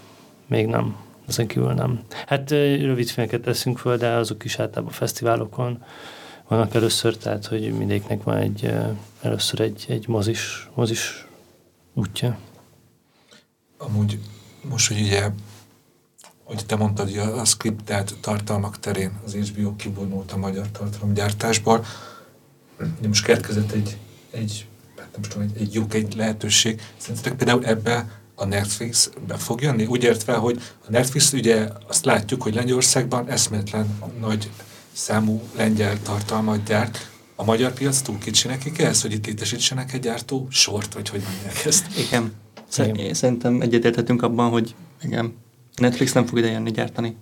Még 0.47 0.65
nem. 0.65 0.95
Ezen 1.27 1.47
kívül 1.47 1.73
nem. 1.73 1.99
Hát 2.25 2.49
rövid 2.49 3.09
filmeket 3.09 3.41
teszünk 3.41 3.77
föl, 3.77 3.97
de 3.97 4.07
azok 4.07 4.45
is 4.45 4.59
általában 4.59 4.93
fesztiválokon 4.93 5.83
vannak 6.47 6.75
először, 6.75 7.17
tehát 7.17 7.45
hogy 7.45 7.71
mindegyiknek 7.71 8.23
van 8.23 8.37
egy, 8.37 8.73
először 9.21 9.59
egy, 9.59 9.85
egy 9.87 10.07
mozis, 10.07 10.69
mozis 10.73 11.27
útja. 11.93 12.37
Amúgy 13.77 14.19
most, 14.69 14.87
hogy 14.87 15.01
ugye 15.01 15.29
hogy 16.49 16.65
te 16.65 16.75
mondtad, 16.75 17.07
hogy 17.07 17.17
a, 17.17 17.39
a 17.39 17.45
skriptelt 17.45 18.15
tartalmak 18.21 18.79
terén 18.79 19.11
az 19.25 19.33
HBO 19.33 19.75
kivonult 19.75 20.31
a 20.31 20.37
magyar 20.37 20.65
tartalomgyártásból. 20.71 21.85
De 22.77 23.07
most 23.07 23.25
keletkezett 23.25 23.71
egy, 23.71 23.97
egy, 24.31 24.67
hát 24.97 25.07
nem 25.11 25.21
tudom, 25.21 25.47
egy, 25.47 25.61
egy 25.61 25.73
lyuk, 25.73 25.93
egy 25.93 26.15
lehetőség. 26.15 26.81
Szerintetek 26.97 27.37
például 27.37 27.65
ebbe 27.65 28.21
a 28.35 28.45
Netflix 28.45 29.09
be 29.27 29.35
fog 29.37 29.61
jönni? 29.61 29.85
Úgy 29.85 30.03
értve, 30.03 30.33
hogy 30.33 30.61
a 30.87 30.91
Netflix 30.91 31.33
ugye 31.33 31.67
azt 31.87 32.05
látjuk, 32.05 32.41
hogy 32.41 32.55
Lengyelországban 32.55 33.29
eszméletlen 33.29 33.99
nagy 34.19 34.49
számú 34.91 35.41
lengyel 35.55 36.01
tartalmat 36.01 36.63
gyárt. 36.63 37.09
A 37.35 37.43
magyar 37.43 37.73
piac 37.73 38.01
túl 38.01 38.17
kicsi 38.17 38.47
nekik 38.47 38.79
ez, 38.79 39.01
hogy 39.01 39.11
itt 39.11 39.25
létesítsenek 39.25 39.93
egy 39.93 40.01
gyártó 40.01 40.47
sort, 40.49 40.93
vagy 40.93 41.09
hogy 41.09 41.21
mondják 41.31 41.65
ezt? 41.65 41.85
Igen. 41.97 42.33
Szerintem 43.11 43.61
egyetérthetünk 43.61 44.21
abban, 44.21 44.49
hogy 44.49 44.75
igen, 45.01 45.33
Netflix 45.79 46.13
nem 46.13 46.25
fog 46.25 46.37
ide 46.37 46.51
jönni 46.51 46.71
gyártani. 46.71 47.15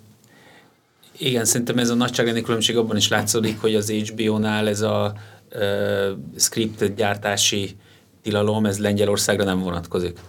Igen, 1.17 1.45
szerintem 1.45 1.77
ez 1.77 1.89
a 1.89 1.95
nagyságrendi 1.95 2.41
különbség 2.41 2.77
abban 2.77 2.97
is 2.97 3.07
látszódik, 3.07 3.61
hogy 3.61 3.75
az 3.75 3.89
HBO-nál 3.91 4.67
ez 4.67 4.81
a 4.81 5.13
uh, 5.55 6.17
script 6.35 6.95
gyártási 6.95 7.75
tilalom, 8.21 8.65
ez 8.65 8.79
Lengyelországra 8.79 9.43
nem 9.43 9.59
vonatkozik. 9.59 10.19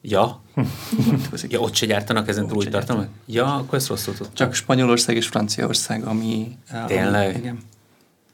Ja? 0.00 0.42
ja, 1.48 1.60
ott 1.60 1.74
se 1.74 1.86
gyártanak 1.86 2.28
ezen 2.28 2.46
túl 2.46 2.56
új 2.56 2.64
tartalmat? 2.64 3.08
Ja, 3.26 3.54
akkor 3.54 3.78
ezt 3.78 3.88
rosszul 3.88 4.14
tudtam. 4.14 4.34
Csak 4.34 4.54
Spanyolország 4.54 5.16
és 5.16 5.26
Franciaország, 5.26 6.04
ami... 6.04 6.58
Tényleg? 6.86 7.28
Ami, 7.28 7.38
igen. 7.38 7.58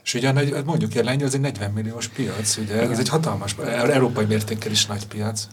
És 0.05 0.15
ugye 0.15 0.33
mondjuk 0.65 0.95
el, 0.95 1.07
az 1.25 1.35
egy 1.35 1.41
40 1.41 1.71
milliós 1.71 2.09
piac, 2.09 2.57
ugye 2.57 2.81
ez 2.91 2.99
egy 2.99 3.09
hatalmas, 3.09 3.57
európai 3.59 4.25
mértékkel 4.25 4.71
is 4.71 4.87
nagy 4.87 5.07
piac. 5.07 5.49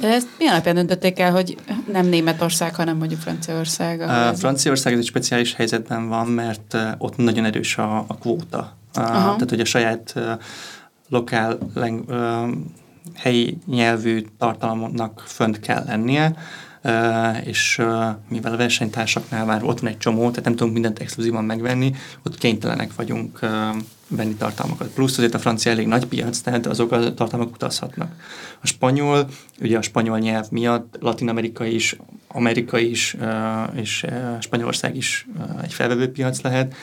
De 0.00 0.08
ezt 0.08 0.28
mi 0.38 0.46
alapján 0.46 0.74
döntötték 0.74 1.18
el, 1.18 1.32
hogy 1.32 1.56
nem 1.92 2.06
Németország, 2.06 2.74
hanem 2.74 2.96
mondjuk 2.96 3.20
Franciaország? 3.20 4.00
A 4.00 4.34
Franciaország 4.34 4.92
egy 4.92 5.04
speciális 5.04 5.54
helyzetben 5.54 6.08
van, 6.08 6.26
mert 6.26 6.76
ott 6.98 7.16
nagyon 7.16 7.44
erős 7.44 7.78
a, 7.78 7.98
a 7.98 8.14
kvóta. 8.20 8.76
Aha. 8.94 9.20
Tehát, 9.20 9.48
hogy 9.48 9.60
a 9.60 9.64
saját 9.64 10.14
lokál, 11.08 11.58
leng, 11.74 12.04
helyi 13.14 13.58
nyelvű 13.66 14.24
tartalomnak 14.38 15.22
fönt 15.26 15.60
kell 15.60 15.84
lennie, 15.86 16.34
és 17.44 17.82
mivel 18.28 18.52
a 18.52 18.56
versenytársaknál 18.56 19.44
már 19.44 19.64
ott 19.64 19.80
van 19.80 19.90
egy 19.90 19.98
csomó, 19.98 20.28
tehát 20.28 20.44
nem 20.44 20.56
tudunk 20.56 20.72
mindent 20.72 20.98
exkluzívan 20.98 21.44
megvenni, 21.44 21.94
ott 22.26 22.38
kénytelenek 22.38 22.94
vagyunk 22.94 23.38
venni 24.08 24.34
tartalmakat. 24.34 24.88
Plusz 24.88 25.18
azért 25.18 25.34
a 25.34 25.38
francia 25.38 25.70
elég 25.70 25.86
nagy 25.86 26.06
piac, 26.06 26.38
tehát 26.38 26.66
azok 26.66 26.92
a 26.92 27.14
tartalmak 27.14 27.54
utazhatnak. 27.54 28.12
A 28.60 28.66
spanyol, 28.66 29.28
ugye 29.60 29.78
a 29.78 29.82
spanyol 29.82 30.18
nyelv 30.18 30.46
miatt 30.50 30.96
Latin 31.00 31.28
Amerika 31.28 31.64
is, 31.64 31.96
Amerika 32.28 32.78
is, 32.78 33.16
és 33.74 34.06
Spanyolország 34.40 34.96
is 34.96 35.26
egy 35.62 35.72
felvevő 35.72 36.12
piac 36.12 36.40
lehet. 36.40 36.74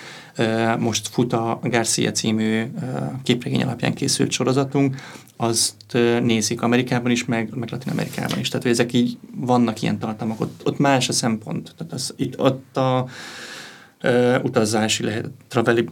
Most 0.79 1.07
fut 1.07 1.33
a 1.33 1.59
Garcia 1.63 2.11
című 2.11 2.63
képregény 3.23 3.63
alapján 3.63 3.93
készült 3.93 4.31
sorozatunk, 4.31 4.95
azt 5.37 5.75
nézik 6.21 6.61
Amerikában 6.61 7.11
is, 7.11 7.25
meg, 7.25 7.55
meg 7.55 7.69
Latin 7.71 7.91
Amerikában 7.91 8.39
is. 8.39 8.47
Tehát, 8.47 8.63
hogy 8.63 8.71
ezek 8.71 8.93
így 8.93 9.17
vannak 9.35 9.81
ilyen 9.81 9.99
tartalmak, 9.99 10.41
ott, 10.41 10.61
ott 10.63 10.77
más 10.77 11.09
a 11.09 11.13
szempont. 11.13 11.73
Tehát 11.77 11.93
az, 11.93 12.13
itt 12.15 12.39
ott 12.39 12.77
a 12.77 13.07
uh, 14.03 14.39
utazási 14.43 15.03
lehet, 15.03 15.29
traveli, 15.47 15.89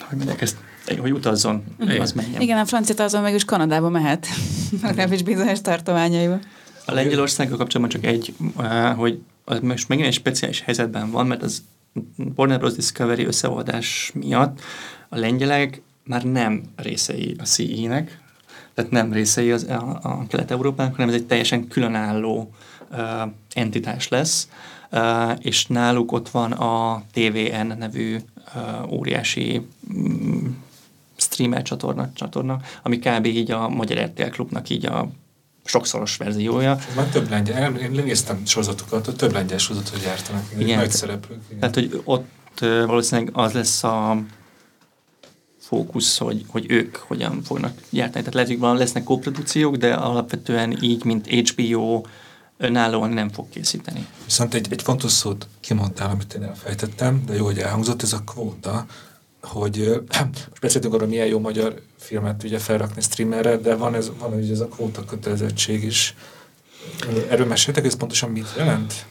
hogy 0.00 0.16
mondják 0.16 0.40
ezt, 0.40 0.56
hogy 0.98 1.12
utazzon, 1.12 1.64
Igen. 1.80 2.00
az 2.00 2.12
menjen. 2.12 2.40
Igen, 2.40 2.58
a 2.58 2.64
francia 2.64 3.04
azon 3.04 3.22
meg 3.22 3.34
is 3.34 3.44
Kanadába 3.44 3.88
mehet, 3.88 4.26
legalábbis 4.82 5.22
bizonyos 5.22 5.60
tartományaiba. 5.60 6.38
A 6.86 6.92
Lengyelországgal 6.92 7.56
kapcsolatban 7.56 8.00
csak 8.00 8.10
egy, 8.12 8.34
hogy 8.96 9.20
az 9.44 9.58
most 9.60 9.88
megint 9.88 10.08
egy 10.08 10.14
speciális 10.14 10.60
helyzetben 10.60 11.10
van, 11.10 11.26
mert 11.26 11.42
az 11.42 11.62
Warner 12.36 12.58
Bros. 12.58 12.72
Discovery 12.72 13.24
összeoldás 13.24 14.10
miatt 14.14 14.60
a 15.08 15.18
lengyelek 15.18 15.82
már 16.04 16.22
nem 16.24 16.62
részei 16.76 17.36
a 17.38 17.44
CE-nek, 17.44 18.20
tehát 18.78 18.92
nem 18.92 19.12
részei 19.12 19.52
az, 19.52 19.62
a, 19.62 19.98
a 20.02 20.26
Kelet-Európának, 20.28 20.94
hanem 20.94 21.08
ez 21.08 21.14
egy 21.14 21.26
teljesen 21.26 21.68
különálló 21.68 22.52
uh, 22.90 22.98
entitás 23.52 24.08
lesz, 24.08 24.48
uh, 24.90 25.00
és 25.38 25.66
náluk 25.66 26.12
ott 26.12 26.28
van 26.28 26.52
a 26.52 27.02
TVN 27.12 27.78
nevű 27.78 28.16
uh, 28.54 28.92
óriási 28.92 29.66
um, 29.94 30.64
streamer 31.16 31.62
csatorna, 31.62 32.10
csatorna, 32.14 32.60
ami 32.82 32.98
kb. 32.98 33.26
így 33.26 33.50
a 33.50 33.68
Magyar 33.68 33.98
RTL 33.98 34.30
Klubnak 34.30 34.68
így 34.68 34.86
a 34.86 35.08
sokszoros 35.64 36.16
verziója. 36.16 36.78
Már 36.96 37.06
több 37.06 37.30
lengyel, 37.30 37.76
én 37.76 37.90
néztem 37.90 38.46
sorozatokat, 38.46 39.16
több 39.16 39.32
lengyel 39.32 39.58
sorozatot 39.58 40.02
gyártanak, 40.02 40.44
igen, 40.58 40.78
nagy 40.78 40.90
szereplők. 40.90 41.40
Igen. 41.48 41.60
Tehát, 41.60 41.74
hogy 41.74 42.02
ott 42.04 42.60
valószínűleg 42.60 43.30
az 43.32 43.52
lesz 43.52 43.84
a 43.84 44.22
fókusz, 45.68 46.18
hogy, 46.18 46.44
hogy 46.48 46.66
ők 46.68 46.96
hogyan 46.96 47.42
fognak 47.42 47.72
gyártani. 47.90 48.18
Tehát 48.18 48.34
lehet, 48.34 48.48
hogy 48.48 48.58
van, 48.58 48.76
lesznek 48.76 49.04
kóprodukciók, 49.04 49.76
de 49.76 49.94
alapvetően 49.94 50.82
így, 50.82 51.04
mint 51.04 51.26
HBO, 51.26 52.02
önállóan 52.56 53.10
nem 53.10 53.28
fog 53.28 53.48
készíteni. 53.48 54.06
Viszont 54.24 54.54
egy, 54.54 54.66
egy 54.70 54.82
fontos 54.82 55.12
szót 55.12 55.48
kimondtál, 55.60 56.10
amit 56.10 56.34
én 56.34 56.42
elfejtettem, 56.42 57.22
de 57.26 57.34
jó, 57.34 57.44
hogy 57.44 57.58
elhangzott, 57.58 58.02
ez 58.02 58.12
a 58.12 58.22
kvóta, 58.26 58.86
hogy 59.42 60.02
most 60.48 60.60
beszéltünk 60.60 60.94
arról, 60.94 61.08
milyen 61.08 61.26
jó 61.26 61.38
magyar 61.38 61.82
filmet 61.98 62.42
ugye 62.42 62.58
felrakni 62.58 63.00
streamerre, 63.00 63.56
de 63.56 63.74
van 63.74 63.94
ez, 63.94 64.10
van 64.18 64.32
ugye 64.32 64.52
ez 64.52 64.60
a 64.60 64.68
kvóta 64.68 65.04
kötelezettség 65.04 65.84
is. 65.84 66.14
Erről 67.28 67.46
meséltek, 67.46 67.84
ez 67.84 67.96
pontosan 67.96 68.30
mit 68.30 68.54
jelent? 68.56 69.06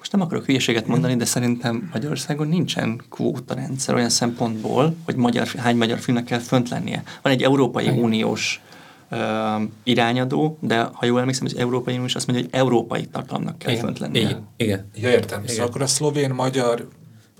Most 0.00 0.12
nem 0.12 0.20
akarok 0.20 0.44
hülyeséget 0.44 0.86
mondani, 0.86 1.16
de 1.16 1.24
szerintem 1.24 1.88
Magyarországon 1.92 2.48
nincsen 2.48 3.00
kvóta 3.08 3.54
rendszer 3.54 3.94
olyan 3.94 4.08
szempontból, 4.08 4.96
hogy 5.04 5.16
magyar, 5.16 5.46
hány 5.46 5.76
magyar 5.76 5.98
filmnek 5.98 6.24
kell 6.24 6.38
fönt 6.38 6.68
lennie. 6.68 7.02
Van 7.22 7.32
egy 7.32 7.42
Európai 7.42 7.84
Igen. 7.84 7.98
Uniós 7.98 8.60
uh, 9.10 9.18
irányadó, 9.82 10.58
de 10.60 10.90
ha 10.92 11.06
jól 11.06 11.20
emlékszem, 11.20 11.46
az 11.46 11.56
Európai 11.56 11.94
Uniós 11.94 12.14
azt 12.14 12.26
mondja, 12.26 12.44
hogy 12.44 12.54
európai 12.60 13.06
tartalomnak 13.06 13.58
kell 13.58 13.72
Igen. 13.72 13.84
fönt 13.84 13.98
lennie. 13.98 14.20
Igen. 14.20 14.48
Igen. 14.56 14.88
Ja, 14.94 15.10
értem. 15.10 15.42
Igen. 15.42 15.54
Szóval 15.54 15.68
akkor 15.68 15.82
a 15.82 15.86
szlovén, 15.86 16.30
magyar, 16.30 16.88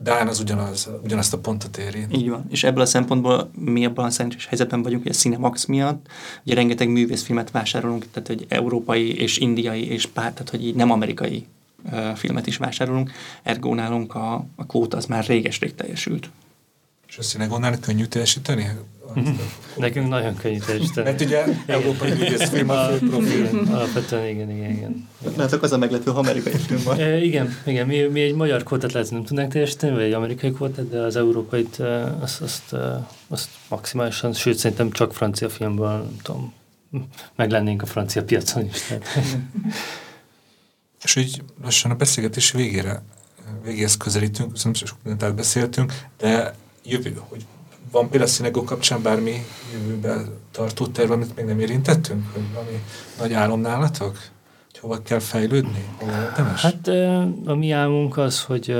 Dán 0.03 0.28
az 0.28 0.41
ugyanaz, 0.41 0.91
ugyanazt 1.05 1.32
a 1.32 1.39
pontot 1.39 1.77
éri. 1.77 2.07
Így 2.12 2.28
van. 2.28 2.45
És 2.51 2.65
ebből 2.65 2.82
a 2.82 2.87
szempontból 2.87 3.51
mi 3.55 3.85
abban 3.85 4.05
a 4.05 4.11
szerencsés 4.11 4.47
helyzetben 4.47 4.82
vagyunk, 4.82 5.03
hogy 5.03 5.11
a 5.11 5.15
Cinemax 5.15 5.65
miatt 5.65 6.07
ugye 6.45 6.55
rengeteg 6.55 6.89
művészfilmet 6.89 7.51
vásárolunk, 7.51 8.07
tehát 8.11 8.28
hogy 8.28 8.47
európai 8.49 9.20
és 9.20 9.39
indiai 9.39 9.91
és 9.91 10.07
pár, 10.07 10.32
tehát 10.32 10.51
hogy 10.51 10.66
így 10.66 10.74
nem 10.74 10.91
amerikai 10.91 11.47
filmet 12.15 12.47
is 12.47 12.57
vásárolunk, 12.57 13.11
ergo 13.43 13.74
nálunk 13.74 14.15
a, 14.15 14.47
a 14.57 14.66
kvóta 14.66 14.97
az 14.97 15.07
már 15.07 15.24
réges-rég 15.24 15.74
teljesült. 15.74 16.31
És 17.09 17.19
a 17.19 17.23
Cinegonnál 17.23 17.78
könnyű 17.81 18.05
teljesíteni? 18.05 18.70
Nekünk 19.77 20.09
nagyon 20.09 20.36
könnyű 20.36 20.59
teljesíteni. 20.59 21.09
Mert 21.09 21.20
ugye 21.20 21.44
európai 21.66 22.11
film 22.36 22.70
a 22.70 22.86
profil. 22.86 23.48
Alapvetően 23.70 24.28
igen, 24.28 24.51
igen, 24.51 24.70
igen. 24.70 25.09
Látok, 25.36 25.62
az 25.62 25.73
a 25.73 25.78
meglepő, 25.78 26.11
ha 26.11 26.19
amerikai 26.19 26.52
film 26.52 26.81
van. 26.85 26.98
E, 26.98 27.24
igen, 27.24 27.57
igen. 27.66 27.86
Mi, 27.86 28.01
mi 28.01 28.20
egy 28.20 28.35
magyar 28.35 28.62
kvótát 28.62 28.93
lehet 28.93 29.11
nem 29.11 29.24
tudnánk 29.24 29.52
teljesíteni, 29.52 29.93
vagy 29.93 30.02
egy 30.02 30.12
amerikai 30.12 30.51
kvótát, 30.51 30.89
de 30.89 30.98
az 30.98 31.16
európait 31.16 31.82
azt, 32.20 32.40
azt, 32.40 32.77
azt 33.28 33.48
maximálisan, 33.69 34.32
sőt 34.32 34.59
szerintem 34.59 34.90
csak 34.90 35.15
francia 35.15 35.48
filmből, 35.48 35.89
nem 35.89 36.16
tudom, 36.23 36.52
meg 37.36 37.51
lennénk 37.51 37.82
a 37.82 37.86
francia 37.86 38.24
piacon 38.24 38.65
is. 38.65 38.82
Tehát. 38.82 39.05
És 41.02 41.16
így 41.16 41.43
lassan 41.62 41.90
a 41.90 41.94
beszélgetés 41.94 42.51
végére, 42.51 43.02
végéhez 43.64 43.97
közelítünk, 43.97 44.56
szerintem 44.56 44.86
sok 44.86 44.98
mindent 45.02 45.31
átbeszéltünk, 45.31 45.93
de 46.18 46.55
jövő, 46.85 47.20
hogy 47.28 47.44
van 47.90 48.02
például 48.02 48.31
a 48.31 48.32
színegó 48.32 48.64
kapcsán 48.64 49.02
bármi 49.02 49.47
jövőben 49.72 50.28
tartó 50.51 50.86
terv, 50.86 51.10
amit 51.10 51.36
még 51.36 51.44
nem 51.44 51.60
érintettünk? 51.60 52.32
Hogy 52.32 52.43
valami 52.52 52.82
nagy 53.18 53.32
álom 53.32 53.60
nálatok? 53.60 54.18
Hogy 54.70 54.81
hova 54.81 55.02
kell 55.02 55.18
fejlődni? 55.18 55.85
Hova 55.97 56.12
Hát 56.56 56.89
a 57.44 57.55
mi 57.55 57.70
álmunk 57.70 58.16
az, 58.16 58.43
hogy 58.43 58.77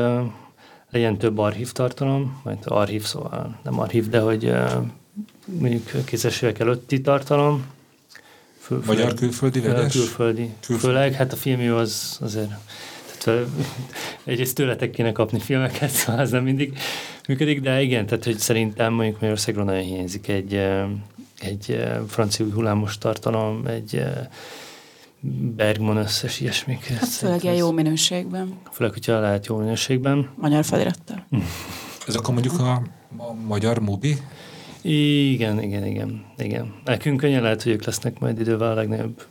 legyen 0.91 1.19
több 1.19 1.39
archív 1.39 1.73
tartalom, 1.73 2.41
majd 2.45 2.59
archív, 2.65 3.05
szóval 3.05 3.59
nem 3.63 3.81
archív, 3.81 4.09
de 4.09 4.21
hogy 4.21 4.53
mondjuk 5.45 6.05
kézes 6.05 6.43
évek 6.43 6.59
előtti 6.59 7.01
tartalom, 7.01 7.65
Föl, 8.71 8.83
Magyar 8.87 9.15
külföldi 9.15 9.61
vegyes? 9.61 9.93
Külföldi. 9.93 10.51
külföldi. 10.61 10.83
Főleg, 10.83 11.13
hát 11.13 11.33
a 11.33 11.37
filmjű 11.37 11.71
az 11.71 12.19
azért 12.21 12.51
tehát 13.25 13.47
egyrészt 14.25 14.55
tőletek 14.55 14.91
kéne 14.91 15.13
kapni 15.13 15.41
filmeket, 15.41 15.91
szóval 15.91 16.21
az 16.21 16.31
nem 16.31 16.43
mindig 16.43 16.79
működik, 17.29 17.61
de 17.61 17.83
igen, 17.83 18.07
tehát 18.07 18.25
hogy 18.25 18.39
szerintem 18.39 18.93
mondjuk 18.93 19.15
Magyarországról 19.15 19.65
nagyon 19.65 19.83
hiányzik 19.83 20.29
egy, 20.29 20.55
egy 21.39 21.85
francia 22.09 22.47
hullámos 22.53 22.99
tartalom, 22.99 23.67
egy 23.67 24.05
Bergman 25.57 25.97
összes 25.97 26.41
ilyesmik. 26.41 26.87
Hát 26.87 27.09
főleg 27.09 27.43
ilyen 27.43 27.57
jó 27.57 27.71
minőségben. 27.71 28.59
Főleg, 28.73 28.93
hogyha 28.93 29.21
lehet 29.21 29.47
jó 29.47 29.57
minőségben. 29.57 30.31
Magyar 30.37 30.65
felirattal. 30.65 31.27
Ez 32.07 32.15
akkor 32.15 32.35
mondjuk 32.35 32.59
a, 32.59 32.73
a 33.17 33.33
magyar 33.47 33.79
mobi 33.79 34.17
igen, 34.83 35.63
igen, 35.63 35.87
igen, 35.87 36.25
igen. 36.39 36.75
Nekünk 36.85 37.17
könnyen 37.17 37.43
lehet, 37.43 37.63
hogy 37.63 37.73
ők 37.73 37.85
lesznek 37.85 38.19
majd 38.19 38.41
idővel 38.41 38.71
a 38.71 38.75
legnagyobb 38.75 39.23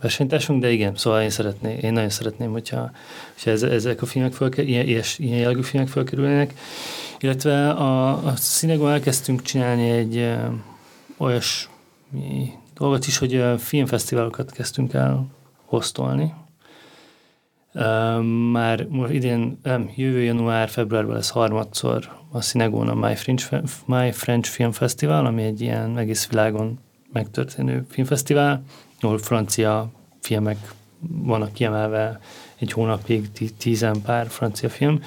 versenytársunk, 0.00 0.60
de 0.60 0.70
igen, 0.70 0.96
szóval 0.96 1.22
én 1.22 1.30
szeretném, 1.30 1.78
én 1.82 1.92
nagyon 1.92 2.10
szeretném, 2.10 2.50
hogyha, 2.50 2.90
hogyha 3.42 3.66
ezek 3.66 4.02
a 4.02 4.06
filmek 4.06 4.32
fölker, 4.32 4.68
ilyen, 4.68 4.86
ilyen, 4.86 5.02
ilyen 5.16 5.38
jellegű 5.38 5.62
filmek 5.62 5.88
fölkerülnének. 5.88 6.54
Illetve 7.20 7.70
a, 7.70 8.10
a 8.26 8.36
színegon 8.36 8.90
elkezdtünk 8.90 9.42
csinálni 9.42 9.90
egy 9.90 10.16
ö, 10.16 10.34
olyas 11.16 11.70
dolgot 12.74 13.06
is, 13.06 13.18
hogy 13.18 13.36
a 13.36 13.58
filmfesztiválokat 13.58 14.50
kezdtünk 14.50 14.92
el 14.92 15.26
hoztolni. 15.64 16.34
Már 18.52 18.86
most 18.88 19.12
idén, 19.12 19.58
nem, 19.62 19.90
jövő 19.96 20.22
január, 20.22 20.68
februárban 20.68 21.14
lesz 21.14 21.30
harmadszor 21.30 22.20
a 22.32 22.38
Cinegón 22.38 22.88
a 22.88 22.94
My 22.94 23.14
French, 23.14 23.62
My 23.84 24.10
French 24.10 24.48
Film 24.48 24.72
Festival, 24.72 25.26
ami 25.26 25.42
egy 25.42 25.60
ilyen 25.60 25.98
egész 25.98 26.26
világon 26.26 26.78
megtörténő 27.12 27.86
filmfesztivál, 27.88 28.62
ahol 29.00 29.18
francia 29.18 29.90
filmek 30.20 30.74
vannak 31.08 31.52
kiemelve 31.52 32.20
egy 32.58 32.72
hónapig, 32.72 33.30
tízen 33.56 34.02
pár 34.02 34.28
francia 34.28 34.68
film, 34.68 35.00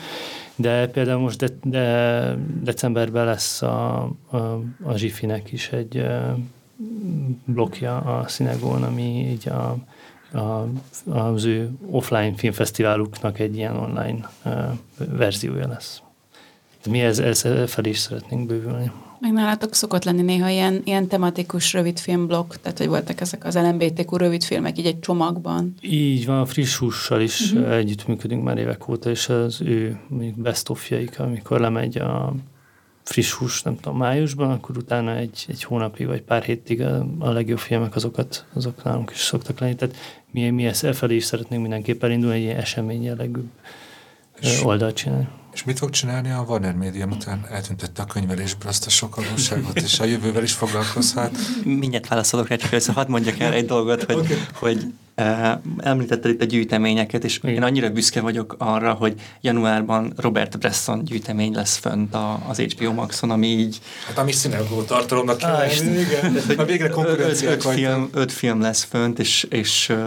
de 0.56 0.88
például 0.88 1.22
most 1.22 1.39
de, 1.39 1.47
de 1.64 2.38
decemberben 2.61 3.26
lesz 3.26 3.61
a, 3.61 4.03
a, 4.30 4.38
a 4.84 4.95
Zsifinek 4.95 5.52
is 5.52 5.69
egy 5.69 6.06
blokja 7.45 7.97
a 7.97 8.23
Cinegón, 8.23 8.84
ami 8.84 9.30
így 9.30 9.49
a 9.49 9.77
a, 10.31 10.68
az 11.10 11.43
ő 11.43 11.72
offline 11.89 12.34
filmfesztiváluknak 12.35 13.39
egy 13.39 13.56
ilyen 13.56 13.76
online 13.76 14.30
verziója 14.97 15.68
lesz. 15.68 16.02
Mi 16.89 17.01
ez, 17.01 17.19
ez 17.19 17.45
felé 17.65 17.89
is 17.89 17.97
szeretnénk 17.97 18.47
bővülni. 18.47 18.91
Meg 19.19 19.31
nálatok 19.31 19.73
szokott 19.73 20.03
lenni 20.03 20.21
néha 20.21 20.49
ilyen, 20.49 20.81
ilyen 20.83 21.07
tematikus 21.07 21.73
rövidfilmblokk, 21.73 22.53
tehát 22.61 22.77
hogy 22.77 22.87
voltak 22.87 23.21
ezek 23.21 23.45
az 23.45 23.55
LMBTQ 23.55 24.17
rövidfilmek 24.17 24.77
így 24.77 24.85
egy 24.85 24.99
csomagban. 24.99 25.75
Így 25.81 26.25
van, 26.25 26.39
a 26.39 26.45
friss 26.45 26.77
hússal 26.77 27.21
is 27.21 27.51
uh-huh. 27.51 27.73
együttműködünk 27.73 28.43
már 28.43 28.57
évek 28.57 28.87
óta, 28.87 29.09
és 29.09 29.29
az 29.29 29.61
ő 29.61 29.99
best 30.35 30.69
of 30.69 30.91
amikor 31.17 31.59
lemegy 31.59 31.97
a 31.97 32.33
friss 33.05 33.31
hús, 33.31 33.61
nem 33.61 33.75
tudom, 33.75 33.97
májusban, 33.97 34.51
akkor 34.51 34.77
utána 34.77 35.15
egy, 35.15 35.45
egy 35.47 35.63
hónapig 35.63 36.07
vagy 36.07 36.21
pár 36.21 36.43
hétig 36.43 36.81
a, 36.81 37.07
a 37.19 37.29
legjobb 37.29 37.59
filmek 37.59 37.95
azokat, 37.95 38.45
azok 38.53 38.83
nálunk 38.83 39.11
is 39.11 39.19
szoktak 39.19 39.59
lenni. 39.59 39.75
Tehát 39.75 39.95
mi, 40.31 40.49
mi 40.49 40.65
ezt 40.65 40.83
elfelé 40.83 41.15
is 41.15 41.23
szeretnénk 41.23 41.61
mindenképpen 41.61 42.11
indulni, 42.11 42.35
egy 42.35 42.41
ilyen 42.41 42.57
esemény 42.57 43.03
jellegű 43.03 43.41
oldalt 44.63 44.95
csinálni. 44.95 45.27
És 45.56 45.64
mit 45.64 45.77
fog 45.77 45.90
csinálni 45.90 46.32
a 46.32 46.45
Warner 46.48 46.73
Media, 46.73 47.06
után 47.06 47.45
eltüntette 47.52 48.02
a 48.02 48.06
könyvelésből 48.06 48.68
azt 48.68 48.86
a 48.86 48.90
sok 48.90 49.18
adósságot, 49.18 49.76
és 49.76 49.99
a 49.99 50.03
jövővel 50.03 50.44
is 50.44 50.53
foglalkozhat? 50.53 51.38
Mindjárt 51.64 52.07
válaszolok 52.07 52.48
rá, 52.48 52.56
csak 52.56 52.72
össze 52.72 52.91
hadd 52.91 53.10
mondjak 53.10 53.40
el 53.40 53.53
egy 53.53 53.65
dolgot, 53.65 54.03
hogy, 54.03 54.15
okay. 54.15 54.38
hogy 54.53 54.86
uh, 55.18 55.52
említetted 55.77 56.32
itt 56.32 56.41
a 56.41 56.45
gyűjteményeket, 56.45 57.23
és 57.23 57.38
Igen. 57.38 57.56
én 57.56 57.64
annyira 57.64 57.90
büszke 57.90 58.22
vagyok 58.22 58.56
arra, 58.57 58.94
hogy 58.94 59.22
januárban 59.41 60.14
Robert 60.15 60.60
Bresson 60.60 61.03
gyűjtemény 61.03 61.53
lesz 61.53 61.77
fönt 61.77 62.14
a, 62.14 62.40
az 62.48 62.60
HBO 62.60 62.94
Maxon, 62.94 63.32
ami 63.32 63.48
így... 63.48 63.80
Hát 64.07 64.18
ami 64.18 64.32
színelgó 64.32 64.82
tartalomnak 64.82 65.38
kell 65.38 65.53
ah, 65.53 65.76
igen. 65.76 66.38
A 66.57 66.64
végre 66.64 66.90
konkurenciák 66.90 67.53
öt, 67.53 67.65
öt, 67.65 67.73
film, 67.73 68.10
öt 68.14 68.32
film 68.32 68.61
lesz 68.61 68.84
fönt, 68.84 69.19
és, 69.19 69.48
és 69.49 69.90
uh, 69.90 69.98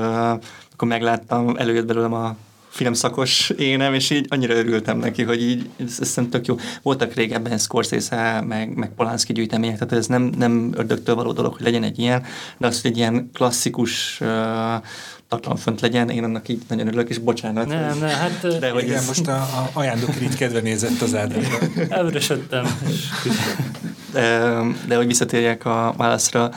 akkor 0.73 0.89
megláttam, 0.89 1.57
előjött 1.57 1.87
belőlem 1.87 2.13
a 2.13 2.37
filmszakos 2.79 3.51
énem, 3.51 3.95
és 3.95 4.11
így 4.11 4.27
annyira 4.29 4.55
örültem 4.55 4.99
neki, 4.99 5.23
hogy 5.23 5.43
így 5.43 5.69
ez, 5.87 5.97
ez 6.01 6.19
tök 6.31 6.47
jó. 6.47 6.57
Voltak 6.83 7.15
régebben 7.15 7.59
Scorsese, 7.59 8.41
meg, 8.41 8.77
meg 8.77 8.91
Polanski 8.97 9.33
gyűjtemények, 9.33 9.79
tehát 9.79 9.93
ez 9.93 10.07
nem, 10.07 10.23
nem 10.23 10.73
ördögtől 10.77 11.15
való 11.15 11.33
dolog, 11.33 11.53
hogy 11.53 11.65
legyen 11.65 11.83
egy 11.83 11.99
ilyen, 11.99 12.25
de 12.59 12.67
az, 12.67 12.83
hogy 12.83 12.91
egy 12.91 12.97
ilyen 12.97 13.31
klasszikus 13.33 14.21
uh, 14.21 14.29
tartalom 15.29 15.57
fönt 15.57 15.81
legyen, 15.81 16.11
én 16.11 16.25
annak 16.25 16.49
így 16.49 16.63
nagyon 16.69 16.87
örülök, 16.87 17.09
és 17.09 17.19
bocsánat. 17.19 17.67
Nem, 17.67 17.99
nem, 17.99 18.09
hát... 18.09 18.59
De 18.59 18.71
hogy 18.71 18.83
igen, 18.83 18.97
ez... 18.97 19.07
most 19.07 19.29
a, 19.29 19.37
a 19.37 19.71
ajándok 19.73 20.23
így 20.23 20.37
kedve 20.37 20.61
nézett 20.61 21.01
az 21.01 21.15
Ádámra. 21.15 21.59
Elvörösödtem. 21.89 22.67
de, 24.13 24.61
de 24.87 24.97
hogy 24.97 25.07
visszatérjek 25.07 25.65
a 25.65 25.95
válaszra, 25.97 26.51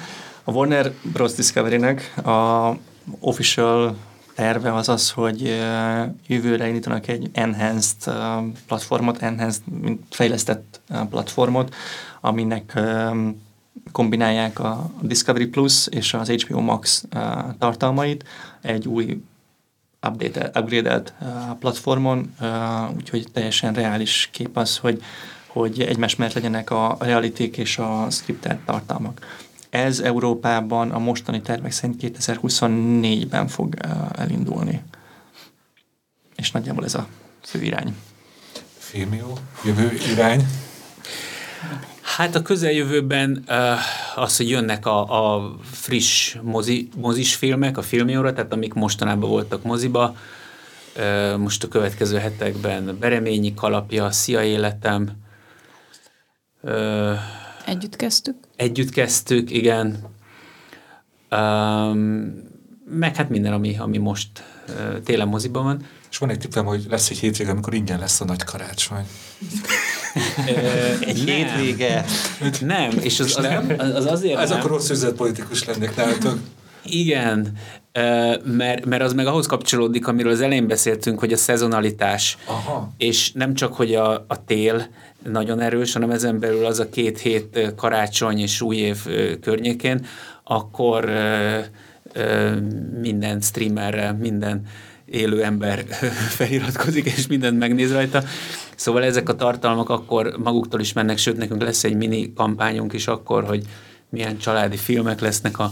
a 0.43 0.51
Warner 0.51 0.91
Bros. 1.01 1.33
Discovery-nek 1.33 2.25
a 2.25 2.71
official 3.19 3.95
terve 4.41 4.73
az 4.73 4.89
az, 4.89 5.11
hogy 5.11 5.41
jövőre 6.27 6.67
indítanak 6.67 7.07
egy 7.07 7.29
enhanced 7.33 8.13
platformot, 8.67 9.21
enhanced, 9.21 9.61
mint 9.81 10.01
fejlesztett 10.09 10.81
platformot, 11.09 11.75
aminek 12.21 12.79
kombinálják 13.91 14.59
a 14.59 14.89
Discovery 15.01 15.45
Plus 15.45 15.87
és 15.87 16.13
az 16.13 16.29
HBO 16.29 16.59
Max 16.61 17.05
tartalmait 17.59 18.23
egy 18.61 18.87
új 18.87 19.21
updated, 20.07 20.57
upgraded 20.57 21.13
platformon, 21.59 22.35
úgyhogy 22.95 23.25
teljesen 23.33 23.73
reális 23.73 24.29
kép 24.31 24.57
az, 24.57 24.77
hogy, 24.77 25.01
hogy 25.47 25.81
egymás 25.81 26.15
mellett 26.15 26.35
legyenek 26.35 26.69
a 26.69 26.97
realiték 26.99 27.57
és 27.57 27.77
a 27.77 28.07
scripted 28.09 28.57
tartalmak. 28.65 29.19
Ez 29.71 29.99
Európában 29.99 30.91
a 30.91 30.99
mostani 30.99 31.41
tervek 31.41 31.71
szerint 31.71 32.01
2024-ben 32.01 33.47
fog 33.47 33.75
elindulni. 34.15 34.81
És 36.35 36.51
nagyjából 36.51 36.83
ez 36.83 36.95
a 36.95 37.07
fő 37.43 37.61
irány. 37.61 37.95
Filmió, 38.77 39.37
jövő 39.65 39.91
irány? 40.11 40.45
Hát 42.01 42.35
a 42.35 42.41
közeljövőben 42.41 43.43
az, 44.15 44.37
hogy 44.37 44.49
jönnek 44.49 44.85
a, 44.85 45.35
a 45.35 45.55
friss 45.63 46.37
mozi, 46.41 46.89
mozis 46.95 47.35
filmek 47.35 47.77
a 47.77 47.81
filmióra, 47.81 48.33
tehát 48.33 48.53
amik 48.53 48.73
mostanában 48.73 49.29
voltak 49.29 49.63
moziba, 49.63 50.15
most 51.37 51.63
a 51.63 51.67
következő 51.67 52.17
hetekben 52.17 52.97
Bereményi 52.99 53.53
kalapja, 53.53 54.11
Szia 54.11 54.43
életem, 54.43 55.19
Együtt 57.65 57.95
kezdtük? 57.95 58.35
Együtt 58.61 58.89
kezdtük, 58.89 59.51
igen. 59.51 60.03
Um, 61.31 62.33
meg 62.89 63.15
hát 63.15 63.29
minden, 63.29 63.53
ami, 63.53 63.77
ami 63.77 63.97
most 63.97 64.27
uh, 64.69 65.03
télen 65.03 65.27
moziban 65.27 65.63
van. 65.63 65.85
És 66.11 66.17
van 66.17 66.29
egy 66.29 66.37
tippem, 66.37 66.65
hogy 66.65 66.85
lesz 66.89 67.09
egy 67.09 67.17
hétvége, 67.17 67.51
amikor 67.51 67.73
ingyen 67.73 67.99
lesz 67.99 68.21
a 68.21 68.25
nagy 68.25 68.43
karácsony. 68.43 69.05
egy 70.99 71.19
hétvége. 71.19 72.05
Nem, 72.61 72.91
és 72.99 73.19
az, 73.19 73.37
az, 73.37 73.43
nem? 73.43 73.73
az 73.77 74.05
azért 74.05 74.39
Ez 74.39 74.49
nem. 74.49 74.57
akkor 74.59 74.71
rossz 74.71 75.03
politikus 75.15 75.65
lennék 75.65 75.95
nálatok. 75.95 76.39
Igen, 76.83 77.57
mert, 78.43 78.85
mert 78.85 79.01
az 79.01 79.13
meg 79.13 79.27
ahhoz 79.27 79.45
kapcsolódik, 79.45 80.07
amiről 80.07 80.31
az 80.31 80.41
elején 80.41 80.67
beszéltünk, 80.67 81.19
hogy 81.19 81.33
a 81.33 81.37
szezonalitás, 81.37 82.37
Aha. 82.45 82.91
és 82.97 83.31
nem 83.31 83.53
csak, 83.53 83.73
hogy 83.73 83.95
a, 83.95 84.25
a 84.27 84.45
tél 84.45 84.87
nagyon 85.23 85.59
erős, 85.59 85.93
hanem 85.93 86.11
ezen 86.11 86.39
belül 86.39 86.65
az 86.65 86.79
a 86.79 86.89
két 86.89 87.19
hét 87.19 87.73
karácsony 87.75 88.39
és 88.39 88.61
új 88.61 88.75
év 88.75 88.97
környékén, 89.41 90.05
akkor 90.43 91.09
minden 93.01 93.41
streamerre, 93.41 94.11
minden 94.11 94.65
élő 95.05 95.43
ember 95.43 95.85
feliratkozik, 96.37 97.05
és 97.05 97.27
mindent 97.27 97.59
megnéz 97.59 97.91
rajta. 97.91 98.23
Szóval 98.75 99.03
ezek 99.03 99.29
a 99.29 99.35
tartalmak 99.35 99.89
akkor 99.89 100.35
maguktól 100.43 100.79
is 100.79 100.93
mennek, 100.93 101.17
sőt, 101.17 101.37
nekünk 101.37 101.61
lesz 101.61 101.83
egy 101.83 101.95
mini 101.95 102.33
kampányunk 102.33 102.93
is 102.93 103.07
akkor, 103.07 103.43
hogy 103.43 103.65
milyen 104.09 104.37
családi 104.37 104.77
filmek 104.77 105.19
lesznek 105.19 105.59
a, 105.59 105.63
a 105.63 105.71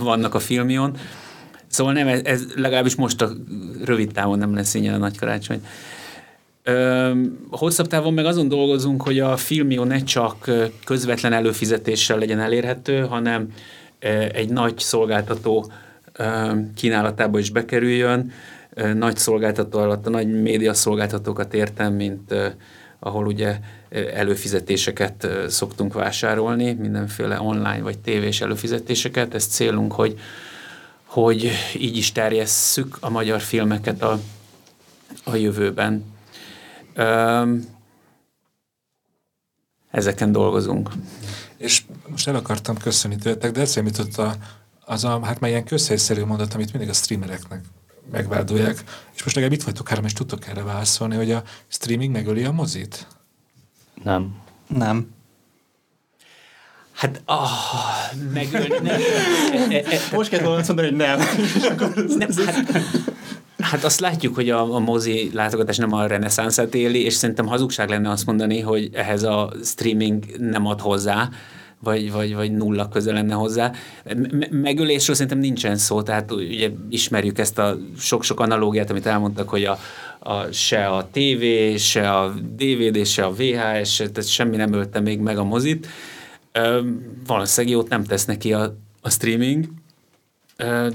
vannak 0.00 0.34
a 0.34 0.38
filmion. 0.38 0.96
Szóval 1.66 1.92
nem, 1.92 2.20
ez, 2.24 2.44
legalábbis 2.54 2.94
most 2.94 3.22
a 3.22 3.30
rövid 3.84 4.12
távon 4.12 4.38
nem 4.38 4.54
lesz 4.54 4.74
ingyen 4.74 4.94
a 4.94 4.98
nagy 4.98 5.18
karácsony. 5.18 5.66
Hosszabb 7.50 7.86
távon 7.86 8.14
meg 8.14 8.24
azon 8.24 8.48
dolgozunk, 8.48 9.02
hogy 9.02 9.20
a 9.20 9.36
filmió 9.36 9.84
ne 9.84 10.02
csak 10.02 10.50
közvetlen 10.84 11.32
előfizetéssel 11.32 12.18
legyen 12.18 12.40
elérhető, 12.40 13.00
hanem 13.00 13.52
egy 14.32 14.48
nagy 14.48 14.78
szolgáltató 14.78 15.72
kínálatába 16.74 17.38
is 17.38 17.50
bekerüljön. 17.50 18.32
Nagy 18.94 19.16
szolgáltató 19.16 19.78
alatt 19.78 20.06
a 20.06 20.10
nagy 20.10 20.42
média 20.42 20.74
szolgáltatókat 20.74 21.54
értem, 21.54 21.92
mint 21.92 22.34
ahol 22.98 23.26
ugye 23.26 23.58
előfizetéseket 23.88 25.28
szoktunk 25.48 25.92
vásárolni, 25.92 26.72
mindenféle 26.72 27.40
online 27.40 27.80
vagy 27.80 27.98
tévés 27.98 28.40
előfizetéseket. 28.40 29.34
Ez 29.34 29.46
célunk, 29.46 29.92
hogy, 29.92 30.18
hogy 31.04 31.50
így 31.78 31.96
is 31.96 32.12
terjesszük 32.12 32.96
a 33.00 33.10
magyar 33.10 33.40
filmeket 33.40 34.02
a, 34.02 34.20
a 35.24 35.34
jövőben. 35.34 36.04
Ezeken 39.90 40.32
dolgozunk. 40.32 40.90
És 41.56 41.82
most 42.08 42.28
el 42.28 42.34
akartam 42.34 42.76
köszönni 42.76 43.16
tőletek, 43.16 43.52
de 43.52 43.60
eszembe 43.60 43.90
jutott 43.96 44.16
a, 44.16 44.34
az 44.84 45.04
a, 45.04 45.24
hát 45.24 45.40
már 45.40 45.50
ilyen 45.50 45.64
közhelyszerű 45.64 46.24
mondat, 46.24 46.54
amit 46.54 46.72
mindig 46.72 46.88
a 46.90 46.92
streamereknek 46.92 47.64
megvádolják. 48.10 48.84
És 49.14 49.22
most 49.22 49.34
legalább 49.34 49.58
itt 49.58 49.64
vagytok 49.64 49.88
három, 49.88 50.04
és 50.04 50.12
tudtok 50.12 50.46
erre 50.46 50.62
válaszolni, 50.62 51.16
hogy 51.16 51.30
a 51.30 51.42
streaming 51.68 52.12
megöli 52.12 52.44
a 52.44 52.52
mozit? 52.52 53.06
Nem. 54.06 54.34
Nem. 54.66 55.06
Hát, 56.92 57.22
ah, 57.24 57.50
megöl, 58.32 58.66
nem. 58.82 59.00
E, 59.52 59.74
e, 59.74 59.76
e, 59.76 59.98
Most 60.12 60.30
kell 60.30 60.42
volna 60.42 60.62
mondani, 60.66 60.88
hogy 60.88 60.96
nem. 60.96 61.18
nem 62.18 62.28
hát, 62.46 62.66
Hát 63.58 63.84
azt 63.84 64.00
látjuk, 64.00 64.34
hogy 64.34 64.50
a, 64.50 64.74
a 64.74 64.78
mozi 64.78 65.30
látogatás 65.32 65.76
nem 65.76 65.92
a 65.92 66.06
reneszánszát 66.06 66.74
éli, 66.74 67.04
és 67.04 67.14
szerintem 67.14 67.46
hazugság 67.46 67.88
lenne 67.88 68.10
azt 68.10 68.26
mondani, 68.26 68.60
hogy 68.60 68.90
ehhez 68.92 69.22
a 69.22 69.52
streaming 69.62 70.24
nem 70.38 70.66
ad 70.66 70.80
hozzá, 70.80 71.28
vagy, 71.80 72.12
vagy, 72.12 72.34
vagy 72.34 72.52
nulla 72.52 72.88
köze 72.88 73.12
lenne 73.12 73.34
hozzá. 73.34 73.72
Megölésről 74.50 75.16
szerintem 75.16 75.40
nincsen 75.40 75.76
szó, 75.76 76.02
tehát 76.02 76.32
ugye 76.32 76.70
ismerjük 76.88 77.38
ezt 77.38 77.58
a 77.58 77.76
sok-sok 77.98 78.40
analógiát, 78.40 78.90
amit 78.90 79.06
elmondtak, 79.06 79.48
hogy 79.48 79.64
a, 79.64 79.78
a, 80.26 80.52
se 80.52 80.86
a 80.86 81.08
TV, 81.12 81.44
se 81.76 82.10
a 82.10 82.34
DVD, 82.56 83.06
se 83.06 83.24
a 83.24 83.32
VHS, 83.32 83.96
tehát 83.96 84.28
semmi 84.28 84.56
nem 84.56 84.72
ölte 84.72 85.00
még 85.00 85.18
meg 85.18 85.38
a 85.38 85.44
mozit. 85.44 85.86
valószínűleg 87.26 87.76
jót 87.76 87.88
nem 87.88 88.04
tesz 88.04 88.24
neki 88.24 88.52
a, 88.52 88.76
a 89.00 89.10
streaming, 89.10 89.64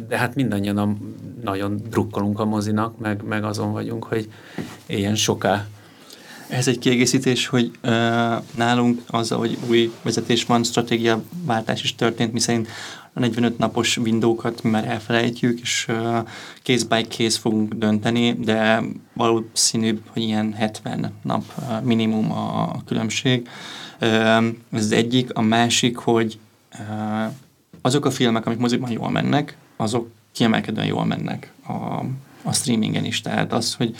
de 0.07 0.17
hát 0.17 0.35
mindannyian 0.35 0.77
a, 0.77 0.95
nagyon 1.43 1.81
drukkolunk 1.89 2.39
a 2.39 2.45
mozinak, 2.45 2.97
meg, 2.97 3.23
meg 3.23 3.43
azon 3.43 3.71
vagyunk, 3.71 4.03
hogy 4.03 4.29
éljen 4.85 5.15
soká. 5.15 5.67
Ez 6.47 6.67
egy 6.67 6.79
kiegészítés, 6.79 7.47
hogy 7.47 7.71
uh, 7.83 7.91
nálunk 8.55 9.01
azzal, 9.07 9.39
hogy 9.39 9.57
új 9.69 9.91
vezetés 10.01 10.45
van, 10.45 10.63
stratégia 10.63 11.21
váltás 11.45 11.83
is 11.83 11.95
történt, 11.95 12.33
miszerint 12.33 12.67
a 13.13 13.19
45 13.19 13.57
napos 13.57 13.97
windókat 13.97 14.63
mi 14.63 14.69
már 14.69 14.87
elfelejtjük, 14.87 15.59
és 15.59 15.87
case 16.63 16.85
by 16.89 17.01
case 17.01 17.39
fogunk 17.39 17.73
dönteni, 17.73 18.33
de 18.33 18.81
valószínűbb, 19.13 20.01
hogy 20.07 20.21
ilyen 20.21 20.53
70 20.53 21.13
nap 21.21 21.43
minimum 21.83 22.31
a, 22.31 22.75
különbség. 22.85 23.47
Ez 23.99 24.43
az 24.71 24.91
egyik. 24.91 25.33
A 25.33 25.41
másik, 25.41 25.97
hogy 25.97 26.39
azok 27.81 28.05
a 28.05 28.11
filmek, 28.11 28.45
amik 28.45 28.59
moziban 28.59 28.91
jól 28.91 29.09
mennek, 29.09 29.57
azok 29.77 30.09
kiemelkedően 30.31 30.87
jól 30.87 31.05
mennek 31.05 31.51
a, 31.67 31.71
a 32.43 32.53
streamingen 32.53 33.05
is. 33.05 33.21
Tehát 33.21 33.53
az, 33.53 33.73
hogy 33.73 33.95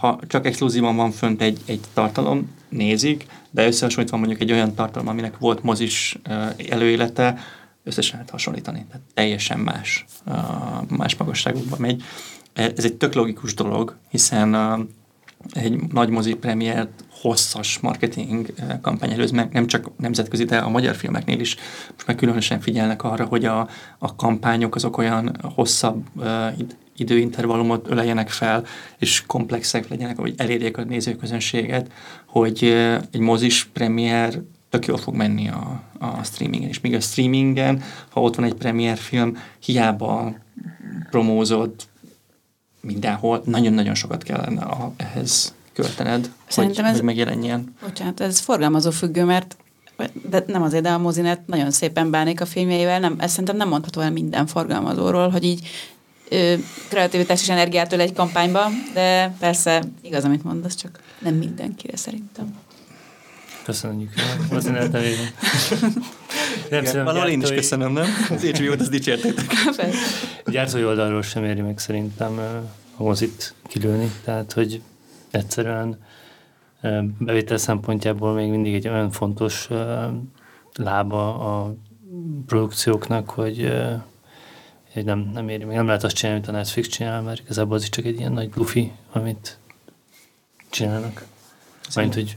ha 0.00 0.18
csak 0.26 0.46
exkluzívan 0.46 0.96
van 0.96 1.10
fönt 1.10 1.42
egy, 1.42 1.60
egy 1.66 1.80
tartalom, 1.94 2.58
nézik, 2.68 3.26
de 3.50 3.66
összehasonlítva 3.66 4.16
mondjuk 4.16 4.40
egy 4.40 4.52
olyan 4.52 4.74
tartalom, 4.74 5.08
aminek 5.08 5.38
volt 5.38 5.62
mozis 5.62 6.18
előélete, 6.68 7.38
összesen 7.84 8.14
lehet 8.14 8.30
hasonlítani. 8.30 8.86
Tehát 8.90 9.06
teljesen 9.14 9.58
más, 9.58 10.04
más 10.88 11.16
magasságokban 11.16 11.80
megy. 11.80 12.02
Ez 12.52 12.84
egy 12.84 12.94
tök 12.94 13.14
logikus 13.14 13.54
dolog, 13.54 13.96
hiszen 14.08 14.54
egy 15.50 15.80
nagy 15.92 16.08
mozi 16.08 16.34
premiért 16.34 17.04
hosszas 17.10 17.78
marketing 17.78 18.54
kampány 18.82 19.12
előz 19.12 19.30
meg, 19.30 19.52
nem 19.52 19.66
csak 19.66 19.90
nemzetközi, 19.96 20.44
de 20.44 20.58
a 20.58 20.68
magyar 20.68 20.94
filmeknél 20.94 21.40
is 21.40 21.56
most 21.92 22.06
meg 22.06 22.16
különösen 22.16 22.60
figyelnek 22.60 23.02
arra, 23.02 23.24
hogy 23.24 23.44
a, 23.44 23.68
a 23.98 24.16
kampányok 24.16 24.74
azok 24.74 24.98
olyan 24.98 25.36
hosszabb 25.54 26.04
uh, 26.14 26.52
időintervallumot 26.96 27.90
öleljenek 27.90 28.28
fel, 28.28 28.64
és 28.98 29.26
komplexek 29.26 29.88
legyenek, 29.88 30.18
hogy 30.18 30.34
elérjék 30.36 30.76
a 30.76 30.84
nézőközönséget, 30.84 31.92
hogy 32.26 32.64
egy 33.10 33.20
mozis 33.20 33.64
premier 33.64 34.42
tök 34.70 34.86
jól 34.86 34.96
fog 34.96 35.14
menni 35.14 35.48
a, 35.48 35.82
a 35.98 36.22
streamingen. 36.22 36.68
És 36.68 36.80
még 36.80 36.94
a 36.94 37.00
streamingen, 37.00 37.82
ha 38.08 38.20
ott 38.20 38.34
van 38.34 38.44
egy 38.44 38.54
premier 38.54 38.96
film, 38.96 39.36
hiába 39.58 40.34
promózod 41.10 41.74
mindenhol, 42.80 43.42
nagyon-nagyon 43.44 43.94
sokat 43.94 44.22
kellene 44.22 44.62
a, 44.62 44.92
ehhez 44.96 45.54
költened, 45.72 46.30
Szerintem 46.48 46.84
hogy, 46.84 46.92
ez, 46.92 46.98
hogy 46.98 47.06
megjelenjen. 47.06 47.74
Bocsánat, 47.82 48.20
ez 48.20 48.38
forgalmazó 48.38 48.90
függő, 48.90 49.24
mert 49.24 49.56
de 50.28 50.44
nem 50.46 50.62
azért, 50.62 50.82
de 50.82 50.90
a 50.90 50.98
mozinet 50.98 51.46
nagyon 51.46 51.70
szépen 51.70 52.10
bánik 52.10 52.40
a 52.40 52.46
filmjeivel, 52.46 53.00
nem, 53.00 53.16
ezt 53.18 53.30
szerintem 53.30 53.56
nem 53.56 53.68
mondható 53.68 54.00
el 54.00 54.10
minden 54.10 54.46
forgalmazóról, 54.46 55.28
hogy 55.28 55.44
így 55.44 55.68
ö, 56.28 56.54
kreativitás 56.88 57.42
és 57.42 57.48
energiát 57.48 57.92
öl 57.92 58.00
egy 58.00 58.12
kampányba, 58.12 58.68
de 58.94 59.34
persze 59.38 59.82
igaz, 60.02 60.24
amit 60.24 60.44
mondasz, 60.44 60.74
csak 60.74 61.00
nem 61.18 61.34
mindenkire 61.34 61.96
szerintem. 61.96 62.58
Köszönjük. 63.70 64.12
Mozinet 64.50 64.92
nevében. 64.92 65.30
Nem 66.70 66.82
Igen, 66.82 67.04
valahol 67.04 67.28
én 67.28 67.40
is 67.40 67.48
köszönöm, 67.48 67.92
nem? 67.92 68.06
Az 68.30 68.42
HBO-t 68.42 68.80
azt 68.80 68.90
dicsértétek. 68.90 69.46
Gyártói 70.52 70.84
oldalról 70.84 71.22
sem 71.22 71.44
éri 71.44 71.60
meg 71.60 71.78
szerintem 71.78 72.38
a 72.96 73.02
mozit 73.02 73.54
kilőni, 73.66 74.10
tehát 74.24 74.52
hogy 74.52 74.82
egyszerűen 75.30 75.98
bevétel 77.18 77.56
szempontjából 77.56 78.32
még 78.32 78.50
mindig 78.50 78.74
egy 78.74 78.88
olyan 78.88 79.10
fontos 79.10 79.68
lába 80.74 81.38
a 81.38 81.74
produkcióknak, 82.46 83.30
hogy, 83.30 83.72
hogy 84.92 85.04
nem, 85.04 85.30
nem 85.34 85.48
éri 85.48 85.64
meg. 85.64 85.76
Nem 85.76 85.86
lehet 85.86 86.04
azt 86.04 86.14
csinálni, 86.14 86.40
amit 86.40 86.54
a 86.54 86.58
Netflix 86.58 86.88
csinál, 86.88 87.22
mert 87.22 87.40
igazából 87.40 87.76
az 87.76 87.82
is 87.82 87.88
csak 87.88 88.04
egy 88.04 88.18
ilyen 88.18 88.32
nagy 88.32 88.50
lufi, 88.54 88.92
amit 89.12 89.58
csinálnak. 90.70 91.24
Mint, 91.94 92.14
hogy... 92.14 92.36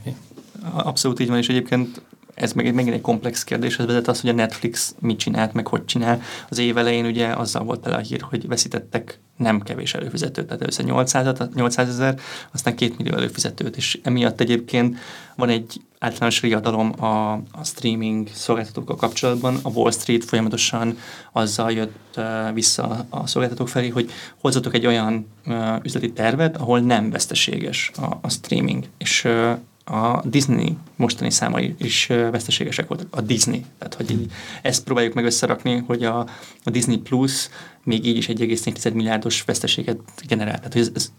Abszolút 0.72 1.20
így 1.20 1.28
van, 1.28 1.38
és 1.38 1.48
egyébként 1.48 2.02
ez 2.34 2.52
meg 2.52 2.74
megint 2.74 2.94
egy 2.94 3.00
komplex 3.00 3.44
kérdéshez 3.44 3.86
vezet 3.86 4.08
az, 4.08 4.20
hogy 4.20 4.30
a 4.30 4.32
Netflix 4.32 4.94
mit 5.00 5.18
csinált, 5.18 5.52
meg 5.52 5.66
hogy 5.66 5.84
csinál. 5.84 6.22
Az 6.48 6.58
év 6.58 6.76
elején 6.76 7.06
ugye 7.06 7.26
azzal 7.26 7.64
volt 7.64 7.80
tele 7.80 7.96
a 7.96 8.00
hír, 8.00 8.20
hogy 8.20 8.48
veszítettek 8.48 9.20
nem 9.36 9.60
kevés 9.60 9.94
előfizetőt, 9.94 10.46
tehát 10.46 10.62
először 10.62 10.84
800, 10.84 11.48
800 11.54 11.88
ezer, 11.88 12.18
aztán 12.52 12.76
2 12.76 12.94
millió 12.98 13.14
előfizetőt, 13.14 13.76
és 13.76 13.98
emiatt 14.02 14.40
egyébként 14.40 14.98
van 15.36 15.48
egy 15.48 15.80
általános 15.98 16.40
riadalom 16.40 17.04
a, 17.04 17.32
a 17.32 17.64
streaming 17.64 18.28
szolgáltatókkal 18.32 18.96
kapcsolatban. 18.96 19.58
A 19.62 19.68
Wall 19.68 19.90
Street 19.90 20.24
folyamatosan 20.24 20.98
azzal 21.32 21.72
jött 21.72 22.16
uh, 22.16 22.52
vissza 22.52 23.06
a 23.10 23.26
szolgáltatók 23.26 23.68
felé, 23.68 23.88
hogy 23.88 24.10
hozzatok 24.40 24.74
egy 24.74 24.86
olyan 24.86 25.26
uh, 25.46 25.76
üzleti 25.82 26.12
tervet, 26.12 26.56
ahol 26.56 26.80
nem 26.80 27.10
veszteséges 27.10 27.90
a, 27.96 28.18
a 28.20 28.30
streaming. 28.30 28.84
És 28.98 29.24
uh, 29.24 29.58
a 29.84 30.22
Disney 30.24 30.76
mostani 30.96 31.30
számai 31.30 31.74
is 31.78 32.06
veszteségesek 32.06 32.88
voltak. 32.88 33.06
A 33.10 33.20
Disney. 33.20 33.64
Tehát, 33.78 33.94
hogy 33.94 34.10
így 34.10 34.30
ezt 34.62 34.84
próbáljuk 34.84 35.14
meg 35.14 35.24
összerakni, 35.24 35.82
hogy 35.86 36.04
a, 36.04 36.18
a 36.64 36.70
Disney 36.70 36.96
Plus 36.96 37.48
még 37.84 38.06
így 38.06 38.16
is 38.16 38.26
1,4 38.26 38.92
milliárdos 38.92 39.42
veszteséget 39.42 39.98
generál. 40.26 40.56
Tehát, 40.56 40.72
hogy 40.72 40.82
ez, 40.82 40.90
ez 40.94 41.12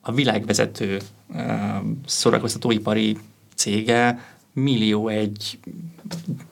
a 0.00 0.12
világvezető 0.12 1.00
uh, 1.28 1.44
szórakoztatóipari 2.06 3.16
cége 3.54 4.18
millió 4.52 5.08
egy 5.08 5.58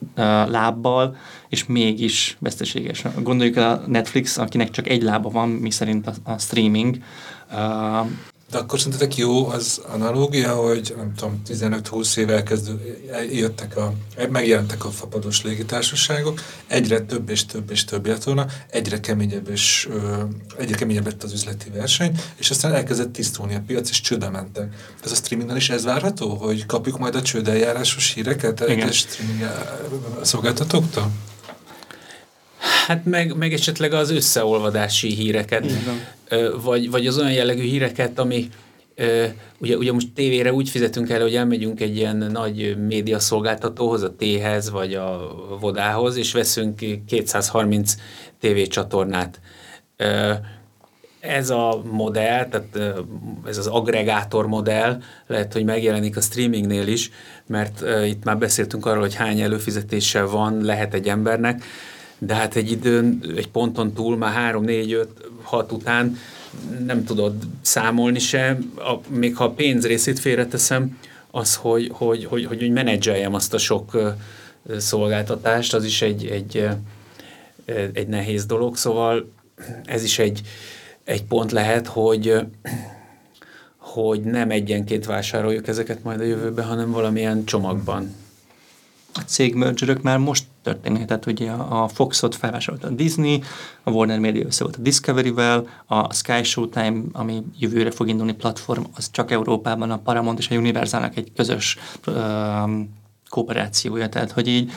uh, 0.01 0.23
lábbal, 0.49 1.15
és 1.49 1.65
mégis 1.65 2.37
veszteséges. 2.39 3.03
Gondoljuk 3.21 3.57
a 3.57 3.81
Netflix, 3.87 4.37
akinek 4.37 4.69
csak 4.69 4.87
egy 4.87 5.01
lába 5.01 5.29
van, 5.29 5.49
mi 5.49 5.71
szerint 5.71 6.07
a, 6.07 6.13
a 6.23 6.37
streaming, 6.37 6.97
uh, 7.51 8.07
de 8.51 8.57
akkor 8.57 8.79
szerintetek 8.79 9.17
jó 9.17 9.47
az 9.47 9.81
analógia, 9.87 10.55
hogy 10.55 10.93
nem 10.97 11.13
tudom, 11.15 11.41
15-20 11.47 12.17
éve 12.17 12.43
kezdő, 12.43 12.97
jöttek 13.31 13.77
a, 13.77 13.93
megjelentek 14.29 14.85
a 14.85 14.89
fapados 14.89 15.43
légitársaságok, 15.43 16.41
egyre 16.67 16.99
több 16.99 17.29
és 17.29 17.45
több 17.45 17.71
és 17.71 17.85
több 17.85 18.07
lett 18.07 18.23
volna, 18.23 18.45
egyre 18.69 18.99
keményebb 18.99 19.49
és 19.49 19.87
ö, 19.91 20.23
egyre 20.57 20.75
keményebb 20.75 21.05
lett 21.05 21.23
az 21.23 21.33
üzleti 21.33 21.69
verseny, 21.69 22.19
és 22.35 22.49
aztán 22.49 22.73
elkezdett 22.73 23.13
tisztulni 23.13 23.55
a 23.55 23.63
piac, 23.67 23.89
és 23.89 24.01
csődbe 24.01 24.29
mentek. 24.29 24.73
Ez 25.03 25.11
a 25.11 25.15
streamingnál 25.15 25.57
is 25.57 25.69
ez 25.69 25.83
várható, 25.83 26.35
hogy 26.35 26.65
kapjuk 26.65 26.97
majd 26.97 27.15
a 27.15 27.21
csődeljárásos 27.21 28.13
híreket 28.13 28.61
egyes 28.61 28.97
streaming 28.97 29.51
szolgáltatóktól? 30.21 31.11
Hát 32.87 33.05
meg, 33.05 33.35
meg 33.35 33.53
esetleg 33.53 33.93
az 33.93 34.11
összeolvadási 34.11 35.13
híreket, 35.13 35.65
vagy, 36.63 36.89
vagy 36.89 37.07
az 37.07 37.17
olyan 37.17 37.31
jellegű 37.31 37.61
híreket, 37.61 38.19
ami 38.19 38.49
ugye, 39.57 39.77
ugye 39.77 39.91
most 39.91 40.11
tévére 40.13 40.53
úgy 40.53 40.69
fizetünk 40.69 41.09
el, 41.09 41.21
hogy 41.21 41.35
elmegyünk 41.35 41.81
egy 41.81 41.95
ilyen 41.95 42.17
nagy 42.17 42.77
médiaszolgáltatóhoz, 42.87 44.01
a 44.03 44.15
T-hez 44.15 44.69
vagy 44.69 44.93
a 44.93 45.35
Vodához, 45.59 46.15
és 46.15 46.33
veszünk 46.33 46.79
230 47.05 47.95
tévécsatornát. 48.39 49.39
Ez 51.19 51.49
a 51.49 51.81
modell, 51.91 52.45
tehát 52.45 52.97
ez 53.45 53.57
az 53.57 53.67
agregátor 53.67 54.47
modell 54.47 55.01
lehet, 55.27 55.53
hogy 55.53 55.63
megjelenik 55.63 56.17
a 56.17 56.21
streamingnél 56.21 56.87
is, 56.87 57.11
mert 57.47 57.83
itt 58.05 58.23
már 58.23 58.37
beszéltünk 58.37 58.85
arról, 58.85 59.01
hogy 59.01 59.15
hány 59.15 59.41
előfizetése 59.41 60.23
van, 60.23 60.61
lehet 60.61 60.93
egy 60.93 61.07
embernek, 61.07 61.63
de 62.19 62.33
hát 62.33 62.55
egy 62.55 62.71
időn, 62.71 63.23
egy 63.35 63.49
ponton 63.49 63.93
túl, 63.93 64.17
már 64.17 64.33
3, 64.33 64.63
4, 64.63 64.93
5, 64.93 65.07
6 65.41 65.71
után 65.71 66.17
nem 66.85 67.03
tudod 67.03 67.33
számolni 67.61 68.19
se, 68.19 68.57
a, 68.75 68.93
még 69.07 69.35
ha 69.35 69.43
a 69.43 69.51
pénz 69.51 69.85
részét 69.85 70.19
félreteszem, 70.19 70.97
az, 71.31 71.55
hogy, 71.55 71.89
hogy, 71.93 72.25
hogy, 72.25 72.45
hogy, 72.45 72.57
hogy 72.57 72.71
menedzseljem 72.71 73.33
azt 73.33 73.53
a 73.53 73.57
sok 73.57 74.15
szolgáltatást, 74.77 75.73
az 75.73 75.85
is 75.85 76.01
egy, 76.01 76.25
egy, 76.25 76.67
egy 77.93 78.07
nehéz 78.07 78.45
dolog, 78.45 78.77
szóval 78.77 79.31
ez 79.85 80.03
is 80.03 80.19
egy, 80.19 80.41
egy 81.03 81.23
pont 81.23 81.51
lehet, 81.51 81.87
hogy 81.87 82.35
hogy 83.77 84.21
nem 84.21 84.51
egyenként 84.51 85.05
vásároljuk 85.05 85.67
ezeket 85.67 86.03
majd 86.03 86.19
a 86.19 86.23
jövőben, 86.23 86.65
hanem 86.65 86.91
valamilyen 86.91 87.45
csomagban 87.45 88.15
a 89.13 89.19
cég 89.19 89.55
már 90.01 90.17
most 90.17 90.43
történnek, 90.63 91.05
tehát 91.05 91.25
ugye 91.25 91.51
a 91.51 91.87
Foxot 91.87 92.35
felvásárolta 92.35 92.87
a 92.87 92.91
Disney, 92.91 93.43
a 93.83 93.91
Warner 93.91 94.19
Media 94.19 94.45
össze 94.45 94.63
volt 94.63 94.75
a 94.75 94.81
Discovery-vel, 94.81 95.67
a 95.85 96.13
Sky 96.13 96.43
Showtime, 96.43 97.01
ami 97.11 97.43
jövőre 97.59 97.91
fog 97.91 98.07
indulni 98.07 98.33
platform, 98.33 98.83
az 98.95 99.11
csak 99.11 99.31
Európában 99.31 99.91
a 99.91 99.97
Paramount 99.97 100.39
és 100.39 100.49
a 100.49 100.55
Universalnak 100.55 101.17
egy 101.17 101.31
közös 101.35 101.77
um, 102.07 102.97
kooperációja, 103.29 104.09
tehát 104.09 104.31
hogy 104.31 104.47
így 104.47 104.71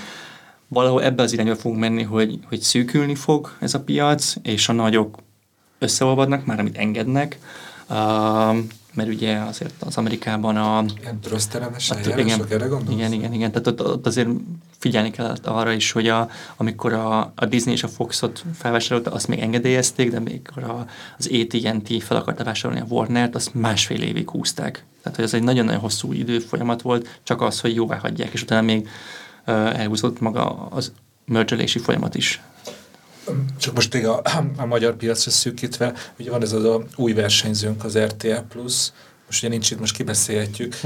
valahol 0.69 1.03
ebbe 1.03 1.23
az 1.23 1.33
irányba 1.33 1.57
fogunk 1.57 1.81
menni, 1.81 2.03
hogy, 2.03 2.39
hogy 2.49 2.61
szűkülni 2.61 3.15
fog 3.15 3.57
ez 3.61 3.75
a 3.75 3.81
piac, 3.81 4.35
és 4.43 4.69
a 4.69 4.73
nagyok 4.73 5.19
összeolvadnak, 5.79 6.45
már 6.45 6.59
amit 6.59 6.77
engednek, 6.77 7.39
um, 7.91 8.67
mert 8.95 9.09
ugye 9.09 9.37
azért 9.37 9.75
az 9.83 9.97
Amerikában 9.97 10.57
a... 10.57 10.85
Ilyen 11.01 11.21
trösztelenes 11.21 11.89
hát, 11.89 12.07
igen, 12.07 12.45
erre 12.51 12.67
gondolsz? 12.67 12.99
Igen, 12.99 13.13
igen, 13.13 13.33
igen. 13.33 13.53
Tehát 13.53 13.67
ott, 13.67 13.83
ott 13.83 14.07
azért 14.07 14.29
figyelni 14.79 15.11
kellett 15.11 15.47
arra 15.47 15.73
is, 15.73 15.93
hogy 15.93 16.09
a, 16.09 16.29
amikor 16.57 16.93
a, 16.93 17.33
a 17.35 17.47
Disney 17.47 17.75
és 17.75 17.83
a 17.83 17.89
Foxot 17.89 18.45
felvásárolta, 18.55 19.13
azt 19.13 19.29
még 19.29 19.39
engedélyezték, 19.39 20.11
de 20.11 20.21
még 20.21 20.41
a, 20.55 20.87
az 21.19 21.31
AT&T 21.33 22.03
fel 22.03 22.17
akarta 22.17 22.45
vásárolni 22.45 22.83
a 22.83 22.87
Warner-t, 22.89 23.35
azt 23.35 23.55
másfél 23.55 24.03
évig 24.03 24.31
húzták. 24.31 24.85
Tehát, 25.03 25.17
hogy 25.17 25.27
ez 25.27 25.35
egy 25.35 25.43
nagyon-nagyon 25.43 25.81
hosszú 25.81 26.13
idő 26.13 26.39
folyamat 26.39 26.83
volt, 26.83 27.21
csak 27.23 27.41
az, 27.41 27.61
hogy 27.61 27.75
jóvá 27.75 27.99
hagyják, 27.99 28.33
és 28.33 28.43
utána 28.43 28.63
még 28.63 28.89
uh, 29.47 29.81
elhúzott 29.81 30.21
maga 30.21 30.67
az 30.71 30.93
mergelési 31.25 31.79
folyamat 31.79 32.15
is. 32.15 32.41
Csak 33.59 33.75
most 33.75 33.93
még 33.93 34.07
a, 34.07 34.23
a 34.57 34.67
magyar 34.67 34.97
piacra 34.97 35.31
szűkítve, 35.31 35.95
ugye 36.19 36.31
van 36.31 36.43
ez 36.43 36.53
az 36.53 36.65
a 36.65 36.83
új 36.97 37.13
versenyzőnk, 37.13 37.85
az 37.85 37.99
RTL 37.99 38.41
Plus, 38.49 38.93
most 39.27 39.43
ugye 39.43 39.53
nincs 39.53 39.71
itt, 39.71 39.79
most 39.79 39.97
kibeszélhetjük, 39.97 40.81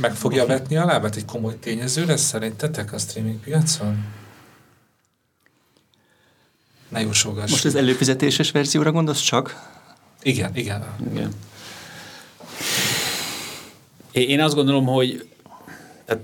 meg 0.00 0.14
fogja 0.14 0.46
vetni 0.46 0.76
a 0.76 0.84
lábát, 0.84 1.16
egy 1.16 1.24
komoly 1.24 1.58
tényező 1.58 2.04
lesz 2.04 2.22
szerintetek 2.22 2.92
a 2.92 2.98
streaming 2.98 3.40
piacon? 3.40 4.04
Ne 6.88 7.00
jósolgass. 7.00 7.50
Most 7.50 7.64
az 7.64 7.74
előfizetéses 7.74 8.50
verzióra 8.50 8.92
gondolsz 8.92 9.20
csak? 9.20 9.78
Igen, 10.22 10.56
igen. 10.56 10.84
Igen. 11.10 11.32
Én 14.12 14.40
azt 14.40 14.54
gondolom, 14.54 14.86
hogy 14.86 15.28
tehát 16.04 16.22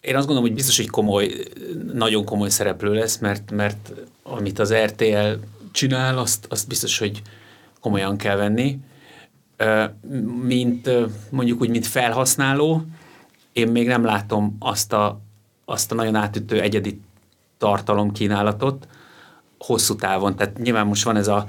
én 0.00 0.16
azt 0.16 0.26
gondolom, 0.26 0.42
hogy 0.42 0.54
biztos, 0.54 0.76
hogy 0.76 0.88
komoly, 0.88 1.34
nagyon 1.92 2.24
komoly 2.24 2.48
szereplő 2.48 2.94
lesz, 2.94 3.18
mert, 3.18 3.50
mert 3.50 3.92
amit 4.30 4.58
az 4.58 4.74
RTL 4.74 5.30
csinál, 5.72 6.18
azt, 6.18 6.46
azt 6.48 6.68
biztos, 6.68 6.98
hogy 6.98 7.22
komolyan 7.80 8.16
kell 8.16 8.36
venni. 8.36 8.78
Mint 10.42 10.90
mondjuk 11.30 11.60
úgy, 11.60 11.68
mint 11.68 11.86
felhasználó, 11.86 12.84
én 13.52 13.68
még 13.68 13.86
nem 13.86 14.04
látom 14.04 14.56
azt 14.58 14.92
a, 14.92 15.20
azt 15.64 15.92
a 15.92 15.94
nagyon 15.94 16.14
átütő 16.14 16.60
egyedi 16.60 17.00
tartalomkínálatot 17.58 18.88
hosszú 19.58 19.94
távon. 19.94 20.36
Tehát 20.36 20.58
nyilván 20.58 20.86
most 20.86 21.02
van 21.02 21.16
ez 21.16 21.28
a 21.28 21.44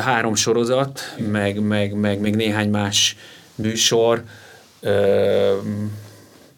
három 0.00 0.34
sorozat, 0.34 1.00
meg, 1.30 1.60
meg, 1.60 1.94
meg 1.94 2.20
még 2.20 2.34
néhány 2.36 2.70
más 2.70 3.16
műsor, 3.54 4.24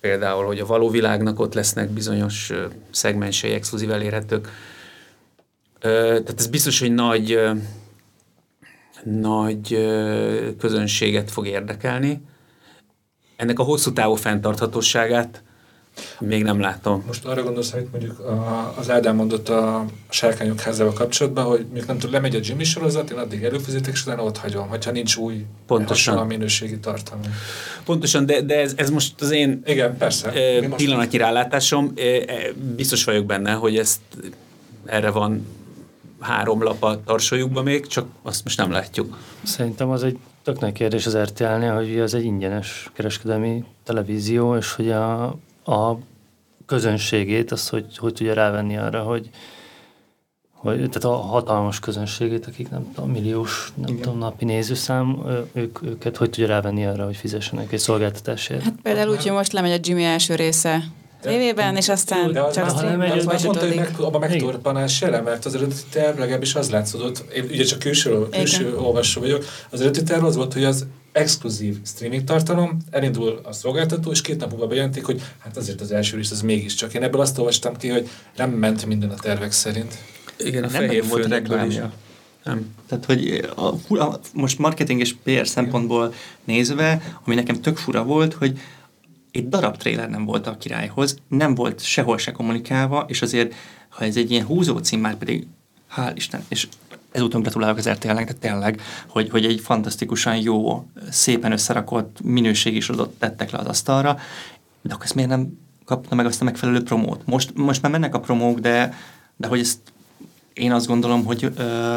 például, 0.01 0.47
hogy 0.47 0.59
a 0.59 0.67
való 0.67 0.91
világnak 0.91 1.41
ott 1.41 1.55
lesznek 1.55 1.89
bizonyos 1.89 2.53
szegmensei 2.91 3.53
exkluzív 3.53 3.91
elérhetők. 3.91 4.49
Tehát 5.81 6.35
ez 6.39 6.47
biztos, 6.47 6.81
hogy 6.81 6.95
nagy, 6.95 7.39
nagy 9.05 9.89
közönséget 10.59 11.31
fog 11.31 11.47
érdekelni. 11.47 12.23
Ennek 13.37 13.59
a 13.59 13.63
hosszú 13.63 13.93
távú 13.93 14.15
fenntarthatóságát 14.15 15.43
még 16.21 16.43
nem 16.43 16.61
látom. 16.61 17.05
Most 17.07 17.25
arra 17.25 17.43
gondolsz, 17.43 17.73
hogy 17.73 17.87
mondjuk 17.91 18.23
az 18.77 18.91
Ádám 18.91 19.17
mondott 19.17 19.49
a 19.49 19.85
sárkányok 20.09 20.61
házával 20.61 20.93
kapcsolatban, 20.93 21.45
hogy 21.45 21.67
még 21.73 21.85
nem 21.87 21.99
tud, 21.99 22.11
lemegy 22.11 22.35
a 22.35 22.39
Jimmy 22.43 22.65
sorozat, 22.65 23.11
én 23.11 23.19
addig 23.19 23.45
előfizetek, 23.45 23.93
és 23.93 24.03
utána 24.03 24.23
ott 24.23 24.37
hagyom, 24.37 24.69
hogyha 24.69 24.91
nincs 24.91 25.17
új 25.17 25.45
Pontosan. 25.67 26.19
a 26.19 26.25
minőségi 26.25 26.79
tartalma. 26.79 27.25
Pontosan, 27.85 28.27
de, 28.27 28.41
de 28.41 28.61
ez, 28.61 28.73
ez 28.77 28.91
most 28.91 29.21
az 29.21 29.31
én 29.31 29.63
Igen, 29.67 29.97
persze. 29.97 30.33
E, 30.33 30.69
pillanatnyi 30.69 31.19
rálátásom. 31.19 31.93
E, 31.97 32.03
biztos 32.77 33.05
vagyok 33.05 33.27
benne, 33.27 33.53
hogy 33.53 33.77
ezt 33.77 34.01
erre 34.87 35.11
van 35.11 35.47
három 36.21 36.63
lap 36.63 36.83
a 36.83 37.05
tarsolyukban 37.05 37.65
még, 37.65 37.87
csak 37.87 38.07
azt 38.23 38.45
most 38.45 38.59
nem 38.59 38.71
látjuk. 38.71 39.19
Szerintem 39.43 39.91
az 39.91 40.03
egy 40.03 40.19
tök 40.43 40.61
nagy 40.61 40.73
kérdés 40.73 41.07
az 41.07 41.17
RTL-nél, 41.17 41.75
hogy 41.75 41.99
ez 41.99 42.15
egy 42.15 42.25
ingyenes 42.25 42.91
kereskedelmi 42.93 43.65
televízió, 43.85 44.57
és 44.57 44.73
hogy 44.73 44.91
a, 44.91 45.25
a 45.65 45.99
közönségét, 46.67 47.53
azt 47.53 47.69
hogy, 47.69 47.99
hogy 47.99 48.13
tudja 48.15 48.35
rávenni 48.35 48.77
arra, 48.77 49.03
hogy, 49.03 49.31
hogy 50.53 50.77
tehát 50.77 51.05
a 51.05 51.17
hatalmas 51.17 51.79
közönségét, 51.79 52.47
akik 52.47 52.71
nem 52.71 52.93
tudom, 52.95 53.11
milliós, 53.11 53.73
nem 53.75 53.89
Igen. 53.89 54.03
tudom, 54.03 54.19
napi 54.19 54.45
nézőszám, 54.45 55.23
ők, 55.53 55.83
őket 55.83 56.17
hogy 56.17 56.31
tudja 56.31 56.47
rávenni 56.47 56.87
arra, 56.87 57.05
hogy 57.05 57.17
fizessenek 57.17 57.73
egy 57.73 57.79
szolgáltatásért? 57.79 58.63
Hát 58.63 58.75
például 58.83 59.11
úgy, 59.11 59.23
hogy 59.23 59.33
most 59.33 59.53
lemegy 59.53 59.73
a 59.73 59.79
Jimmy 59.83 60.05
első 60.05 60.35
része 60.35 60.83
tévében, 61.23 61.77
és 61.77 61.89
aztán 61.89 62.33
de 62.33 62.51
csak 62.51 62.69
streamben 62.69 63.25
mondta, 63.25 63.67
hogy 63.67 63.77
meg, 63.77 63.95
abban 63.99 64.21
megtorpanál 64.21 64.87
se 64.87 65.21
mert 65.21 65.45
az 65.45 65.55
eredeti 65.55 65.83
terv 65.91 66.19
legalábbis 66.19 66.55
az 66.55 66.71
látszódott, 66.71 67.25
én 67.35 67.45
ugye 67.45 67.65
csak 67.65 67.79
külső, 67.79 68.29
külső 68.29 68.77
olvasó 68.77 69.21
vagyok, 69.21 69.45
az 69.71 69.81
eredeti 69.81 70.05
terv 70.05 70.25
az 70.25 70.37
volt, 70.37 70.53
hogy 70.53 70.65
az 70.65 70.87
exkluzív 71.13 71.77
streaming 71.85 72.25
tartalom, 72.25 72.79
elindul 72.91 73.41
a 73.43 73.53
szolgáltató, 73.53 74.11
és 74.11 74.21
két 74.21 74.41
nap 74.41 74.51
múlva 74.51 74.67
bejelentik, 74.67 75.05
hogy 75.05 75.23
hát 75.39 75.57
azért 75.57 75.81
az 75.81 75.93
első 75.93 76.17
rész 76.17 76.31
az 76.31 76.43
mégiscsak. 76.43 76.95
Én 76.95 77.03
ebből 77.03 77.21
azt 77.21 77.39
olvastam 77.39 77.77
ki, 77.77 77.89
hogy 77.89 78.09
nem 78.37 78.51
ment 78.51 78.87
minden 78.87 79.11
a 79.11 79.15
tervek 79.15 79.53
szerint. 79.53 79.99
Igen, 80.39 80.65
a 80.65 80.69
fehér 80.69 81.09
volt 81.09 81.25
a 81.25 81.29
reklámja. 81.29 81.93
Nem. 82.45 82.75
Tehát, 82.89 83.05
hogy 83.05 83.49
a, 83.55 83.95
a, 83.95 84.21
most 84.33 84.59
marketing 84.59 85.01
és 85.01 85.15
PR 85.23 85.49
szempontból 85.49 86.15
nézve, 86.45 87.19
ami 87.25 87.35
nekem 87.35 87.61
tök 87.61 87.77
fura 87.77 88.05
volt, 88.05 88.35
hogy 88.35 88.59
egy 89.31 89.49
darab 89.49 89.77
trailer 89.77 90.11
nem 90.11 90.25
volt 90.25 90.47
a 90.47 90.57
királyhoz, 90.57 91.19
nem 91.29 91.55
volt 91.55 91.83
sehol 91.83 92.19
se 92.19 92.33
kommunikálva, 92.33 93.05
és 93.09 93.23
azért, 93.23 93.55
ha 93.89 94.05
ez 94.05 94.17
egy 94.17 94.31
ilyen 94.31 94.47
húzó 94.47 94.79
cím, 94.79 95.01
már 95.01 95.15
pedig 95.15 95.47
hál' 95.97 96.13
Isten, 96.15 96.45
és 96.49 96.69
ezúton 97.13 97.41
gratulálok 97.41 97.77
az 97.77 97.89
RTL-nek, 97.89 98.27
de 98.27 98.33
tényleg, 98.33 98.81
hogy, 99.09 99.31
hogy 99.31 99.45
egy 99.45 99.61
fantasztikusan 99.61 100.37
jó, 100.37 100.87
szépen 101.11 101.53
összerakott 101.53 102.21
minőség 102.23 102.77
is 102.77 102.89
adott 102.89 103.19
tettek 103.19 103.51
le 103.51 103.59
az 103.59 103.67
asztalra, 103.67 104.19
de 104.83 104.95
akkor 104.95 105.05
ezt 105.05 105.15
miért 105.15 105.31
nem 105.31 105.59
kapta 105.85 106.15
meg 106.15 106.27
azt 106.27 106.41
a 106.41 106.45
megfelelő 106.45 106.83
promót? 106.83 107.27
Most, 107.27 107.55
most 107.55 107.83
már 107.83 107.93
mennek 107.93 108.15
a 108.15 108.21
promók, 108.21 108.59
de, 108.59 108.95
de 109.37 109.47
hogy 109.47 109.61
ezt 109.61 109.79
én 110.53 110.73
azt 110.73 110.87
gondolom, 110.87 111.25
hogy 111.25 111.53
ö, 111.57 111.97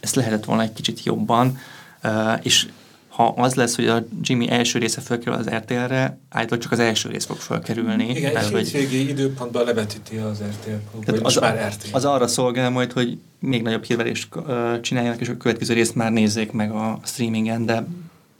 ezt 0.00 0.14
lehetett 0.14 0.44
volna 0.44 0.62
egy 0.62 0.72
kicsit 0.72 1.04
jobban, 1.04 1.58
ö, 2.00 2.32
és 2.42 2.68
ha 3.14 3.34
az 3.36 3.54
lesz, 3.54 3.76
hogy 3.76 3.86
a 3.86 4.04
Jimmy 4.20 4.50
első 4.50 4.78
része 4.78 5.00
fölkerül 5.00 5.38
az 5.38 5.48
RTL-re, 5.48 6.18
állítólag 6.28 6.62
csak 6.62 6.72
az 6.72 6.78
első 6.78 7.08
rész 7.08 7.24
fog 7.24 7.36
fölkerülni. 7.36 8.08
Igen, 8.08 8.36
egy 8.36 8.52
hétvégi 8.52 9.08
időpontban 9.08 9.64
levetíti 9.64 10.16
az 10.16 10.42
RTL 10.42 11.00
klub, 11.04 11.26
az, 11.26 11.36
már 11.36 11.72
RTL. 11.72 11.88
Az 11.96 12.04
arra 12.04 12.26
szolgál 12.26 12.70
majd, 12.70 12.92
hogy 12.92 13.18
még 13.38 13.62
nagyobb 13.62 13.84
hírverést 13.84 14.28
csináljanak, 14.80 15.20
és 15.20 15.28
a 15.28 15.36
következő 15.36 15.74
részt 15.74 15.94
már 15.94 16.12
nézzék 16.12 16.52
meg 16.52 16.70
a 16.70 17.00
streamingen, 17.04 17.66
de... 17.66 17.86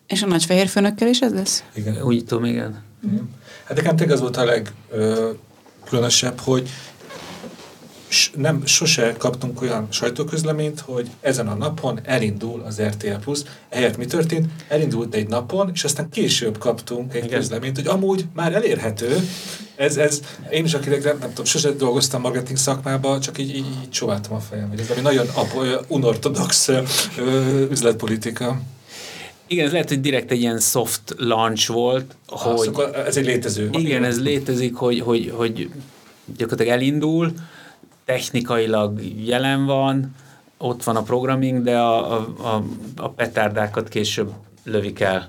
És 0.07 0.23
a 0.23 0.27
nagy 0.27 0.45
fehér 0.45 0.69
főnökkel 0.69 1.09
is 1.09 1.21
ez 1.21 1.33
lesz? 1.33 1.65
Igen. 1.75 2.03
Úgy 2.03 2.25
tudom, 2.25 2.45
igen. 2.45 2.83
igen. 3.05 3.31
Hát 3.65 3.77
nekem 3.77 3.97
tényleg 3.97 4.17
az 4.17 4.21
volt 4.21 4.37
a 4.37 4.45
legkülönösebb, 4.45 6.39
hogy 6.41 6.69
nem, 8.37 8.67
sose 8.67 9.15
kaptunk 9.19 9.63
olyan 9.63 9.87
sajtóközleményt, 9.91 10.81
hogy 10.81 11.11
ezen 11.21 11.49
a 11.49 11.55
napon 11.55 12.01
elindul 12.05 12.63
az 12.67 12.83
RTL 12.83 13.15
Plus. 13.25 13.41
Ehelyett 13.69 13.97
mi 13.97 14.05
történt? 14.05 14.47
Elindult 14.69 15.15
egy 15.15 15.29
napon, 15.29 15.71
és 15.75 15.85
aztán 15.85 16.09
később 16.09 16.59
kaptunk 16.59 17.15
egy 17.15 17.25
Igen. 17.25 17.39
közleményt, 17.39 17.77
hogy 17.77 17.87
amúgy 17.87 18.25
már 18.35 18.55
elérhető. 18.55 19.29
Ez, 19.77 19.97
ez, 19.97 20.21
én 20.51 20.65
is, 20.65 20.75
akinek 20.75 21.05
nem, 21.05 21.19
nem 21.19 21.29
tudom, 21.29 21.45
sose 21.45 21.71
dolgoztam 21.71 22.21
marketing 22.21 22.59
szakmába, 22.59 23.21
csak 23.21 23.39
így, 23.39 23.49
így, 23.49 23.57
így 23.57 23.91
csóváltam 23.91 24.33
a 24.33 24.41
fejem, 24.41 24.69
hogy 24.69 24.81
ez 24.81 24.91
ami 24.91 25.01
nagyon 25.01 25.27
unortodox 25.89 26.71
üzletpolitika. 27.71 28.61
Igen, 29.47 29.67
ez 29.67 29.73
lehet, 29.73 29.89
hogy 29.89 30.01
direkt 30.01 30.31
egy 30.31 30.41
ilyen 30.41 30.59
soft 30.59 31.15
launch 31.17 31.73
volt. 31.73 32.17
Ah, 32.27 32.41
hogy, 32.41 32.67
szóval 32.67 32.95
ez 32.95 33.17
egy 33.17 33.25
létező. 33.25 33.69
Igen, 33.73 34.05
ez 34.05 34.23
létezik, 34.23 34.75
hogy, 34.75 35.01
hogy, 35.01 35.33
hogy 35.35 35.71
gyakorlatilag 36.37 36.73
elindul, 36.73 37.33
technikailag 38.05 39.01
jelen 39.25 39.67
van, 39.67 40.15
ott 40.59 40.83
van 40.83 40.97
a 40.97 41.03
programming, 41.03 41.63
de 41.63 41.79
a, 41.79 42.13
a, 42.13 42.27
a, 42.43 42.65
a 42.97 43.09
petárdákat 43.09 43.89
később 43.89 44.33
lövik 44.65 45.01
el. 45.01 45.29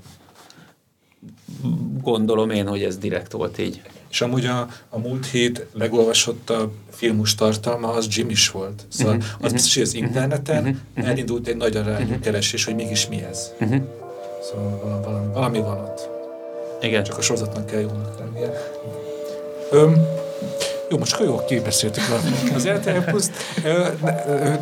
Gondolom 2.01 2.49
én, 2.49 2.67
hogy 2.67 2.83
ez 2.83 2.97
direkt 2.97 3.31
volt 3.31 3.57
így. 3.57 3.81
És 4.09 4.21
amúgy 4.21 4.45
a, 4.45 4.67
a 4.89 4.97
múlt 4.97 5.25
hét 5.25 5.65
legolvasottabb 5.73 6.71
filmus 6.89 7.35
tartalma 7.35 7.87
az 7.87 8.07
Jim 8.09 8.29
is 8.29 8.49
volt. 8.49 8.85
Szóval 8.87 9.15
uh-huh, 9.15 9.31
az 9.41 9.51
biztos, 9.51 9.73
hogy 9.73 9.83
az 9.83 9.93
interneten 9.93 10.65
uh-huh, 10.65 11.09
elindult 11.09 11.47
egy 11.47 11.57
nagy 11.57 11.75
arányú 11.75 12.05
uh-huh. 12.05 12.19
keresés, 12.19 12.65
hogy 12.65 12.75
mégis 12.75 13.07
mi 13.07 13.23
ez. 13.23 13.51
Uh-huh. 13.59 13.81
Szóval 14.41 15.01
valami, 15.01 15.33
valami 15.33 15.59
van 15.59 15.77
ott. 15.77 16.09
Igen. 16.81 17.03
Csak 17.03 17.17
a 17.17 17.21
sorozatnak 17.21 17.65
kell 17.65 17.79
jónak 17.79 18.19
lennie. 18.19 18.51
Öm, 19.71 20.07
jó, 20.89 20.97
most 20.97 21.19
jó, 21.19 21.45
kibeszéltük 21.45 22.03
az 22.55 22.67
RTL 22.67 22.89
plus 22.89 23.25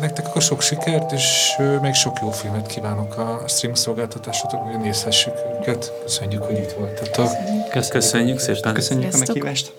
Nektek 0.00 0.26
akkor 0.26 0.42
sok 0.42 0.60
sikert, 0.62 1.12
és 1.12 1.56
még 1.82 1.94
sok 1.94 2.18
jó 2.22 2.30
filmet 2.30 2.66
kívánok 2.66 3.16
a 3.16 3.44
stream 3.46 3.74
szolgáltatásotokon, 3.74 4.66
hogy 4.66 4.80
nézhessük 4.80 5.34
őket. 5.60 5.92
Köszönjük, 6.02 6.42
hogy 6.42 6.58
itt 6.58 6.72
voltatok. 6.72 7.28
Köszönjük 7.88 8.38
szépen. 8.38 8.74
Köszönjük 8.74 9.14
a 9.14 9.18
meghívást. 9.18 9.72